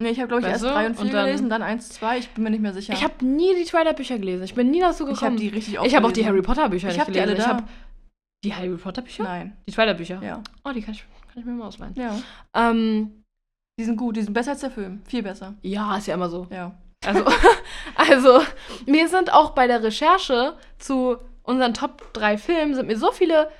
Nee, 0.03 0.11
ich 0.11 0.19
habe, 0.19 0.29
glaube 0.29 0.41
ich, 0.41 0.47
Weißt 0.53 0.65
erst? 0.65 0.75
3 0.75 0.87
und 0.87 0.95
4 0.95 1.05
Und 1.05 1.13
dann- 1.13 1.27
gelesen, 1.27 1.51
dann 1.51 1.63
1, 1.63 1.89
2. 1.91 2.19
Ich 2.19 2.29
bin 2.31 2.45
mir 2.45 2.51
nicht 2.51 2.63
mehr 2.63 2.73
sicher. 2.73 2.95
Ich 2.95 3.05
habe 3.05 3.23
nie 3.25 3.55
die 3.55 3.65
Twilight-Bücher 3.65 4.19
gelesen. 4.19 4.45
Ich 4.45 4.55
bin 4.55 4.71
nie 4.71 4.81
dazu 4.81 5.05
ich 5.07 5.15
gekommen. 5.15 5.33
hab 5.33 5.37
die 5.41 5.49
richtig 5.49 5.79
oft 5.79 5.87
ich 5.87 5.95
habe 5.95 6.07
auch 6.07 6.11
die 6.13 6.21
gelesen. 6.23 6.33
Harry 6.33 6.43
Potter-Bücher 6.43 6.89
Ich 6.89 6.95
nicht 6.95 7.01
habe 7.01 7.13
die 7.13 7.21
alle 7.21 7.33
gelesen. 7.33 7.51
Ich 7.51 7.55
habe 7.57 7.69
die 8.45 8.55
Harry 8.55 8.77
Potter-Bücher? 8.77 9.23
Nein. 9.25 9.57
Die 9.69 9.73
Twilight-Bücher? 9.73 10.23
Ja. 10.23 10.43
Oh, 10.65 10.71
die 10.73 10.81
kann 10.81 10.95
ich, 10.95 11.01
kann 11.29 11.39
ich 11.41 11.45
mir 11.45 11.53
mal 11.53 11.67
ausleihen. 11.67 11.95
Ja. 11.97 12.19
Ähm, 12.55 13.23
Die 13.79 13.85
sind 13.85 13.97
gut, 13.97 14.17
die 14.17 14.23
sind 14.23 14.33
besser 14.33 14.53
als 14.53 14.61
der 14.61 14.71
Film. 14.71 15.03
Viel 15.07 15.23
besser. 15.23 15.55
ja, 15.63 15.97
ist 15.99 16.07
ja 16.07 16.15
immer 16.15 16.31
so. 16.31 16.47
Ja. 16.51 16.75
Also, 17.05 17.25
also, 17.97 18.41
mir 18.87 19.07
sind 19.09 19.33
auch 19.33 19.51
bei 19.51 19.67
der 19.67 19.83
Recherche 19.83 20.55
zu 20.79 21.17
unseren 21.43 21.75
Top 21.75 22.13
3 22.15 22.37
Filmen 22.39 22.75
sind 22.75 22.87
mir 22.87 22.97
so 22.99 23.11
viele, 23.13 23.51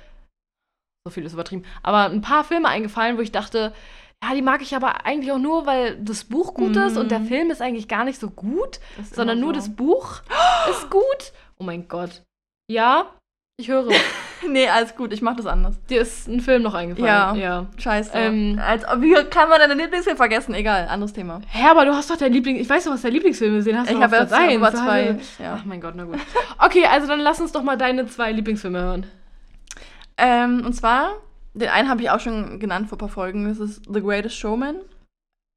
so 1.05 1.11
viel 1.11 1.25
ist 1.25 1.33
übertrieben, 1.33 1.65
aber 1.83 2.05
ein 2.11 2.21
paar 2.21 2.43
Filme 2.43 2.67
eingefallen, 2.67 3.17
wo 3.17 3.21
ich 3.21 3.31
dachte, 3.31 3.73
ja, 4.23 4.33
die 4.35 4.41
mag 4.41 4.61
ich 4.61 4.75
aber 4.75 5.05
eigentlich 5.05 5.31
auch 5.31 5.39
nur, 5.39 5.65
weil 5.65 5.95
das 5.97 6.23
Buch 6.25 6.53
gut 6.53 6.75
ist 6.75 6.97
und 6.97 7.09
der 7.11 7.19
Mhm. 7.19 7.27
Film 7.27 7.51
ist 7.51 7.61
eigentlich 7.61 7.87
gar 7.87 8.03
nicht 8.03 8.19
so 8.19 8.29
gut, 8.29 8.79
sondern 9.13 9.37
immer 9.39 9.47
nur 9.47 9.55
so. 9.61 9.67
das 9.67 9.75
Buch 9.75 10.21
ist 10.69 10.89
gut. 10.89 11.33
Oh 11.57 11.63
mein 11.63 11.87
Gott. 11.87 12.21
Ja, 12.69 13.05
ich 13.57 13.67
höre. 13.67 13.87
Nee, 14.47 14.67
alles 14.69 14.95
gut, 14.95 15.13
ich 15.13 15.21
mach 15.21 15.35
das 15.35 15.45
anders. 15.45 15.75
Dir 15.87 16.01
ist 16.01 16.27
ein 16.27 16.39
Film 16.41 16.63
noch 16.63 16.73
eingefallen. 16.73 17.05
Ja. 17.07 17.35
ja. 17.35 17.65
Scheiße. 17.77 18.09
Ähm, 18.15 18.59
Als, 18.59 18.81
wie 18.97 19.13
kann 19.29 19.49
man 19.49 19.59
deinen 19.59 19.77
Lieblingsfilm 19.77 20.17
vergessen? 20.17 20.55
Egal, 20.55 20.87
anderes 20.87 21.13
Thema. 21.13 21.41
Hä, 21.47 21.67
aber 21.69 21.85
du 21.85 21.93
hast 21.93 22.09
doch 22.09 22.17
dein 22.17 22.33
Liebling. 22.33 22.55
Ich 22.55 22.67
weiß 22.67 22.85
doch, 22.85 22.91
was 22.91 23.03
dein 23.03 23.11
Lieblingsfilm 23.11 23.59
ist. 23.59 23.65
Den 23.67 23.77
hast 23.77 23.91
Ich 23.91 24.01
habe 24.01 24.17
hast 24.19 24.29
zwei. 24.29 24.55
ja- 25.05 25.45
Ja. 25.45 25.57
Ach 25.59 25.65
mein 25.65 25.79
Gott, 25.79 25.93
na 25.95 26.05
gut. 26.05 26.17
Okay, 26.57 26.85
also 26.87 27.05
dann 27.05 27.19
lass 27.19 27.39
uns 27.39 27.51
doch 27.51 27.61
mal 27.61 27.77
deine 27.77 28.07
zwei 28.07 28.31
Lieblingsfilme 28.31 28.81
hören. 28.81 29.05
Ähm, 30.17 30.63
und 30.65 30.73
zwar, 30.73 31.11
den 31.53 31.69
einen 31.69 31.89
habe 31.89 32.01
ich 32.01 32.09
auch 32.09 32.19
schon 32.19 32.59
genannt 32.59 32.89
vor 32.89 32.97
ein 32.97 32.99
paar 32.99 33.09
Folgen. 33.09 33.47
Das 33.47 33.59
ist 33.59 33.81
The 33.91 34.01
Greatest 34.01 34.35
Showman. 34.37 34.77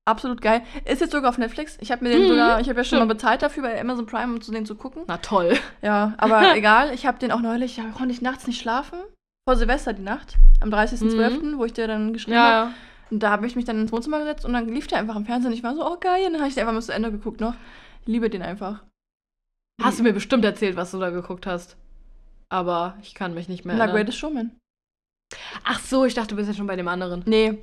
Absolut 0.07 0.43
geil. 0.43 0.63
Ist 0.85 1.01
jetzt 1.01 1.13
sogar 1.13 1.31
auf 1.31 1.39
Netflix. 1.39 1.79
Ich 1.81 1.91
habe 1.91 2.05
mir 2.05 2.11
den 2.11 2.25
Mhm, 2.25 2.29
sogar, 2.29 2.61
ich 2.61 2.69
habe 2.69 2.79
ja 2.79 2.85
schon 2.85 2.99
mal 2.99 3.07
bezahlt 3.07 3.41
dafür 3.41 3.63
bei 3.63 3.81
Amazon 3.81 4.05
Prime, 4.05 4.35
um 4.35 4.41
zu 4.43 4.53
den 4.53 4.67
zu 4.67 4.75
gucken. 4.75 5.05
Na 5.07 5.17
toll. 5.19 5.55
Ja, 5.81 6.13
aber 6.19 6.55
egal. 6.57 6.93
Ich 6.93 7.07
habe 7.07 7.19
den 7.19 7.33
auch 7.33 7.41
neulich, 7.41 7.79
ja, 7.79 7.85
konnte 7.97 8.13
ich 8.13 8.21
nachts 8.21 8.47
nicht 8.47 8.61
schlafen. 8.61 8.99
vor 9.49 9.57
Silvester 9.57 9.93
die 9.95 10.03
Nacht, 10.03 10.37
am 10.61 10.69
30.12., 10.71 11.57
wo 11.57 11.65
ich 11.65 11.73
dir 11.73 11.87
dann 11.87 12.13
geschrieben 12.13 12.37
habe. 12.37 12.51
Ja, 12.51 12.65
ja. 12.67 12.73
Und 13.11 13.23
da 13.23 13.31
habe 13.31 13.47
ich 13.47 13.57
mich 13.57 13.65
dann 13.65 13.81
ins 13.81 13.93
Wohnzimmer 13.93 14.19
gesetzt 14.19 14.45
und 14.45 14.53
dann 14.53 14.69
lief 14.69 14.87
der 14.89 14.99
einfach 14.99 15.17
im 15.17 15.25
Fernsehen. 15.25 15.53
Ich 15.53 15.63
war 15.63 15.75
so, 15.75 15.87
oh 15.87 15.97
geil. 16.01 16.27
Und 16.27 16.33
dann 16.33 16.41
habe 16.41 16.49
ich 16.49 16.55
den 16.55 16.63
einfach 16.63 16.75
bis 16.77 16.87
zu 16.87 16.93
Ende 16.93 17.11
geguckt 17.11 17.41
noch. 17.41 17.55
Ich 18.03 18.09
liebe 18.09 18.29
den 18.29 18.43
einfach. 18.43 18.83
Hast 19.83 19.99
du 19.99 20.03
mir 20.03 20.13
bestimmt 20.13 20.45
erzählt, 20.45 20.77
was 20.77 20.91
du 20.91 20.99
da 20.99 21.11
geguckt 21.11 21.47
hast. 21.47 21.77
Aber 22.51 22.97
ich 23.03 23.15
kann 23.15 23.33
mich 23.35 23.49
nicht 23.49 23.65
mehr 23.65 23.77
erinnern. 23.77 23.95
Greatest 23.97 24.19
Showman. 24.19 24.53
Ach 25.65 25.81
so, 25.81 26.05
ich 26.05 26.15
dachte, 26.15 26.29
du 26.31 26.37
bist 26.37 26.49
ja 26.49 26.55
schon 26.55 26.67
bei 26.67 26.77
dem 26.77 26.89
anderen. 26.89 27.23
Nee. 27.27 27.59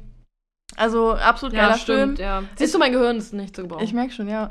Also 0.78 1.14
absolut 1.14 1.54
geiler 1.56 1.72
Ja, 1.72 1.78
stimmt, 1.78 2.18
Film. 2.18 2.28
ja. 2.30 2.44
Siehst 2.56 2.74
du, 2.74 2.80
mein 2.80 2.92
Gehirn 2.94 3.18
ist 3.18 3.34
nicht 3.34 3.56
zu 3.56 3.64
gebrauchen. 3.64 3.84
Ich 3.84 3.94
merke 3.94 4.14
schon, 4.14 4.28
ja. 4.30 4.50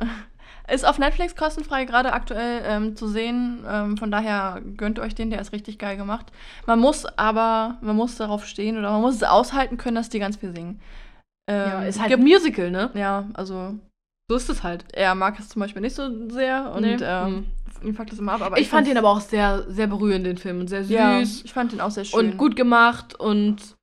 Ist 0.73 0.87
auf 0.87 0.99
Netflix 0.99 1.35
kostenfrei 1.35 1.85
gerade 1.85 2.13
aktuell 2.13 2.63
ähm, 2.65 2.95
zu 2.95 3.09
sehen. 3.09 3.65
Ähm, 3.69 3.97
von 3.97 4.11
daher 4.13 4.61
gönnt 4.77 4.99
euch 5.01 5.15
den, 5.15 5.31
der 5.31 5.41
ist 5.41 5.53
richtig 5.53 5.79
geil 5.79 5.97
gemacht. 5.97 6.27
Man 6.67 6.79
muss 6.79 7.07
aber, 7.07 7.79
man 7.81 7.97
muss 7.97 8.17
darauf 8.17 8.47
stehen 8.47 8.79
oder 8.79 8.91
man 8.93 9.01
muss 9.01 9.17
es 9.17 9.23
aushalten 9.25 9.79
können, 9.79 9.97
dass 9.97 10.11
die 10.11 10.19
ganz 10.21 10.37
viel 10.37 10.55
singen. 10.55 10.81
Ähm, 11.49 11.57
ja, 11.71 11.83
ist 11.83 11.97
es 11.97 12.01
halt 12.03 12.13
ein 12.13 12.19
gibt, 12.21 12.29
Musical, 12.31 12.71
ne? 12.71 12.91
ja, 12.95 13.25
also 13.35 13.75
So 14.31 14.37
ist 14.37 14.49
es 14.49 14.63
halt. 14.63 14.85
er 14.93 15.15
mag 15.17 15.41
es 15.41 15.49
zum 15.49 15.59
Beispiel 15.61 15.83
nicht 15.83 15.97
so 15.97 16.29
sehr 16.29 16.71
und 16.73 16.83
Nee. 16.83 16.99
ähm, 17.03 17.47
ihm 17.83 17.95
fuckt 17.95 18.13
das 18.13 18.19
immer 18.19 18.33
ab. 18.33 18.43
Aber 18.43 18.59
ich, 18.59 18.69
fand 18.69 18.87
fand's- 18.87 18.91
ihn 18.91 18.99
aber 18.99 19.11
auch 19.11 19.21
sehr, 19.21 19.65
sehr 19.71 19.87
berührend, 19.87 20.27
den 20.27 20.37
Film. 20.39 20.61
Und 20.61 20.69
sehr 20.69 20.83
süß 20.85 20.91
ja, 20.91 21.21
ich 21.21 21.53
fand 21.53 21.73
ihn 21.73 21.81
auch 21.81 21.91
sehr 21.91 22.05
schön. 22.05 22.19
und 22.19 22.37
gut 22.39 22.57
gemacht 22.57 23.15
und 23.19 23.77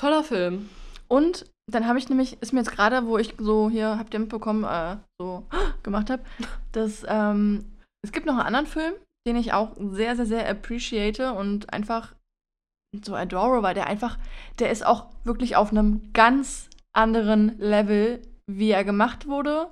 toller 0.00 0.24
Film. 0.24 0.68
Und 1.08 1.46
dann 1.70 1.86
habe 1.86 1.98
ich 1.98 2.08
nämlich, 2.08 2.40
ist 2.42 2.52
mir 2.52 2.60
jetzt 2.60 2.70
gerade, 2.72 3.06
wo 3.06 3.18
ich 3.18 3.34
so 3.38 3.68
hier, 3.70 3.98
habt 3.98 4.14
ihr 4.14 4.20
mitbekommen, 4.20 4.64
äh, 4.64 4.96
so 5.20 5.44
gemacht 5.82 6.10
habe, 6.10 6.22
dass 6.72 7.04
ähm, 7.08 7.64
es 8.04 8.12
gibt 8.12 8.26
noch 8.26 8.34
einen 8.34 8.46
anderen 8.46 8.66
Film, 8.66 8.94
den 9.26 9.36
ich 9.36 9.52
auch 9.52 9.72
sehr, 9.78 10.14
sehr, 10.16 10.26
sehr 10.26 10.48
appreciate 10.48 11.32
und 11.32 11.72
einfach 11.72 12.14
so 13.04 13.14
adore, 13.14 13.62
weil 13.62 13.74
der 13.74 13.88
einfach, 13.88 14.16
der 14.58 14.70
ist 14.70 14.86
auch 14.86 15.06
wirklich 15.24 15.56
auf 15.56 15.70
einem 15.70 16.12
ganz 16.12 16.70
anderen 16.94 17.58
Level, 17.58 18.22
wie 18.46 18.70
er 18.70 18.84
gemacht 18.84 19.26
wurde. 19.26 19.68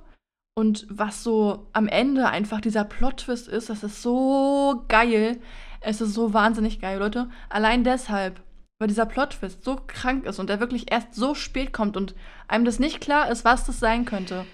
Und 0.57 0.87
was 0.89 1.21
so 1.23 1.67
am 1.73 1.87
Ende 1.87 2.27
einfach 2.29 2.61
dieser 2.61 2.85
Plot-Twist 2.85 3.47
ist, 3.49 3.69
das 3.69 3.83
ist 3.83 4.01
so 4.01 4.85
geil. 4.87 5.37
Es 5.81 5.99
ist 5.99 6.13
so 6.13 6.33
wahnsinnig 6.33 6.79
geil, 6.79 6.97
Leute. 6.99 7.29
Allein 7.49 7.83
deshalb, 7.83 8.41
weil 8.79 8.87
dieser 8.87 9.05
Plot-Twist 9.05 9.63
so 9.65 9.77
krank 9.85 10.25
ist 10.25 10.39
und 10.39 10.49
der 10.49 10.61
wirklich 10.61 10.91
erst 10.91 11.13
so 11.13 11.35
spät 11.35 11.73
kommt 11.73 11.97
und 11.97 12.15
einem 12.47 12.63
das 12.63 12.79
nicht 12.79 13.01
klar 13.01 13.29
ist, 13.29 13.43
was 13.43 13.65
das 13.65 13.79
sein 13.81 14.05
könnte. 14.05 14.45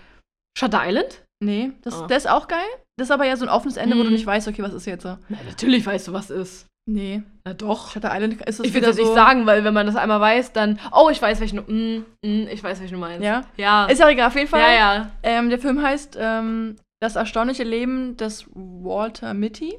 Shutter 0.58 0.82
Island? 0.84 1.24
Nee, 1.44 1.72
das, 1.84 2.02
Oh. 2.02 2.08
das 2.08 2.26
ist 2.26 2.30
auch 2.32 2.48
geil. 2.48 2.66
Das 2.98 3.08
ist 3.08 3.12
aber 3.12 3.26
ja 3.26 3.38
so 3.38 3.46
ein 3.46 3.50
offenes 3.50 3.78
Ende, 3.78 3.96
wo 3.96 4.02
du 4.02 4.08
Mhm. 4.10 4.14
nicht 4.16 4.26
weißt, 4.26 4.48
okay, 4.48 4.64
was 4.64 4.74
ist 4.74 4.86
jetzt? 4.86 5.06
Na, 5.06 5.20
natürlich 5.48 5.86
weißt 5.86 6.08
du, 6.08 6.14
was 6.14 6.30
ist. 6.32 6.66
Nee. 6.90 7.22
Na 7.46 7.54
doch. 7.54 7.92
Shutter 7.92 8.12
Island 8.14 8.42
ist 8.42 8.60
es 8.60 8.66
Ich 8.66 8.74
will 8.74 8.82
das 8.82 8.96
so. 8.96 9.04
nicht 9.04 9.14
sagen, 9.14 9.46
weil 9.46 9.64
wenn 9.64 9.74
man 9.74 9.86
das 9.86 9.96
einmal 9.96 10.20
weiß, 10.20 10.54
dann. 10.54 10.80
Oh, 10.92 11.10
ich 11.12 11.22
weiß, 11.22 11.40
welchen. 11.40 11.60
Mm, 11.60 12.06
mm, 12.26 12.48
ich 12.52 12.64
weiß, 12.64 12.80
welchen 12.80 12.96
du 12.96 13.00
meinst. 13.00 13.24
Ja? 13.24 13.44
Ja. 13.58 13.86
Ist 13.86 14.04
auch 14.04 14.10
egal, 14.10 14.28
auf 14.28 14.36
jeden 14.36 14.48
Fall. 14.48 14.62
ja, 14.62 14.74
ja. 14.74 15.12
Ähm, 15.24 15.50
der 15.50 15.60
Film 15.60 15.82
heißt 15.82 16.18
ähm, 16.20 16.76
Das 17.00 17.16
erstaunliche 17.16 17.64
Leben 17.64 18.18
des 18.18 18.46
Walter 18.54 19.34
Mitty. 19.34 19.78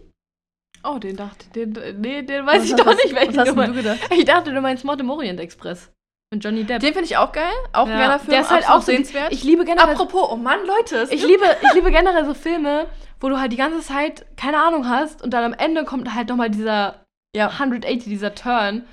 Oh, 0.85 0.99
den 0.99 1.17
dachte 1.17 1.49
den, 1.51 2.01
Nee, 2.01 2.23
den 2.23 2.45
weiß 2.47 2.63
Was 2.63 2.71
ich 2.71 2.75
doch 2.77 2.87
nicht, 2.87 3.15
welchen 3.15 3.37
Was 3.37 3.49
hast 3.49 3.57
du 3.57 3.67
du 3.67 3.73
gedacht? 3.73 3.99
Ich 4.11 4.25
dachte, 4.25 4.53
du 4.53 4.61
meinst 4.61 4.85
Mord 4.85 5.01
im 5.01 5.11
Orient 5.11 5.39
Express. 5.41 5.93
Mit 6.33 6.43
Johnny 6.43 6.65
Depp. 6.65 6.81
Den 6.81 6.93
finde 6.95 7.05
ich 7.05 7.17
auch 7.19 7.31
geil. 7.33 7.53
Auch 7.73 7.85
ein 7.87 7.93
Ja, 7.93 7.99
geiler 7.99 8.19
Film. 8.19 8.31
Der 8.31 8.41
ist 8.41 8.51
halt 8.51 8.69
auch 8.69 8.81
so. 8.81 8.87
sehenswert. 8.93 9.33
Ich 9.33 9.45
liebe 9.45 9.65
generell. 9.67 9.91
Apropos, 9.95 10.29
oh 10.31 10.37
Mann, 10.37 10.61
Leute. 10.67 11.07
Ich 11.11 11.23
liebe, 11.27 11.45
ich 11.63 11.73
liebe 11.75 11.91
generell 11.91 12.25
so 12.25 12.33
Filme, 12.35 12.87
wo 13.21 13.29
du 13.29 13.39
halt 13.39 13.53
die 13.53 13.57
ganze 13.59 13.81
Zeit 13.81 14.25
keine 14.37 14.63
Ahnung 14.65 14.89
hast 14.89 15.23
und 15.23 15.31
dann 15.33 15.45
am 15.45 15.53
Ende 15.53 15.85
kommt 15.85 16.15
halt 16.15 16.29
nochmal 16.31 16.49
dieser 16.51 17.05
Ja. 17.37 17.49
180, 17.49 18.05
dieser 18.05 18.35
Turn. 18.35 18.85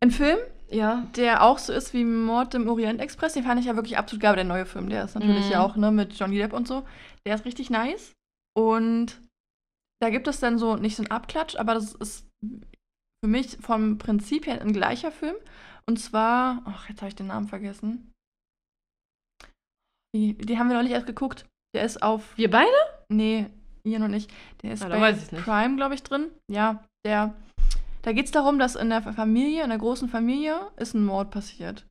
Ein 0.00 0.10
Film, 0.10 0.38
Ja. 0.70 1.06
der 1.16 1.42
auch 1.42 1.58
so 1.58 1.72
ist 1.74 1.92
wie 1.92 2.04
Mord 2.04 2.54
im 2.54 2.66
Orient 2.68 2.98
Express. 3.00 3.34
Den 3.34 3.44
fand 3.44 3.60
ich 3.60 3.66
ja 3.66 3.76
wirklich 3.76 3.98
absolut 3.98 4.22
geil. 4.22 4.30
Aber 4.30 4.36
der 4.36 4.44
neue 4.46 4.64
Film, 4.66 4.88
der 4.88 5.04
ist 5.04 5.14
natürlich 5.16 5.44
Mhm. 5.46 5.52
ja 5.52 5.62
auch 5.62 5.76
ne, 5.76 5.90
mit 5.90 6.14
Johnny 6.14 6.38
Depp 6.38 6.54
und 6.54 6.66
so. 6.66 6.84
Der 7.26 7.34
ist 7.34 7.44
richtig 7.44 7.68
nice. 7.68 8.12
Und 8.56 9.20
da 10.00 10.08
gibt 10.08 10.28
es 10.28 10.40
dann 10.40 10.58
so, 10.58 10.76
nicht 10.76 10.96
so 10.96 11.02
einen 11.02 11.10
Abklatsch, 11.10 11.56
aber 11.56 11.74
das 11.74 11.92
ist 11.94 12.26
für 13.22 13.28
mich 13.28 13.58
vom 13.60 13.98
Prinzip 13.98 14.46
her 14.46 14.62
ein 14.62 14.72
gleicher 14.72 15.10
Film. 15.12 15.36
Und 15.88 15.98
zwar, 15.98 16.62
ach, 16.64 16.88
jetzt 16.88 17.00
habe 17.02 17.08
ich 17.08 17.16
den 17.16 17.26
Namen 17.26 17.48
vergessen. 17.48 18.12
Die, 20.14 20.34
die 20.38 20.58
haben 20.58 20.68
wir 20.68 20.76
noch 20.76 20.82
nicht 20.82 20.92
erst 20.92 21.06
geguckt. 21.06 21.44
Der 21.74 21.84
ist 21.84 22.02
auf, 22.02 22.36
Wir 22.36 22.50
beide? 22.50 22.70
nee, 23.08 23.46
hier 23.86 23.98
noch 23.98 24.08
nicht. 24.08 24.30
Der 24.62 24.72
ist 24.72 24.82
Ah, 24.84 24.88
bei. 24.88 25.12
Prime, 25.12 25.76
glaube 25.76 25.94
ich, 25.94 26.02
drin. 26.02 26.30
Ja, 26.50 26.84
der, 27.04 27.34
da 28.02 28.12
geht 28.12 28.26
es 28.26 28.30
darum, 28.30 28.58
dass 28.58 28.76
in 28.76 28.90
der 28.90 29.02
Familie, 29.02 29.64
in 29.64 29.70
der 29.70 29.78
großen 29.78 30.08
Familie, 30.08 30.70
ist 30.76 30.94
ein 30.94 31.04
Mord 31.04 31.30
passiert. 31.30 31.84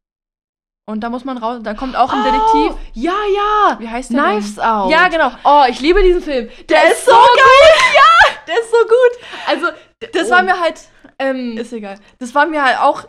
Und 0.90 1.02
da 1.02 1.10
muss 1.10 1.24
man 1.24 1.38
raus, 1.38 1.62
da 1.64 1.74
kommt 1.76 1.96
auch 1.96 2.12
ein 2.12 2.24
Detektiv. 2.24 2.72
Oh, 2.74 2.78
ja, 2.94 3.14
ja. 3.36 3.80
Wie 3.80 3.88
heißt 3.90 4.12
der 4.12 4.22
Knives 4.24 4.56
denn? 4.56 4.64
Out. 4.66 4.92
Ja, 4.92 5.08
genau. 5.08 5.32
Oh, 5.44 5.64
ich 5.70 5.80
liebe 5.80 6.02
diesen 6.04 6.22
Film. 6.22 6.50
Der, 6.68 6.92
ist 6.92 7.06
so 7.06 7.12
geil! 7.12 7.70
Ja, 7.96 8.34
der 8.48 8.56
ist 8.60 8.72
so 8.72 8.78
gut. 8.78 9.28
Also, 9.48 9.68
Das 10.14 10.28
oh, 10.28 10.32
war 10.32 10.44
mir 10.44 10.60
halt, 10.60 10.82
ähm, 11.20 11.58
ist 11.58 11.72
egal. 11.72 12.00
Das 12.20 12.34
war 12.36 12.46
mir 12.48 12.64
halt 12.64 12.80
auch, 12.80 13.06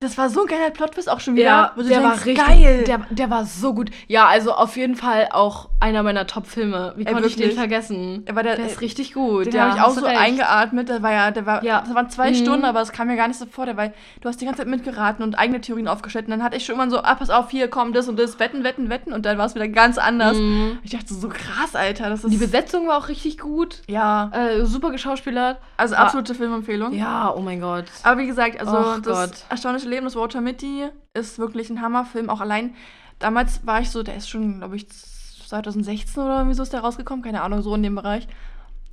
das 0.00 0.16
war 0.16 0.30
so 0.30 0.42
ein 0.42 0.46
geiler 0.46 0.70
Plot-Twist 0.70 1.10
auch 1.10 1.18
schon 1.18 1.34
wieder. 1.34 1.44
ja, 1.44 1.72
der 1.76 2.02
war 2.04 2.10
denkst, 2.12 2.26
richtig 2.26 2.46
geil. 2.46 2.84
Der, 2.86 3.00
der 3.10 3.30
war 3.30 3.44
so 3.44 3.74
gut. 3.74 3.90
Ja, 4.06 4.26
also 4.26 4.52
auf 4.52 4.76
jeden 4.76 4.94
Fall 4.94 5.26
auch 5.32 5.70
einer 5.80 6.04
meiner 6.04 6.24
Top-Filme. 6.28 6.92
Wie 6.96 7.04
konnte 7.04 7.26
ich 7.26 7.34
den 7.34 7.50
vergessen? 7.50 8.24
der 8.24 8.36
war 8.36 8.44
der, 8.44 8.54
Der 8.54 8.66
ist 8.66 8.80
richtig 8.80 9.12
gut. 9.12 9.46
Den 9.46 9.54
ja, 9.54 9.62
habe 9.70 9.76
ich 9.76 9.82
auch 9.82 9.90
so 9.90 10.06
recht. 10.06 10.16
eingeatmet. 10.16 10.88
Der 10.88 11.02
war 11.02 11.10
ja, 11.12 11.30
der 11.32 11.46
war, 11.46 11.64
Ja. 11.64 11.80
das 11.80 11.92
waren 11.96 12.08
zwei 12.10 12.30
Mhm. 12.30 12.34
Stunden, 12.36 12.64
aber 12.64 12.80
es 12.80 12.92
kam 12.92 13.08
mir 13.08 13.16
gar 13.16 13.26
nicht 13.26 13.40
so 13.40 13.46
vor. 13.46 13.66
Der 13.66 13.76
war, 13.76 13.88
du 14.20 14.28
hast 14.28 14.40
die 14.40 14.44
ganze 14.44 14.58
Zeit 14.58 14.68
mitgeraten 14.68 15.24
und 15.24 15.36
eigene 15.36 15.60
Theorien 15.60 15.88
aufgestellt. 15.88 16.26
Und 16.26 16.30
dann 16.30 16.44
hatte 16.44 16.56
ich 16.56 16.64
schon 16.64 16.76
immer 16.76 16.88
so, 16.90 16.98
ah, 17.02 17.16
pass 17.16 17.28
auf, 17.30 17.50
hier 17.50 17.66
kommt 17.66 17.96
das 17.96 18.06
und 18.08 18.20
das, 18.20 18.38
wetten, 18.38 18.62
wetten, 18.62 18.90
wetten. 18.90 19.12
Und 19.12 19.26
dann 19.26 19.36
war 19.36 19.46
es 19.46 19.56
wieder 19.56 19.66
ganz 19.66 19.98
anders. 19.98 20.36
Mhm. 20.36 20.78
Ich 20.84 20.92
dachte 20.92 21.12
so, 21.12 21.28
krass, 21.28 21.74
Alter. 21.74 22.08
Das 22.08 22.22
ist, 22.22 22.32
Die 22.32 22.36
Besetzung 22.36 22.86
war 22.86 22.98
auch 22.98 23.08
richtig 23.08 23.38
gut. 23.38 23.82
ja, 23.88 24.30
Äh, 24.32 24.64
super 24.64 24.92
geschauspielert. 24.92 25.58
also 25.76 25.96
Ah. 25.96 26.04
absolute 26.04 26.36
Filmempfehlung. 26.36 26.92
Ja, 26.92 27.34
oh 27.36 27.40
mein 27.40 27.60
Gott. 27.60 27.86
Aber 28.04 28.20
wie 28.20 28.28
gesagt, 28.28 28.60
also 28.60 28.76
Ach 28.76 29.00
das 29.00 29.18
Gott. 29.30 29.44
Erstaunliche 29.88 29.90
Leben 29.90 30.06
des 30.06 30.16
Walter 30.16 30.40
Mitty 30.40 30.88
ist 31.14 31.38
wirklich 31.38 31.70
ein 31.70 31.80
Hammerfilm. 31.80 32.30
Auch 32.30 32.40
allein, 32.40 32.74
damals 33.18 33.66
war 33.66 33.80
ich 33.80 33.90
so, 33.90 34.02
der 34.02 34.16
ist 34.16 34.28
schon, 34.28 34.58
glaube 34.58 34.76
ich, 34.76 34.88
2016 34.88 36.22
oder 36.22 36.38
irgendwie 36.38 36.54
so 36.54 36.62
ist 36.62 36.72
der 36.72 36.80
rausgekommen, 36.80 37.24
keine 37.24 37.42
Ahnung, 37.42 37.62
so 37.62 37.74
in 37.74 37.82
dem 37.82 37.94
Bereich. 37.94 38.28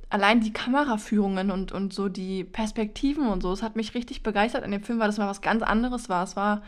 Allein 0.08 0.40
die 0.40 0.52
Kameraführungen 0.52 1.50
und, 1.50 1.72
und 1.72 1.92
so 1.92 2.08
die 2.08 2.44
Perspektiven 2.44 3.28
und 3.28 3.42
so, 3.42 3.52
es 3.52 3.62
hat 3.62 3.76
mich 3.76 3.94
richtig 3.94 4.22
begeistert 4.22 4.64
an 4.64 4.70
dem 4.70 4.82
Film, 4.82 4.98
weil 4.98 5.08
das 5.08 5.18
mal 5.18 5.28
was 5.28 5.40
ganz 5.40 5.62
anderes 5.62 6.08
war. 6.08 6.22
Es 6.22 6.36
war 6.36 6.62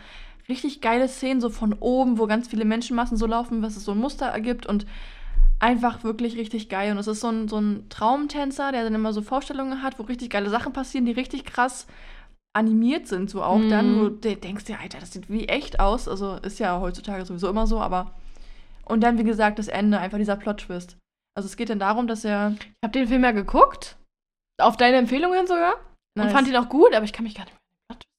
richtig 0.49 0.81
geile 0.81 1.09
Szenen, 1.09 1.41
so 1.41 1.49
von 1.49 1.72
oben, 1.74 2.18
wo 2.18 2.26
ganz 2.26 2.49
viele 2.49 2.64
Menschenmassen 2.64 3.16
so 3.16 3.26
laufen, 3.26 3.62
was 3.62 3.76
es 3.76 3.85
so 3.85 3.93
ein 3.93 3.99
Muster 3.99 4.26
ergibt 4.26 4.66
und 4.66 4.87
einfach 5.61 6.05
wirklich 6.05 6.37
richtig 6.37 6.68
geil. 6.68 6.93
Und 6.93 6.99
es 6.99 7.07
ist 7.07 7.20
so 7.20 7.29
ein, 7.29 7.49
so 7.49 7.59
ein 7.59 7.89
Traumtänzer, 7.89 8.72
der 8.72 8.85
dann 8.85 8.95
immer 8.95 9.12
so 9.12 9.22
Vorstellungen 9.22 9.83
hat, 9.83 9.99
wo 9.99 10.03
richtig 10.03 10.31
geile 10.31 10.51
Sachen 10.51 10.72
passieren, 10.72 11.07
die 11.07 11.12
richtig 11.12 11.45
krass 11.45 11.87
animiert 12.57 13.07
sind, 13.07 13.30
so 13.30 13.42
auch 13.42 13.59
Mhm. 13.59 13.70
dann, 13.70 14.01
wo 14.01 14.09
du 14.09 14.36
denkst 14.36 14.64
dir, 14.64 14.80
Alter, 14.80 14.99
das 15.01 15.12
sieht 15.12 15.28
wie 15.30 15.46
echt 15.49 15.80
aus. 15.80 16.09
Also 16.09 16.34
ist 16.36 16.59
ja 16.59 16.80
heutzutage 16.80 17.24
sowieso 17.24 17.49
immer 17.49 17.66
so, 17.66 17.80
aber. 17.80 18.14
Und 18.84 19.03
dann, 19.03 19.18
wie 19.18 19.24
gesagt, 19.24 19.59
das 19.59 19.68
Ende, 19.68 19.99
einfach 19.99 20.18
dieser 20.18 20.36
Plot-Twist. 20.36 20.96
Also 21.36 21.46
es 21.46 21.57
geht 21.57 21.70
dann 21.70 21.78
darum, 21.78 22.07
dass 22.09 22.24
er. 22.24 22.55
Ich 22.59 22.66
habe 22.84 22.92
den 22.92 23.07
Film 23.07 23.22
ja 23.22 23.30
geguckt. 23.32 23.96
Auf 24.61 24.76
deine 24.76 24.96
Empfehlung 24.96 25.32
hin 25.34 25.46
sogar. 25.46 25.74
Und 26.16 26.24
Nice. 26.24 26.32
fand 26.32 26.49
ihn 26.49 26.57
auch 26.57 26.68
gut, 26.68 26.92
aber 26.94 27.05
ich 27.05 27.12
kann 27.12 27.22
mich 27.24 27.34
gar 27.36 27.44
nicht 27.44 27.53
mehr. 27.53 27.59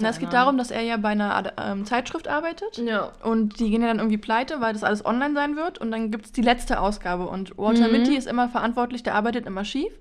Na, 0.01 0.07
es 0.09 0.19
geht 0.19 0.31
darum, 0.31 0.57
dass 0.57 0.71
er 0.71 0.81
ja 0.81 0.95
bei 0.95 1.09
einer 1.09 1.35
Ad- 1.35 1.51
ähm, 1.57 1.85
Zeitschrift 1.85 2.29
arbeitet. 2.29 2.77
Ja. 2.77 3.11
Und 3.23 3.59
die 3.59 3.69
gehen 3.69 3.81
ja 3.81 3.89
dann 3.89 3.97
irgendwie 3.99 4.17
pleite, 4.17 4.61
weil 4.61 4.71
das 4.71 4.85
alles 4.85 5.03
online 5.05 5.33
sein 5.33 5.57
wird. 5.57 5.79
Und 5.79 5.91
dann 5.91 6.09
gibt 6.11 6.25
es 6.27 6.31
die 6.31 6.41
letzte 6.41 6.79
Ausgabe. 6.79 7.27
Und 7.27 7.57
Walter 7.57 7.87
Mhm. 7.87 7.91
Mitty 7.91 8.15
ist 8.15 8.25
immer 8.27 8.47
verantwortlich, 8.47 9.03
der 9.03 9.15
arbeitet 9.15 9.45
immer 9.45 9.65
schief. 9.65 9.91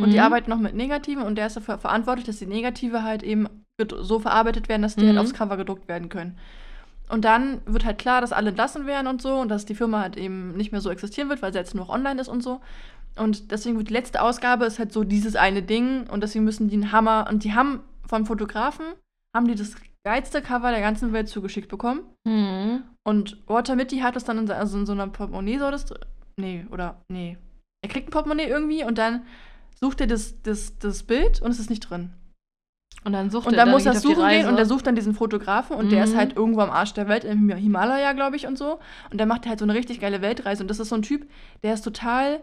Und 0.00 0.10
die 0.12 0.18
Mhm. 0.18 0.22
arbeiten 0.22 0.50
noch 0.50 0.58
mit 0.58 0.74
Negativen. 0.74 1.24
Und 1.24 1.34
der 1.34 1.48
ist 1.48 1.56
dafür 1.56 1.78
verantwortlich, 1.78 2.26
dass 2.26 2.38
die 2.38 2.46
Negative 2.46 3.02
halt 3.02 3.24
eben 3.24 3.48
so 4.00 4.18
verarbeitet 4.18 4.68
werden, 4.68 4.82
dass 4.82 4.96
die 4.96 5.04
Mhm. 5.04 5.08
halt 5.10 5.18
aufs 5.18 5.34
Cover 5.34 5.56
gedruckt 5.56 5.88
werden 5.88 6.08
können. 6.08 6.36
Und 7.08 7.24
dann 7.24 7.60
wird 7.64 7.84
halt 7.84 7.98
klar, 7.98 8.20
dass 8.20 8.32
alle 8.32 8.50
entlassen 8.50 8.86
werden 8.86 9.06
und 9.06 9.22
so. 9.22 9.34
Und 9.36 9.48
dass 9.48 9.64
die 9.64 9.74
Firma 9.74 10.00
halt 10.00 10.16
eben 10.16 10.56
nicht 10.56 10.72
mehr 10.72 10.80
so 10.80 10.90
existieren 10.90 11.28
wird, 11.28 11.40
weil 11.42 11.52
sie 11.52 11.58
jetzt 11.58 11.74
nur 11.74 11.86
noch 11.86 11.94
online 11.94 12.20
ist 12.20 12.28
und 12.28 12.42
so. 12.42 12.60
Und 13.16 13.50
deswegen 13.50 13.78
wird 13.78 13.88
die 13.88 13.94
letzte 13.94 14.20
Ausgabe 14.20 14.66
ist 14.66 14.78
halt 14.78 14.92
so 14.92 15.04
dieses 15.04 15.34
eine 15.36 15.62
Ding. 15.62 16.06
Und 16.10 16.22
deswegen 16.22 16.44
müssen 16.44 16.68
die 16.68 16.74
einen 16.76 16.92
Hammer. 16.92 17.26
Und 17.30 17.44
die 17.44 17.54
haben 17.54 17.80
vom 18.06 18.26
Fotografen, 18.26 18.84
haben 19.34 19.48
die 19.48 19.54
das 19.54 19.74
geilste 20.04 20.42
Cover 20.42 20.70
der 20.70 20.80
ganzen 20.80 21.12
Welt 21.12 21.28
zugeschickt 21.28 21.68
bekommen. 21.68 22.00
Mhm. 22.26 22.82
Und 23.04 23.38
Walter 23.46 23.74
Mitty 23.76 24.00
hat 24.00 24.16
es 24.16 24.24
dann 24.24 24.38
in, 24.38 24.46
so- 24.46 24.52
also 24.52 24.76
in 24.78 24.86
so 24.86 24.92
einer 24.92 25.06
Portemonnaie 25.06 25.58
soll 25.58 25.70
das. 25.70 25.86
Nee, 26.36 26.66
oder. 26.70 27.00
Nee. 27.08 27.38
Er 27.82 27.88
kriegt 27.88 28.08
ein 28.08 28.10
Portemonnaie 28.10 28.46
irgendwie 28.48 28.84
und 28.84 28.98
dann 28.98 29.22
sucht 29.80 30.00
er 30.02 30.06
das, 30.08 30.42
das, 30.42 30.76
das 30.78 31.04
Bild 31.04 31.40
und 31.40 31.50
es 31.52 31.58
ist 31.58 31.70
nicht 31.70 31.80
drin. 31.88 32.10
Und 33.04 33.12
dann 33.12 33.30
sucht 33.30 33.46
Und 33.46 33.54
er 33.54 33.64
dann 33.64 33.70
muss 33.70 33.86
er 33.86 33.94
suchen 33.94 34.28
gehen 34.28 34.46
und 34.48 34.58
er 34.58 34.66
sucht 34.66 34.86
dann 34.86 34.94
diesen 34.96 35.14
Fotografen 35.14 35.76
und 35.76 35.92
der 35.92 36.04
ist 36.04 36.12
Mhm. 36.14 36.18
halt 36.18 36.36
irgendwo 36.36 36.60
am 36.60 36.70
Arsch 36.70 36.92
der 36.94 37.08
Welt, 37.08 37.24
im 37.24 37.48
Himalaya, 37.48 38.12
glaube 38.12 38.36
ich, 38.36 38.46
und 38.46 38.58
so. 38.58 38.80
Und 39.10 39.18
der 39.18 39.26
macht 39.26 39.46
halt 39.46 39.60
so 39.60 39.64
eine 39.64 39.74
richtig 39.74 40.00
geile 40.00 40.20
Weltreise. 40.20 40.62
Und 40.62 40.68
das 40.68 40.80
ist 40.80 40.88
so 40.88 40.96
ein 40.96 41.02
Typ, 41.02 41.28
der 41.62 41.74
ist 41.74 41.82
total 41.82 42.42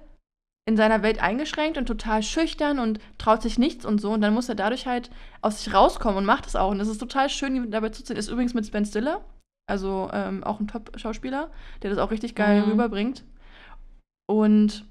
in 0.67 0.77
seiner 0.77 1.03
Welt 1.03 1.21
eingeschränkt 1.21 1.77
und 1.77 1.85
total 1.85 2.23
schüchtern 2.23 2.79
und 2.79 2.99
traut 3.19 3.41
sich 3.43 3.59
nichts 3.59 3.85
und 3.85 3.99
so. 4.01 4.13
Und 4.13 4.21
dann 4.21 4.33
muss 4.33 4.49
er 4.49 4.55
dadurch 4.55 4.87
halt 4.87 5.11
aus 5.41 5.63
sich 5.63 5.71
rauskommen 5.73 6.17
und 6.17 6.25
macht 6.25 6.47
es 6.47 6.55
auch. 6.55 6.71
Und 6.71 6.79
es 6.79 6.87
ist 6.87 6.97
total 6.99 7.29
schön, 7.29 7.55
ihn 7.55 7.69
dabei 7.69 7.89
zuzusehen. 7.89 8.17
Ist 8.17 8.29
übrigens 8.29 8.53
mit 8.55 8.71
Ben 8.71 8.85
Stiller, 8.85 9.23
also 9.69 10.09
ähm, 10.13 10.43
auch 10.43 10.59
ein 10.59 10.67
Top-Schauspieler, 10.67 11.51
der 11.83 11.89
das 11.91 11.99
auch 11.99 12.09
richtig 12.11 12.33
geil 12.33 12.63
Mhm. 12.63 12.71
rüberbringt. 12.71 13.23
Und 14.27 14.85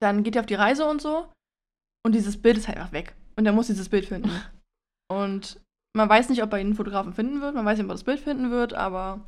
dann 0.00 0.22
geht 0.22 0.36
er 0.36 0.40
auf 0.40 0.46
die 0.46 0.54
Reise 0.54 0.84
und 0.86 1.00
so. 1.00 1.26
Und 2.06 2.14
dieses 2.14 2.40
Bild 2.40 2.56
ist 2.58 2.68
halt 2.68 2.76
einfach 2.78 2.92
weg. 2.92 3.14
Und 3.36 3.46
er 3.46 3.52
muss 3.52 3.66
dieses 3.66 3.88
Bild 3.88 4.06
finden. 4.06 4.30
und 5.10 5.60
man 5.96 6.08
weiß 6.08 6.28
nicht, 6.28 6.42
ob 6.42 6.52
er 6.52 6.58
den 6.58 6.74
Fotografen 6.74 7.12
finden 7.12 7.40
wird. 7.40 7.54
Man 7.54 7.64
weiß 7.64 7.78
nicht, 7.78 7.84
ob 7.84 7.90
er 7.90 7.94
das 7.94 8.04
Bild 8.04 8.20
finden 8.20 8.50
wird, 8.50 8.74
aber 8.74 9.20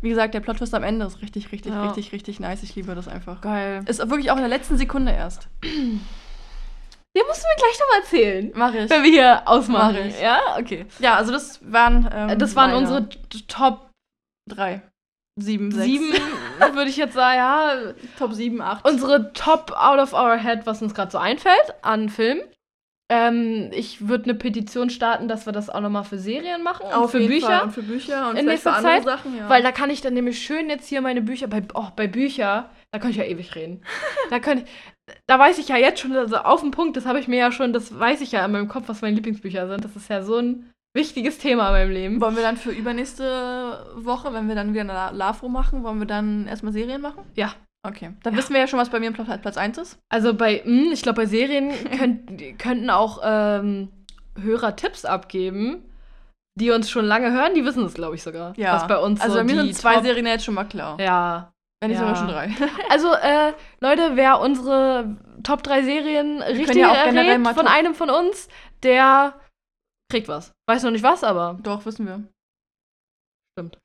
wie 0.00 0.08
gesagt, 0.08 0.34
der 0.34 0.40
Plot-Twist 0.40 0.74
am 0.74 0.82
Ende 0.82 1.06
ist 1.06 1.22
richtig, 1.22 1.52
richtig, 1.52 1.72
Ja. 1.72 1.84
richtig, 1.84 2.12
richtig 2.12 2.40
nice. 2.40 2.62
Ich 2.64 2.74
liebe 2.74 2.94
das 2.94 3.06
einfach. 3.06 3.40
Geil. 3.40 3.84
Ist 3.86 3.98
wirklich 4.00 4.30
auch 4.32 4.36
in 4.36 4.42
der 4.42 4.48
letzten 4.48 4.76
Sekunde 4.76 5.12
erst. 5.12 5.48
Den 5.62 7.26
musst 7.28 7.42
du 7.42 7.46
mir 7.46 7.56
gleich 7.56 7.78
nochmal 7.78 8.00
erzählen. 8.00 8.52
Mach 8.54 8.74
ich. 8.74 8.90
Wenn 8.90 9.02
wir 9.02 9.10
hier 9.10 9.42
ausmachen. 9.46 9.96
Mach 9.98 10.04
ich. 10.06 10.20
Ja, 10.20 10.56
okay. 10.58 10.86
Ja, 10.98 11.16
also 11.16 11.30
das 11.30 11.60
waren. 11.70 12.08
Ähm, 12.10 12.38
das 12.38 12.56
waren 12.56 12.70
meine 12.70 12.78
unsere 12.80 13.08
Top 13.48 13.90
drei. 14.50 14.82
Sieben, 15.38 15.70
sechs. 15.70 15.86
sieben, 15.86 16.12
würde 16.74 16.90
ich 16.90 16.96
jetzt 16.96 17.14
sagen, 17.14 17.36
ja. 17.38 17.92
Top 18.18 18.32
sieben, 18.32 18.60
acht. 18.62 18.86
Unsere 18.86 19.32
Top 19.34 19.72
out 19.72 19.98
of 19.98 20.12
our 20.14 20.36
head, 20.36 20.66
was 20.66 20.82
uns 20.82 20.94
gerade 20.94 21.10
so 21.10 21.18
einfällt 21.18 21.74
an 21.82 22.08
Filmen. 22.08 22.42
Ähm, 23.10 23.70
ich 23.72 24.08
würde 24.08 24.24
eine 24.24 24.34
Petition 24.34 24.88
starten, 24.88 25.28
dass 25.28 25.44
wir 25.44 25.52
das 25.52 25.68
auch 25.68 25.80
nochmal 25.80 26.04
für 26.04 26.18
Serien 26.18 26.62
machen 26.62 26.86
und 26.86 27.10
für 27.10 27.18
jeden 27.18 27.30
Bücher. 27.32 27.46
Fall. 27.46 27.62
Und 27.62 27.72
für 27.72 27.82
Bücher 27.82 28.30
und 28.30 28.36
in 28.36 28.44
für 28.44 28.50
nächster 28.50 28.74
andere 28.76 28.92
Zeit, 28.92 29.04
Sachen, 29.04 29.36
ja. 29.36 29.48
Weil 29.48 29.62
da 29.62 29.70
kann 29.72 29.90
ich 29.90 30.00
dann 30.00 30.14
nämlich 30.14 30.42
schön 30.42 30.70
jetzt 30.70 30.88
hier 30.88 31.02
meine 31.02 31.20
Bücher, 31.20 31.46
bei, 31.46 31.62
oh, 31.74 31.88
bei 31.94 32.06
Bücher, 32.06 32.70
da 32.90 32.98
kann 32.98 33.10
ich 33.10 33.16
ja 33.16 33.24
ewig 33.24 33.54
reden. 33.54 33.82
da 34.30 34.38
kann 34.38 34.58
ich, 34.58 34.64
da 35.26 35.38
weiß 35.38 35.58
ich 35.58 35.68
ja 35.68 35.76
jetzt 35.76 36.00
schon, 36.00 36.16
also 36.16 36.36
auf 36.36 36.62
den 36.62 36.70
Punkt, 36.70 36.96
das 36.96 37.04
habe 37.04 37.18
ich 37.18 37.28
mir 37.28 37.38
ja 37.38 37.52
schon, 37.52 37.72
das 37.74 37.98
weiß 37.98 38.22
ich 38.22 38.32
ja 38.32 38.44
in 38.46 38.52
meinem 38.52 38.68
Kopf, 38.68 38.84
was 38.88 39.02
meine 39.02 39.16
Lieblingsbücher 39.16 39.68
sind. 39.68 39.84
Das 39.84 39.94
ist 39.94 40.08
ja 40.08 40.22
so 40.22 40.38
ein 40.38 40.70
wichtiges 40.96 41.38
Thema 41.38 41.66
in 41.68 41.72
meinem 41.72 41.90
Leben. 41.90 42.20
wollen 42.20 42.36
wir 42.36 42.42
dann 42.42 42.56
für 42.56 42.70
übernächste 42.70 43.86
Woche, 43.96 44.32
wenn 44.32 44.48
wir 44.48 44.54
dann 44.54 44.72
wieder 44.72 44.82
eine 44.82 44.92
La- 44.92 45.10
LAFO 45.10 45.48
machen, 45.48 45.82
wollen 45.82 45.98
wir 45.98 46.06
dann 46.06 46.46
erstmal 46.46 46.72
Serien 46.72 47.00
machen? 47.02 47.24
Ja. 47.34 47.54
Okay. 47.84 48.12
Dann 48.22 48.34
Ja. 48.34 48.38
wissen 48.38 48.52
wir 48.54 48.60
ja 48.60 48.66
schon, 48.68 48.78
was 48.78 48.90
bei 48.90 49.00
mir 49.00 49.12
Platz, 49.12 49.40
Platz 49.42 49.56
1 49.56 49.78
ist. 49.78 49.98
Also 50.08 50.34
bei, 50.34 50.62
mh, 50.64 50.92
ich 50.92 51.02
glaube, 51.02 51.16
bei 51.22 51.26
Serien 51.26 51.72
könnt, 51.98 52.30
könnten 52.58 52.90
auch 52.90 53.20
ähm, 53.24 53.88
Hörer 54.40 54.76
Tipps 54.76 55.04
abgeben, 55.04 55.84
die 56.58 56.70
uns 56.70 56.88
schon 56.90 57.04
lange 57.04 57.32
hören. 57.32 57.54
Die 57.54 57.64
wissen 57.64 57.84
es, 57.84 57.94
glaube 57.94 58.14
ich, 58.14 58.22
sogar. 58.22 58.56
Ja. 58.56 58.74
Was 58.74 58.86
bei 58.86 58.98
uns 58.98 59.20
Also 59.20 59.34
so 59.34 59.40
bei 59.40 59.44
mir 59.44 59.56
sind 59.56 59.74
zwei 59.74 59.94
Top- 59.94 60.04
Serien 60.04 60.26
ja 60.26 60.32
jetzt 60.32 60.44
schon 60.44 60.54
mal 60.54 60.64
klar. 60.64 60.98
Ja. 61.00 61.52
Wenn 61.82 61.90
nicht 61.90 61.98
Ja. 62.00 62.06
sogar 62.14 62.16
schon 62.16 62.28
drei. 62.28 62.50
Also, 62.90 63.12
äh, 63.14 63.52
Leute, 63.80 64.12
wer 64.14 64.38
unsere 64.40 65.16
Top 65.42 65.64
3 65.64 65.82
Serien 65.82 66.40
richtig 66.40 66.76
ja 66.76 66.92
auch 66.92 67.04
generell 67.04 67.42
errät 67.42 67.56
von 67.56 67.66
einem 67.66 67.94
von 67.96 68.08
uns, 68.10 68.48
der 68.84 69.34
kriegt 70.08 70.28
was. 70.28 70.52
Weiß 70.68 70.84
noch 70.84 70.92
nicht 70.92 71.02
was, 71.02 71.24
aber 71.24 71.58
Doch, 71.64 71.84
wissen 71.84 72.06
wir. 72.06 72.22
stimmt. 73.58 73.78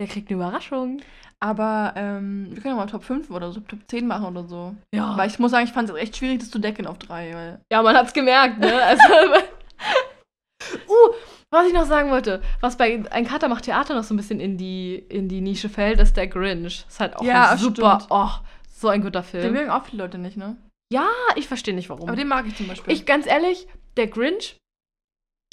der 0.00 0.06
kriegt 0.08 0.28
eine 0.28 0.36
Überraschung. 0.42 1.00
Aber 1.40 1.92
ähm, 1.96 2.48
wir 2.50 2.60
können 2.62 2.74
ja 2.74 2.80
mal 2.80 2.90
Top 2.90 3.04
5 3.04 3.30
oder 3.30 3.52
so, 3.52 3.60
Top 3.60 3.78
10 3.88 4.06
machen 4.06 4.26
oder 4.26 4.44
so. 4.48 4.74
Ja. 4.92 5.16
Weil 5.16 5.28
ich 5.28 5.38
muss 5.38 5.52
sagen, 5.52 5.66
ich 5.66 5.72
fand 5.72 5.88
es 5.88 5.94
echt 5.96 6.16
schwierig, 6.16 6.40
das 6.40 6.50
zu 6.50 6.58
decken 6.58 6.86
auf 6.86 6.98
drei. 6.98 7.32
Weil 7.32 7.60
Ja, 7.72 7.82
man 7.82 7.96
hat's 7.96 8.12
gemerkt, 8.12 8.58
ne? 8.58 8.82
Also, 8.82 9.04
uh, 10.88 11.14
was 11.50 11.66
ich 11.68 11.72
noch 11.72 11.86
sagen 11.86 12.10
wollte, 12.10 12.42
was 12.60 12.76
bei 12.76 13.04
Ein 13.10 13.26
Kater 13.26 13.48
macht 13.48 13.64
Theater 13.64 13.94
noch 13.94 14.02
so 14.02 14.14
ein 14.14 14.16
bisschen 14.16 14.40
in 14.40 14.56
die, 14.58 14.96
in 14.96 15.28
die 15.28 15.40
Nische 15.40 15.68
fällt, 15.68 16.00
ist 16.00 16.16
der 16.16 16.26
Grinch. 16.26 16.84
Ist 16.88 17.00
halt 17.00 17.16
auch 17.16 17.22
Ja, 17.22 17.56
super, 17.56 18.00
stimmt. 18.00 18.10
oh, 18.10 18.30
so 18.70 18.88
ein 18.88 19.00
guter 19.02 19.20
den 19.22 19.40
Film. 19.42 19.52
mögen 19.54 19.70
auch 19.70 19.84
viele 19.84 20.02
Leute 20.02 20.18
nicht, 20.18 20.36
ne? 20.36 20.56
Ja, 20.92 21.06
ich 21.36 21.46
verstehe 21.46 21.74
nicht 21.74 21.88
warum. 21.88 22.08
Aber 22.08 22.16
den 22.16 22.28
mag 22.28 22.46
ich 22.46 22.56
zum 22.56 22.66
Beispiel. 22.66 22.92
ich, 22.92 23.06
ganz 23.06 23.26
ehrlich, 23.26 23.68
der 23.96 24.08
Grinch, 24.08 24.56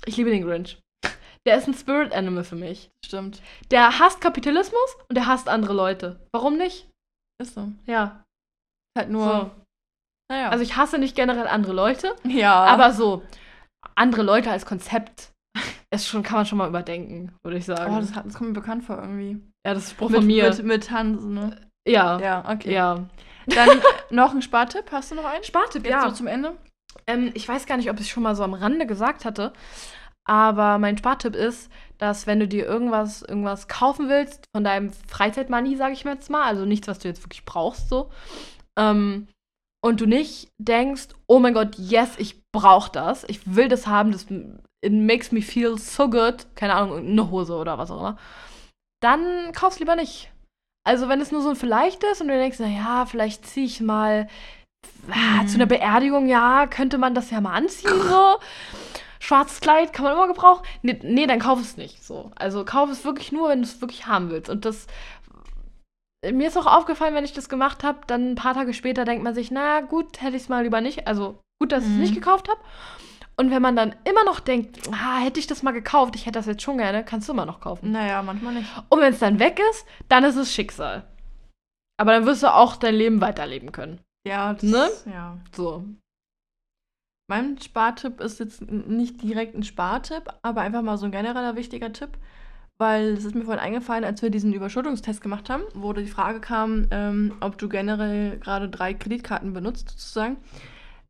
ich 0.06 0.18
liebe 0.18 0.32
den 0.32 0.44
Grinch. 0.44 0.80
Der 1.46 1.58
ist 1.58 1.68
ein 1.68 1.74
Spirit 1.74 2.14
Animal 2.14 2.44
für 2.44 2.56
mich. 2.56 2.92
Stimmt. 3.06 3.42
Der 3.72 4.00
hasst 4.00 4.22
Kapitalismus 4.22 4.98
und 5.10 5.16
der 5.16 5.28
hasst 5.28 5.48
andere 5.48 5.74
Leute. 5.74 6.20
Warum 6.32 6.58
nicht? 6.58 6.90
Ist 7.42 7.54
so. 7.54 7.72
Ja. 7.86 8.24
Halt 8.98 9.10
nur. 9.10 9.26
So. 9.26 9.52
Naja. 10.32 10.50
Also 10.50 10.64
ich 10.64 10.76
hasse 10.76 10.98
nicht 10.98 11.16
generell 11.16 11.48
andere 11.48 11.74
Leute, 11.74 12.16
ja. 12.24 12.64
aber 12.64 12.94
so 12.94 13.22
andere 13.96 14.24
Leute 14.24 14.50
als 14.50 14.66
Konzept 14.66 15.32
ist 15.94 16.08
schon, 16.08 16.24
kann 16.24 16.38
man 16.38 16.46
schon 16.46 16.58
mal 16.58 16.68
überdenken, 16.68 17.36
würde 17.44 17.58
ich 17.58 17.66
sagen. 17.66 17.96
Oh, 17.96 18.00
das, 18.00 18.16
hat, 18.16 18.26
das 18.26 18.34
kommt 18.34 18.50
mir 18.50 18.60
bekannt 18.60 18.84
vor 18.84 18.98
irgendwie. 18.98 19.42
ja, 19.66 19.74
das 19.74 19.86
ist 19.86 19.92
Spruch 19.92 20.10
Mit, 20.10 20.20
von 20.20 20.28
mir. 20.28 20.50
Mit, 20.50 20.64
mit 20.64 20.92
Hans, 20.92 21.24
ne? 21.24 21.62
ja. 21.88 22.20
Ja, 22.20 22.50
okay. 22.50 22.74
Ja. 22.74 23.06
Dann 23.46 23.82
noch 24.10 24.34
ein 24.34 24.42
Spartipp. 24.42 24.92
Hast 24.92 25.12
du 25.12 25.16
noch 25.16 25.26
einen? 25.26 25.44
Spartipp, 25.44 25.86
Jetzt 25.86 26.04
so 26.04 26.12
zum 26.12 26.28
Ende? 26.28 26.58
Ähm, 27.08 27.32
ich 27.34 27.48
weiß 27.48 27.66
gar 27.66 27.78
nicht, 27.78 27.90
ob 27.90 27.98
ich 27.98 28.08
es 28.08 28.10
schon 28.10 28.24
mal 28.24 28.36
so 28.36 28.44
am 28.44 28.54
Rande 28.54 28.88
gesagt 28.88 29.26
hatte, 29.26 29.54
aber 30.26 30.80
mein 30.80 30.98
Spartipp 30.98 31.36
ist, 31.36 31.72
dass 31.98 32.28
wenn 32.28 32.40
du 32.40 32.48
dir 32.48 32.66
irgendwas, 32.66 33.22
irgendwas 33.22 33.68
kaufen 33.68 34.10
willst, 34.10 34.46
von 34.54 34.64
deinem 34.64 34.92
Freizeitmoney, 35.08 35.78
sage 35.78 35.94
ich 35.94 36.04
mir 36.04 36.14
jetzt 36.14 36.30
mal, 36.30 36.44
also 36.44 36.66
nichts, 36.66 36.88
was 36.88 37.00
du 37.00 37.08
jetzt 37.08 37.24
wirklich 37.24 37.46
brauchst, 37.46 37.90
so, 37.90 38.10
ähm, 38.78 39.28
und 39.84 40.02
du 40.02 40.08
nicht 40.08 40.50
denkst, 40.58 41.10
oh 41.28 41.40
mein 41.40 41.54
Gott, 41.54 41.76
yes, 41.78 42.16
ich 42.18 42.42
brauche 42.52 42.92
das, 42.92 43.24
ich 43.26 43.56
will 43.56 43.68
das 43.68 43.86
haben, 43.86 44.12
das 44.12 44.26
it 44.84 44.92
makes 44.92 45.32
me 45.32 45.42
feel 45.42 45.78
so 45.78 46.10
good, 46.10 46.48
keine 46.56 46.74
Ahnung, 46.76 46.98
eine 46.98 47.30
Hose 47.32 47.56
oder 47.56 47.78
was 47.78 47.92
auch 47.92 48.00
immer, 48.00 48.18
dann 49.02 49.52
kauf's 49.54 49.80
lieber 49.80 49.96
nicht. 49.96 50.32
Also 50.88 51.08
wenn 51.10 51.22
es 51.22 51.32
nur 51.32 51.42
so 51.42 51.50
ein 51.50 51.56
Vielleicht 51.56 52.04
ist 52.04 52.22
und 52.22 52.28
du 52.28 52.34
denkst, 52.36 52.60
naja, 52.60 53.06
vielleicht 53.06 53.46
ziehe 53.46 53.66
ich 53.66 53.82
mal 53.82 54.28
ah, 55.10 55.44
Mhm. 55.44 55.48
zu 55.48 55.56
einer 55.56 55.66
Beerdigung, 55.66 56.28
ja, 56.28 56.68
könnte 56.68 56.98
man 56.98 57.16
das 57.16 57.32
ja 57.32 57.42
mal 57.42 57.54
anziehen, 57.54 58.02
so. 58.02 58.38
Schwarzes 59.20 59.60
Kleid 59.62 59.94
kann 59.94 60.04
man 60.06 60.14
immer 60.14 60.28
gebrauchen. 60.28 60.64
Nee, 60.82 61.00
nee, 61.04 61.28
dann 61.28 61.40
kauf 61.40 61.60
es 61.60 61.78
nicht. 61.78 62.04
So. 62.04 62.32
Also 62.36 62.66
kauf 62.66 62.90
es 62.90 63.06
wirklich 63.06 63.32
nur, 63.32 63.50
wenn 63.50 63.62
du 63.62 63.68
es 63.68 63.82
wirklich 63.82 64.08
haben 64.08 64.30
willst. 64.30 64.50
Und 64.50 64.66
das. 64.66 64.88
Mir 66.32 66.48
ist 66.48 66.58
auch 66.58 66.66
aufgefallen, 66.66 67.14
wenn 67.14 67.26
ich 67.26 67.34
das 67.34 67.50
gemacht 67.50 67.84
habe, 67.84 68.00
dann 68.08 68.32
ein 68.32 68.36
paar 68.36 68.56
Tage 68.56 68.74
später 68.74 69.06
denkt 69.06 69.24
man 69.24 69.36
sich, 69.36 69.52
na 69.52 69.82
gut, 69.82 70.22
hätte 70.22 70.36
ich 70.36 70.44
es 70.44 70.50
mal 70.50 70.64
lieber 70.64 70.82
nicht. 70.82 71.08
Also 71.08 71.40
gut, 71.62 71.72
dass 71.72 71.84
ich 71.84 71.90
es 71.90 71.96
Mhm. 71.96 72.02
nicht 72.02 72.16
gekauft 72.16 72.50
habe. 72.50 72.60
Und 73.38 73.52
wenn 73.52 73.62
man 73.62 73.76
dann 73.76 73.94
immer 74.06 74.24
noch 74.24 74.40
denkt, 74.40 74.80
ah, 74.92 75.18
hätte 75.20 75.40
ich 75.40 75.46
das 75.48 75.62
mal 75.62 75.72
gekauft, 75.72 76.16
ich 76.16 76.26
hätte 76.26 76.40
das 76.40 76.46
jetzt 76.48 76.64
schon 76.64 76.78
gerne, 76.78 77.04
kannst 77.04 77.28
du 77.30 77.34
immer 77.34 77.46
noch 77.46 77.60
kaufen. 77.60 77.92
Naja, 77.92 78.24
manchmal 78.24 78.54
nicht. 78.54 78.68
Und 78.90 79.02
wenn 79.02 79.14
es 79.14 79.20
dann 79.20 79.40
weg 79.40 79.60
ist, 79.72 79.86
dann 80.08 80.24
ist 80.24 80.38
es 80.38 80.54
Schicksal. 80.54 81.06
Aber 81.98 82.12
dann 82.14 82.26
wirst 82.26 82.44
du 82.44 82.54
auch 82.54 82.76
dein 82.78 82.96
Leben 82.96 83.22
weiterleben 83.22 83.72
können. 83.72 84.00
Ja, 84.28 84.54
das, 84.54 84.64
Ne? 84.64 84.90
ja. 85.14 85.38
So. 85.56 85.84
Mein 87.28 87.60
Spartipp 87.60 88.22
ist 88.22 88.40
jetzt 88.40 88.62
nicht 88.70 89.22
direkt 89.24 89.56
ein 89.56 89.64
Spartipp, 89.64 90.30
aber 90.44 90.62
einfach 90.62 90.84
mal 90.84 90.98
so 90.98 91.06
ein 91.06 91.12
genereller 91.12 91.56
wichtiger 91.56 91.92
Tipp. 91.92 92.10
Weil 92.78 93.14
es 93.14 93.24
ist 93.24 93.36
mir 93.36 93.46
vorhin 93.46 93.64
eingefallen, 93.64 94.04
als 94.04 94.22
wir 94.22 94.30
diesen 94.30 94.52
Überschuldungstest 94.52 95.22
gemacht 95.22 95.50
haben, 95.50 95.64
wo 95.74 95.94
die 95.94 96.08
Frage 96.08 96.42
kam, 96.42 96.88
ähm, 96.92 97.34
ob 97.40 97.58
du 97.58 97.70
generell 97.70 98.38
gerade 98.40 98.68
drei 98.68 98.94
Kreditkarten 98.94 99.54
benutzt, 99.54 99.92
sozusagen. 99.92 100.36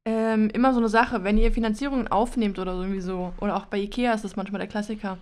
Ähm, 0.08 0.50
immer 0.52 0.74
so 0.74 0.80
eine 0.80 0.90
Sache, 0.90 1.24
wenn 1.24 1.40
ihr 1.40 1.52
Finanzierungen 1.52 2.08
aufnehmt 2.08 2.60
oder 2.60 2.76
so 2.76 2.84
irgendwie 2.84 3.02
so, 3.02 3.34
oder 3.42 3.56
auch 3.56 3.66
bei 3.66 3.80
Ikea 3.80 4.14
ist 4.14 4.24
das 4.24 4.36
manchmal 4.36 4.60
der 4.60 4.68
Klassiker, 4.68 5.18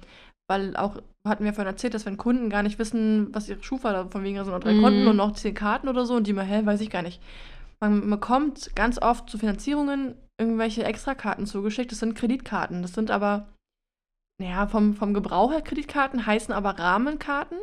weil 0.49 0.75
auch, 0.75 0.97
hatten 1.25 1.45
wir 1.45 1.53
vorhin 1.53 1.71
erzählt, 1.71 1.93
dass 1.93 2.05
wenn 2.05 2.17
Kunden 2.17 2.49
gar 2.49 2.61
nicht 2.61 2.77
wissen, 2.77 3.29
was 3.33 3.47
ihre 3.47 3.63
Schufa, 3.63 3.93
da 3.93 4.07
von 4.07 4.23
wegen 4.23 4.35
sind 4.43 4.53
noch 4.53 4.59
drei 4.59 4.73
Mhm. 4.73 4.81
Konten 4.81 5.07
und 5.07 5.15
noch 5.15 5.31
zehn 5.31 5.53
Karten 5.55 5.87
oder 5.87 6.05
so 6.05 6.15
und 6.15 6.27
die 6.27 6.33
mal, 6.33 6.43
hä, 6.43 6.65
weiß 6.65 6.81
ich 6.81 6.89
gar 6.89 7.03
nicht. 7.03 7.21
Man 7.79 8.09
bekommt 8.09 8.75
ganz 8.75 9.01
oft 9.01 9.29
zu 9.29 9.37
Finanzierungen 9.37 10.15
irgendwelche 10.43 10.83
Extrakarten 10.83 11.45
zugeschickt. 11.45 11.91
Das 11.91 11.99
sind 11.99 12.15
Kreditkarten. 12.15 12.81
Das 12.81 12.93
sind 12.93 13.11
aber, 13.11 13.47
naja, 14.41 14.67
vom, 14.67 14.93
vom 14.93 15.13
Gebrauch 15.13 15.51
her 15.51 15.61
Kreditkarten, 15.61 16.25
heißen 16.25 16.53
aber 16.53 16.71
Rahmenkarten. 16.77 17.57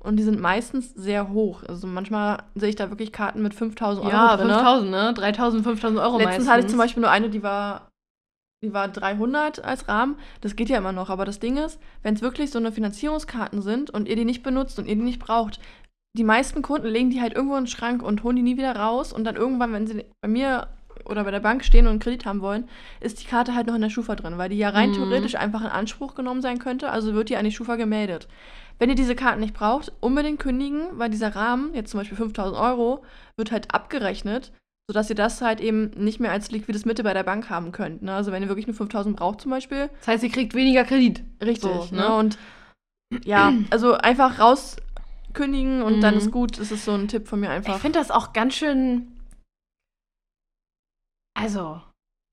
Und 0.00 0.16
die 0.16 0.22
sind 0.22 0.40
meistens 0.40 0.94
sehr 0.94 1.30
hoch. 1.30 1.64
Also 1.64 1.86
manchmal 1.86 2.44
sehe 2.54 2.68
ich 2.68 2.76
da 2.76 2.88
wirklich 2.90 3.12
Karten 3.12 3.42
mit 3.42 3.54
5000 3.54 4.06
Euro 4.06 4.14
Ja, 4.14 4.36
drin. 4.36 4.48
5000, 4.48 4.90
ne? 4.90 5.14
3000, 5.14 5.64
5000 5.64 6.00
Euro 6.00 6.18
Letztens 6.18 6.26
meistens. 6.46 6.48
hatte 6.48 6.60
ich 6.60 6.68
zum 6.68 6.78
Beispiel 6.78 7.00
nur 7.00 7.10
eine, 7.10 7.30
die 7.30 7.42
war, 7.42 7.88
die 8.64 8.72
war 8.72 8.86
300 8.88 9.64
als 9.64 9.88
Rahmen. 9.88 10.16
Das 10.40 10.54
geht 10.54 10.68
ja 10.68 10.78
immer 10.78 10.92
noch. 10.92 11.10
Aber 11.10 11.24
das 11.24 11.40
Ding 11.40 11.56
ist, 11.56 11.80
wenn 12.02 12.14
es 12.14 12.22
wirklich 12.22 12.50
so 12.50 12.58
eine 12.60 12.70
Finanzierungskarten 12.70 13.60
sind 13.60 13.90
und 13.90 14.06
ihr 14.06 14.14
die 14.16 14.24
nicht 14.24 14.44
benutzt 14.44 14.78
und 14.78 14.86
ihr 14.86 14.94
die 14.94 15.02
nicht 15.02 15.18
braucht, 15.20 15.58
die 16.16 16.24
meisten 16.24 16.62
Kunden 16.62 16.86
legen 16.88 17.10
die 17.10 17.20
halt 17.20 17.34
irgendwo 17.34 17.56
in 17.56 17.64
den 17.64 17.70
Schrank 17.70 18.02
und 18.02 18.22
holen 18.22 18.36
die 18.36 18.42
nie 18.42 18.56
wieder 18.56 18.76
raus. 18.76 19.12
Und 19.12 19.24
dann 19.24 19.36
irgendwann, 19.36 19.72
wenn 19.72 19.86
sie 19.86 20.04
bei 20.20 20.28
mir 20.28 20.68
oder 21.04 21.24
bei 21.24 21.30
der 21.30 21.40
Bank 21.40 21.64
stehen 21.64 21.86
und 21.86 21.90
einen 21.92 21.98
Kredit 22.00 22.26
haben 22.26 22.40
wollen, 22.40 22.68
ist 23.00 23.20
die 23.22 23.26
Karte 23.26 23.54
halt 23.54 23.66
noch 23.66 23.74
in 23.74 23.80
der 23.82 23.90
Schufa 23.90 24.14
drin, 24.16 24.38
weil 24.38 24.48
die 24.48 24.58
ja 24.58 24.70
rein 24.70 24.90
Mhm. 24.90 24.94
theoretisch 24.94 25.34
einfach 25.36 25.60
in 25.62 25.68
Anspruch 25.68 26.14
genommen 26.14 26.42
sein 26.42 26.58
könnte. 26.58 26.90
Also 26.90 27.14
wird 27.14 27.28
die 27.28 27.36
an 27.36 27.44
die 27.44 27.52
Schufa 27.52 27.76
gemeldet. 27.76 28.28
Wenn 28.78 28.90
ihr 28.90 28.94
diese 28.96 29.16
Karten 29.16 29.40
nicht 29.40 29.54
braucht, 29.54 29.92
unbedingt 30.00 30.38
kündigen, 30.38 30.82
weil 30.92 31.10
dieser 31.10 31.34
Rahmen, 31.34 31.74
jetzt 31.74 31.90
zum 31.90 31.98
Beispiel 32.00 32.16
5000 32.16 32.56
Euro, 32.56 33.02
wird 33.36 33.50
halt 33.50 33.74
abgerechnet, 33.74 34.52
sodass 34.88 35.10
ihr 35.10 35.16
das 35.16 35.42
halt 35.42 35.60
eben 35.60 35.90
nicht 35.96 36.20
mehr 36.20 36.30
als 36.30 36.50
liquides 36.52 36.84
Mittel 36.84 37.02
bei 37.02 37.12
der 37.12 37.24
Bank 37.24 37.50
haben 37.50 37.72
könnt. 37.72 38.02
Ne? 38.02 38.14
Also 38.14 38.30
wenn 38.32 38.42
ihr 38.42 38.48
wirklich 38.48 38.66
nur 38.68 38.76
5000 38.76 39.16
braucht 39.16 39.40
zum 39.40 39.50
Beispiel, 39.50 39.90
Das 39.98 40.08
heißt, 40.08 40.22
ihr 40.22 40.30
kriegt 40.30 40.54
weniger 40.54 40.84
Kredit. 40.84 41.22
richtig. 41.42 41.60
So, 41.70 41.88
ne? 41.90 42.02
ne? 42.02 42.16
Und 42.16 42.38
ja, 43.24 43.52
also 43.70 43.94
einfach 43.94 44.38
rauskündigen 44.38 45.82
und 45.82 46.00
dann 46.00 46.14
Mhm. 46.14 46.18
ist 46.18 46.30
gut. 46.30 46.58
Das 46.58 46.70
ist 46.70 46.84
so 46.84 46.92
ein 46.92 47.08
Tipp 47.08 47.26
von 47.28 47.40
mir 47.40 47.48
Ich 47.48 47.52
einfach. 47.56 47.80
finde 47.80 47.98
das 47.98 48.10
auch 48.10 48.32
ganz 48.32 48.54
schön 48.54 49.08
also, 51.38 51.80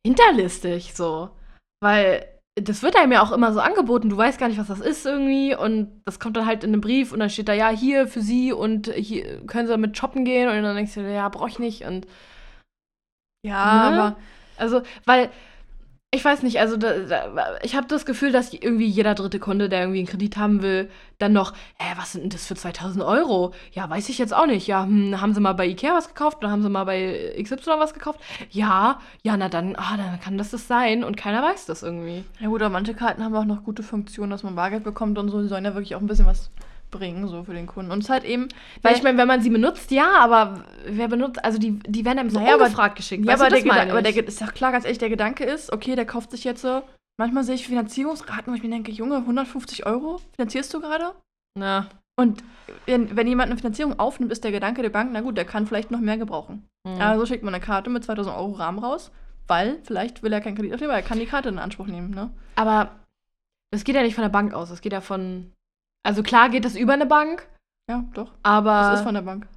hinterlistig 0.05 0.93
so. 0.95 1.29
Weil 1.81 2.25
das 2.59 2.83
wird 2.83 2.95
einem 2.95 3.11
ja 3.11 3.21
auch 3.21 3.33
immer 3.33 3.51
so 3.53 3.59
angeboten, 3.59 4.09
du 4.09 4.15
weißt 4.17 4.39
gar 4.39 4.47
nicht, 4.47 4.57
was 4.59 4.67
das 4.67 4.79
ist 4.79 5.05
irgendwie 5.05 5.53
und 5.55 6.01
das 6.05 6.19
kommt 6.21 6.37
dann 6.37 6.45
halt 6.45 6.63
in 6.63 6.71
einem 6.71 6.81
Brief 6.81 7.11
und 7.11 7.19
dann 7.19 7.29
steht 7.29 7.49
da, 7.49 7.53
ja, 7.53 7.69
hier 7.69 8.07
für 8.07 8.21
sie 8.21 8.53
und 8.53 8.87
hier 8.93 9.45
können 9.45 9.67
sie 9.67 9.73
damit 9.73 9.97
shoppen 9.97 10.23
gehen 10.23 10.47
und 10.47 10.63
dann 10.63 10.75
denkst 10.75 10.93
du, 10.93 11.01
ja, 11.01 11.27
brauch 11.29 11.49
ich 11.49 11.59
nicht 11.59 11.83
und 11.83 12.07
Ja, 13.45 13.89
Ne? 13.91 14.01
aber 14.01 14.17
also, 14.57 14.81
weil 15.05 15.29
ich 16.15 16.23
weiß 16.25 16.43
nicht, 16.43 16.59
also 16.59 16.77
da, 16.77 16.99
da, 16.99 17.57
ich 17.61 17.75
habe 17.75 17.87
das 17.87 18.05
Gefühl, 18.05 18.31
dass 18.31 18.53
irgendwie 18.53 18.87
jeder 18.87 19.15
dritte 19.15 19.39
Kunde, 19.39 19.69
der 19.69 19.81
irgendwie 19.81 19.99
einen 19.99 20.07
Kredit 20.07 20.37
haben 20.37 20.61
will, 20.61 20.89
dann 21.19 21.33
noch, 21.33 21.53
hä, 21.77 21.93
was 21.97 22.13
sind 22.13 22.23
denn 22.23 22.29
das 22.29 22.45
für 22.45 22.55
2000 22.55 23.03
Euro? 23.03 23.53
Ja, 23.71 23.89
weiß 23.89 24.09
ich 24.09 24.17
jetzt 24.17 24.33
auch 24.33 24.47
nicht. 24.47 24.67
Ja, 24.67 24.83
hm, 24.83 25.19
haben 25.21 25.33
sie 25.33 25.41
mal 25.41 25.53
bei 25.53 25.67
Ikea 25.67 25.93
was 25.93 26.07
gekauft 26.07 26.37
oder 26.39 26.51
haben 26.51 26.63
sie 26.63 26.69
mal 26.69 26.85
bei 26.85 27.35
XY 27.41 27.71
was 27.77 27.93
gekauft? 27.93 28.19
Ja, 28.49 28.99
ja, 29.23 29.37
na 29.37 29.49
dann, 29.49 29.75
ah, 29.75 29.97
dann 29.97 30.19
kann 30.19 30.37
das 30.37 30.51
das 30.51 30.67
sein 30.67 31.03
und 31.03 31.17
keiner 31.17 31.43
weiß 31.43 31.65
das 31.65 31.83
irgendwie. 31.83 32.23
Ja 32.39 32.47
gut, 32.47 32.61
aber 32.61 32.71
manche 32.71 32.93
Karten 32.93 33.23
haben 33.23 33.35
auch 33.35 33.45
noch 33.45 33.63
gute 33.63 33.83
Funktionen, 33.83 34.31
dass 34.31 34.43
man 34.43 34.55
Bargeld 34.55 34.83
bekommt 34.83 35.17
und 35.17 35.29
so. 35.29 35.41
Die 35.41 35.47
sollen 35.47 35.65
ja 35.65 35.73
wirklich 35.73 35.95
auch 35.95 36.01
ein 36.01 36.07
bisschen 36.07 36.25
was 36.25 36.49
bringen, 36.97 37.27
so 37.27 37.43
für 37.43 37.53
den 37.53 37.67
Kunden. 37.67 37.91
Und 37.91 37.99
es 37.99 38.05
ist 38.05 38.09
halt 38.09 38.23
eben, 38.23 38.47
Weil 38.81 38.95
ich 38.95 39.03
meine, 39.03 39.17
wenn 39.17 39.27
man 39.27 39.41
sie 39.41 39.49
benutzt, 39.49 39.91
ja, 39.91 40.17
aber 40.19 40.63
wer 40.87 41.07
benutzt, 41.07 41.43
also 41.43 41.57
die, 41.57 41.79
die 41.79 42.03
werden 42.05 42.19
einem 42.19 42.29
so 42.29 42.39
Naja, 42.39 42.55
aber- 42.55 42.63
ungefragt 42.65 42.95
geschickt. 42.95 43.25
ja, 43.25 43.33
aber, 43.35 43.49
der, 43.49 43.61
Gedan- 43.63 43.89
aber 43.91 44.01
der 44.01 44.15
ist 44.27 44.41
doch 44.41 44.53
klar, 44.53 44.71
ganz 44.71 44.85
ehrlich, 44.85 44.97
der 44.99 45.09
Gedanke 45.09 45.43
ist, 45.43 45.71
okay, 45.71 45.95
der 45.95 46.05
kauft 46.05 46.31
sich 46.31 46.43
jetzt 46.43 46.61
so, 46.61 46.81
manchmal 47.19 47.43
sehe 47.43 47.55
ich 47.55 47.67
Finanzierungsraten, 47.67 48.51
wo 48.51 48.57
ich 48.57 48.63
mir 48.63 48.69
denke, 48.69 48.91
Junge, 48.91 49.17
150 49.17 49.85
Euro 49.85 50.19
finanzierst 50.35 50.73
du 50.73 50.81
gerade? 50.81 51.11
Ja. 51.59 51.87
Und 52.17 52.43
wenn, 52.85 53.15
wenn 53.17 53.27
jemand 53.27 53.49
eine 53.51 53.57
Finanzierung 53.59 53.99
aufnimmt, 53.99 54.31
ist 54.31 54.43
der 54.43 54.51
Gedanke 54.51 54.81
der 54.81 54.89
Bank, 54.89 55.09
na 55.11 55.21
gut, 55.21 55.35
der 55.37 55.45
kann 55.45 55.67
vielleicht 55.67 55.91
noch 55.91 55.99
mehr 55.99 56.17
gebrauchen. 56.17 56.65
Mhm. 56.87 57.01
Also 57.01 57.25
schickt 57.25 57.43
man 57.43 57.53
eine 57.53 57.63
Karte 57.63 57.89
mit 57.89 58.03
2000 58.05 58.35
Euro 58.37 58.51
Rahmen 58.53 58.79
raus, 58.79 59.11
weil 59.47 59.79
vielleicht 59.83 60.23
will 60.23 60.31
er 60.31 60.39
keinen 60.41 60.55
Kredit 60.55 60.73
aufnehmen, 60.73 60.91
weil 60.93 61.01
er 61.01 61.07
kann 61.07 61.19
die 61.19 61.25
Karte 61.25 61.49
in 61.49 61.59
Anspruch 61.59 61.87
nehmen, 61.87 62.11
ne? 62.11 62.29
Aber 62.55 62.91
das 63.71 63.83
geht 63.83 63.95
ja 63.95 64.01
nicht 64.03 64.15
von 64.15 64.21
der 64.21 64.29
Bank 64.29 64.53
aus, 64.53 64.69
das 64.69 64.79
geht 64.81 64.93
ja 64.93 65.01
von. 65.01 65.51
Also 66.05 66.21
klar 66.23 66.49
geht 66.49 66.65
das 66.65 66.75
über 66.75 66.93
eine 66.93 67.05
Bank, 67.05 67.47
Ja, 67.89 68.03
doch. 68.13 68.31
aber. 68.43 68.89
Das 68.91 68.99
ist 68.99 69.03
von 69.05 69.15
der 69.15 69.21
Bank. 69.23 69.47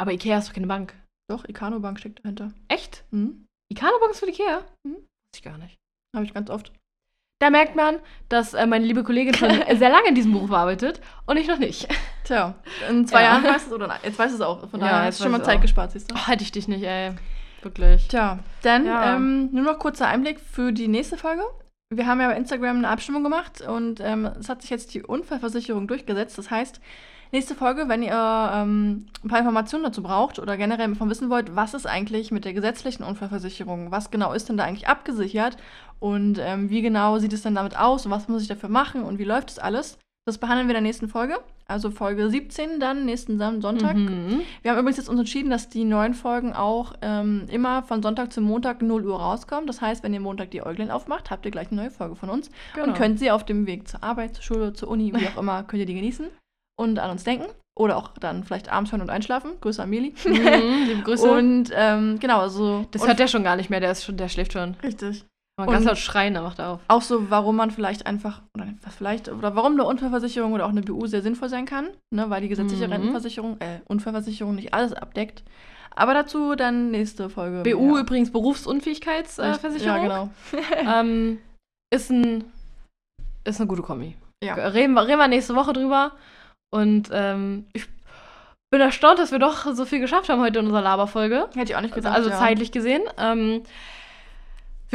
aber 0.00 0.12
Ikea 0.12 0.38
ist 0.38 0.48
doch 0.48 0.54
keine 0.54 0.66
Bank. 0.66 0.94
Doch, 1.28 1.44
Ikano 1.48 1.80
Bank 1.80 1.98
steckt 1.98 2.20
dahinter. 2.24 2.52
Echt? 2.68 3.04
Hm? 3.10 3.46
Ikano 3.72 3.98
Bank 3.98 4.12
ist 4.12 4.20
für 4.20 4.28
Ikea? 4.28 4.58
Mhm. 4.84 4.94
Weiß 4.96 5.34
ich 5.36 5.42
gar 5.42 5.58
nicht. 5.58 5.76
Habe 6.14 6.24
ich 6.26 6.34
ganz 6.34 6.50
oft. 6.50 6.72
Da 7.40 7.50
merkt 7.50 7.74
man, 7.76 7.96
dass 8.28 8.54
äh, 8.54 8.66
meine 8.66 8.84
liebe 8.86 9.02
Kollegin 9.04 9.34
schon 9.34 9.50
sehr 9.76 9.90
lange 9.90 10.08
in 10.08 10.14
diesem 10.14 10.32
Beruf 10.32 10.50
arbeitet 10.52 11.00
und 11.26 11.36
ich 11.36 11.48
noch 11.48 11.58
nicht. 11.58 11.86
Tja, 12.24 12.54
in 12.88 13.06
zwei 13.06 13.22
Ja. 13.22 13.32
Jahren 13.32 13.44
weißt 13.44 13.66
du 13.66 13.70
es 13.70 13.74
oder 13.74 13.86
nein? 13.88 14.00
Jetzt 14.04 14.18
weißt 14.18 14.32
du 14.32 14.36
es 14.36 14.40
auch. 14.42 14.68
Von 14.70 14.80
Ja, 14.80 14.86
daher 14.86 15.04
jetzt 15.06 15.14
hast 15.14 15.20
du 15.20 15.24
schon 15.24 15.32
mal 15.32 15.42
Zeit 15.44 15.58
auch. 15.58 15.62
gespart, 15.62 15.92
siehst 15.92 16.10
du? 16.10 16.14
Oh, 16.14 16.26
hätte 16.28 16.42
ich 16.44 16.52
dich 16.52 16.68
nicht, 16.68 16.82
ey. 16.84 17.12
Wirklich. 17.62 18.06
Tja, 18.08 18.38
dann 18.62 18.86
Ja. 18.86 19.16
ähm, 19.16 19.50
nur 19.52 19.64
noch 19.64 19.78
kurzer 19.78 20.06
Einblick 20.06 20.38
für 20.40 20.72
die 20.72 20.88
nächste 20.88 21.16
Folge. 21.18 21.42
Wir 21.94 22.08
haben 22.08 22.20
ja 22.20 22.26
bei 22.26 22.36
Instagram 22.36 22.78
eine 22.78 22.88
Abstimmung 22.88 23.22
gemacht 23.22 23.60
und 23.60 24.00
ähm, 24.00 24.24
es 24.40 24.48
hat 24.48 24.60
sich 24.60 24.70
jetzt 24.70 24.92
die 24.92 25.04
Unfallversicherung 25.04 25.86
durchgesetzt. 25.86 26.36
Das 26.36 26.50
heißt, 26.50 26.80
nächste 27.30 27.54
Folge, 27.54 27.88
wenn 27.88 28.02
ihr 28.02 28.50
ähm, 28.52 29.06
ein 29.22 29.28
paar 29.28 29.38
Informationen 29.38 29.84
dazu 29.84 30.02
braucht 30.02 30.40
oder 30.40 30.56
generell 30.56 30.88
davon 30.88 31.08
wissen 31.08 31.30
wollt, 31.30 31.54
was 31.54 31.74
ist 31.74 31.86
eigentlich 31.86 32.32
mit 32.32 32.44
der 32.44 32.54
gesetzlichen 32.54 33.04
Unfallversicherung, 33.04 33.92
was 33.92 34.10
genau 34.10 34.32
ist 34.32 34.48
denn 34.48 34.56
da 34.56 34.64
eigentlich 34.64 34.88
abgesichert? 34.88 35.58
Und 36.00 36.38
ähm, 36.40 36.70
wie 36.70 36.82
genau 36.82 37.18
sieht 37.18 37.32
es 37.32 37.42
denn 37.42 37.54
damit 37.54 37.78
aus? 37.78 38.04
Und 38.04 38.10
was 38.10 38.26
muss 38.26 38.42
ich 38.42 38.48
dafür 38.48 38.68
machen? 38.68 39.04
Und 39.04 39.20
wie 39.20 39.24
läuft 39.24 39.50
das 39.50 39.60
alles, 39.60 39.96
das 40.26 40.38
behandeln 40.38 40.66
wir 40.66 40.72
in 40.72 40.82
der 40.82 40.88
nächsten 40.88 41.08
Folge. 41.08 41.38
Also 41.68 41.90
Folge 41.90 42.28
17 42.28 42.80
dann, 42.80 43.04
nächsten 43.04 43.38
Sonntag. 43.38 43.96
Mhm. 43.96 44.40
Wir 44.62 44.72
haben 44.72 44.78
übrigens 44.78 44.96
jetzt 44.96 45.08
uns 45.08 45.20
entschieden, 45.20 45.50
dass 45.50 45.68
die 45.68 45.84
neuen 45.84 46.14
Folgen 46.14 46.52
auch 46.52 46.94
ähm, 47.00 47.46
immer 47.48 47.84
von 47.84 48.02
Sonntag 48.02 48.32
zu 48.32 48.40
Montag 48.40 48.82
0 48.82 49.06
Uhr 49.06 49.20
rauskommen. 49.20 49.68
Das 49.68 49.80
heißt, 49.80 50.02
wenn 50.02 50.12
ihr 50.12 50.20
Montag 50.20 50.50
die 50.50 50.62
Äuglein 50.66 50.90
aufmacht, 50.90 51.30
habt 51.30 51.44
ihr 51.44 51.52
gleich 51.52 51.70
eine 51.70 51.82
neue 51.82 51.90
Folge 51.92 52.16
von 52.16 52.28
uns 52.28 52.50
Genau. 52.74 52.88
und 52.88 52.94
könnt 52.94 53.20
sie 53.20 53.30
auf 53.30 53.44
dem 53.44 53.66
Weg 53.68 53.86
zur 53.86 54.02
Arbeit, 54.02 54.34
zur 54.34 54.42
Schule, 54.42 54.72
zur 54.72 54.88
Uni, 54.88 55.12
wie 55.14 55.28
auch 55.28 55.36
immer, 55.40 55.62
könnt 55.62 55.80
ihr 55.80 55.86
die 55.86 55.94
genießen 55.94 56.26
und 56.76 56.98
an 56.98 57.10
uns 57.10 57.22
denken. 57.22 57.46
Oder 57.78 57.96
auch 57.96 58.08
dann 58.18 58.42
vielleicht 58.42 58.70
abends 58.72 58.90
hören 58.90 59.02
und 59.02 59.10
einschlafen. 59.10 59.52
Grüße 59.60 59.82
an 59.82 59.90
Meli. 59.90 60.12
Mhm, 60.24 60.86
liebe 60.88 61.02
Grüße. 61.02 61.30
Und 61.30 61.70
ähm, 61.74 62.18
genau, 62.18 62.40
also. 62.40 62.86
das 62.90 63.06
hört 63.06 63.18
der 63.18 63.28
schon 63.28 63.44
gar 63.44 63.54
nicht 63.54 63.68
mehr, 63.68 63.80
der, 63.80 63.90
ist 63.90 64.02
schon, 64.02 64.16
der 64.16 64.30
schläft 64.30 64.54
schon. 64.54 64.76
Richtig. 64.82 65.26
Man 65.58 65.68
ganz 65.68 65.80
Und- 65.80 65.86
laut 65.86 65.98
schreien, 65.98 66.34
da 66.34 66.42
macht 66.42 66.58
er 66.58 66.68
auf. 66.70 66.80
Auch 66.88 67.00
so, 67.00 67.30
warum 67.30 67.56
man 67.56 67.70
vielleicht 67.70 68.04
einfach, 68.06 68.42
oder 68.54 68.66
was 68.82 68.94
vielleicht, 68.94 69.28
oder 69.30 69.56
warum 69.56 69.72
eine 69.72 69.84
Unfallversicherung 69.84 70.52
oder 70.52 70.66
auch 70.66 70.70
eine 70.70 70.82
BU 70.82 71.06
sehr 71.06 71.22
sinnvoll 71.22 71.48
sein 71.48 71.64
kann, 71.64 71.88
ne, 72.14 72.28
weil 72.28 72.42
die 72.42 72.48
gesetzliche 72.48 72.86
Mhm. 72.86 72.92
Rentenversicherung, 72.92 73.56
äh, 73.60 73.80
Unfallversicherung 73.88 74.54
nicht 74.54 74.74
alles 74.74 74.92
abdeckt. 74.92 75.42
Aber 75.94 76.12
dazu 76.12 76.56
dann 76.56 76.90
nächste 76.90 77.30
Folge. 77.30 77.62
BU 77.62 77.92
mehr. 77.94 78.02
übrigens 78.02 78.30
Berufsunfähigkeitsversicherung. 78.30 79.80
Ja, 79.86 80.02
genau. 80.02 80.28
ähm, 81.00 81.38
ist, 81.90 82.10
ein, 82.10 82.44
ist 83.44 83.58
eine 83.58 83.66
gute 83.66 83.80
Kombi. 83.82 84.14
Ja. 84.44 84.54
Reden, 84.56 84.92
wir, 84.92 85.06
reden 85.06 85.18
wir 85.18 85.28
nächste 85.28 85.54
Woche 85.54 85.72
drüber. 85.72 86.12
Und 86.70 87.08
ähm, 87.12 87.64
ich 87.72 87.86
bin 88.70 88.82
erstaunt, 88.82 89.18
dass 89.18 89.32
wir 89.32 89.38
doch 89.38 89.72
so 89.72 89.86
viel 89.86 90.00
geschafft 90.00 90.28
haben 90.28 90.42
heute 90.42 90.58
in 90.58 90.66
unserer 90.66 90.82
Laberfolge. 90.82 91.48
Hätte 91.54 91.72
ich 91.72 91.76
auch 91.76 91.80
nicht 91.80 91.94
Also, 91.94 92.02
gedacht. 92.02 92.14
also 92.16 92.28
ja. 92.28 92.36
zeitlich 92.38 92.72
gesehen. 92.72 93.02
Ähm, 93.16 93.62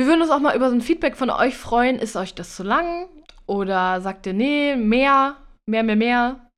wir 0.02 0.08
würden 0.08 0.24
uns 0.24 0.32
auch 0.32 0.40
mal 0.40 0.56
über 0.56 0.70
so 0.70 0.76
ein 0.76 0.82
Feedback 0.82 1.16
von 1.16 1.30
euch 1.30 1.56
freuen. 1.56 2.00
Ist 2.00 2.16
euch 2.16 2.34
das 2.34 2.56
zu 2.56 2.64
lang? 2.64 3.08
Oder 3.46 4.02
sagt 4.02 4.26
ihr, 4.26 4.34
nee, 4.34 4.76
mehr, 4.76 5.36
mehr, 5.68 5.84
mehr, 5.84 5.96
mehr? 5.96 6.50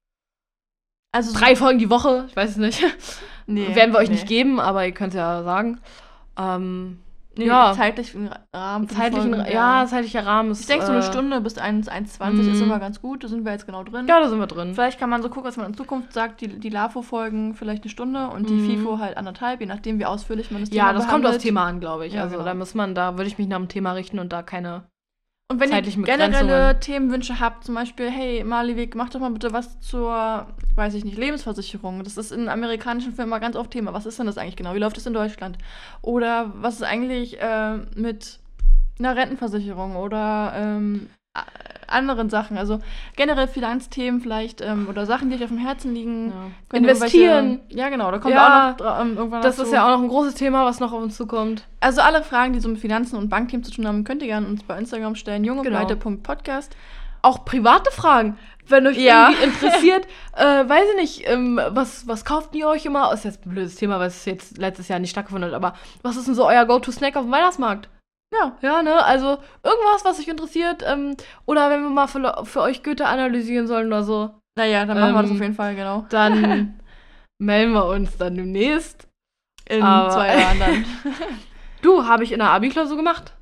Also 1.11 1.37
Drei 1.37 1.57
Folgen 1.57 1.77
die 1.77 1.89
Woche, 1.89 2.25
ich 2.29 2.35
weiß 2.37 2.51
es 2.51 2.55
nicht. 2.57 2.81
nee, 3.45 3.75
Werden 3.75 3.93
wir 3.93 3.99
euch 3.99 4.07
nee. 4.07 4.15
nicht 4.15 4.27
geben, 4.27 4.61
aber 4.61 4.85
ihr 4.85 4.93
könnt 4.93 5.13
es 5.13 5.17
ja 5.17 5.43
sagen. 5.43 5.81
Ähm, 6.37 7.02
Nee, 7.35 7.45
Ja. 7.47 7.73
zeitlichen 7.73 8.29
Rahmen. 8.53 8.87
zeitlichen, 8.89 9.33
Folgen, 9.33 9.51
ja, 9.51 9.85
zeitlicher 9.87 10.25
Rahmen 10.25 10.51
ist. 10.51 10.61
Ich 10.61 10.67
denke, 10.67 10.85
so 10.85 10.91
eine 10.91 10.99
äh, 11.01 11.03
Stunde 11.03 11.41
bis 11.41 11.57
1, 11.57 11.89
1,20 11.89 12.51
ist 12.51 12.57
Mhm. 12.59 12.63
immer 12.65 12.79
ganz 12.79 13.01
gut. 13.01 13.23
Da 13.23 13.27
sind 13.27 13.43
wir 13.43 13.51
jetzt 13.53 13.65
genau 13.65 13.83
drin. 13.83 14.05
Ja, 14.07 14.19
da 14.19 14.29
sind 14.29 14.37
wir 14.39 14.45
drin. 14.47 14.73
Vielleicht 14.75 14.99
kann 14.99 15.09
man 15.09 15.21
so 15.23 15.29
gucken, 15.29 15.45
was 15.45 15.57
man 15.57 15.65
in 15.67 15.73
Zukunft 15.73 16.13
sagt. 16.13 16.41
Die, 16.41 16.47
die 16.59 16.69
LAFO-Folgen 16.69 17.55
vielleicht 17.55 17.83
eine 17.83 17.89
Stunde 17.89 18.27
und 18.27 18.49
die 18.49 18.53
Mhm. 18.53 18.65
FIFO 18.69 18.99
halt 18.99 19.17
anderthalb, 19.17 19.61
je 19.61 19.65
nachdem, 19.65 19.97
wie 19.99 20.05
ausführlich 20.05 20.51
man 20.51 20.61
das 20.61 20.69
Ja, 20.71 20.87
Thema 20.87 20.93
das 20.93 21.03
kommt 21.07 21.25
aufs 21.25 21.37
behandelt. 21.37 21.41
Thema 21.41 21.63
an, 21.65 21.79
glaube 21.79 22.05
ich. 22.05 22.13
Ja, 22.13 22.21
also 22.23 22.35
genau. 22.35 22.45
da 22.45 22.53
muss 22.53 22.75
man, 22.75 22.93
da 22.93 23.17
würde 23.17 23.27
ich 23.27 23.37
mich 23.39 23.47
nach 23.47 23.57
dem 23.57 23.67
Thema 23.67 23.93
richten 23.93 24.19
und 24.19 24.31
da 24.31 24.43
keine. 24.43 24.83
Und 25.51 25.59
wenn 25.59 25.71
ihr 25.71 25.81
generelle. 25.81 26.79
Themenwünsche 26.79 27.39
habt, 27.39 27.65
zum 27.65 27.75
Beispiel, 27.75 28.09
hey, 28.09 28.43
Malivik, 28.43 28.95
mach 28.95 29.09
doch 29.09 29.19
mal 29.19 29.29
bitte 29.31 29.53
was 29.53 29.79
zur, 29.81 30.47
weiß 30.75 30.93
ich 30.95 31.05
nicht, 31.05 31.17
Lebensversicherung. 31.17 32.03
Das 32.03 32.17
ist 32.17 32.31
in 32.31 32.49
amerikanischen 32.49 33.13
Filmen 33.13 33.29
mal 33.29 33.39
ganz 33.39 33.55
oft 33.55 33.71
Thema. 33.71 33.93
Was 33.93 34.05
ist 34.05 34.17
denn 34.17 34.25
das 34.25 34.37
eigentlich 34.37 34.55
genau? 34.55 34.73
Wie 34.73 34.79
läuft 34.79 34.97
es 34.97 35.05
in 35.05 35.13
Deutschland? 35.13 35.57
Oder 36.01 36.51
was 36.55 36.75
ist 36.75 36.83
eigentlich 36.83 37.39
äh, 37.39 37.77
mit 37.95 38.39
einer 38.97 39.15
Rentenversicherung 39.15 39.95
oder 39.95 40.53
ähm, 40.55 41.09
anderen 41.93 42.29
Sachen? 42.29 42.57
Also 42.57 42.79
generell 43.15 43.47
Finanzthemen 43.47 44.19
vielleicht 44.19 44.59
ähm, 44.61 44.87
oder 44.89 45.05
Sachen, 45.05 45.29
die 45.29 45.35
euch 45.37 45.43
auf 45.43 45.49
dem 45.49 45.57
Herzen 45.57 45.93
liegen. 45.93 46.33
Ihr 46.73 46.77
Investieren. 46.79 47.61
Ja, 47.69 47.89
genau. 47.89 48.11
Da 48.11 48.17
kommen 48.19 48.33
Ja, 48.33 48.75
wir 48.77 48.85
auch 48.85 48.95
noch 48.97 49.01
ähm, 49.01 49.17
irgendwann 49.17 49.41
Das 49.41 49.55
dazu. 49.55 49.67
ist 49.69 49.73
ja 49.73 49.85
auch 49.85 49.91
noch 49.95 50.01
ein 50.03 50.09
großes 50.09 50.35
Thema, 50.35 50.65
was 50.65 50.79
noch 50.79 50.91
auf 50.91 51.01
uns 51.01 51.15
zukommt. 51.15 51.65
Also 51.79 52.01
alle 52.01 52.23
Fragen, 52.23 52.53
die 52.53 52.59
so 52.59 52.67
mit 52.69 52.79
Finanzen 52.79 53.15
und 53.15 53.29
Bankthemen 53.29 53.63
zu 53.63 53.71
tun 53.71 53.87
haben, 53.87 54.03
könnt 54.03 54.21
ihr 54.21 54.27
gerne 54.27 54.47
uns 54.47 54.63
bei 54.63 54.77
Instagram 54.77 55.15
stellen. 55.15 55.43
jungebreite.podcast. 55.43 56.75
Auch 57.21 57.45
private 57.45 57.89
Fragen. 57.91 58.37
Wenn 58.67 58.87
euch 58.87 58.97
Ja. 58.97 59.29
irgendwie 59.29 59.43
interessiert, 59.45 60.07
äh, 60.37 60.43
weiß 60.67 60.83
ich 60.95 61.01
nicht, 61.01 61.29
ähm, 61.29 61.59
was, 61.69 62.07
was 62.07 62.23
kauft 62.25 62.55
ihr 62.55 62.67
euch 62.67 62.85
immer? 62.85 63.11
Ist 63.13 63.25
jetzt 63.25 63.45
ein 63.45 63.49
blödes 63.51 63.75
Thema, 63.75 63.99
weil 63.99 64.07
es 64.07 64.25
jetzt 64.25 64.57
letztes 64.57 64.87
Jahr 64.87 64.99
nicht 64.99 65.11
stattgefunden 65.11 65.49
hat, 65.49 65.55
aber 65.55 65.73
was 66.01 66.15
ist 66.17 66.27
denn 66.27 66.35
so 66.35 66.45
euer 66.47 66.65
Go-To-Snack 66.65 67.15
auf 67.17 67.23
dem 67.23 67.31
Weihnachtsmarkt? 67.31 67.89
Ja. 68.33 68.57
Ja, 68.61 68.81
ne? 68.81 69.03
Also 69.03 69.37
irgendwas, 69.63 70.03
was 70.03 70.19
euch 70.19 70.27
interessiert. 70.27 70.83
Ähm, 70.85 71.15
oder 71.45 71.69
wenn 71.69 71.83
wir 71.83 71.89
mal 71.89 72.07
für, 72.07 72.43
für 72.45 72.61
euch 72.61 72.81
Goethe 72.83 73.05
analysieren 73.05 73.67
sollen 73.67 73.87
oder 73.87 74.03
so, 74.03 74.33
Naja, 74.57 74.85
dann 74.85 74.99
machen 74.99 75.13
wir 75.15 75.21
das 75.21 75.29
Ähm, 75.31 75.35
auf 75.37 75.41
jeden 75.41 75.55
Fall, 75.55 75.75
genau. 75.75 76.05
dann 76.09 76.79
melden 77.41 77.73
wir 77.73 77.85
uns 77.85 78.17
dann 78.17 78.35
demnächst. 78.35 79.07
In 79.69 79.81
aber- 79.83 80.09
zwei 80.11 80.39
Jahren 80.39 80.59
dann. 80.59 80.85
Du, 81.81 82.05
habe 82.05 82.23
ich 82.23 82.31
in 82.31 82.39
der 82.39 82.49
Abi-Klausur 82.49 82.95
gemacht. 82.95 83.33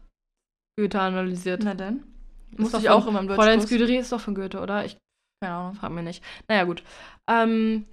Goethe 0.75 0.99
analysiert. 0.99 1.61
Na 1.63 1.75
Musste 2.57 2.77
doch 2.77 2.83
ich 2.83 2.89
auch 2.89 3.05
immer 3.05 3.19
im 3.19 3.27
Fräulein 3.27 3.59
Deutschkurs. 3.59 3.69
Sküderie 3.69 3.97
ist 3.97 4.11
doch 4.11 4.19
von 4.19 4.33
Goethe, 4.33 4.59
oder? 4.59 4.83
Ich 4.83 4.97
Keine 5.43 5.53
Ahnung. 5.55 5.75
frage 5.75 5.93
mich 5.93 6.03
nicht. 6.03 6.23
Naja, 6.49 6.63
gut. 6.63 6.81
Ähm, 7.29 7.85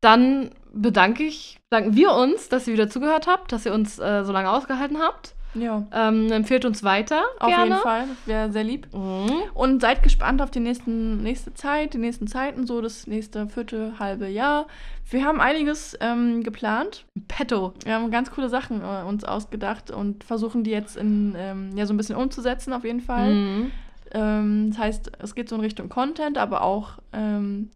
dann 0.00 0.50
bedanke 0.72 1.24
ich, 1.24 1.60
danken 1.70 1.94
wir 1.94 2.12
uns, 2.12 2.48
dass 2.48 2.66
ihr 2.66 2.72
wieder 2.72 2.88
zugehört 2.88 3.26
habt, 3.26 3.52
dass 3.52 3.66
ihr 3.66 3.74
uns 3.74 3.98
äh, 3.98 4.24
so 4.24 4.32
lange 4.32 4.50
ausgehalten 4.50 4.98
habt. 4.98 5.34
Ja. 5.54 5.86
Ähm, 5.92 6.30
empfehlt 6.32 6.64
uns 6.64 6.82
weiter. 6.82 7.22
Auf 7.38 7.48
gerne. 7.48 7.64
jeden 7.64 7.80
Fall. 7.80 8.04
Wäre 8.26 8.50
sehr 8.52 8.64
lieb. 8.64 8.88
Mhm. 8.92 9.30
Und 9.54 9.80
seid 9.80 10.02
gespannt 10.02 10.40
auf 10.40 10.50
die 10.50 10.60
nächsten, 10.60 11.22
nächste 11.22 11.52
Zeit, 11.54 11.94
die 11.94 11.98
nächsten 11.98 12.26
Zeiten, 12.26 12.66
so 12.66 12.80
das 12.80 13.06
nächste 13.06 13.48
vierte, 13.48 13.94
halbe 13.98 14.28
Jahr. 14.28 14.66
Wir 15.10 15.24
haben 15.24 15.40
einiges 15.40 15.96
ähm, 16.00 16.42
geplant. 16.42 17.04
Petto. 17.28 17.74
Wir 17.84 17.94
haben 17.94 18.10
ganz 18.10 18.30
coole 18.30 18.48
Sachen 18.48 18.80
äh, 18.80 19.04
uns 19.06 19.24
ausgedacht 19.24 19.90
und 19.90 20.24
versuchen 20.24 20.64
die 20.64 20.70
jetzt 20.70 20.96
in, 20.96 21.34
ähm, 21.36 21.76
ja, 21.76 21.86
so 21.86 21.92
ein 21.92 21.96
bisschen 21.96 22.16
umzusetzen, 22.16 22.72
auf 22.72 22.84
jeden 22.84 23.00
Fall. 23.00 23.34
Mhm. 23.34 23.70
Ähm, 24.12 24.70
das 24.70 24.78
heißt, 24.78 25.12
es 25.18 25.34
geht 25.34 25.48
so 25.48 25.56
in 25.56 25.60
Richtung 25.60 25.88
Content, 25.88 26.38
aber 26.38 26.62
auch, 26.62 26.98
ähm, 27.12 27.70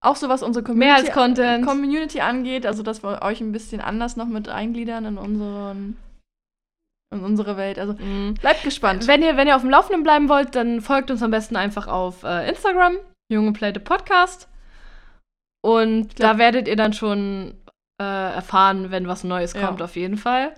auch 0.00 0.16
so, 0.16 0.28
was 0.28 0.42
unsere 0.42 0.64
Mehr 0.74 0.94
Community, 0.94 1.08
als 1.08 1.14
Content. 1.14 1.66
Community 1.66 2.20
angeht. 2.20 2.66
Also, 2.66 2.82
dass 2.82 3.02
wir 3.02 3.22
euch 3.22 3.40
ein 3.40 3.52
bisschen 3.52 3.80
anders 3.80 4.16
noch 4.16 4.26
mit 4.26 4.48
eingliedern 4.48 5.04
in 5.04 5.18
unseren 5.18 5.96
in 7.12 7.20
unsere 7.24 7.56
Welt. 7.56 7.78
Also 7.78 7.92
Mhm. 7.94 8.34
bleibt 8.34 8.62
gespannt. 8.64 9.06
Wenn 9.06 9.22
ihr, 9.22 9.36
wenn 9.36 9.46
ihr 9.48 9.54
auf 9.56 9.62
dem 9.62 9.70
Laufenden 9.70 10.02
bleiben 10.02 10.28
wollt, 10.28 10.54
dann 10.54 10.80
folgt 10.80 11.10
uns 11.10 11.22
am 11.22 11.30
besten 11.30 11.56
einfach 11.56 11.86
auf 11.88 12.22
äh, 12.24 12.48
Instagram, 12.48 12.96
Junge 13.30 13.52
Pläte 13.52 13.80
Podcast. 13.80 14.48
Und 15.64 16.18
da 16.20 16.38
werdet 16.38 16.66
ihr 16.68 16.76
dann 16.76 16.92
schon 16.92 17.54
äh, 18.00 18.04
erfahren, 18.34 18.90
wenn 18.90 19.06
was 19.06 19.22
Neues 19.22 19.52
Ja. 19.52 19.66
kommt, 19.66 19.80
auf 19.80 19.94
jeden 19.94 20.16
Fall. 20.16 20.52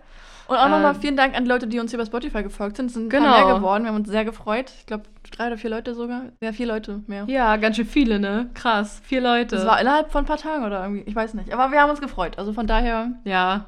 Und 0.47 0.56
auch 0.56 0.68
nochmal 0.68 0.94
ähm, 0.94 1.01
vielen 1.01 1.16
Dank 1.16 1.35
an 1.36 1.44
die 1.44 1.48
Leute, 1.51 1.66
die 1.66 1.78
uns 1.81 1.90
hier 1.90 1.98
bei 1.98 2.05
Spotify 2.05 2.43
gefolgt 2.43 2.76
sind. 2.76 2.86
Es 2.86 2.93
sind 2.94 3.09
Genau. 3.10 3.31
mehr 3.31 3.55
geworden. 3.55 3.85
Wir 3.85 3.89
haben 3.89 3.97
uns 3.97 4.09
sehr 4.09 4.24
gefreut. 4.26 4.72
Ich 4.78 4.86
glaube, 4.86 5.05
drei 5.31 5.47
oder 5.48 5.56
vier 5.59 5.70
Leute 5.70 5.94
sogar. 5.94 6.24
Ja, 6.43 6.52
vier 6.52 6.66
Leute 6.66 7.02
mehr. 7.06 7.24
Ja, 7.28 7.56
ganz 7.56 7.76
schön 7.76 7.86
viele, 7.86 8.18
ne? 8.18 8.51
Krass. 8.55 9.01
Vier 9.05 9.20
Leute. 9.22 9.56
Das 9.56 9.66
war 9.66 9.81
innerhalb 9.81 10.10
von 10.12 10.24
ein 10.24 10.26
paar 10.26 10.36
Tagen 10.36 10.64
oder 10.64 10.82
irgendwie. 10.82 11.02
Ich 11.06 11.14
weiß 11.16 11.32
nicht. 11.35 11.52
Aber 11.52 11.72
wir 11.72 11.81
haben 11.81 11.90
uns 11.90 12.01
gefreut. 12.01 12.39
Also 12.39 12.52
von 12.52 12.66
daher, 12.66 13.12
ja. 13.24 13.66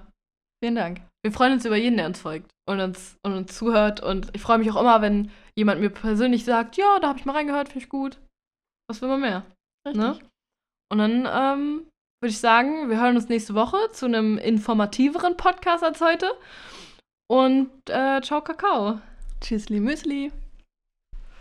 vielen 0.63 0.75
Dank. 0.75 1.01
Wir 1.23 1.33
freuen 1.33 1.55
uns 1.55 1.65
über 1.65 1.77
jeden, 1.77 1.97
der 1.97 2.07
uns 2.07 2.21
folgt 2.21 2.51
und 2.67 2.81
uns, 2.81 3.19
und 3.23 3.33
uns 3.33 3.57
zuhört. 3.57 4.03
Und 4.03 4.31
ich 4.35 4.43
freue 4.43 4.59
mich 4.59 4.71
auch 4.71 4.81
immer, 4.81 5.01
wenn 5.01 5.31
jemand 5.55 5.81
mir 5.81 5.91
persönlich 5.91 6.45
sagt, 6.45 6.77
ja, 6.77 6.99
da 7.01 7.09
habe 7.09 7.19
ich 7.19 7.25
mal 7.25 7.33
reingehört, 7.33 7.69
finde 7.69 7.85
ich 7.85 7.89
gut. 7.89 8.19
Was 8.89 9.01
will 9.01 9.09
man 9.09 9.21
mehr? 9.21 9.45
Richtig. 9.87 10.03
Ne? 10.03 10.19
Und 10.93 10.99
dann 10.99 11.27
ähm, 11.27 11.87
würde 12.21 12.31
ich 12.31 12.39
sagen, 12.39 12.89
wir 12.89 13.01
hören 13.01 13.17
uns 13.17 13.29
nächste 13.29 13.55
Woche 13.55 13.77
zu 13.93 14.07
einem 14.07 14.39
informativeren 14.39 15.37
Podcast 15.37 15.83
als 15.83 16.01
heute. 16.01 16.31
Und 17.29 17.71
äh, 17.89 18.21
ciao, 18.21 18.41
Kakao. 18.41 19.01
Tschüssli 19.41 19.81
Müsli. 19.81 20.33